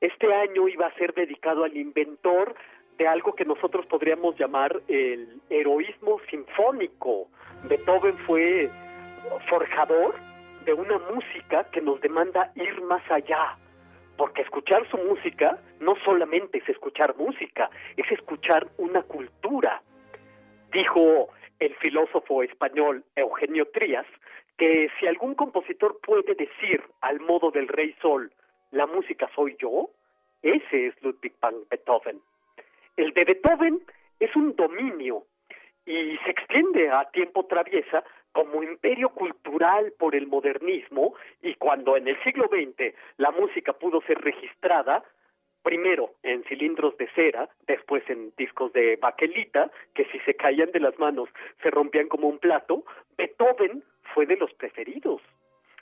Este 0.00 0.32
año 0.32 0.68
iba 0.68 0.86
a 0.86 0.94
ser 0.94 1.14
dedicado 1.14 1.64
al 1.64 1.76
inventor 1.76 2.54
de 2.98 3.06
algo 3.06 3.34
que 3.34 3.44
nosotros 3.44 3.86
podríamos 3.86 4.38
llamar 4.38 4.80
el 4.88 5.40
heroísmo 5.50 6.20
sinfónico. 6.30 7.28
Beethoven 7.68 8.16
fue 8.26 8.70
forjador 9.48 10.14
de 10.64 10.72
una 10.72 10.98
música 10.98 11.64
que 11.70 11.80
nos 11.80 12.00
demanda 12.00 12.52
ir 12.54 12.80
más 12.82 13.02
allá, 13.10 13.56
porque 14.16 14.42
escuchar 14.42 14.88
su 14.90 14.96
música 14.98 15.58
no 15.80 15.94
solamente 16.04 16.58
es 16.58 16.68
escuchar 16.68 17.16
música, 17.16 17.70
es 17.96 18.10
escuchar 18.10 18.66
una 18.78 19.02
cultura. 19.02 19.82
Dijo 20.72 21.28
el 21.58 21.74
filósofo 21.76 22.42
español 22.42 23.04
Eugenio 23.14 23.68
Trías 23.68 24.06
que 24.58 24.88
si 24.98 25.06
algún 25.06 25.34
compositor 25.34 26.00
puede 26.00 26.34
decir 26.34 26.82
al 27.02 27.20
modo 27.20 27.50
del 27.50 27.68
rey 27.68 27.94
sol, 28.00 28.32
la 28.70 28.86
música 28.86 29.28
soy 29.34 29.56
yo, 29.60 29.90
ese 30.42 30.88
es 30.88 31.02
Ludwig 31.02 31.34
van 31.40 31.54
Beethoven. 31.70 32.20
El 32.96 33.12
de 33.12 33.24
Beethoven 33.24 33.82
es 34.18 34.34
un 34.36 34.56
dominio 34.56 35.24
y 35.84 36.16
se 36.24 36.30
extiende 36.30 36.90
a 36.90 37.04
tiempo 37.10 37.44
traviesa 37.44 38.02
como 38.32 38.62
imperio 38.62 39.10
cultural 39.10 39.92
por 39.98 40.14
el 40.14 40.26
modernismo 40.26 41.14
y 41.42 41.54
cuando 41.54 41.96
en 41.96 42.08
el 42.08 42.22
siglo 42.24 42.48
XX 42.48 42.94
la 43.18 43.30
música 43.30 43.74
pudo 43.74 44.00
ser 44.02 44.18
registrada, 44.20 45.04
primero 45.62 46.14
en 46.22 46.42
cilindros 46.44 46.96
de 46.96 47.08
cera, 47.14 47.48
después 47.66 48.02
en 48.08 48.32
discos 48.38 48.72
de 48.72 48.96
baquelita, 48.96 49.70
que 49.94 50.06
si 50.06 50.18
se 50.20 50.34
caían 50.34 50.70
de 50.72 50.80
las 50.80 50.98
manos 50.98 51.28
se 51.62 51.70
rompían 51.70 52.08
como 52.08 52.28
un 52.28 52.38
plato, 52.38 52.84
Beethoven 53.18 53.84
fue 54.14 54.24
de 54.24 54.36
los 54.36 54.52
preferidos. 54.54 55.20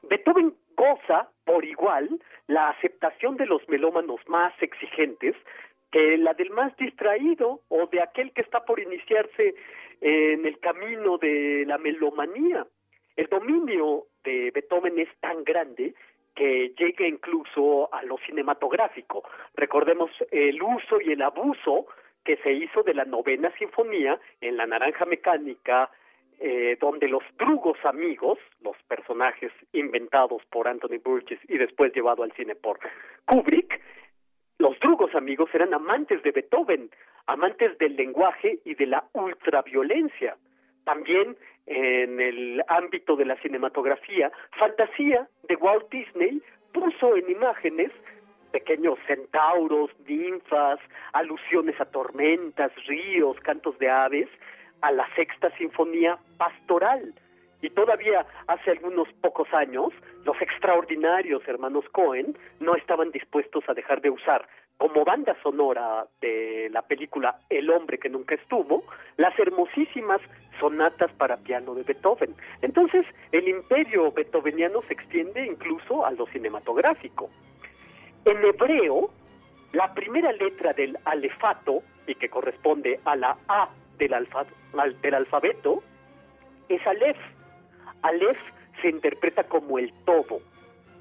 Beethoven 0.03 0.55
goza 0.77 1.29
por 1.45 1.65
igual 1.65 2.21
la 2.49 2.71
aceptación 2.71 3.37
de 3.37 3.47
los 3.47 3.67
melómanos 3.69 4.21
más 4.27 4.53
exigentes 4.61 5.37
que 5.95 6.19
la 6.19 6.35
del 6.35 6.51
más 6.51 6.77
distraído 6.77 7.61
o 7.69 7.87
de 7.87 8.03
aquel 8.03 8.33
que 8.33 8.41
está 8.41 8.65
por 8.65 8.81
iniciarse 8.81 9.55
en 10.01 10.45
el 10.45 10.59
camino 10.59 11.19
de 11.19 11.63
la 11.69 11.79
melomanía. 11.79 12.67
El 13.15 13.27
dominio 13.27 14.07
de 14.25 14.51
Beethoven 14.53 14.99
es 14.99 15.09
tan 15.21 15.45
grande 15.45 15.95
que 16.35 16.75
llega 16.77 17.07
incluso 17.07 17.95
a 17.95 18.03
lo 18.03 18.19
cinematográfico. 18.27 19.23
Recordemos 19.55 20.11
el 20.33 20.61
uso 20.61 21.01
y 21.01 21.13
el 21.13 21.23
abuso 21.23 21.87
que 22.25 22.39
se 22.39 22.53
hizo 22.53 22.83
de 22.83 22.95
la 22.95 23.05
novena 23.05 23.53
sinfonía 23.57 24.19
en 24.41 24.57
La 24.57 24.67
Naranja 24.67 25.05
Mecánica, 25.05 25.93
eh, 26.41 26.77
donde 26.81 27.07
los 27.07 27.23
drugos 27.39 27.79
amigos, 27.85 28.41
los 28.63 28.77
personajes 28.89 29.53
inventados 29.73 30.43
por 30.51 30.67
Anthony 30.67 30.99
Burgess 31.05 31.39
y 31.49 31.57
después 31.57 31.95
llevado 31.95 32.25
al 32.25 32.33
cine 32.33 32.57
por 32.57 32.81
Kubrick, 33.27 33.81
los 34.65 34.81
drugos 34.81 35.15
amigos 35.15 35.51
eran 35.53 35.75
amantes 35.75 36.23
de 36.23 36.31
Beethoven, 36.31 36.89
amantes 37.27 37.77
del 37.77 37.97
lenguaje 37.97 38.61
y 38.65 38.75
de 38.75 38.87
la 38.87 39.05
ultraviolencia. 39.13 40.39
También 40.85 41.37
en 41.67 42.19
el 42.19 42.63
ámbito 42.69 43.15
de 43.15 43.27
la 43.27 43.37
cinematografía, 43.43 44.33
Fantasía 44.59 45.29
de 45.49 45.57
Walt 45.57 45.91
Disney 45.91 46.41
puso 46.73 47.15
en 47.15 47.29
imágenes 47.29 47.93
pequeños 48.53 48.99
centauros, 49.07 49.91
ninfas, 50.09 50.81
alusiones 51.13 51.79
a 51.79 51.85
tormentas, 51.85 52.73
ríos, 52.87 53.39
cantos 53.41 53.79
de 53.79 53.91
aves, 53.91 54.31
a 54.81 54.93
la 54.93 55.07
sexta 55.15 55.51
sinfonía 55.59 56.17
pastoral. 56.39 57.13
Y 57.65 57.71
todavía 57.71 58.27
hace 58.47 58.73
algunos 58.73 59.09
pocos 59.23 59.49
años, 59.55 59.89
los 60.27 60.39
extraordinarios 60.43 61.49
hermanos 61.49 61.87
Cohen 61.93 62.37
no 62.61 62.77
estaban 62.77 63.11
dispuestos 63.11 63.65
a 63.67 63.73
dejar 63.73 64.03
de 64.03 64.11
usar 64.11 64.47
como 64.77 65.03
banda 65.03 65.35
sonora 65.43 66.07
de 66.21 66.69
la 66.71 66.83
película 66.83 67.41
El 67.49 67.71
hombre 67.71 67.97
que 67.97 68.11
nunca 68.11 68.35
estuvo, 68.35 68.85
las 69.17 69.39
hermosísimas 69.39 70.21
sonatas 70.61 71.11
para 71.13 71.39
piano 71.39 71.75
de 71.75 71.85
Beethoven. 71.85 72.35
Entonces, 72.61 73.07
el 73.33 73.49
imperio 73.49 74.13
beethoveniano 74.13 74.83
se 74.83 74.93
extiende 74.93 75.47
incluso 75.47 76.05
a 76.05 76.11
lo 76.11 76.27
cinematográfico. 76.27 77.31
En 78.27 78.45
hebreo, 78.45 79.09
la 79.73 79.95
primera 79.95 80.33
letra 80.33 80.75
del 80.75 80.99
alefato, 81.07 81.83
y 82.07 82.15
que 82.17 82.29
corresponde 82.29 83.01
a 83.07 83.17
la 83.17 83.39
A 83.49 83.71
del, 83.97 84.15
del 85.01 85.15
alfabeto, 85.15 85.83
es 86.69 86.87
Aleph. 86.87 87.17
Aleph 88.05 88.39
se 88.83 88.91
interpreta 88.91 89.45
como 89.45 89.79
el 89.79 89.91
todo. 90.05 90.41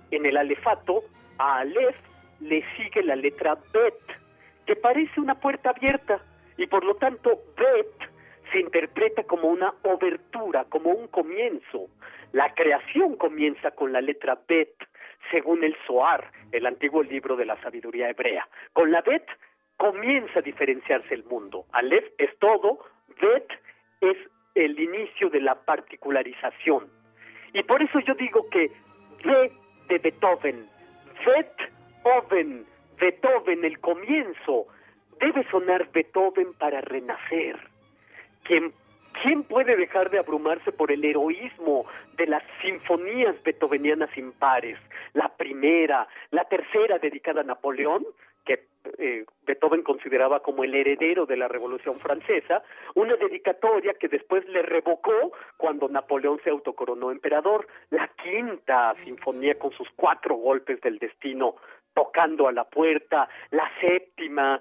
En 0.10 0.26
el 0.26 0.38
alefato, 0.38 1.04
a 1.38 1.58
Aleph 1.60 1.98
le 2.40 2.64
sigue 2.78 3.04
la 3.04 3.18
letra 3.18 3.58
Bet, 3.74 4.00
que 4.66 4.78
parece 4.78 5.20
una 5.20 5.36
puerta 5.36 5.72
abierta, 5.72 6.22
y 6.56 6.66
por 6.66 6.86
lo 6.86 6.96
tanto 6.96 7.42
Bet 7.58 8.10
se 8.54 8.60
interpreta 8.60 9.24
como 9.24 9.50
una 9.50 9.74
obertura, 9.84 10.64
como 10.70 10.92
un 10.92 11.08
comienzo. 11.08 11.90
La 12.32 12.54
creación 12.54 13.18
comienza 13.18 13.72
con 13.72 13.92
la 13.92 14.00
letra 14.00 14.40
Bet, 14.48 14.74
según 15.30 15.66
el 15.66 15.76
Zohar, 15.86 16.32
el 16.54 16.66
antiguo 16.66 17.04
libro 17.04 17.36
de 17.36 17.46
la 17.46 17.62
sabiduría 17.62 18.10
hebrea. 18.10 18.48
Con 18.72 18.92
la 18.92 19.02
Bet 19.02 19.28
comienza 19.76 20.40
a 20.40 20.42
diferenciarse 20.42 21.14
el 21.14 21.26
mundo. 21.26 21.66
Aleph 21.74 22.14
es 22.18 22.30
todo, 22.40 22.80
Bet 23.20 23.52
es 24.00 24.18
el 24.56 24.80
inicio 24.80 25.30
de 25.30 25.42
la 25.42 25.56
particularización. 25.56 26.88
Y 27.54 27.64
por 27.64 27.82
eso 27.82 28.00
yo 28.00 28.14
digo 28.16 28.48
que 28.50 28.72
B 29.24 29.52
de 29.90 29.98
Beethoven, 30.00 30.68
Beethoven, 31.26 32.66
Beethoven, 33.00 33.66
el 33.66 33.80
comienzo, 33.80 34.68
debe 35.20 35.48
sonar 35.50 35.90
Beethoven 35.92 36.54
para 36.54 36.82
renacer. 36.82 37.60
¿Quién, 38.44 38.74
¿Quién 39.22 39.44
puede 39.44 39.76
dejar 39.76 40.10
de 40.10 40.20
abrumarse 40.20 40.72
por 40.72 40.92
el 40.92 41.06
heroísmo 41.06 41.86
de 42.18 42.28
las 42.28 42.44
sinfonías 42.62 43.36
beethovenianas 43.44 44.16
impares? 44.18 44.78
La 45.14 45.30
primera, 45.30 46.08
la 46.32 46.44
tercera 46.46 46.98
dedicada 47.00 47.42
a 47.42 47.46
Napoleón, 47.46 48.06
eh, 48.98 49.26
Beethoven 49.46 49.84
consideraba 49.84 50.42
como 50.42 50.64
el 50.64 50.74
heredero 50.76 51.26
de 51.26 51.38
la 51.38 51.48
Revolución 51.48 52.00
Francesa, 52.00 52.64
una 52.96 53.16
dedicatoria 53.16 53.94
que 53.94 54.08
después 54.08 54.48
le 54.50 54.62
revocó 54.62 55.32
cuando 55.58 55.88
Napoleón 55.88 56.40
se 56.44 56.50
autocoronó 56.50 57.12
emperador, 57.12 57.68
la 57.90 58.10
quinta 58.22 58.96
sinfonía 59.04 59.58
con 59.58 59.72
sus 59.72 59.90
cuatro 59.96 60.36
golpes 60.36 60.82
del 60.82 61.00
destino 61.00 61.56
tocando 61.94 62.48
a 62.48 62.52
la 62.52 62.64
puerta, 62.64 63.30
la 63.52 63.70
séptima, 63.80 64.60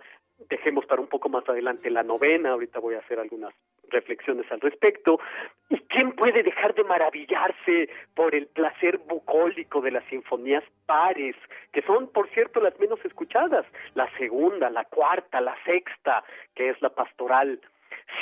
dejemos 0.48 0.86
para 0.86 1.01
un 1.01 1.09
poco 1.09 1.28
más 1.28 1.48
adelante 1.48 1.90
la 1.90 2.02
novena, 2.02 2.51
ahorita 2.51 2.78
voy 2.81 2.94
a 2.94 3.01
hacer 3.01 3.19
algunas 3.19 3.55
reflexiones 3.89 4.51
al 4.51 4.60
respecto. 4.60 5.20
¿Y 5.69 5.78
quién 5.81 6.12
puede 6.12 6.43
dejar 6.43 6.74
de 6.74 6.85
maravillarse 6.85 7.89
por 8.14 8.35
el 8.35 8.47
placer 8.47 8.98
bucólico 8.98 9.81
de 9.81 9.90
las 9.93 10.05
sinfonías 10.06 10.64
pares, 10.86 11.36
que 11.73 11.82
son, 11.82 12.09
por 12.09 12.28
cierto, 12.31 12.60
las 12.60 12.78
menos 12.78 13.05
escuchadas? 13.05 13.66
La 13.94 14.10
segunda, 14.19 14.70
la 14.70 14.85
cuarta, 14.85 15.40
la 15.40 15.56
sexta, 15.64 16.24
que 16.55 16.70
es 16.70 16.81
la 16.82 16.90
pastoral. 16.90 17.60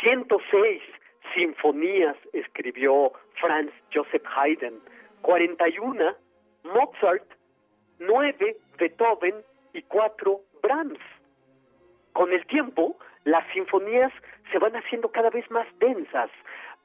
106 0.05 0.83
sinfonías 1.35 2.17
escribió 2.33 3.13
Franz 3.41 3.73
Joseph 3.93 4.25
Haydn, 4.37 4.81
41 5.23 6.17
Mozart, 6.65 7.25
9 7.99 8.57
Beethoven 8.79 9.35
y 9.73 9.83
4 9.83 10.41
Brahms. 10.63 10.99
Con 12.21 12.35
el 12.35 12.45
tiempo, 12.45 12.99
las 13.25 13.51
sinfonías 13.55 14.13
se 14.53 14.59
van 14.59 14.77
haciendo 14.77 15.11
cada 15.11 15.31
vez 15.31 15.51
más 15.51 15.67
densas. 15.79 16.29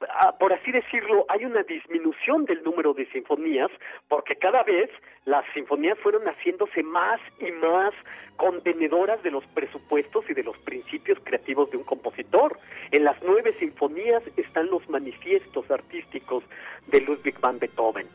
Ah, 0.08 0.34
por 0.40 0.50
así 0.50 0.72
decirlo, 0.72 1.26
hay 1.28 1.44
una 1.44 1.62
disminución 1.62 2.46
del 2.46 2.62
número 2.62 2.94
de 2.94 3.04
sinfonías 3.12 3.70
porque 4.08 4.36
cada 4.36 4.62
vez 4.62 4.88
las 5.26 5.44
sinfonías 5.52 5.98
fueron 5.98 6.24
haciéndose 6.24 6.82
más 6.82 7.20
y 7.38 7.52
más 7.52 7.92
contenedoras 8.36 9.22
de 9.22 9.30
los 9.30 9.44
presupuestos 9.48 10.24
y 10.30 10.32
de 10.32 10.42
los 10.42 10.56
principios 10.60 11.18
creativos 11.22 11.70
de 11.70 11.76
un 11.76 11.84
compositor. 11.84 12.58
En 12.90 13.04
las 13.04 13.22
nueve 13.22 13.54
sinfonías 13.58 14.22
están 14.38 14.70
los 14.70 14.88
manifiestos 14.88 15.70
artísticos 15.70 16.44
de 16.86 17.02
Ludwig 17.02 17.38
van 17.40 17.58
Beethoven. 17.58 18.06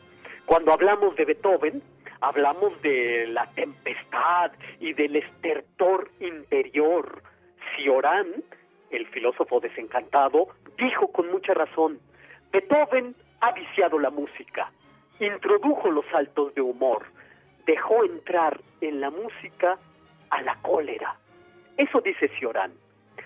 Cuando 0.44 0.72
hablamos 0.72 1.14
de 1.14 1.24
Beethoven, 1.24 1.82
hablamos 2.22 2.80
de 2.82 3.26
la 3.26 3.46
tempestad 3.50 4.52
y 4.80 4.92
del 4.94 5.16
estertor 5.16 6.08
interior. 6.20 7.22
Cioran, 7.76 8.44
el 8.90 9.06
filósofo 9.08 9.58
desencantado, 9.60 10.48
dijo 10.78 11.08
con 11.08 11.30
mucha 11.30 11.52
razón, 11.52 11.98
Beethoven 12.52 13.16
ha 13.40 13.52
viciado 13.52 13.98
la 13.98 14.10
música, 14.10 14.70
introdujo 15.18 15.90
los 15.90 16.04
saltos 16.12 16.54
de 16.54 16.60
humor, 16.60 17.06
dejó 17.66 18.04
entrar 18.04 18.60
en 18.80 19.00
la 19.00 19.10
música 19.10 19.78
a 20.30 20.42
la 20.42 20.56
cólera. 20.62 21.16
Eso 21.76 22.00
dice 22.00 22.28
Cioran. 22.38 22.72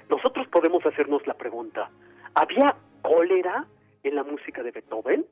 Nosotros 0.08 0.48
podemos 0.48 0.84
hacernos 0.86 1.26
la 1.26 1.34
pregunta, 1.34 1.90
¿había 2.34 2.76
cólera 3.02 3.66
en 4.04 4.14
la 4.14 4.22
música 4.22 4.62
de 4.62 4.70
Beethoven? 4.70 5.26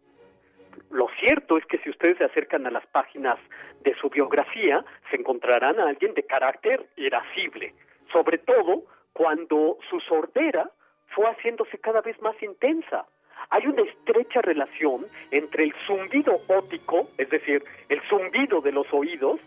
Lo 0.91 1.09
cierto 1.21 1.59
es 1.59 1.65
que 1.67 1.79
si 1.79 1.91
ustedes 1.91 2.19
se 2.19 2.25
acercan 2.25 2.67
a 2.67 2.71
las 2.71 2.87
páginas 2.87 3.39
de 3.83 3.95
su 3.97 4.09
biografía, 4.11 4.85
se 5.11 5.17
encontrarán 5.17 5.81
a 5.81 5.89
alguien 5.89 6.15
de 6.15 6.23
carácter 6.25 6.87
irascible, 6.97 7.75
sobre 8.13 8.39
todo 8.39 8.85
cuando 9.13 9.79
su 9.89 10.01
sordera 10.01 10.71
fue 11.09 11.27
haciéndose 11.27 11.79
cada 11.79 12.01
vez 12.01 12.21
más 12.23 12.41
intensa. 12.43 13.07
Hay 13.51 13.67
una 13.67 13.83
estrecha 13.83 14.41
relación 14.43 15.07
entre 15.31 15.65
el 15.65 15.75
zumbido 15.87 16.41
óptico, 16.49 17.09
es 17.19 17.29
decir, 17.31 17.63
el 17.89 18.01
zumbido 18.09 18.61
de 18.61 18.73
los 18.73 18.87
oídos, 18.93 19.41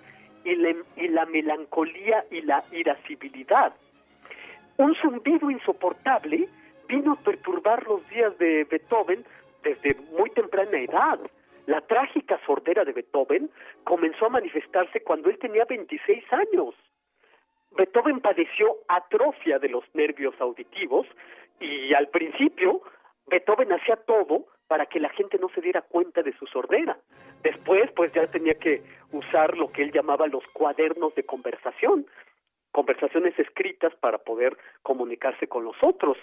y 0.44 0.56
la, 0.56 0.74
y 0.96 1.08
la 1.10 1.26
melancolía 1.26 2.24
y 2.32 2.42
la 2.42 2.64
irascibilidad. 2.72 3.74
Un 4.78 4.96
zumbido 4.96 5.52
insoportable 5.52 6.48
vino 6.88 7.14
a 7.14 7.16
perturbar 7.18 7.86
los 7.86 8.08
días 8.10 8.38
de 8.38 8.64
Beethoven 8.64 9.26
desde 9.68 9.96
muy 10.18 10.30
temprana 10.32 10.80
edad. 10.80 11.20
La 11.66 11.82
trágica 11.82 12.40
sordera 12.46 12.86
de 12.86 12.94
Beethoven 12.94 13.50
comenzó 13.84 14.28
a 14.28 14.30
manifestarse 14.30 15.02
cuando 15.02 15.30
él 15.30 15.38
tenía 15.38 15.66
26 15.66 16.24
años. 16.32 16.74
Beethoven 17.72 18.22
padeció 18.22 18.78
atrofia 18.88 19.60
de 19.60 19.70
los 19.70 19.84
nervios 19.94 20.34
auditivos 20.40 21.06
y 21.60 21.94
al 21.94 22.08
principio 22.08 22.82
Beethoven 23.28 23.74
hacía 23.74 23.98
todo 23.98 24.46
para 24.68 24.86
que 24.86 25.00
la 25.00 25.10
gente 25.10 25.38
no 25.38 25.50
se 25.50 25.62
diera 25.62 25.82
cuenta 25.82 26.24
de 26.24 26.34
su 26.38 26.48
sordera. 26.48 26.98
Después, 27.44 27.92
pues 27.92 28.14
ya 28.14 28.28
tenía 28.28 28.56
que 28.56 28.84
usar 29.12 29.58
lo 29.58 29.72
que 29.72 29.84
él 29.84 29.92
llamaba 29.92 30.28
los 30.28 30.46
cuadernos 30.54 31.14
de 31.16 31.24
conversación, 31.24 32.08
conversaciones 32.72 33.38
escritas 33.38 33.94
para 33.96 34.18
poder 34.18 34.58
comunicarse 34.84 35.48
con 35.48 35.66
los 35.66 35.76
otros. 35.82 36.18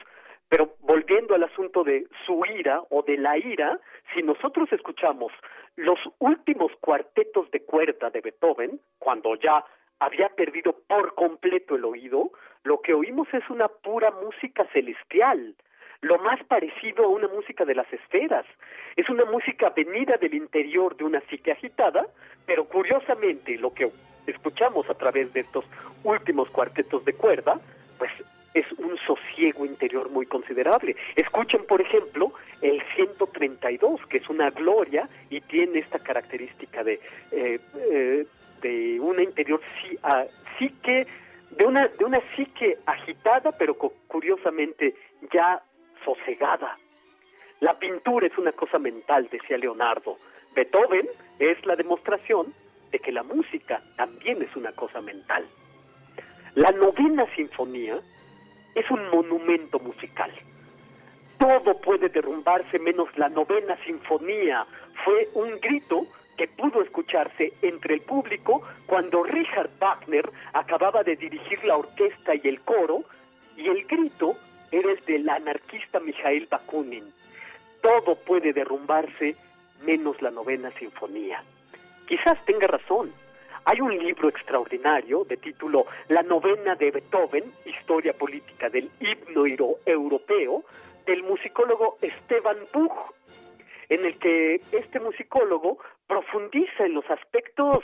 Pero 0.49 0.75
volviendo 0.81 1.35
al 1.35 1.43
asunto 1.43 1.85
de 1.85 2.07
su 2.27 2.45
ira 2.47 2.83
o 2.91 3.03
de 3.03 3.17
la 3.17 3.37
ira, 3.39 3.81
si 4.15 4.23
nosotros 4.23 4.73
escuchamos 4.73 5.33
los 5.77 5.99
últimos 6.19 6.73
cuartetos 6.81 7.51
de 7.51 7.63
cuerda 7.63 8.11
de 8.11 8.21
Beethoven, 8.21 8.81
cuando 8.99 9.35
ya 9.37 9.65
había 9.99 10.29
perdido 10.29 10.77
por 10.87 11.15
completo 11.15 11.77
el 11.77 11.85
oído, 11.85 12.31
lo 12.63 12.81
que 12.81 12.95
oímos 12.95 13.29
es 13.33 13.49
una 13.51 13.69
pura 13.69 14.11
música 14.11 14.67
celestial, 14.73 15.55
lo 16.05 16.19
más 16.19 16.43
parecido 16.45 17.05
a 17.05 17.09
una 17.09 17.29
música 17.29 17.65
de 17.65 17.75
las 17.75 17.91
esferas. 17.93 18.45
Es 18.95 19.09
una 19.09 19.25
música 19.25 19.71
venida 19.71 20.17
del 20.19 20.35
interior 20.35 20.97
de 20.97 21.05
una 21.05 21.21
psique 21.23 21.53
agitada, 21.53 22.07
pero 22.47 22.67
curiosamente 22.67 23.57
lo 23.57 23.73
que 23.73 23.91
escuchamos 24.27 24.89
a 24.91 24.95
través 24.95 25.33
de 25.33 25.41
estos 25.41 25.65
últimos 26.03 26.51
cuartetos 26.51 27.05
de 27.05 27.15
cuerda, 27.15 27.59
pues 27.99 28.11
es 28.55 28.71
un 28.79 28.97
sosiego 28.99 29.67
interior 29.67 30.09
muy 30.11 30.27
considerable. 30.27 30.97
Escuchen, 31.17 31.67
por 31.67 31.81
ejemplo, 31.81 32.33
el 32.63 32.81
132, 32.95 34.07
que 34.07 34.19
es 34.19 34.29
una 34.29 34.51
gloria 34.51 35.09
y 35.29 35.41
tiene 35.41 35.81
esta 35.81 35.99
característica 35.99 36.85
de, 36.85 37.01
eh, 37.33 37.59
eh, 37.91 38.27
de 38.63 39.01
una 39.01 39.23
interior 39.23 39.61
psique, 40.57 41.07
de 41.51 41.67
una, 41.67 41.89
de 41.89 42.05
una 42.05 42.21
psique 42.35 42.79
agitada, 42.87 43.53
pero 43.53 43.75
curiosamente 43.75 44.95
ya 45.33 45.61
sosegada. 46.05 46.79
La 47.61 47.79
pintura 47.79 48.27
es 48.27 48.39
una 48.39 48.53
cosa 48.53 48.79
mental, 48.79 49.29
decía 49.31 49.59
Leonardo. 49.59 50.17
Beethoven 50.55 51.09
es 51.41 51.65
la 51.67 51.75
demostración 51.75 52.55
de 52.93 52.99
que 53.01 53.11
la 53.11 53.25
música 53.25 53.83
también 53.97 54.41
es 54.43 54.55
una 54.55 54.73
cosa 54.73 55.01
mental. 55.01 55.45
La 56.55 56.71
novena 56.71 57.27
sinfonía 57.35 58.01
es 58.75 58.91
un 58.91 59.09
monumento 59.11 59.79
musical. 59.79 60.31
Todo 61.39 61.79
puede 61.81 62.09
derrumbarse 62.09 62.79
menos 62.79 63.09
la 63.17 63.29
novena 63.29 63.77
sinfonía. 63.85 64.67
Fue 65.05 65.29
un 65.35 65.61
grito 65.61 66.07
que 66.37 66.49
pudo 66.49 66.83
escucharse 66.83 67.53
entre 67.63 67.95
el 67.95 68.01
público 68.01 68.63
cuando 68.87 69.23
Richard 69.23 69.71
Wagner 69.79 70.31
acababa 70.53 71.03
de 71.03 71.17
dirigir 71.17 71.65
la 71.65 71.77
orquesta 71.77 72.35
y 72.35 72.41
el 72.45 72.61
coro, 72.61 73.05
y 73.57 73.69
el 73.69 73.85
grito 73.87 74.37
era 74.73 74.91
el 74.91 75.05
del 75.05 75.29
anarquista 75.29 76.01
Mikhail 76.01 76.49
Bakunin. 76.51 77.05
Todo 77.81 78.17
puede 78.17 78.53
derrumbarse 78.53 79.37
menos 79.85 80.21
la 80.23 80.31
novena 80.31 80.71
sinfonía. 80.73 81.43
Quizás 82.07 82.43
tenga 82.45 82.67
razón. 82.67 83.13
Hay 83.67 83.81
un 83.81 83.97
libro 83.97 84.29
extraordinario 84.29 85.25
de 85.25 85.39
título 85.39 85.87
La 86.09 86.23
novena 86.23 86.75
de 86.75 86.91
Beethoven, 86.91 87.45
Historia 87.65 88.13
política 88.13 88.69
del 88.69 88.91
himno 89.01 89.47
europeo, 89.87 90.65
del 91.07 91.23
musicólogo 91.23 91.97
Esteban 92.03 92.59
Buch, 92.75 92.93
en 93.89 94.05
el 94.05 94.19
que 94.19 94.61
este 94.71 95.01
musicólogo 95.01 95.79
profundiza 96.07 96.85
en 96.85 96.93
los 96.93 97.09
aspectos 97.09 97.83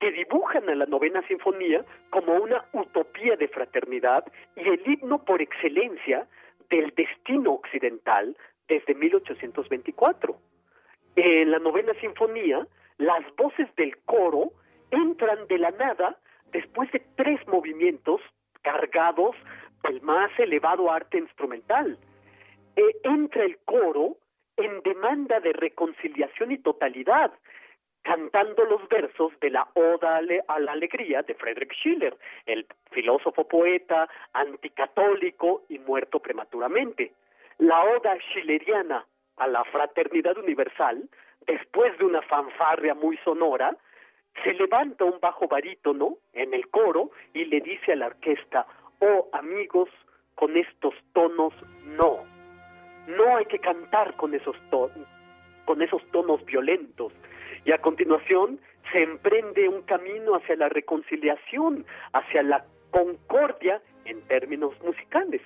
que 0.00 0.12
dibujan 0.12 0.66
a 0.70 0.74
la 0.74 0.86
novena 0.86 1.20
sinfonía 1.28 1.84
como 2.08 2.32
una 2.34 2.64
utopía 2.72 3.36
de 3.36 3.48
fraternidad 3.48 4.24
y 4.56 4.66
el 4.66 4.80
himno 4.86 5.24
por 5.26 5.42
excelencia 5.42 6.26
del 6.70 6.94
destino 6.96 7.52
occidental 7.52 8.34
desde 8.66 8.94
1824. 8.94 10.36
En 11.16 11.50
la 11.50 11.58
novena 11.58 11.92
sinfonía, 12.00 12.66
las 12.96 13.24
voces 13.36 13.68
del 13.76 13.94
coro 14.06 14.52
entran 14.90 15.46
de 15.48 15.58
la 15.58 15.70
nada 15.72 16.16
después 16.52 16.90
de 16.92 17.00
tres 17.16 17.46
movimientos 17.46 18.20
cargados 18.62 19.36
del 19.82 20.00
más 20.02 20.30
elevado 20.38 20.90
arte 20.90 21.18
instrumental. 21.18 21.98
E 22.76 22.96
entra 23.02 23.44
el 23.44 23.58
coro 23.64 24.16
en 24.56 24.82
demanda 24.82 25.40
de 25.40 25.52
reconciliación 25.52 26.52
y 26.52 26.58
totalidad, 26.58 27.32
cantando 28.02 28.64
los 28.64 28.88
versos 28.88 29.32
de 29.40 29.50
la 29.50 29.68
Oda 29.74 30.16
a 30.48 30.58
la 30.60 30.72
Alegría 30.72 31.22
de 31.22 31.34
Friedrich 31.34 31.72
Schiller, 31.74 32.16
el 32.46 32.66
filósofo 32.90 33.46
poeta 33.46 34.08
anticatólico 34.32 35.64
y 35.68 35.78
muerto 35.78 36.18
prematuramente. 36.20 37.12
La 37.58 37.82
Oda 37.84 38.16
schilleriana 38.30 39.04
a 39.36 39.46
la 39.46 39.64
fraternidad 39.64 40.36
universal, 40.38 41.08
después 41.46 41.96
de 41.98 42.04
una 42.04 42.22
fanfarria 42.22 42.94
muy 42.94 43.16
sonora, 43.18 43.76
se 44.44 44.54
levanta 44.54 45.04
un 45.04 45.20
bajo 45.20 45.48
barítono 45.48 46.18
en 46.32 46.54
el 46.54 46.68
coro 46.68 47.10
y 47.34 47.44
le 47.44 47.60
dice 47.60 47.92
a 47.92 47.96
la 47.96 48.06
orquesta, 48.06 48.66
oh 49.00 49.28
amigos, 49.32 49.88
con 50.34 50.56
estos 50.56 50.94
tonos 51.12 51.52
no. 51.84 52.24
No 53.08 53.36
hay 53.36 53.46
que 53.46 53.58
cantar 53.58 54.14
con 54.16 54.34
esos, 54.34 54.56
con 55.64 55.82
esos 55.82 56.02
tonos 56.10 56.44
violentos. 56.44 57.12
Y 57.64 57.72
a 57.72 57.78
continuación 57.78 58.60
se 58.92 59.02
emprende 59.02 59.68
un 59.68 59.82
camino 59.82 60.36
hacia 60.36 60.56
la 60.56 60.68
reconciliación, 60.68 61.84
hacia 62.12 62.42
la 62.42 62.64
concordia 62.90 63.82
en 64.04 64.22
términos 64.28 64.74
musicales. 64.82 65.42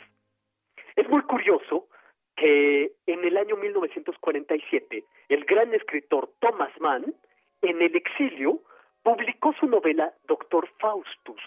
Es 0.96 1.08
muy 1.08 1.22
curioso 1.22 1.88
que 2.36 2.92
en 3.06 3.24
el 3.24 3.36
año 3.36 3.56
1947 3.56 5.04
el 5.28 5.44
gran 5.44 5.72
escritor 5.74 6.30
Thomas 6.40 6.72
Mann, 6.80 7.14
en 7.62 7.80
el 7.80 7.94
exilio, 7.94 8.60
publicó 9.02 9.52
su 9.58 9.66
novela 9.66 10.12
Doctor 10.26 10.68
Faustus. 10.78 11.42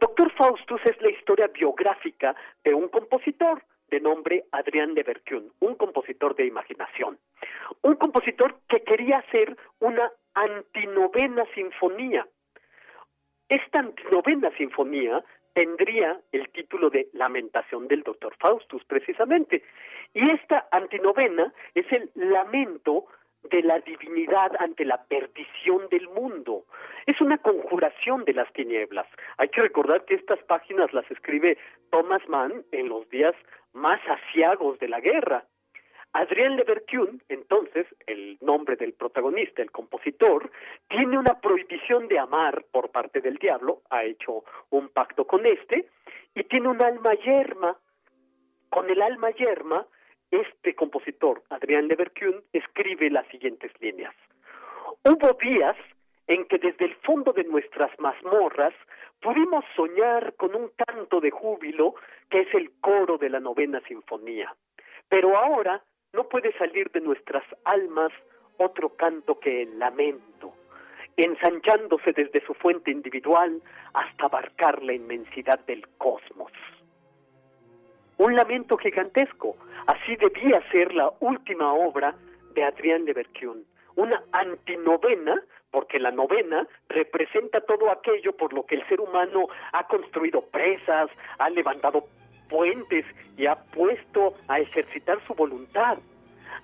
Doctor 0.00 0.32
Faustus 0.32 0.80
es 0.84 1.00
la 1.00 1.10
historia 1.10 1.48
biográfica 1.48 2.34
de 2.64 2.74
un 2.74 2.88
compositor 2.88 3.62
de 3.90 4.00
nombre 4.00 4.44
Adrián 4.52 4.94
de 4.94 5.02
Berkun, 5.02 5.52
un 5.60 5.74
compositor 5.74 6.34
de 6.36 6.46
imaginación. 6.46 7.18
Un 7.82 7.96
compositor 7.96 8.60
que 8.68 8.82
quería 8.82 9.18
hacer 9.18 9.56
una 9.80 10.12
antinovena 10.34 11.44
sinfonía. 11.54 12.26
Esta 13.48 13.78
antinovena 13.80 14.50
sinfonía 14.56 15.24
tendría 15.54 16.20
el 16.32 16.48
título 16.50 16.90
de 16.90 17.08
Lamentación 17.14 17.88
del 17.88 18.02
Doctor 18.02 18.36
Faustus, 18.38 18.84
precisamente. 18.84 19.64
Y 20.14 20.30
esta 20.30 20.68
antinovena 20.70 21.52
es 21.74 21.90
el 21.90 22.10
lamento 22.14 23.06
de 23.44 23.62
la 23.62 23.78
divinidad 23.80 24.52
ante 24.58 24.84
la 24.84 25.04
perdición 25.04 25.88
del 25.90 26.08
mundo. 26.08 26.64
Es 27.06 27.20
una 27.20 27.38
conjuración 27.38 28.24
de 28.24 28.34
las 28.34 28.52
tinieblas. 28.52 29.06
Hay 29.38 29.48
que 29.48 29.62
recordar 29.62 30.04
que 30.04 30.14
estas 30.14 30.42
páginas 30.44 30.92
las 30.92 31.10
escribe 31.10 31.56
Thomas 31.90 32.26
Mann 32.28 32.64
en 32.72 32.88
los 32.88 33.08
días 33.10 33.34
más 33.72 34.00
asiagos 34.08 34.78
de 34.78 34.88
la 34.88 35.00
guerra. 35.00 35.44
Adrien 36.12 36.56
Leverkun, 36.56 37.22
entonces, 37.28 37.86
el 38.06 38.38
nombre 38.40 38.76
del 38.76 38.94
protagonista, 38.94 39.62
el 39.62 39.70
compositor, 39.70 40.50
tiene 40.88 41.18
una 41.18 41.38
prohibición 41.40 42.08
de 42.08 42.18
amar 42.18 42.64
por 42.72 42.90
parte 42.90 43.20
del 43.20 43.36
diablo, 43.36 43.82
ha 43.90 44.04
hecho 44.04 44.42
un 44.70 44.88
pacto 44.88 45.26
con 45.26 45.44
este, 45.44 45.86
y 46.34 46.44
tiene 46.44 46.68
un 46.68 46.82
alma 46.82 47.14
yerma. 47.14 47.76
Con 48.70 48.90
el 48.90 49.00
alma 49.00 49.30
yerma, 49.30 49.86
este 50.30 50.74
compositor, 50.74 51.42
Adrián 51.50 51.88
Leverkun, 51.88 52.42
escribe 52.52 53.10
las 53.10 53.26
siguientes 53.28 53.72
líneas. 53.80 54.14
Hubo 55.04 55.32
días 55.40 55.76
en 56.26 56.44
que 56.46 56.58
desde 56.58 56.84
el 56.84 56.94
fondo 56.96 57.32
de 57.32 57.44
nuestras 57.44 57.90
mazmorras 57.98 58.74
pudimos 59.20 59.64
soñar 59.74 60.34
con 60.34 60.54
un 60.54 60.70
canto 60.76 61.20
de 61.20 61.30
júbilo 61.30 61.94
que 62.30 62.40
es 62.40 62.54
el 62.54 62.70
coro 62.80 63.18
de 63.18 63.30
la 63.30 63.40
novena 63.40 63.80
sinfonía. 63.88 64.54
Pero 65.08 65.36
ahora 65.36 65.82
no 66.12 66.28
puede 66.28 66.52
salir 66.58 66.90
de 66.90 67.00
nuestras 67.00 67.44
almas 67.64 68.12
otro 68.58 68.90
canto 68.90 69.38
que 69.40 69.62
el 69.62 69.78
lamento, 69.78 70.52
ensanchándose 71.16 72.12
desde 72.12 72.44
su 72.44 72.54
fuente 72.54 72.90
individual 72.90 73.62
hasta 73.94 74.26
abarcar 74.26 74.82
la 74.82 74.92
inmensidad 74.92 75.60
del 75.66 75.86
cosmos. 75.96 76.52
Un 78.18 78.34
lamento 78.34 78.76
gigantesco, 78.76 79.56
así 79.86 80.16
debía 80.16 80.60
ser 80.72 80.92
la 80.92 81.12
última 81.20 81.72
obra 81.72 82.16
de 82.52 82.64
Adrián 82.64 83.04
de 83.04 83.12
Berkion, 83.12 83.62
una 83.94 84.20
antinovena, 84.32 85.40
porque 85.70 86.00
la 86.00 86.10
novena 86.10 86.66
representa 86.88 87.60
todo 87.60 87.92
aquello 87.92 88.32
por 88.32 88.52
lo 88.52 88.66
que 88.66 88.74
el 88.74 88.88
ser 88.88 89.00
humano 89.00 89.46
ha 89.72 89.86
construido 89.86 90.42
presas, 90.42 91.10
ha 91.38 91.48
levantado 91.50 92.08
puentes 92.48 93.04
y 93.36 93.46
ha 93.46 93.54
puesto 93.54 94.34
a 94.48 94.58
ejercitar 94.58 95.24
su 95.28 95.34
voluntad. 95.34 95.98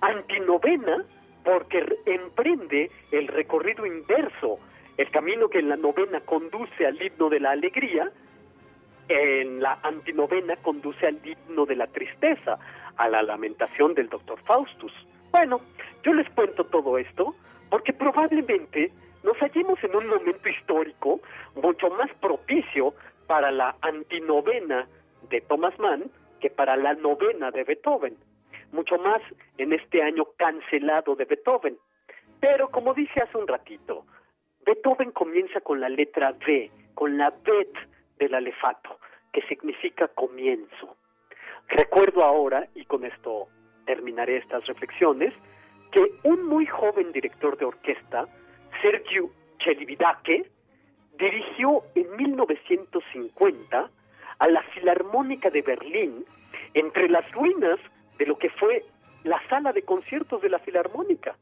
Antinovena 0.01 1.05
porque 1.45 1.85
emprende 2.05 2.91
el 3.11 3.27
recorrido 3.27 3.85
inverso, 3.85 4.59
el 4.97 5.09
camino 5.11 5.47
que 5.47 5.59
en 5.59 5.69
la 5.69 5.77
novena 5.77 6.19
conduce 6.19 6.85
al 6.85 7.01
himno 7.01 7.29
de 7.29 7.39
la 7.39 7.51
alegría, 7.51 8.11
en 9.07 9.61
la 9.61 9.79
antinovena 9.83 10.55
conduce 10.57 11.07
al 11.07 11.19
himno 11.25 11.65
de 11.65 11.75
la 11.75 11.87
tristeza, 11.87 12.57
a 12.97 13.09
la 13.09 13.23
lamentación 13.23 13.93
del 13.93 14.09
doctor 14.09 14.39
Faustus. 14.43 14.93
Bueno, 15.31 15.61
yo 16.03 16.13
les 16.13 16.29
cuento 16.31 16.65
todo 16.65 16.97
esto 16.97 17.35
porque 17.69 17.93
probablemente 17.93 18.91
nos 19.23 19.37
hallemos 19.37 19.83
en 19.83 19.95
un 19.95 20.07
momento 20.07 20.49
histórico 20.49 21.19
mucho 21.55 21.89
más 21.89 22.09
propicio 22.21 22.93
para 23.27 23.51
la 23.51 23.75
antinovena 23.81 24.87
de 25.29 25.41
Thomas 25.41 25.77
Mann 25.79 26.09
que 26.39 26.49
para 26.49 26.75
la 26.77 26.93
novena 26.93 27.51
de 27.51 27.63
Beethoven, 27.63 28.15
mucho 28.71 28.97
más 28.97 29.21
en 29.57 29.73
este 29.73 30.03
año 30.03 30.25
cancelado 30.37 31.15
de 31.15 31.25
Beethoven. 31.25 31.77
Pero 32.39 32.69
como 32.69 32.93
dije 32.93 33.21
hace 33.21 33.37
un 33.37 33.47
ratito, 33.47 34.05
Beethoven 34.65 35.11
comienza 35.11 35.61
con 35.61 35.79
la 35.79 35.89
letra 35.89 36.33
B, 36.45 36.69
con 36.93 37.17
la 37.17 37.31
bet 37.43 37.73
del 38.17 38.33
alefato, 38.35 38.99
que 39.31 39.41
significa 39.43 40.07
comienzo. 40.09 40.97
Recuerdo 41.67 42.23
ahora, 42.23 42.67
y 42.75 42.85
con 42.85 43.05
esto 43.05 43.47
terminaré 43.85 44.37
estas 44.37 44.65
reflexiones, 44.65 45.33
que 45.91 46.03
un 46.23 46.43
muy 46.47 46.65
joven 46.65 47.11
director 47.11 47.57
de 47.57 47.65
orquesta, 47.65 48.27
Sergio 48.81 49.31
Celibidache, 49.63 50.45
dirigió 51.17 51.83
en 51.95 52.15
1950 52.17 53.89
a 54.39 54.47
la 54.47 54.61
Filarmónica 54.63 55.49
de 55.49 55.61
Berlín 55.61 56.25
entre 56.73 57.07
las 57.09 57.29
ruinas 57.31 57.79
de 58.17 58.25
lo 58.25 58.37
que 58.37 58.49
fue 58.49 58.83
la 59.23 59.41
sala 59.47 59.71
de 59.71 59.83
conciertos 59.83 60.41
de 60.41 60.49
la 60.49 60.59
Filarmónica. 60.59 61.37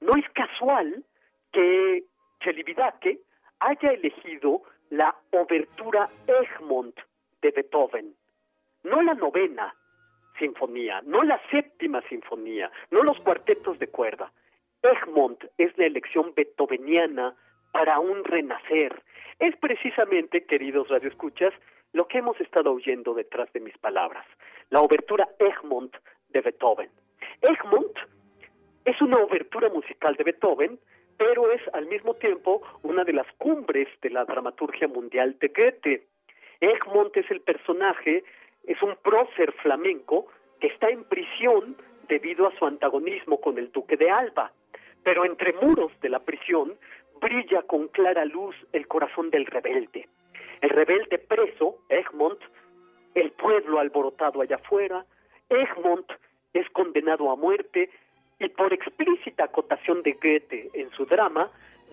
No 0.00 0.16
es 0.16 0.28
casual 0.30 1.04
que 1.52 2.04
Celibidache 2.42 3.18
haya 3.58 3.90
elegido 3.90 4.62
la 4.90 5.14
obertura 5.30 6.10
Egmont 6.26 6.98
de 7.42 7.50
Beethoven, 7.50 8.14
no 8.82 9.02
la 9.02 9.14
novena 9.14 9.74
sinfonía, 10.38 11.00
no 11.04 11.22
la 11.22 11.40
séptima 11.50 12.02
sinfonía, 12.08 12.70
no 12.90 13.02
los 13.02 13.18
cuartetos 13.20 13.78
de 13.78 13.88
cuerda. 13.88 14.32
Egmont 14.82 15.44
es 15.58 15.76
la 15.78 15.86
elección 15.86 16.32
beethoveniana 16.34 17.36
para 17.72 18.00
un 18.00 18.24
renacer. 18.24 19.02
Es 19.38 19.56
precisamente, 19.56 20.44
queridos 20.44 20.88
radioescuchas, 20.88 21.52
lo 21.92 22.08
que 22.08 22.18
hemos 22.18 22.40
estado 22.40 22.72
oyendo 22.72 23.14
detrás 23.14 23.52
de 23.52 23.60
mis 23.60 23.76
palabras, 23.78 24.26
la 24.70 24.80
obertura 24.80 25.28
Egmont 25.38 25.94
de 26.30 26.40
Beethoven. 26.40 26.90
Egmont 27.42 27.96
es 28.84 29.00
una 29.00 29.18
obertura 29.18 29.68
musical 29.68 30.14
de 30.16 30.24
Beethoven, 30.24 30.78
pero 31.20 31.52
es 31.52 31.60
al 31.74 31.84
mismo 31.84 32.14
tiempo 32.14 32.62
una 32.82 33.04
de 33.04 33.12
las 33.12 33.26
cumbres 33.36 33.88
de 34.00 34.08
la 34.08 34.24
dramaturgia 34.24 34.88
mundial 34.88 35.36
de 35.38 35.48
Goethe. 35.48 36.06
Egmont 36.60 37.14
es 37.14 37.30
el 37.30 37.42
personaje, 37.42 38.24
es 38.64 38.80
un 38.80 38.96
prócer 38.96 39.52
flamenco 39.60 40.28
que 40.60 40.68
está 40.68 40.88
en 40.88 41.04
prisión 41.04 41.76
debido 42.08 42.46
a 42.46 42.56
su 42.56 42.64
antagonismo 42.64 43.38
con 43.38 43.58
el 43.58 43.70
duque 43.70 43.98
de 43.98 44.10
Alba. 44.10 44.50
Pero 45.04 45.26
entre 45.26 45.52
muros 45.52 45.92
de 46.00 46.08
la 46.08 46.20
prisión 46.20 46.78
brilla 47.20 47.60
con 47.64 47.88
clara 47.88 48.24
luz 48.24 48.56
el 48.72 48.88
corazón 48.88 49.28
del 49.28 49.44
rebelde. 49.44 50.08
El 50.62 50.70
rebelde 50.70 51.18
preso, 51.18 51.84
Egmont, 51.90 52.40
el 53.14 53.30
pueblo 53.32 53.78
alborotado 53.78 54.40
allá 54.40 54.56
afuera, 54.56 55.04
Egmont 55.50 56.10
es 56.54 56.66
condenado 56.70 57.30
a 57.30 57.36
muerte 57.36 57.90
y 58.40 58.48
por 58.48 58.72
explícita 58.72 59.44
acotación 59.44 60.02
de 60.02 60.14
Goethe 60.14 60.70
en 60.72 60.90
su 60.92 61.04
drama, 61.04 61.50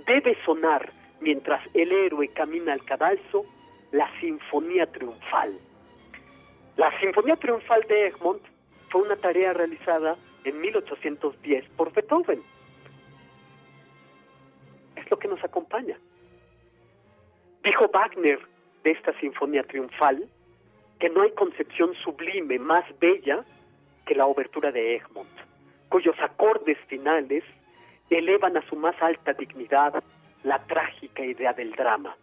debe 0.08 0.36
sonar 0.46 0.92
mientras 1.20 1.62
el 1.74 1.92
héroe 1.92 2.30
camina 2.30 2.74
al 2.74 2.84
cadalso 2.86 3.46
la 3.92 4.10
Sinfonía 4.20 4.86
Triunfal. 4.88 5.60
La 6.78 6.98
Sinfonía 7.00 7.36
Triunfal 7.36 7.82
de 7.90 8.08
Egmont 8.08 8.42
fue 8.90 9.02
una 9.02 9.18
tarea 9.18 9.54
realizada 9.54 10.16
en 10.46 10.62
1810 10.62 11.66
por 11.76 11.92
Beethoven. 11.92 12.42
Es 14.96 15.12
lo 15.12 15.20
que 15.20 15.28
nos 15.28 15.44
acompaña. 15.44 15.98
Dijo 17.64 17.90
Wagner 17.92 18.40
de 18.84 18.92
esta 18.92 19.12
Sinfonía 19.20 19.64
Triunfal 19.64 20.30
que 21.00 21.10
no 21.10 21.22
hay 21.22 21.32
concepción 21.32 21.94
sublime 21.96 22.58
más 22.58 22.86
bella 23.00 23.44
que 24.06 24.16
la 24.16 24.26
obertura 24.26 24.72
de 24.72 24.96
Egmont, 24.96 25.30
cuyos 25.90 26.16
acordes 26.20 26.78
finales 26.88 27.44
elevan 28.10 28.58
a 28.58 28.68
su 28.68 28.76
más 28.76 28.96
alta 29.02 29.34
dignidad 29.34 30.04
la 30.44 30.60
trágica 30.66 31.26
idea 31.26 31.54
del 31.54 31.72
drama, 31.72 32.16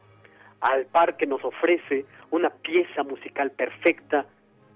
al 0.60 0.86
par 0.86 1.16
que 1.16 1.26
nos 1.26 1.44
ofrece 1.44 2.06
una 2.30 2.50
pieza 2.50 3.02
musical 3.02 3.50
perfecta 3.50 4.26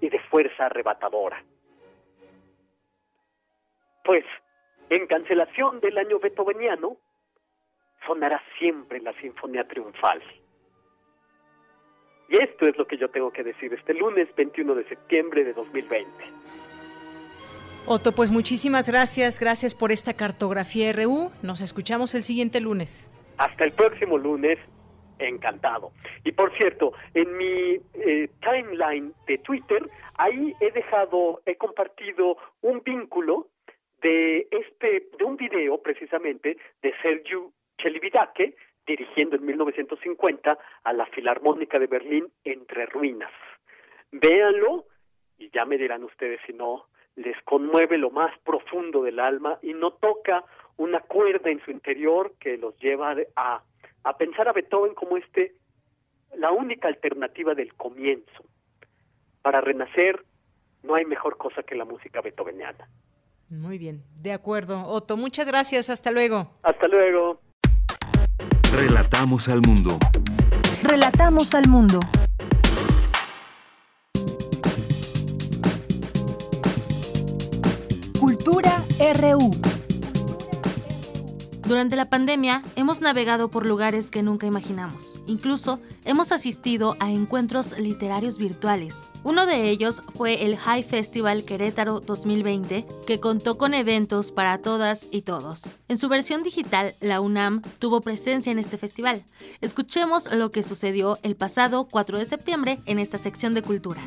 y 0.01 0.09
de 0.09 0.19
fuerza 0.21 0.67
arrebatadora. 0.67 1.43
Pues, 4.05 4.25
en 4.91 5.07
cancelación 5.07 5.81
del 5.81 5.99
año 5.99 6.19
beethoveniano, 6.19 6.97
sonará 8.07 8.43
siempre 8.59 9.01
la 9.01 9.13
Sinfonía 9.15 9.67
Triunfal. 9.67 10.23
Y 12.29 12.43
esto 12.43 12.69
es 12.69 12.77
lo 12.77 12.87
que 12.87 12.99
yo 12.99 13.09
tengo 13.09 13.31
que 13.31 13.43
decir 13.43 13.73
este 13.73 13.95
lunes 13.95 14.29
21 14.37 14.75
de 14.75 14.85
septiembre 14.85 15.45
de 15.45 15.55
2020. 15.55 16.09
Otto, 17.91 18.13
pues 18.13 18.31
muchísimas 18.31 18.87
gracias, 18.87 19.41
gracias 19.41 19.75
por 19.75 19.93
esta 19.93 20.13
cartografía 20.13 20.93
RU. 20.93 21.31
Nos 21.43 21.63
escuchamos 21.63 22.15
el 22.15 22.23
siguiente 22.23 22.61
lunes. 22.61 23.11
Hasta 23.39 23.65
el 23.65 23.73
próximo 23.73 24.19
lunes, 24.19 24.59
encantado. 25.19 25.93
Y 26.23 26.33
por 26.33 26.55
cierto, 26.59 26.93
en 27.15 27.35
mi 27.35 27.81
eh, 27.95 28.29
timeline 28.43 29.15
de 29.27 29.39
Twitter, 29.39 29.89
ahí 30.19 30.55
he 30.61 30.71
dejado, 30.73 31.41
he 31.47 31.57
compartido 31.57 32.37
un 32.61 32.83
vínculo 32.85 33.49
de 34.03 34.47
este, 34.51 35.09
de 35.19 35.25
un 35.25 35.39
video 35.39 35.81
precisamente 35.81 36.59
de 36.83 36.93
Sergio 37.01 37.53
Chelividake, 37.79 38.55
dirigiendo 38.87 39.37
en 39.37 39.47
1950 39.47 40.59
a 40.85 40.93
la 40.93 41.07
Filarmónica 41.07 41.79
de 41.79 41.87
Berlín 41.87 42.27
entre 42.45 42.85
ruinas. 42.85 43.33
Véanlo 44.13 44.85
y 45.39 45.49
ya 45.55 45.65
me 45.65 45.79
dirán 45.79 46.05
ustedes 46.05 46.39
si 46.47 46.53
no 46.53 46.85
les 47.19 47.37
conmueve 47.43 47.99
lo 47.99 48.11
más 48.11 48.33
profundo 48.45 49.03
del 49.03 49.19
alma 49.19 49.59
y 49.63 49.75
no 49.75 49.91
toca 49.91 50.45
una 50.77 51.01
cuerda 51.01 51.51
en 51.51 51.63
su 51.65 51.73
interior 51.73 52.35
que 52.39 52.57
los 52.57 52.77
lleva 52.79 53.17
a, 53.35 53.63
a 54.05 54.17
pensar 54.17 54.49
a 54.49 54.53
Beethoven 54.53 54.95
como 54.95 55.17
este 55.17 55.55
la 56.37 56.53
única 56.53 56.87
alternativa 56.87 57.55
del 57.55 57.75
comienzo. 57.75 58.45
Para 59.43 59.61
renacer 59.61 60.25
no 60.85 60.95
hay 60.95 61.05
mejor 61.05 61.37
cosa 61.37 61.63
que 61.63 61.75
la 61.75 61.85
música 61.85 62.21
beethoveniana. 62.21 62.89
Muy 63.49 63.79
bien, 63.79 64.05
de 64.21 64.33
acuerdo. 64.33 64.87
Otto, 64.87 65.17
muchas 65.17 65.47
gracias, 65.47 65.91
hasta 65.91 66.11
luego. 66.11 66.51
Hasta 66.63 66.87
luego. 66.87 67.41
Relatamos 68.77 69.49
al 69.49 69.63
mundo. 69.63 69.99
Relatamos 70.85 71.55
al 71.55 71.67
mundo. 71.69 71.99
Durante 81.67 81.97
la 81.97 82.11
pandemia 82.11 82.63
hemos 82.77 83.01
navegado 83.01 83.51
por 83.51 83.65
lugares 83.65 84.11
que 84.11 84.23
nunca 84.23 84.47
imaginamos. 84.47 85.21
Incluso 85.27 85.81
hemos 86.05 86.31
asistido 86.31 86.95
a 87.01 87.11
encuentros 87.11 87.79
literarios 87.79 88.37
virtuales. 88.37 89.07
Uno 89.25 89.47
de 89.47 89.71
ellos 89.71 90.03
fue 90.15 90.45
el 90.45 90.59
High 90.59 90.83
Festival 90.83 91.45
Querétaro 91.45 92.01
2020, 92.01 92.87
que 93.07 93.19
contó 93.19 93.57
con 93.57 93.73
eventos 93.73 94.31
para 94.31 94.59
todas 94.59 95.07
y 95.11 95.23
todos. 95.23 95.71
En 95.89 95.97
su 95.97 96.11
versión 96.11 96.43
digital, 96.43 96.95
la 97.01 97.23
UNAM 97.23 97.63
tuvo 97.79 98.03
presencia 98.03 98.53
en 98.53 98.59
este 98.59 98.77
festival. 98.77 99.25
Escuchemos 99.63 100.31
lo 100.35 100.51
que 100.51 100.63
sucedió 100.63 101.19
el 101.23 101.35
pasado 101.35 101.89
4 101.91 102.19
de 102.19 102.27
septiembre 102.27 102.79
en 102.85 102.99
esta 102.99 103.17
sección 103.17 103.55
de 103.55 103.63
cultura. 103.63 104.03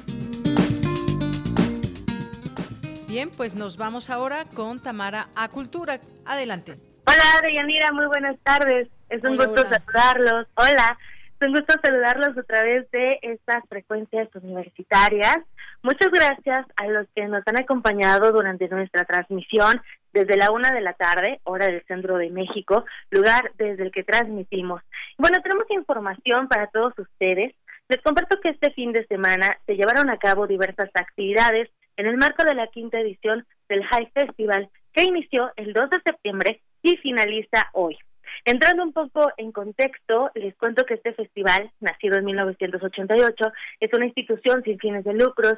Bien, 3.11 3.29
pues 3.29 3.55
nos 3.55 3.75
vamos 3.75 4.09
ahora 4.09 4.45
con 4.45 4.81
Tamara 4.81 5.27
a 5.35 5.49
Cultura. 5.49 5.99
Adelante. 6.25 6.77
Hola, 7.05 7.41
Deyanira, 7.43 7.91
muy 7.91 8.05
buenas 8.05 8.37
tardes. 8.41 8.87
Es 9.09 9.21
un 9.25 9.35
gusto 9.35 9.63
saludarlos. 9.63 10.47
Hola, 10.55 10.97
es 11.37 11.45
un 11.45 11.53
gusto 11.53 11.73
saludarlos 11.83 12.37
a 12.37 12.43
través 12.43 12.89
de 12.91 13.19
estas 13.21 13.67
frecuencias 13.67 14.29
universitarias. 14.41 15.39
Muchas 15.83 16.07
gracias 16.09 16.65
a 16.77 16.87
los 16.87 17.05
que 17.13 17.27
nos 17.27 17.43
han 17.47 17.59
acompañado 17.59 18.31
durante 18.31 18.69
nuestra 18.69 19.03
transmisión 19.03 19.81
desde 20.13 20.37
la 20.37 20.49
una 20.51 20.71
de 20.71 20.79
la 20.79 20.93
tarde, 20.93 21.41
hora 21.43 21.65
del 21.65 21.83
centro 21.87 22.15
de 22.15 22.29
México, 22.29 22.85
lugar 23.09 23.51
desde 23.57 23.83
el 23.83 23.91
que 23.91 24.05
transmitimos. 24.05 24.83
Bueno, 25.17 25.41
tenemos 25.43 25.69
información 25.69 26.47
para 26.47 26.67
todos 26.67 26.97
ustedes. 26.97 27.53
Les 27.89 28.01
comparto 28.03 28.39
que 28.39 28.51
este 28.51 28.71
fin 28.71 28.93
de 28.93 29.05
semana 29.07 29.57
se 29.65 29.75
llevaron 29.75 30.09
a 30.09 30.17
cabo 30.17 30.47
diversas 30.47 30.89
actividades 30.93 31.69
en 31.97 32.05
el 32.05 32.17
marco 32.17 32.43
de 32.43 32.55
la 32.55 32.67
quinta 32.67 32.99
edición 32.99 33.45
del 33.69 33.83
High 33.83 34.11
Festival, 34.13 34.69
que 34.93 35.03
inició 35.03 35.51
el 35.55 35.73
2 35.73 35.89
de 35.89 36.01
septiembre 36.03 36.61
y 36.81 36.97
finaliza 36.97 37.69
hoy. 37.73 37.97
Entrando 38.45 38.83
un 38.83 38.93
poco 38.93 39.31
en 39.37 39.51
contexto, 39.51 40.31
les 40.35 40.55
cuento 40.55 40.85
que 40.85 40.95
este 40.95 41.13
festival, 41.13 41.71
nacido 41.79 42.17
en 42.17 42.25
1988, 42.25 43.51
es 43.79 43.93
una 43.93 44.05
institución 44.05 44.63
sin 44.63 44.79
fines 44.79 45.03
de 45.03 45.13
lucros, 45.13 45.55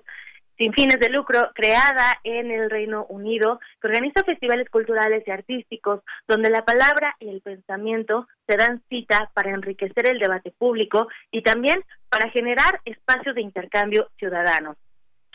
sin 0.58 0.74
fines 0.74 1.00
de 1.00 1.10
lucro, 1.10 1.52
creada 1.56 2.20
en 2.24 2.52
el 2.52 2.70
Reino 2.70 3.06
Unido, 3.10 3.60
que 3.82 3.88
organiza 3.88 4.24
festivales 4.24 4.70
culturales 4.70 5.24
y 5.26 5.32
artísticos, 5.32 6.02
donde 6.28 6.50
la 6.50 6.64
palabra 6.64 7.16
y 7.20 7.30
el 7.30 7.42
pensamiento 7.42 8.28
se 8.48 8.58
dan 8.58 8.84
cita 8.90 9.32
para 9.34 9.52
enriquecer 9.52 10.08
el 10.08 10.20
debate 10.20 10.52
público 10.52 11.08
y 11.32 11.42
también 11.42 11.84
para 12.10 12.30
generar 12.30 12.82
espacios 12.86 13.34
de 13.36 13.42
intercambio 13.42 14.10
ciudadano. 14.18 14.76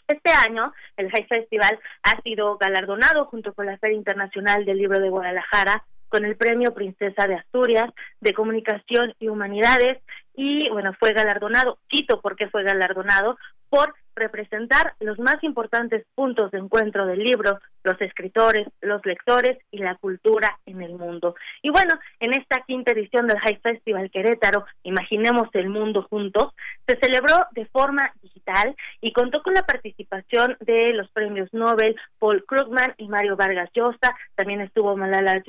Este 0.09 0.33
año, 0.33 0.73
el 0.97 1.11
High 1.11 1.27
Festival 1.27 1.79
ha 2.03 2.23
sido 2.23 2.57
galardonado 2.57 3.27
junto 3.27 3.53
con 3.53 3.67
la 3.67 3.77
Feria 3.77 3.99
Internacional 3.99 4.65
del 4.65 4.79
Libro 4.79 5.01
de 5.01 5.11
Guadalajara 5.11 5.85
con 6.09 6.25
el 6.25 6.35
Premio 6.35 6.73
Princesa 6.73 7.27
de 7.27 7.35
Asturias 7.35 7.93
de 8.21 8.33
Comunicación 8.33 9.13
y 9.19 9.29
Humanidades 9.29 9.99
y 10.35 10.71
bueno, 10.71 10.95
fue 10.99 11.13
galardonado, 11.13 11.79
cito 11.91 12.23
porque 12.23 12.49
fue 12.49 12.63
galardonado 12.63 13.37
por 13.69 13.95
representar 14.19 14.95
los 15.01 15.19
más 15.19 15.43
importantes 15.43 16.05
puntos 16.15 16.51
de 16.51 16.59
encuentro 16.59 17.07
del 17.07 17.21
libro, 17.21 17.59
los 17.85 18.01
escritores, 18.01 18.69
los 18.81 19.05
lectores 19.07 19.59
y 19.71 19.79
la 19.79 19.95
cultura 19.97 20.59
en 20.67 20.83
el 20.83 20.95
mundo. 20.95 21.35
Y 21.63 21.71
bueno, 21.71 21.95
en 22.21 22.35
esta 22.35 22.63
quinta 22.67 22.93
edición 22.93 23.27
del 23.27 23.39
High 23.39 23.61
Festival 23.63 24.11
Querétaro, 24.11 24.65
Imaginemos 24.83 25.49
el 25.55 25.69
Mundo 25.69 26.07
Juntos, 26.09 26.55
se 26.87 26.99
celebró 26.99 27.47
de 27.53 27.67
forma 27.67 28.13
digital 28.23 28.75
y 29.01 29.13
contó 29.13 29.43
con 29.43 29.55
la 29.55 29.63
participación 29.63 30.57
de 30.61 30.93
los 30.95 31.11
premios 31.11 31.53
Nobel 31.53 31.97
Paul 32.19 32.45
Krugman 32.47 32.95
y 32.97 33.09
Mario 33.09 33.37
Vargas 33.37 33.71
Llosa, 33.75 34.15
también 34.35 34.61
estuvo 34.61 34.97
Malala 34.97 35.43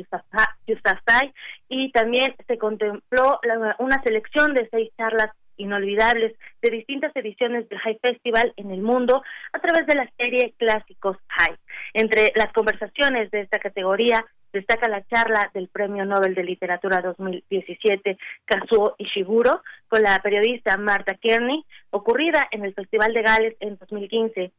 Yousafzai 0.67 1.33
y 1.69 1.91
también 1.91 2.35
se 2.47 2.57
contempló 2.57 3.39
una 3.79 4.01
selección 4.03 4.53
de 4.53 4.67
seis 4.69 4.91
charlas 4.97 5.31
inolvidables 5.59 6.35
de 6.61 6.71
distintas 6.71 7.15
ediciones 7.15 7.69
del 7.69 7.79
High 7.79 7.99
Festival 8.01 8.53
en 8.57 8.71
el 8.71 8.81
mundo 8.81 9.21
a 9.53 9.59
través 9.59 9.85
de 9.85 9.95
la 9.95 10.09
serie 10.17 10.53
Clásicos 10.57 11.17
High. 11.27 11.57
Entre 11.93 12.31
las 12.35 12.51
conversaciones 12.53 13.29
de 13.31 13.41
esta 13.41 13.59
categoría 13.59 14.25
destaca 14.51 14.89
la 14.89 15.05
charla 15.05 15.51
del 15.53 15.67
Premio 15.67 16.05
Nobel 16.05 16.33
de 16.33 16.43
Literatura 16.43 17.01
2017 17.01 18.17
Kazuo 18.45 18.95
Ishiguro 18.97 19.61
con 19.87 20.01
la 20.01 20.19
periodista 20.19 20.75
Marta 20.77 21.13
Kearney, 21.15 21.63
ocurrida 21.91 22.47
en 22.51 22.65
el 22.65 22.73
Festival 22.73 23.13
de 23.13 23.21
Gales 23.21 23.55
en 23.59 23.77
2015. 23.77 24.51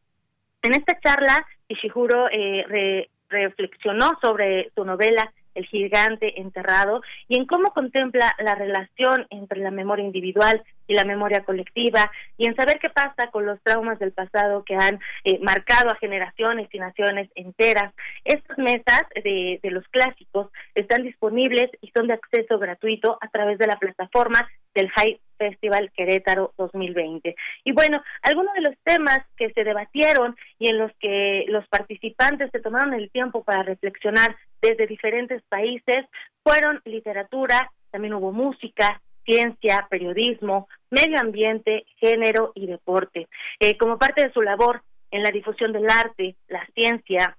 En 0.62 0.72
esta 0.72 0.98
charla, 1.00 1.46
Ishiguro 1.68 2.26
eh, 2.30 3.08
reflexionó 3.28 4.12
sobre 4.20 4.70
su 4.74 4.84
novela 4.84 5.32
el 5.54 5.66
gigante 5.66 6.40
enterrado, 6.40 7.02
y 7.28 7.38
en 7.38 7.46
cómo 7.46 7.72
contempla 7.72 8.32
la 8.38 8.54
relación 8.54 9.26
entre 9.30 9.60
la 9.60 9.70
memoria 9.70 10.04
individual 10.04 10.62
y 10.90 10.94
la 10.94 11.04
memoria 11.04 11.44
colectiva, 11.44 12.10
y 12.36 12.48
en 12.48 12.56
saber 12.56 12.80
qué 12.80 12.90
pasa 12.90 13.30
con 13.30 13.46
los 13.46 13.62
traumas 13.62 14.00
del 14.00 14.10
pasado 14.10 14.64
que 14.64 14.74
han 14.74 14.98
eh, 15.22 15.38
marcado 15.40 15.88
a 15.88 15.94
generaciones 15.94 16.68
y 16.72 16.80
naciones 16.80 17.30
enteras. 17.36 17.94
Estas 18.24 18.58
mesas 18.58 19.04
de, 19.14 19.60
de 19.62 19.70
los 19.70 19.86
clásicos 19.88 20.48
están 20.74 21.04
disponibles 21.04 21.70
y 21.80 21.92
son 21.92 22.08
de 22.08 22.14
acceso 22.14 22.58
gratuito 22.58 23.18
a 23.20 23.28
través 23.28 23.58
de 23.58 23.68
la 23.68 23.78
plataforma 23.78 24.50
del 24.74 24.90
High 24.90 25.20
Festival 25.38 25.92
Querétaro 25.96 26.54
2020. 26.58 27.36
Y 27.62 27.72
bueno, 27.72 28.02
algunos 28.22 28.52
de 28.54 28.62
los 28.62 28.74
temas 28.82 29.20
que 29.36 29.52
se 29.52 29.62
debatieron 29.62 30.36
y 30.58 30.70
en 30.70 30.78
los 30.78 30.90
que 30.98 31.44
los 31.46 31.68
participantes 31.68 32.50
se 32.50 32.58
tomaron 32.58 32.94
el 32.94 33.12
tiempo 33.12 33.44
para 33.44 33.62
reflexionar 33.62 34.36
desde 34.60 34.88
diferentes 34.88 35.40
países 35.48 36.04
fueron 36.42 36.80
literatura, 36.84 37.70
también 37.92 38.14
hubo 38.14 38.32
música, 38.32 39.00
ciencia, 39.30 39.86
periodismo, 39.88 40.68
medio 40.90 41.20
ambiente, 41.20 41.86
género 41.98 42.52
y 42.54 42.66
deporte. 42.66 43.28
Eh, 43.60 43.78
como 43.78 43.98
parte 43.98 44.26
de 44.26 44.32
su 44.32 44.42
labor 44.42 44.82
en 45.12 45.22
la 45.22 45.30
difusión 45.30 45.72
del 45.72 45.88
arte, 45.88 46.36
la 46.48 46.66
ciencia, 46.74 47.36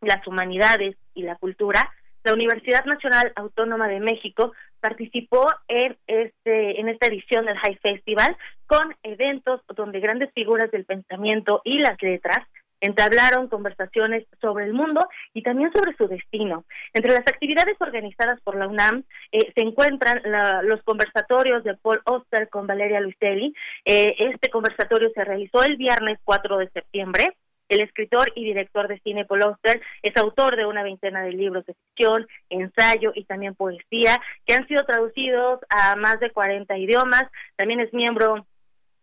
las 0.00 0.26
humanidades 0.26 0.96
y 1.14 1.22
la 1.22 1.36
cultura, 1.36 1.92
la 2.24 2.32
Universidad 2.32 2.84
Nacional 2.84 3.32
Autónoma 3.36 3.88
de 3.88 4.00
México 4.00 4.52
participó 4.80 5.46
en 5.66 5.96
este 6.06 6.80
en 6.80 6.88
esta 6.88 7.06
edición 7.06 7.46
del 7.46 7.58
High 7.58 7.78
Festival 7.82 8.36
con 8.66 8.94
eventos 9.02 9.60
donde 9.74 10.00
grandes 10.00 10.32
figuras 10.34 10.70
del 10.70 10.84
pensamiento 10.84 11.62
y 11.64 11.78
las 11.78 12.00
letras 12.02 12.46
entablaron 12.80 13.48
conversaciones 13.48 14.26
sobre 14.40 14.64
el 14.64 14.72
mundo 14.72 15.00
y 15.34 15.42
también 15.42 15.72
sobre 15.72 15.96
su 15.96 16.06
destino. 16.08 16.64
Entre 16.94 17.12
las 17.12 17.20
actividades 17.20 17.76
organizadas 17.80 18.40
por 18.42 18.56
la 18.56 18.68
UNAM 18.68 19.04
eh, 19.32 19.52
se 19.54 19.62
encuentran 19.62 20.22
los 20.64 20.82
conversatorios 20.82 21.64
de 21.64 21.74
Paul 21.74 22.00
Oster 22.04 22.48
con 22.48 22.66
Valeria 22.66 23.00
Luiselli. 23.00 23.54
Eh, 23.84 24.14
este 24.18 24.50
conversatorio 24.50 25.10
se 25.14 25.24
realizó 25.24 25.62
el 25.62 25.76
viernes 25.76 26.18
4 26.24 26.58
de 26.58 26.70
septiembre 26.70 27.36
El 27.68 27.80
escritor 27.80 28.32
y 28.34 28.44
director 28.44 28.88
de 28.88 28.98
cine 29.00 29.26
Paul 29.26 29.42
Auster 29.42 29.80
es 30.02 30.16
autor 30.16 30.56
de 30.56 30.66
una 30.66 30.82
veintena 30.82 31.22
de 31.22 31.32
libros 31.32 31.66
de 31.66 31.74
ficción, 31.74 32.26
ensayo 32.48 33.12
y 33.14 33.24
también 33.24 33.54
poesía 33.54 34.20
que 34.46 34.54
han 34.54 34.66
sido 34.68 34.84
traducidos 34.84 35.60
a 35.68 35.96
más 35.96 36.18
de 36.20 36.30
40 36.30 36.78
idiomas. 36.78 37.24
También 37.56 37.80
es 37.80 37.92
miembro 37.92 38.46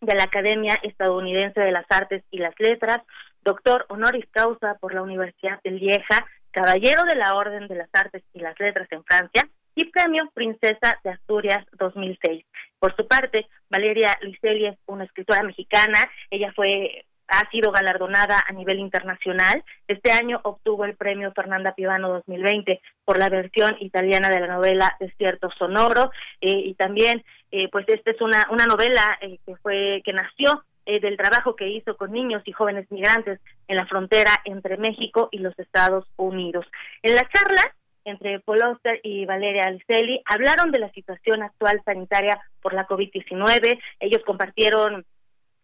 de 0.02 0.16
la 0.16 0.24
Academia 0.24 0.80
Estadounidense 0.84 1.60
de 1.60 1.72
las 1.72 1.86
Artes 1.90 2.24
y 2.32 2.38
las 2.38 2.54
Letras, 2.60 3.00
doctor 3.46 3.86
honoris 3.90 4.26
causa 4.32 4.76
por 4.80 4.94
la 4.94 5.04
Universidad 5.04 5.62
de 5.64 5.72
Lieja, 5.72 6.28
caballero 6.52 7.04
de 7.04 7.16
la 7.16 7.36
Orden 7.36 7.68
de 7.68 7.76
las 7.76 7.90
Artes 7.94 8.24
y 8.34 8.40
las 8.40 8.60
Letras 8.60 8.88
en 8.92 9.04
Francia 9.06 9.48
y 9.76 9.86
premio 9.92 10.30
Princesa 10.34 11.00
de 11.04 11.12
Asturias 11.12 11.66
2006. 11.78 12.44
Por 12.80 12.96
su 12.96 13.08
parte, 13.08 13.48
Valeria 13.70 14.18
Liceli 14.22 14.68
es 14.68 14.78
una 14.88 15.04
escritora 15.04 15.44
mexicana. 15.44 16.00
Ella 16.30 16.52
fue 16.56 17.06
ha 17.28 17.50
sido 17.50 17.72
galardonada 17.72 18.40
a 18.48 18.54
nivel 18.54 18.80
internacional. 18.80 19.64
Este 19.88 20.12
año 20.12 20.40
obtuvo 20.44 20.86
el 20.86 20.96
premio 20.96 21.32
Fernanda 21.34 21.74
Pivano 21.74 22.10
2020 22.10 22.82
por 23.04 23.18
la 23.18 23.30
versión 23.30 23.76
italiana 23.80 24.30
de 24.30 24.40
la 24.40 24.48
novela 24.48 24.96
Desierto 25.00 25.50
Sonoro 25.58 26.12
eh, 26.42 26.62
y 26.66 26.76
también 26.76 27.24
eh, 27.52 27.68
pues 27.72 27.86
esta 27.88 28.12
es 28.12 28.22
una 28.22 28.46
una 28.52 28.66
novela 28.66 29.18
eh, 29.22 29.40
que 29.46 29.56
fue 29.58 30.02
que 30.06 30.14
nació 30.14 30.64
del 30.86 31.18
trabajo 31.18 31.56
que 31.56 31.68
hizo 31.68 31.98
con 31.98 32.12
niños 32.12 32.44
y 32.46 32.52
jóvenes 32.52 32.90
migrantes 32.92 33.40
en 33.68 33.78
la 33.78 33.86
frontera 33.88 34.32
entre 34.46 34.78
México 34.78 35.30
y 35.32 35.40
los 35.40 35.58
Estados 35.58 36.06
Unidos. 36.16 36.66
En 37.02 37.16
la 37.16 37.28
charla 37.28 37.76
entre 38.06 38.40
Paul 38.40 38.62
Oster 38.64 39.00
y 39.04 39.26
Valeria 39.26 39.64
Alicelli 39.64 40.22
hablaron 40.26 40.72
de 40.72 40.80
la 40.80 40.92
situación 40.92 41.42
actual 41.42 41.82
sanitaria 41.84 42.40
por 42.62 42.74
la 42.74 42.88
COVID-19. 42.88 43.80
Ellos 44.00 44.22
compartieron 44.26 45.06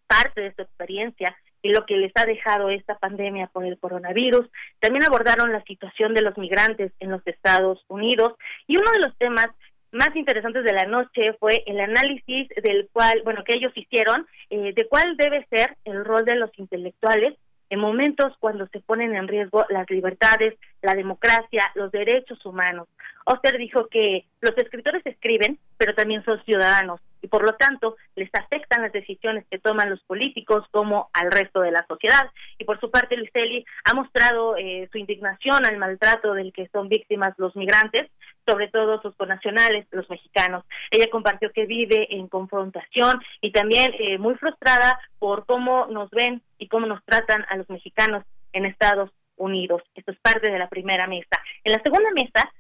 parte 0.08 0.42
de 0.42 0.54
su 0.56 0.64
experiencia 0.64 1.38
y 1.62 1.70
lo 1.70 1.86
que 1.86 1.98
les 1.98 2.12
ha 2.16 2.26
dejado 2.26 2.70
esta 2.70 2.98
pandemia 2.98 3.48
por 3.48 3.66
el 3.66 3.78
coronavirus. 3.78 4.50
También 4.80 5.06
abordaron 5.06 5.52
la 5.54 5.64
situación 5.64 6.14
de 6.14 6.24
los 6.24 6.38
migrantes 6.38 6.92
en 7.00 7.12
los 7.12 7.26
Estados 7.26 7.86
Unidos 7.88 8.34
y 8.68 8.78
uno 8.78 8.92
de 8.92 9.00
los 9.00 9.16
temas 9.18 9.50
más 9.92 10.16
interesantes 10.16 10.64
de 10.64 10.74
la 10.74 10.86
noche 10.86 11.34
fue 11.40 11.64
el 11.66 11.80
análisis 11.80 12.48
del 12.64 12.90
cual, 12.92 13.22
bueno, 13.24 13.44
que 13.44 13.54
ellos 13.54 13.72
hicieron, 13.76 14.28
eh, 14.50 14.74
de 14.74 14.88
cuál 14.88 15.18
debe 15.18 15.46
ser 15.50 15.78
el 15.86 16.06
rol 16.06 16.26
de 16.26 16.36
los 16.36 16.52
intelectuales 16.58 17.38
en 17.70 17.80
momentos 17.80 18.34
cuando 18.40 18.68
se 18.68 18.82
ponen 18.82 19.16
en 19.16 19.28
riesgo 19.28 19.66
las 19.70 19.90
libertades, 19.90 20.56
la 20.82 20.94
democracia, 20.94 21.72
los 21.76 21.92
derechos 21.92 22.46
humanos. 22.46 22.88
Oster 23.26 23.58
dijo 23.58 23.88
que 23.88 24.26
los 24.42 24.58
escritores 24.58 25.06
escriben, 25.06 25.58
pero 25.78 25.96
también 25.96 26.24
son 26.26 26.44
ciudadanos 26.44 27.00
y 27.22 27.28
por 27.28 27.44
lo 27.44 27.54
tanto 27.56 27.98
les 28.16 28.30
afectan 28.34 28.82
las 28.82 28.92
decisiones 28.92 29.46
que 29.50 29.60
toman 29.60 29.90
los 29.90 30.02
políticos 30.04 30.66
como 30.72 31.10
al 31.14 31.32
resto 31.32 31.62
de 31.62 31.72
la 31.72 31.86
sociedad. 31.88 32.30
Y 32.58 32.66
por 32.66 32.80
su 32.80 32.90
parte, 32.90 33.18
Luceli 33.18 33.66
ha 33.86 33.94
mostrado 33.94 34.58
eh, 34.58 34.90
su 34.92 34.98
indignación 34.98 35.66
al 35.66 35.78
maltrato 35.78 36.34
del 36.34 36.54
que 36.54 36.68
son 36.70 36.90
víctimas 36.90 37.34
los 37.38 37.56
migrantes, 37.56 38.10
sobre 38.46 38.68
todo 38.70 39.02
sus 39.02 39.16
connacionales, 39.16 39.86
los 39.92 40.10
mexicanos. 40.10 40.64
Ella 40.90 41.08
compartió 41.12 41.52
que 41.52 41.66
vive 41.66 42.08
en 42.16 42.28
confrontación 42.28 43.22
y 43.42 43.52
también 43.52 43.94
eh, 44.00 44.18
muy 44.18 44.36
frustrada 44.36 45.00
por 45.20 45.46
cómo 45.46 45.88
nos 45.88 46.10
ven 46.10 46.42
y 46.58 46.68
cómo 46.68 46.88
nos 46.88 47.04
tratan 47.06 47.46
a 47.50 47.58
los 47.58 47.70
mexicanos 47.70 48.24
en 48.54 48.66
Estados 48.66 49.12
Unidos. 49.38 49.82
Esto 49.96 50.12
es 50.12 50.20
parte 50.20 50.52
de 50.52 50.60
la 50.60 50.70
primera 50.70 51.08
mesa. 51.08 51.42
En 51.64 51.74
la 51.74 51.82
segunda 51.82 52.10
mesa 52.14 52.52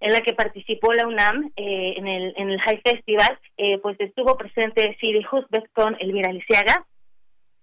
en 0.00 0.12
la 0.12 0.22
que 0.22 0.32
participó 0.32 0.92
la 0.94 1.06
UNAM 1.06 1.52
eh, 1.56 1.94
en, 1.96 2.08
el, 2.08 2.34
en 2.36 2.50
el 2.50 2.60
High 2.60 2.80
Festival, 2.82 3.38
eh, 3.58 3.78
pues 3.78 4.00
estuvo 4.00 4.36
presente 4.36 4.96
Siri 4.98 5.24
Husbeck 5.30 5.70
con 5.72 5.96
Elvira 6.00 6.32
Lisiaga. 6.32 6.86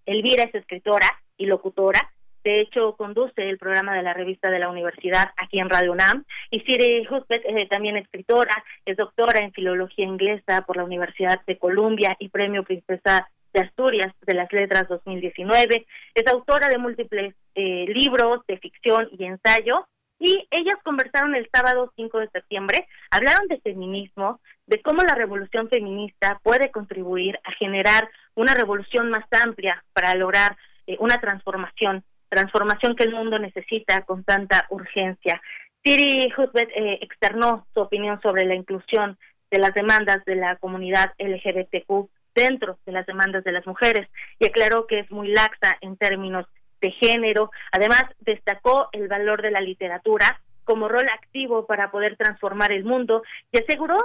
Elvira 0.06 0.44
es 0.44 0.56
escritora 0.56 1.08
y 1.36 1.48
locutora, 1.48 2.12
de 2.44 2.62
hecho 2.62 2.96
conduce 2.96 3.50
el 3.50 3.58
programa 3.58 3.94
de 3.94 4.04
la 4.04 4.14
revista 4.14 4.50
de 4.50 4.60
la 4.60 4.70
universidad 4.70 5.32
aquí 5.36 5.60
en 5.60 5.70
Radio 5.70 5.92
UNAM. 5.92 6.24
Y 6.52 6.60
Siri 6.62 7.08
Husbeck 7.08 7.44
es 7.44 7.58
eh, 7.58 7.68
también 7.70 7.98
escritora, 7.98 8.64
es 8.86 8.96
doctora 8.96 9.44
en 9.44 9.52
filología 9.52 10.06
inglesa 10.06 10.62
por 10.62 10.78
la 10.78 10.84
Universidad 10.84 11.42
de 11.46 11.58
Columbia 11.58 12.16
y 12.20 12.30
premio 12.30 12.64
Princesa 12.64 13.28
de 13.52 13.62
Asturias 13.62 14.14
de 14.22 14.36
las 14.36 14.54
Letras 14.54 14.88
2019. 14.88 15.88
Es 16.14 16.32
autora 16.32 16.70
de 16.70 16.78
múltiples 16.78 17.34
libros 17.56 18.46
de 18.48 18.58
ficción 18.60 19.10
y 19.18 19.26
ensayo 19.26 19.88
y 20.20 20.48
ellas 20.52 20.78
conversaron 20.84 21.36
el 21.36 21.48
sábado 21.54 21.92
5 21.96 22.20
de 22.20 22.30
septiembre, 22.30 22.88
hablaron 23.12 23.48
de 23.48 23.60
feminismo, 23.62 24.40
de 24.66 24.82
cómo 24.82 25.04
la 25.04 25.16
revolución 25.16 25.70
feminista 25.70 26.40
puede 26.44 26.72
contribuir 26.72 27.40
a 27.44 27.52
generar 27.54 28.10
una 28.36 28.54
revolución 28.54 29.10
más 29.10 29.26
amplia 29.32 29.84
para 29.94 30.16
lograr 30.16 30.58
eh, 30.88 30.98
una 31.00 31.20
transformación, 31.20 32.04
transformación 32.30 32.96
que 32.96 33.04
el 33.04 33.14
mundo 33.14 33.40
necesita 33.40 34.02
con 34.02 34.24
tanta 34.24 34.66
urgencia. 34.70 35.42
Siri 35.84 36.34
Husbet 36.36 36.70
eh, 36.76 37.00
externó 37.02 37.66
su 37.74 37.82
opinión 37.82 38.20
sobre 38.22 38.46
la 38.46 38.56
inclusión 38.56 39.18
de 39.52 39.60
las 39.60 39.74
demandas 39.74 40.26
de 40.26 40.36
la 40.36 40.58
comunidad 40.58 41.14
LGBTQ 41.20 42.10
dentro 42.36 42.78
de 42.86 42.92
las 42.92 43.06
demandas 43.06 43.44
de 43.44 43.52
las 43.52 43.66
mujeres 43.66 44.08
y 44.40 44.48
aclaró 44.48 44.86
que 44.86 45.00
es 45.00 45.12
muy 45.12 45.30
laxa 45.30 45.78
en 45.82 45.96
términos 45.98 46.46
de 46.82 46.92
género. 46.92 47.52
Además, 47.72 48.04
destacó 48.20 48.90
el 48.92 49.08
valor 49.08 49.42
de 49.42 49.52
la 49.52 49.62
literatura 49.62 50.40
como 50.64 50.88
rol 50.88 51.08
activo 51.10 51.66
para 51.66 51.92
poder 51.92 52.18
transformar 52.18 52.72
el 52.72 52.84
mundo 52.84 53.24
y 53.52 53.60
aseguró 53.60 53.98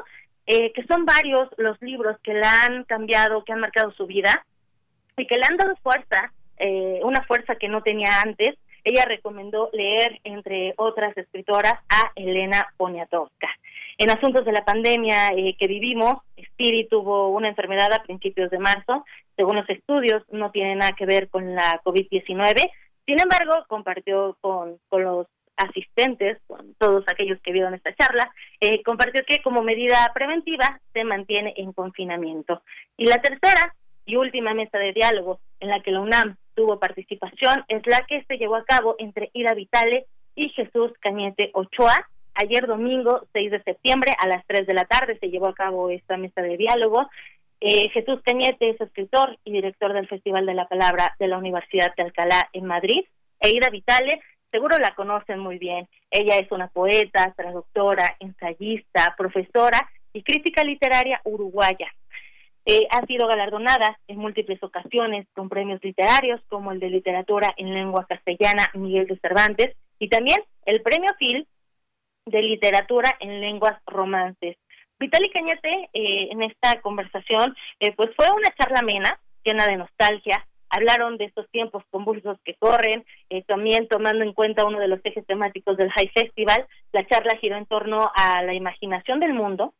eh, 0.46 0.72
que 0.72 0.84
son 0.86 1.04
varios 1.04 1.48
los 1.56 1.80
libros 1.82 2.16
que 2.22 2.34
la 2.34 2.64
han 2.64 2.84
cambiado, 2.84 3.44
que 3.44 3.52
han 3.52 3.60
marcado 3.60 3.92
su 3.92 4.06
vida 4.06 4.44
y 5.16 5.26
que 5.26 5.36
le 5.36 5.46
han 5.48 5.56
dado 5.56 5.76
fuerza, 5.82 6.32
eh, 6.58 7.00
una 7.02 7.22
fuerza 7.24 7.56
que 7.56 7.68
no 7.68 7.82
tenía 7.82 8.20
antes. 8.20 8.56
Ella 8.84 9.04
recomendó 9.06 9.70
leer, 9.72 10.20
entre 10.24 10.74
otras 10.76 11.16
escritoras, 11.16 11.74
a 11.88 12.10
Elena 12.16 12.66
Poniatowska. 12.76 13.48
En 14.02 14.10
asuntos 14.10 14.44
de 14.44 14.50
la 14.50 14.64
pandemia 14.64 15.28
eh, 15.28 15.54
que 15.56 15.68
vivimos, 15.68 16.16
Spiri 16.36 16.88
tuvo 16.88 17.28
una 17.28 17.46
enfermedad 17.46 17.92
a 17.92 18.02
principios 18.02 18.50
de 18.50 18.58
marzo. 18.58 19.04
Según 19.36 19.54
los 19.54 19.70
estudios, 19.70 20.24
no 20.32 20.50
tiene 20.50 20.74
nada 20.74 20.90
que 20.90 21.06
ver 21.06 21.28
con 21.28 21.54
la 21.54 21.80
COVID-19. 21.84 22.68
Sin 23.06 23.20
embargo, 23.20 23.64
compartió 23.68 24.36
con, 24.40 24.80
con 24.88 25.04
los 25.04 25.28
asistentes, 25.54 26.38
con 26.48 26.74
todos 26.80 27.04
aquellos 27.06 27.40
que 27.42 27.52
vieron 27.52 27.74
esta 27.74 27.94
charla, 27.94 28.28
eh, 28.60 28.82
compartió 28.82 29.22
que 29.24 29.40
como 29.40 29.62
medida 29.62 30.10
preventiva 30.12 30.80
se 30.92 31.04
mantiene 31.04 31.54
en 31.56 31.72
confinamiento. 31.72 32.60
Y 32.96 33.06
la 33.06 33.18
tercera 33.18 33.72
y 34.04 34.16
última 34.16 34.52
mesa 34.52 34.78
de 34.78 34.94
diálogo 34.94 35.38
en 35.60 35.68
la 35.68 35.78
que 35.78 35.92
la 35.92 36.00
UNAM 36.00 36.34
tuvo 36.56 36.80
participación 36.80 37.64
es 37.68 37.86
la 37.86 38.00
que 38.08 38.24
se 38.24 38.36
llevó 38.36 38.56
a 38.56 38.64
cabo 38.64 38.96
entre 38.98 39.30
Ira 39.32 39.54
Vitale 39.54 40.06
y 40.34 40.48
Jesús 40.48 40.90
Cañete 40.98 41.52
Ochoa, 41.54 42.08
Ayer 42.34 42.66
domingo 42.66 43.26
6 43.32 43.50
de 43.50 43.62
septiembre 43.62 44.14
a 44.18 44.26
las 44.26 44.46
3 44.46 44.66
de 44.66 44.74
la 44.74 44.84
tarde 44.84 45.18
se 45.18 45.28
llevó 45.28 45.48
a 45.48 45.54
cabo 45.54 45.90
esta 45.90 46.16
mesa 46.16 46.40
de 46.40 46.56
diálogo. 46.56 47.08
Eh, 47.60 47.90
Jesús 47.90 48.20
Cañete 48.24 48.70
es 48.70 48.80
escritor 48.80 49.38
y 49.44 49.52
director 49.52 49.92
del 49.92 50.08
Festival 50.08 50.46
de 50.46 50.54
la 50.54 50.66
Palabra 50.66 51.14
de 51.18 51.28
la 51.28 51.38
Universidad 51.38 51.94
de 51.94 52.04
Alcalá 52.04 52.48
en 52.52 52.64
Madrid. 52.64 53.04
Eida 53.38 53.68
Vitale, 53.70 54.20
seguro 54.50 54.78
la 54.78 54.94
conocen 54.94 55.38
muy 55.38 55.58
bien. 55.58 55.88
Ella 56.10 56.38
es 56.38 56.50
una 56.50 56.68
poeta, 56.68 57.32
traductora, 57.36 58.16
ensayista, 58.18 59.14
profesora 59.16 59.90
y 60.12 60.22
crítica 60.22 60.64
literaria 60.64 61.20
uruguaya. 61.24 61.92
Eh, 62.64 62.86
ha 62.90 63.04
sido 63.06 63.26
galardonada 63.26 63.98
en 64.06 64.18
múltiples 64.18 64.62
ocasiones 64.62 65.26
con 65.34 65.48
premios 65.48 65.82
literarios 65.82 66.40
como 66.48 66.72
el 66.72 66.80
de 66.80 66.90
literatura 66.90 67.52
en 67.56 67.74
lengua 67.74 68.06
castellana 68.08 68.70
Miguel 68.74 69.06
de 69.06 69.18
Cervantes 69.18 69.76
y 69.98 70.08
también 70.08 70.38
el 70.64 70.80
premio 70.80 71.10
Phil 71.18 71.46
de 72.26 72.42
literatura 72.42 73.16
en 73.20 73.40
lenguas 73.40 73.74
romances. 73.86 74.56
Vitali 74.98 75.30
Cañete, 75.30 75.90
eh, 75.92 76.28
en 76.30 76.42
esta 76.42 76.80
conversación, 76.80 77.56
eh, 77.80 77.92
pues 77.96 78.10
fue 78.16 78.30
una 78.30 78.50
charla 78.58 78.80
amena, 78.80 79.18
llena 79.44 79.66
de 79.66 79.76
nostalgia. 79.76 80.46
Hablaron 80.70 81.18
de 81.18 81.24
estos 81.24 81.50
tiempos 81.50 81.82
convulsos 81.90 82.38
que 82.44 82.54
corren, 82.54 83.04
eh, 83.28 83.42
también 83.42 83.88
tomando 83.88 84.24
en 84.24 84.32
cuenta 84.32 84.64
uno 84.64 84.78
de 84.78 84.88
los 84.88 85.00
ejes 85.04 85.26
temáticos 85.26 85.76
del 85.76 85.90
High 85.90 86.12
Festival. 86.14 86.66
La 86.92 87.06
charla 87.06 87.36
giró 87.40 87.56
en 87.56 87.66
torno 87.66 88.10
a 88.14 88.42
la 88.42 88.54
imaginación 88.54 89.20
del 89.20 89.34
mundo, 89.34 89.74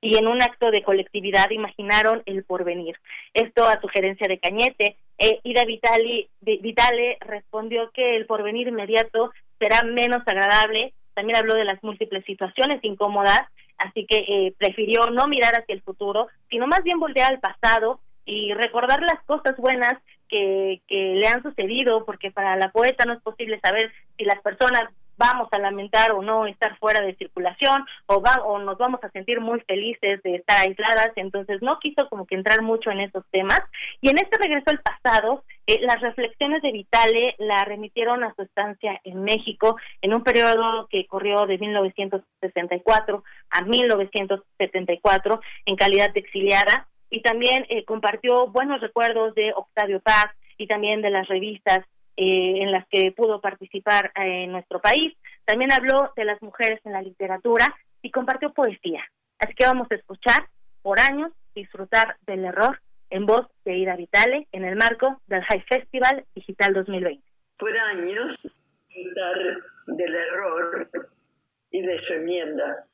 y 0.00 0.16
en 0.16 0.28
un 0.28 0.40
acto 0.42 0.70
de 0.70 0.82
colectividad 0.82 1.50
imaginaron 1.50 2.22
el 2.26 2.44
porvenir. 2.44 2.96
Esto 3.34 3.66
a 3.66 3.80
sugerencia 3.80 4.28
de 4.28 4.38
Cañete. 4.38 4.96
Eh, 5.18 5.40
Ida 5.42 5.64
Vitali, 5.64 6.28
Vitale 6.40 7.18
respondió 7.20 7.90
que 7.90 8.16
el 8.16 8.26
porvenir 8.26 8.68
inmediato 8.68 9.32
será 9.58 9.82
menos 9.82 10.22
agradable 10.26 10.92
también 11.18 11.36
habló 11.36 11.54
de 11.54 11.64
las 11.64 11.82
múltiples 11.82 12.24
situaciones 12.24 12.78
incómodas, 12.84 13.40
así 13.76 14.06
que 14.06 14.18
eh, 14.18 14.54
prefirió 14.56 15.10
no 15.10 15.26
mirar 15.26 15.52
hacia 15.58 15.74
el 15.74 15.82
futuro, 15.82 16.28
sino 16.48 16.68
más 16.68 16.84
bien 16.84 17.00
voltear 17.00 17.32
al 17.32 17.40
pasado 17.40 17.98
y 18.24 18.54
recordar 18.54 19.02
las 19.02 19.20
cosas 19.24 19.56
buenas 19.56 19.94
que, 20.28 20.80
que 20.86 21.16
le 21.16 21.26
han 21.26 21.42
sucedido, 21.42 22.04
porque 22.04 22.30
para 22.30 22.54
la 22.54 22.70
poeta 22.70 23.04
no 23.04 23.14
es 23.14 23.20
posible 23.20 23.58
saber 23.58 23.90
si 24.16 24.26
las 24.26 24.40
personas 24.42 24.84
vamos 25.18 25.48
a 25.52 25.58
lamentar 25.58 26.12
o 26.12 26.22
no 26.22 26.46
estar 26.46 26.78
fuera 26.78 27.00
de 27.04 27.16
circulación 27.16 27.84
o, 28.06 28.22
va, 28.22 28.42
o 28.44 28.58
nos 28.58 28.78
vamos 28.78 29.00
a 29.02 29.10
sentir 29.10 29.40
muy 29.40 29.60
felices 29.60 30.22
de 30.22 30.36
estar 30.36 30.58
aisladas, 30.58 31.10
entonces 31.16 31.60
no 31.60 31.78
quiso 31.80 32.08
como 32.08 32.26
que 32.26 32.36
entrar 32.36 32.62
mucho 32.62 32.90
en 32.90 33.00
esos 33.00 33.24
temas. 33.30 33.60
Y 34.00 34.08
en 34.08 34.18
este 34.18 34.38
regreso 34.38 34.70
al 34.70 34.80
pasado, 34.80 35.44
eh, 35.66 35.80
las 35.80 36.00
reflexiones 36.00 36.62
de 36.62 36.72
Vitale 36.72 37.34
la 37.38 37.64
remitieron 37.64 38.24
a 38.24 38.32
su 38.34 38.42
estancia 38.42 39.00
en 39.04 39.22
México 39.24 39.76
en 40.00 40.14
un 40.14 40.22
periodo 40.22 40.86
que 40.88 41.06
corrió 41.06 41.46
de 41.46 41.58
1964 41.58 43.24
a 43.50 43.62
1974 43.62 45.40
en 45.66 45.76
calidad 45.76 46.12
de 46.12 46.20
exiliada 46.20 46.88
y 47.10 47.22
también 47.22 47.66
eh, 47.68 47.84
compartió 47.84 48.46
buenos 48.48 48.80
recuerdos 48.80 49.34
de 49.34 49.52
Octavio 49.54 50.00
Paz 50.00 50.26
y 50.56 50.66
también 50.66 51.02
de 51.02 51.10
las 51.10 51.28
revistas 51.28 51.80
eh, 52.20 52.62
en 52.62 52.72
las 52.72 52.84
que 52.88 53.12
pudo 53.12 53.40
participar 53.40 54.06
eh, 54.16 54.42
en 54.42 54.50
nuestro 54.50 54.80
país. 54.80 55.16
También 55.44 55.72
habló 55.72 56.12
de 56.16 56.24
las 56.24 56.42
mujeres 56.42 56.80
en 56.84 56.92
la 56.92 57.00
literatura 57.00 57.72
y 58.02 58.10
compartió 58.10 58.52
poesía. 58.52 59.04
Así 59.38 59.54
que 59.54 59.64
vamos 59.64 59.86
a 59.92 59.94
escuchar 59.94 60.48
por 60.82 60.98
años, 60.98 61.30
disfrutar 61.54 62.16
del 62.26 62.44
error 62.44 62.80
en 63.10 63.24
voz 63.24 63.46
de 63.64 63.78
Ida 63.78 63.94
Vitale 63.94 64.48
en 64.50 64.64
el 64.64 64.74
marco 64.74 65.22
del 65.28 65.44
High 65.44 65.62
Festival 65.68 66.26
Digital 66.34 66.74
2020. 66.74 67.22
Por 67.56 67.78
años, 67.78 68.50
disfrutar 68.88 69.38
del 69.86 70.14
error 70.16 70.90
y 71.70 71.82
de 71.82 71.98
su 71.98 72.14
enmienda. 72.14 72.84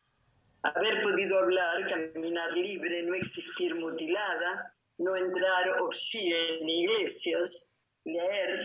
Haber 0.64 1.02
podido 1.02 1.38
hablar, 1.38 1.86
caminar 1.86 2.52
libre, 2.52 3.02
no 3.04 3.14
existir 3.14 3.74
mutilada, 3.74 4.74
no 4.98 5.16
entrar 5.16 5.64
o 5.80 5.90
sí 5.90 6.30
en 6.30 6.68
iglesias, 6.68 7.78
leer, 8.04 8.60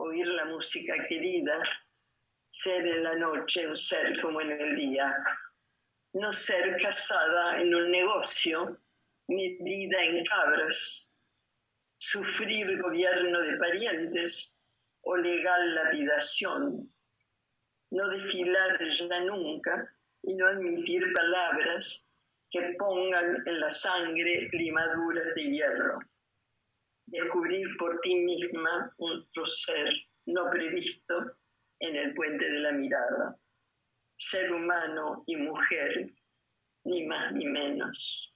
oír 0.00 0.26
la 0.28 0.46
música 0.46 0.94
querida, 1.06 1.58
ser 2.46 2.86
en 2.86 3.04
la 3.04 3.14
noche 3.16 3.66
un 3.66 3.76
ser 3.76 4.18
como 4.20 4.40
en 4.40 4.58
el 4.60 4.74
día, 4.74 5.14
no 6.14 6.32
ser 6.32 6.76
casada 6.80 7.60
en 7.60 7.74
un 7.74 7.90
negocio, 7.90 8.80
ni 9.28 9.56
vida 9.62 10.02
en 10.02 10.24
cabras, 10.24 11.20
sufrir 11.98 12.80
gobierno 12.80 13.42
de 13.42 13.56
parientes 13.58 14.56
o 15.02 15.16
legal 15.16 15.74
lapidación, 15.74 16.92
no 17.90 18.08
desfilar 18.08 18.78
ya 18.88 19.20
nunca 19.20 19.80
y 20.22 20.34
no 20.34 20.46
admitir 20.46 21.12
palabras 21.12 22.14
que 22.50 22.74
pongan 22.78 23.42
en 23.46 23.60
la 23.60 23.70
sangre 23.70 24.48
limaduras 24.52 25.34
de 25.34 25.42
hierro 25.42 26.09
descubrir 27.10 27.66
por 27.78 28.00
ti 28.00 28.14
misma 28.14 28.94
otro 28.98 29.46
ser 29.46 29.88
no 30.26 30.50
previsto 30.50 31.14
en 31.80 31.96
el 31.96 32.14
puente 32.14 32.48
de 32.48 32.60
la 32.60 32.72
mirada. 32.72 33.38
Ser 34.16 34.52
humano 34.52 35.24
y 35.26 35.36
mujer, 35.36 36.10
ni 36.84 37.06
más 37.06 37.32
ni 37.32 37.46
menos. 37.46 38.29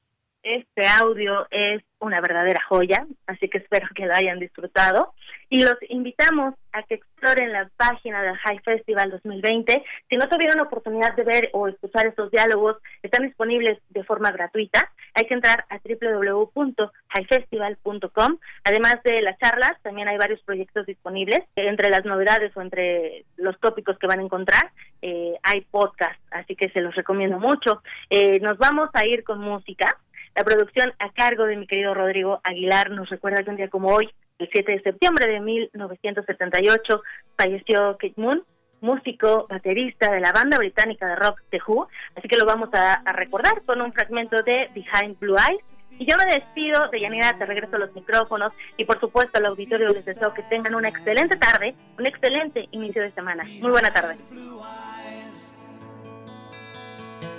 Este 0.45 0.87
audio 0.87 1.49
es 1.51 1.83
una 2.01 2.21
verdadera 2.21 2.61
joya, 2.69 3.07
así 3.27 3.49
que 3.49 3.57
espero 3.59 3.89
que 3.95 4.05
lo 4.05 4.15
hayan 4.15 4.39
disfrutado. 4.39 5.15
Y 5.49 5.63
los 5.63 5.77
invitamos 5.89 6.53
a 6.73 6.83
que 6.83 6.97
exploren 6.97 7.51
la 7.51 7.71
página 7.79 8.23
del 8.23 8.37
High 8.37 8.61
Festival 8.61 9.11
2020. 9.11 9.83
Si 10.11 10.17
no 10.17 10.29
tuvieron 10.29 10.61
oportunidad 10.61 11.17
de 11.17 11.25
ver 11.25 11.49
o 11.55 11.67
escuchar 11.67 12.05
estos 12.07 12.31
diálogos, 12.31 12.77
están 13.03 13.27
disponibles 13.27 13.79
de 13.89 14.05
forma 14.05 14.31
gratuita. 14.33 14.93
Hay 15.15 15.27
que 15.27 15.33
entrar 15.33 15.65
a 15.71 15.79
www.highfestival.com. 15.79 18.39
Además 18.65 18.97
de 19.03 19.23
las 19.23 19.39
charlas, 19.39 19.73
también 19.83 20.09
hay 20.09 20.19
varios 20.19 20.43
proyectos 20.43 20.85
disponibles. 20.85 21.41
Entre 21.57 21.89
las 21.89 22.05
novedades 22.05 22.55
o 22.55 22.61
entre 22.61 23.25
los 23.37 23.59
tópicos 23.61 23.99
que 23.99 24.07
van 24.07 24.21
a 24.21 24.25
encontrar, 24.25 24.73
eh, 25.01 25.39
hay 25.43 25.63
podcast, 25.63 26.21
así 26.31 26.55
que 26.55 26.69
se 26.69 26.83
los 26.83 26.95
recomiendo 26.95 27.39
mucho. 27.39 27.83
Eh, 28.11 28.41
nos 28.41 28.59
vamos 28.59 28.91
a 28.93 29.07
ir 29.07 29.25
con 29.25 29.39
música. 29.39 29.97
La 30.35 30.43
producción 30.43 30.93
a 30.99 31.13
cargo 31.13 31.45
de 31.45 31.57
mi 31.57 31.67
querido 31.67 31.95
Rodrigo 31.95 32.41
Aguilar 32.43 32.91
nos 32.91 33.09
recuerda 33.09 33.45
que 33.45 33.51
un 33.51 33.57
día 33.57 33.69
como 33.69 33.89
hoy, 33.89 34.11
el 34.39 34.49
7 34.53 34.73
de 34.73 34.83
septiembre 34.83 35.31
de 35.31 35.39
1978, 35.39 37.03
falleció 37.37 37.97
Kate 37.99 38.15
Moon, 38.17 38.43
músico, 38.81 39.47
baterista 39.49 40.13
de 40.13 40.21
la 40.21 40.33
banda 40.33 40.59
británica 40.59 41.07
de 41.07 41.15
rock 41.15 41.41
The 41.51 41.61
Who, 41.65 41.87
así 42.17 42.27
que 42.27 42.37
lo 42.37 42.47
vamos 42.47 42.69
a, 42.73 43.01
recordar 43.13 43.63
con 43.65 43.81
un 43.81 43.93
fragmento 43.93 44.37
de 44.43 44.71
Behind 44.75 45.19
Blue 45.21 45.37
Eyes. 45.37 45.63
Y 46.01 46.07
yo 46.11 46.17
me 46.19 46.35
despido, 46.35 46.89
de 46.91 47.01
Yanira, 47.01 47.39
te 47.39 47.47
regreso 47.47 47.77
a 47.77 47.79
los 47.79 47.95
micrófonos 47.95 48.53
y 48.77 48.85
por 48.85 48.99
supuesto 48.99 49.39
al 49.39 49.47
auditorio 49.47 49.89
les 49.91 50.05
deseo 50.05 50.35
que 50.35 50.43
tengan 50.43 50.75
una 50.75 50.89
excelente 50.89 51.37
tarde, 51.37 51.77
un 51.97 52.07
excelente 52.07 52.69
inicio 52.73 53.03
de 53.03 53.13
semana. 53.13 53.45
Muy 53.61 53.71
buena 53.71 53.93
tarde. 53.93 54.17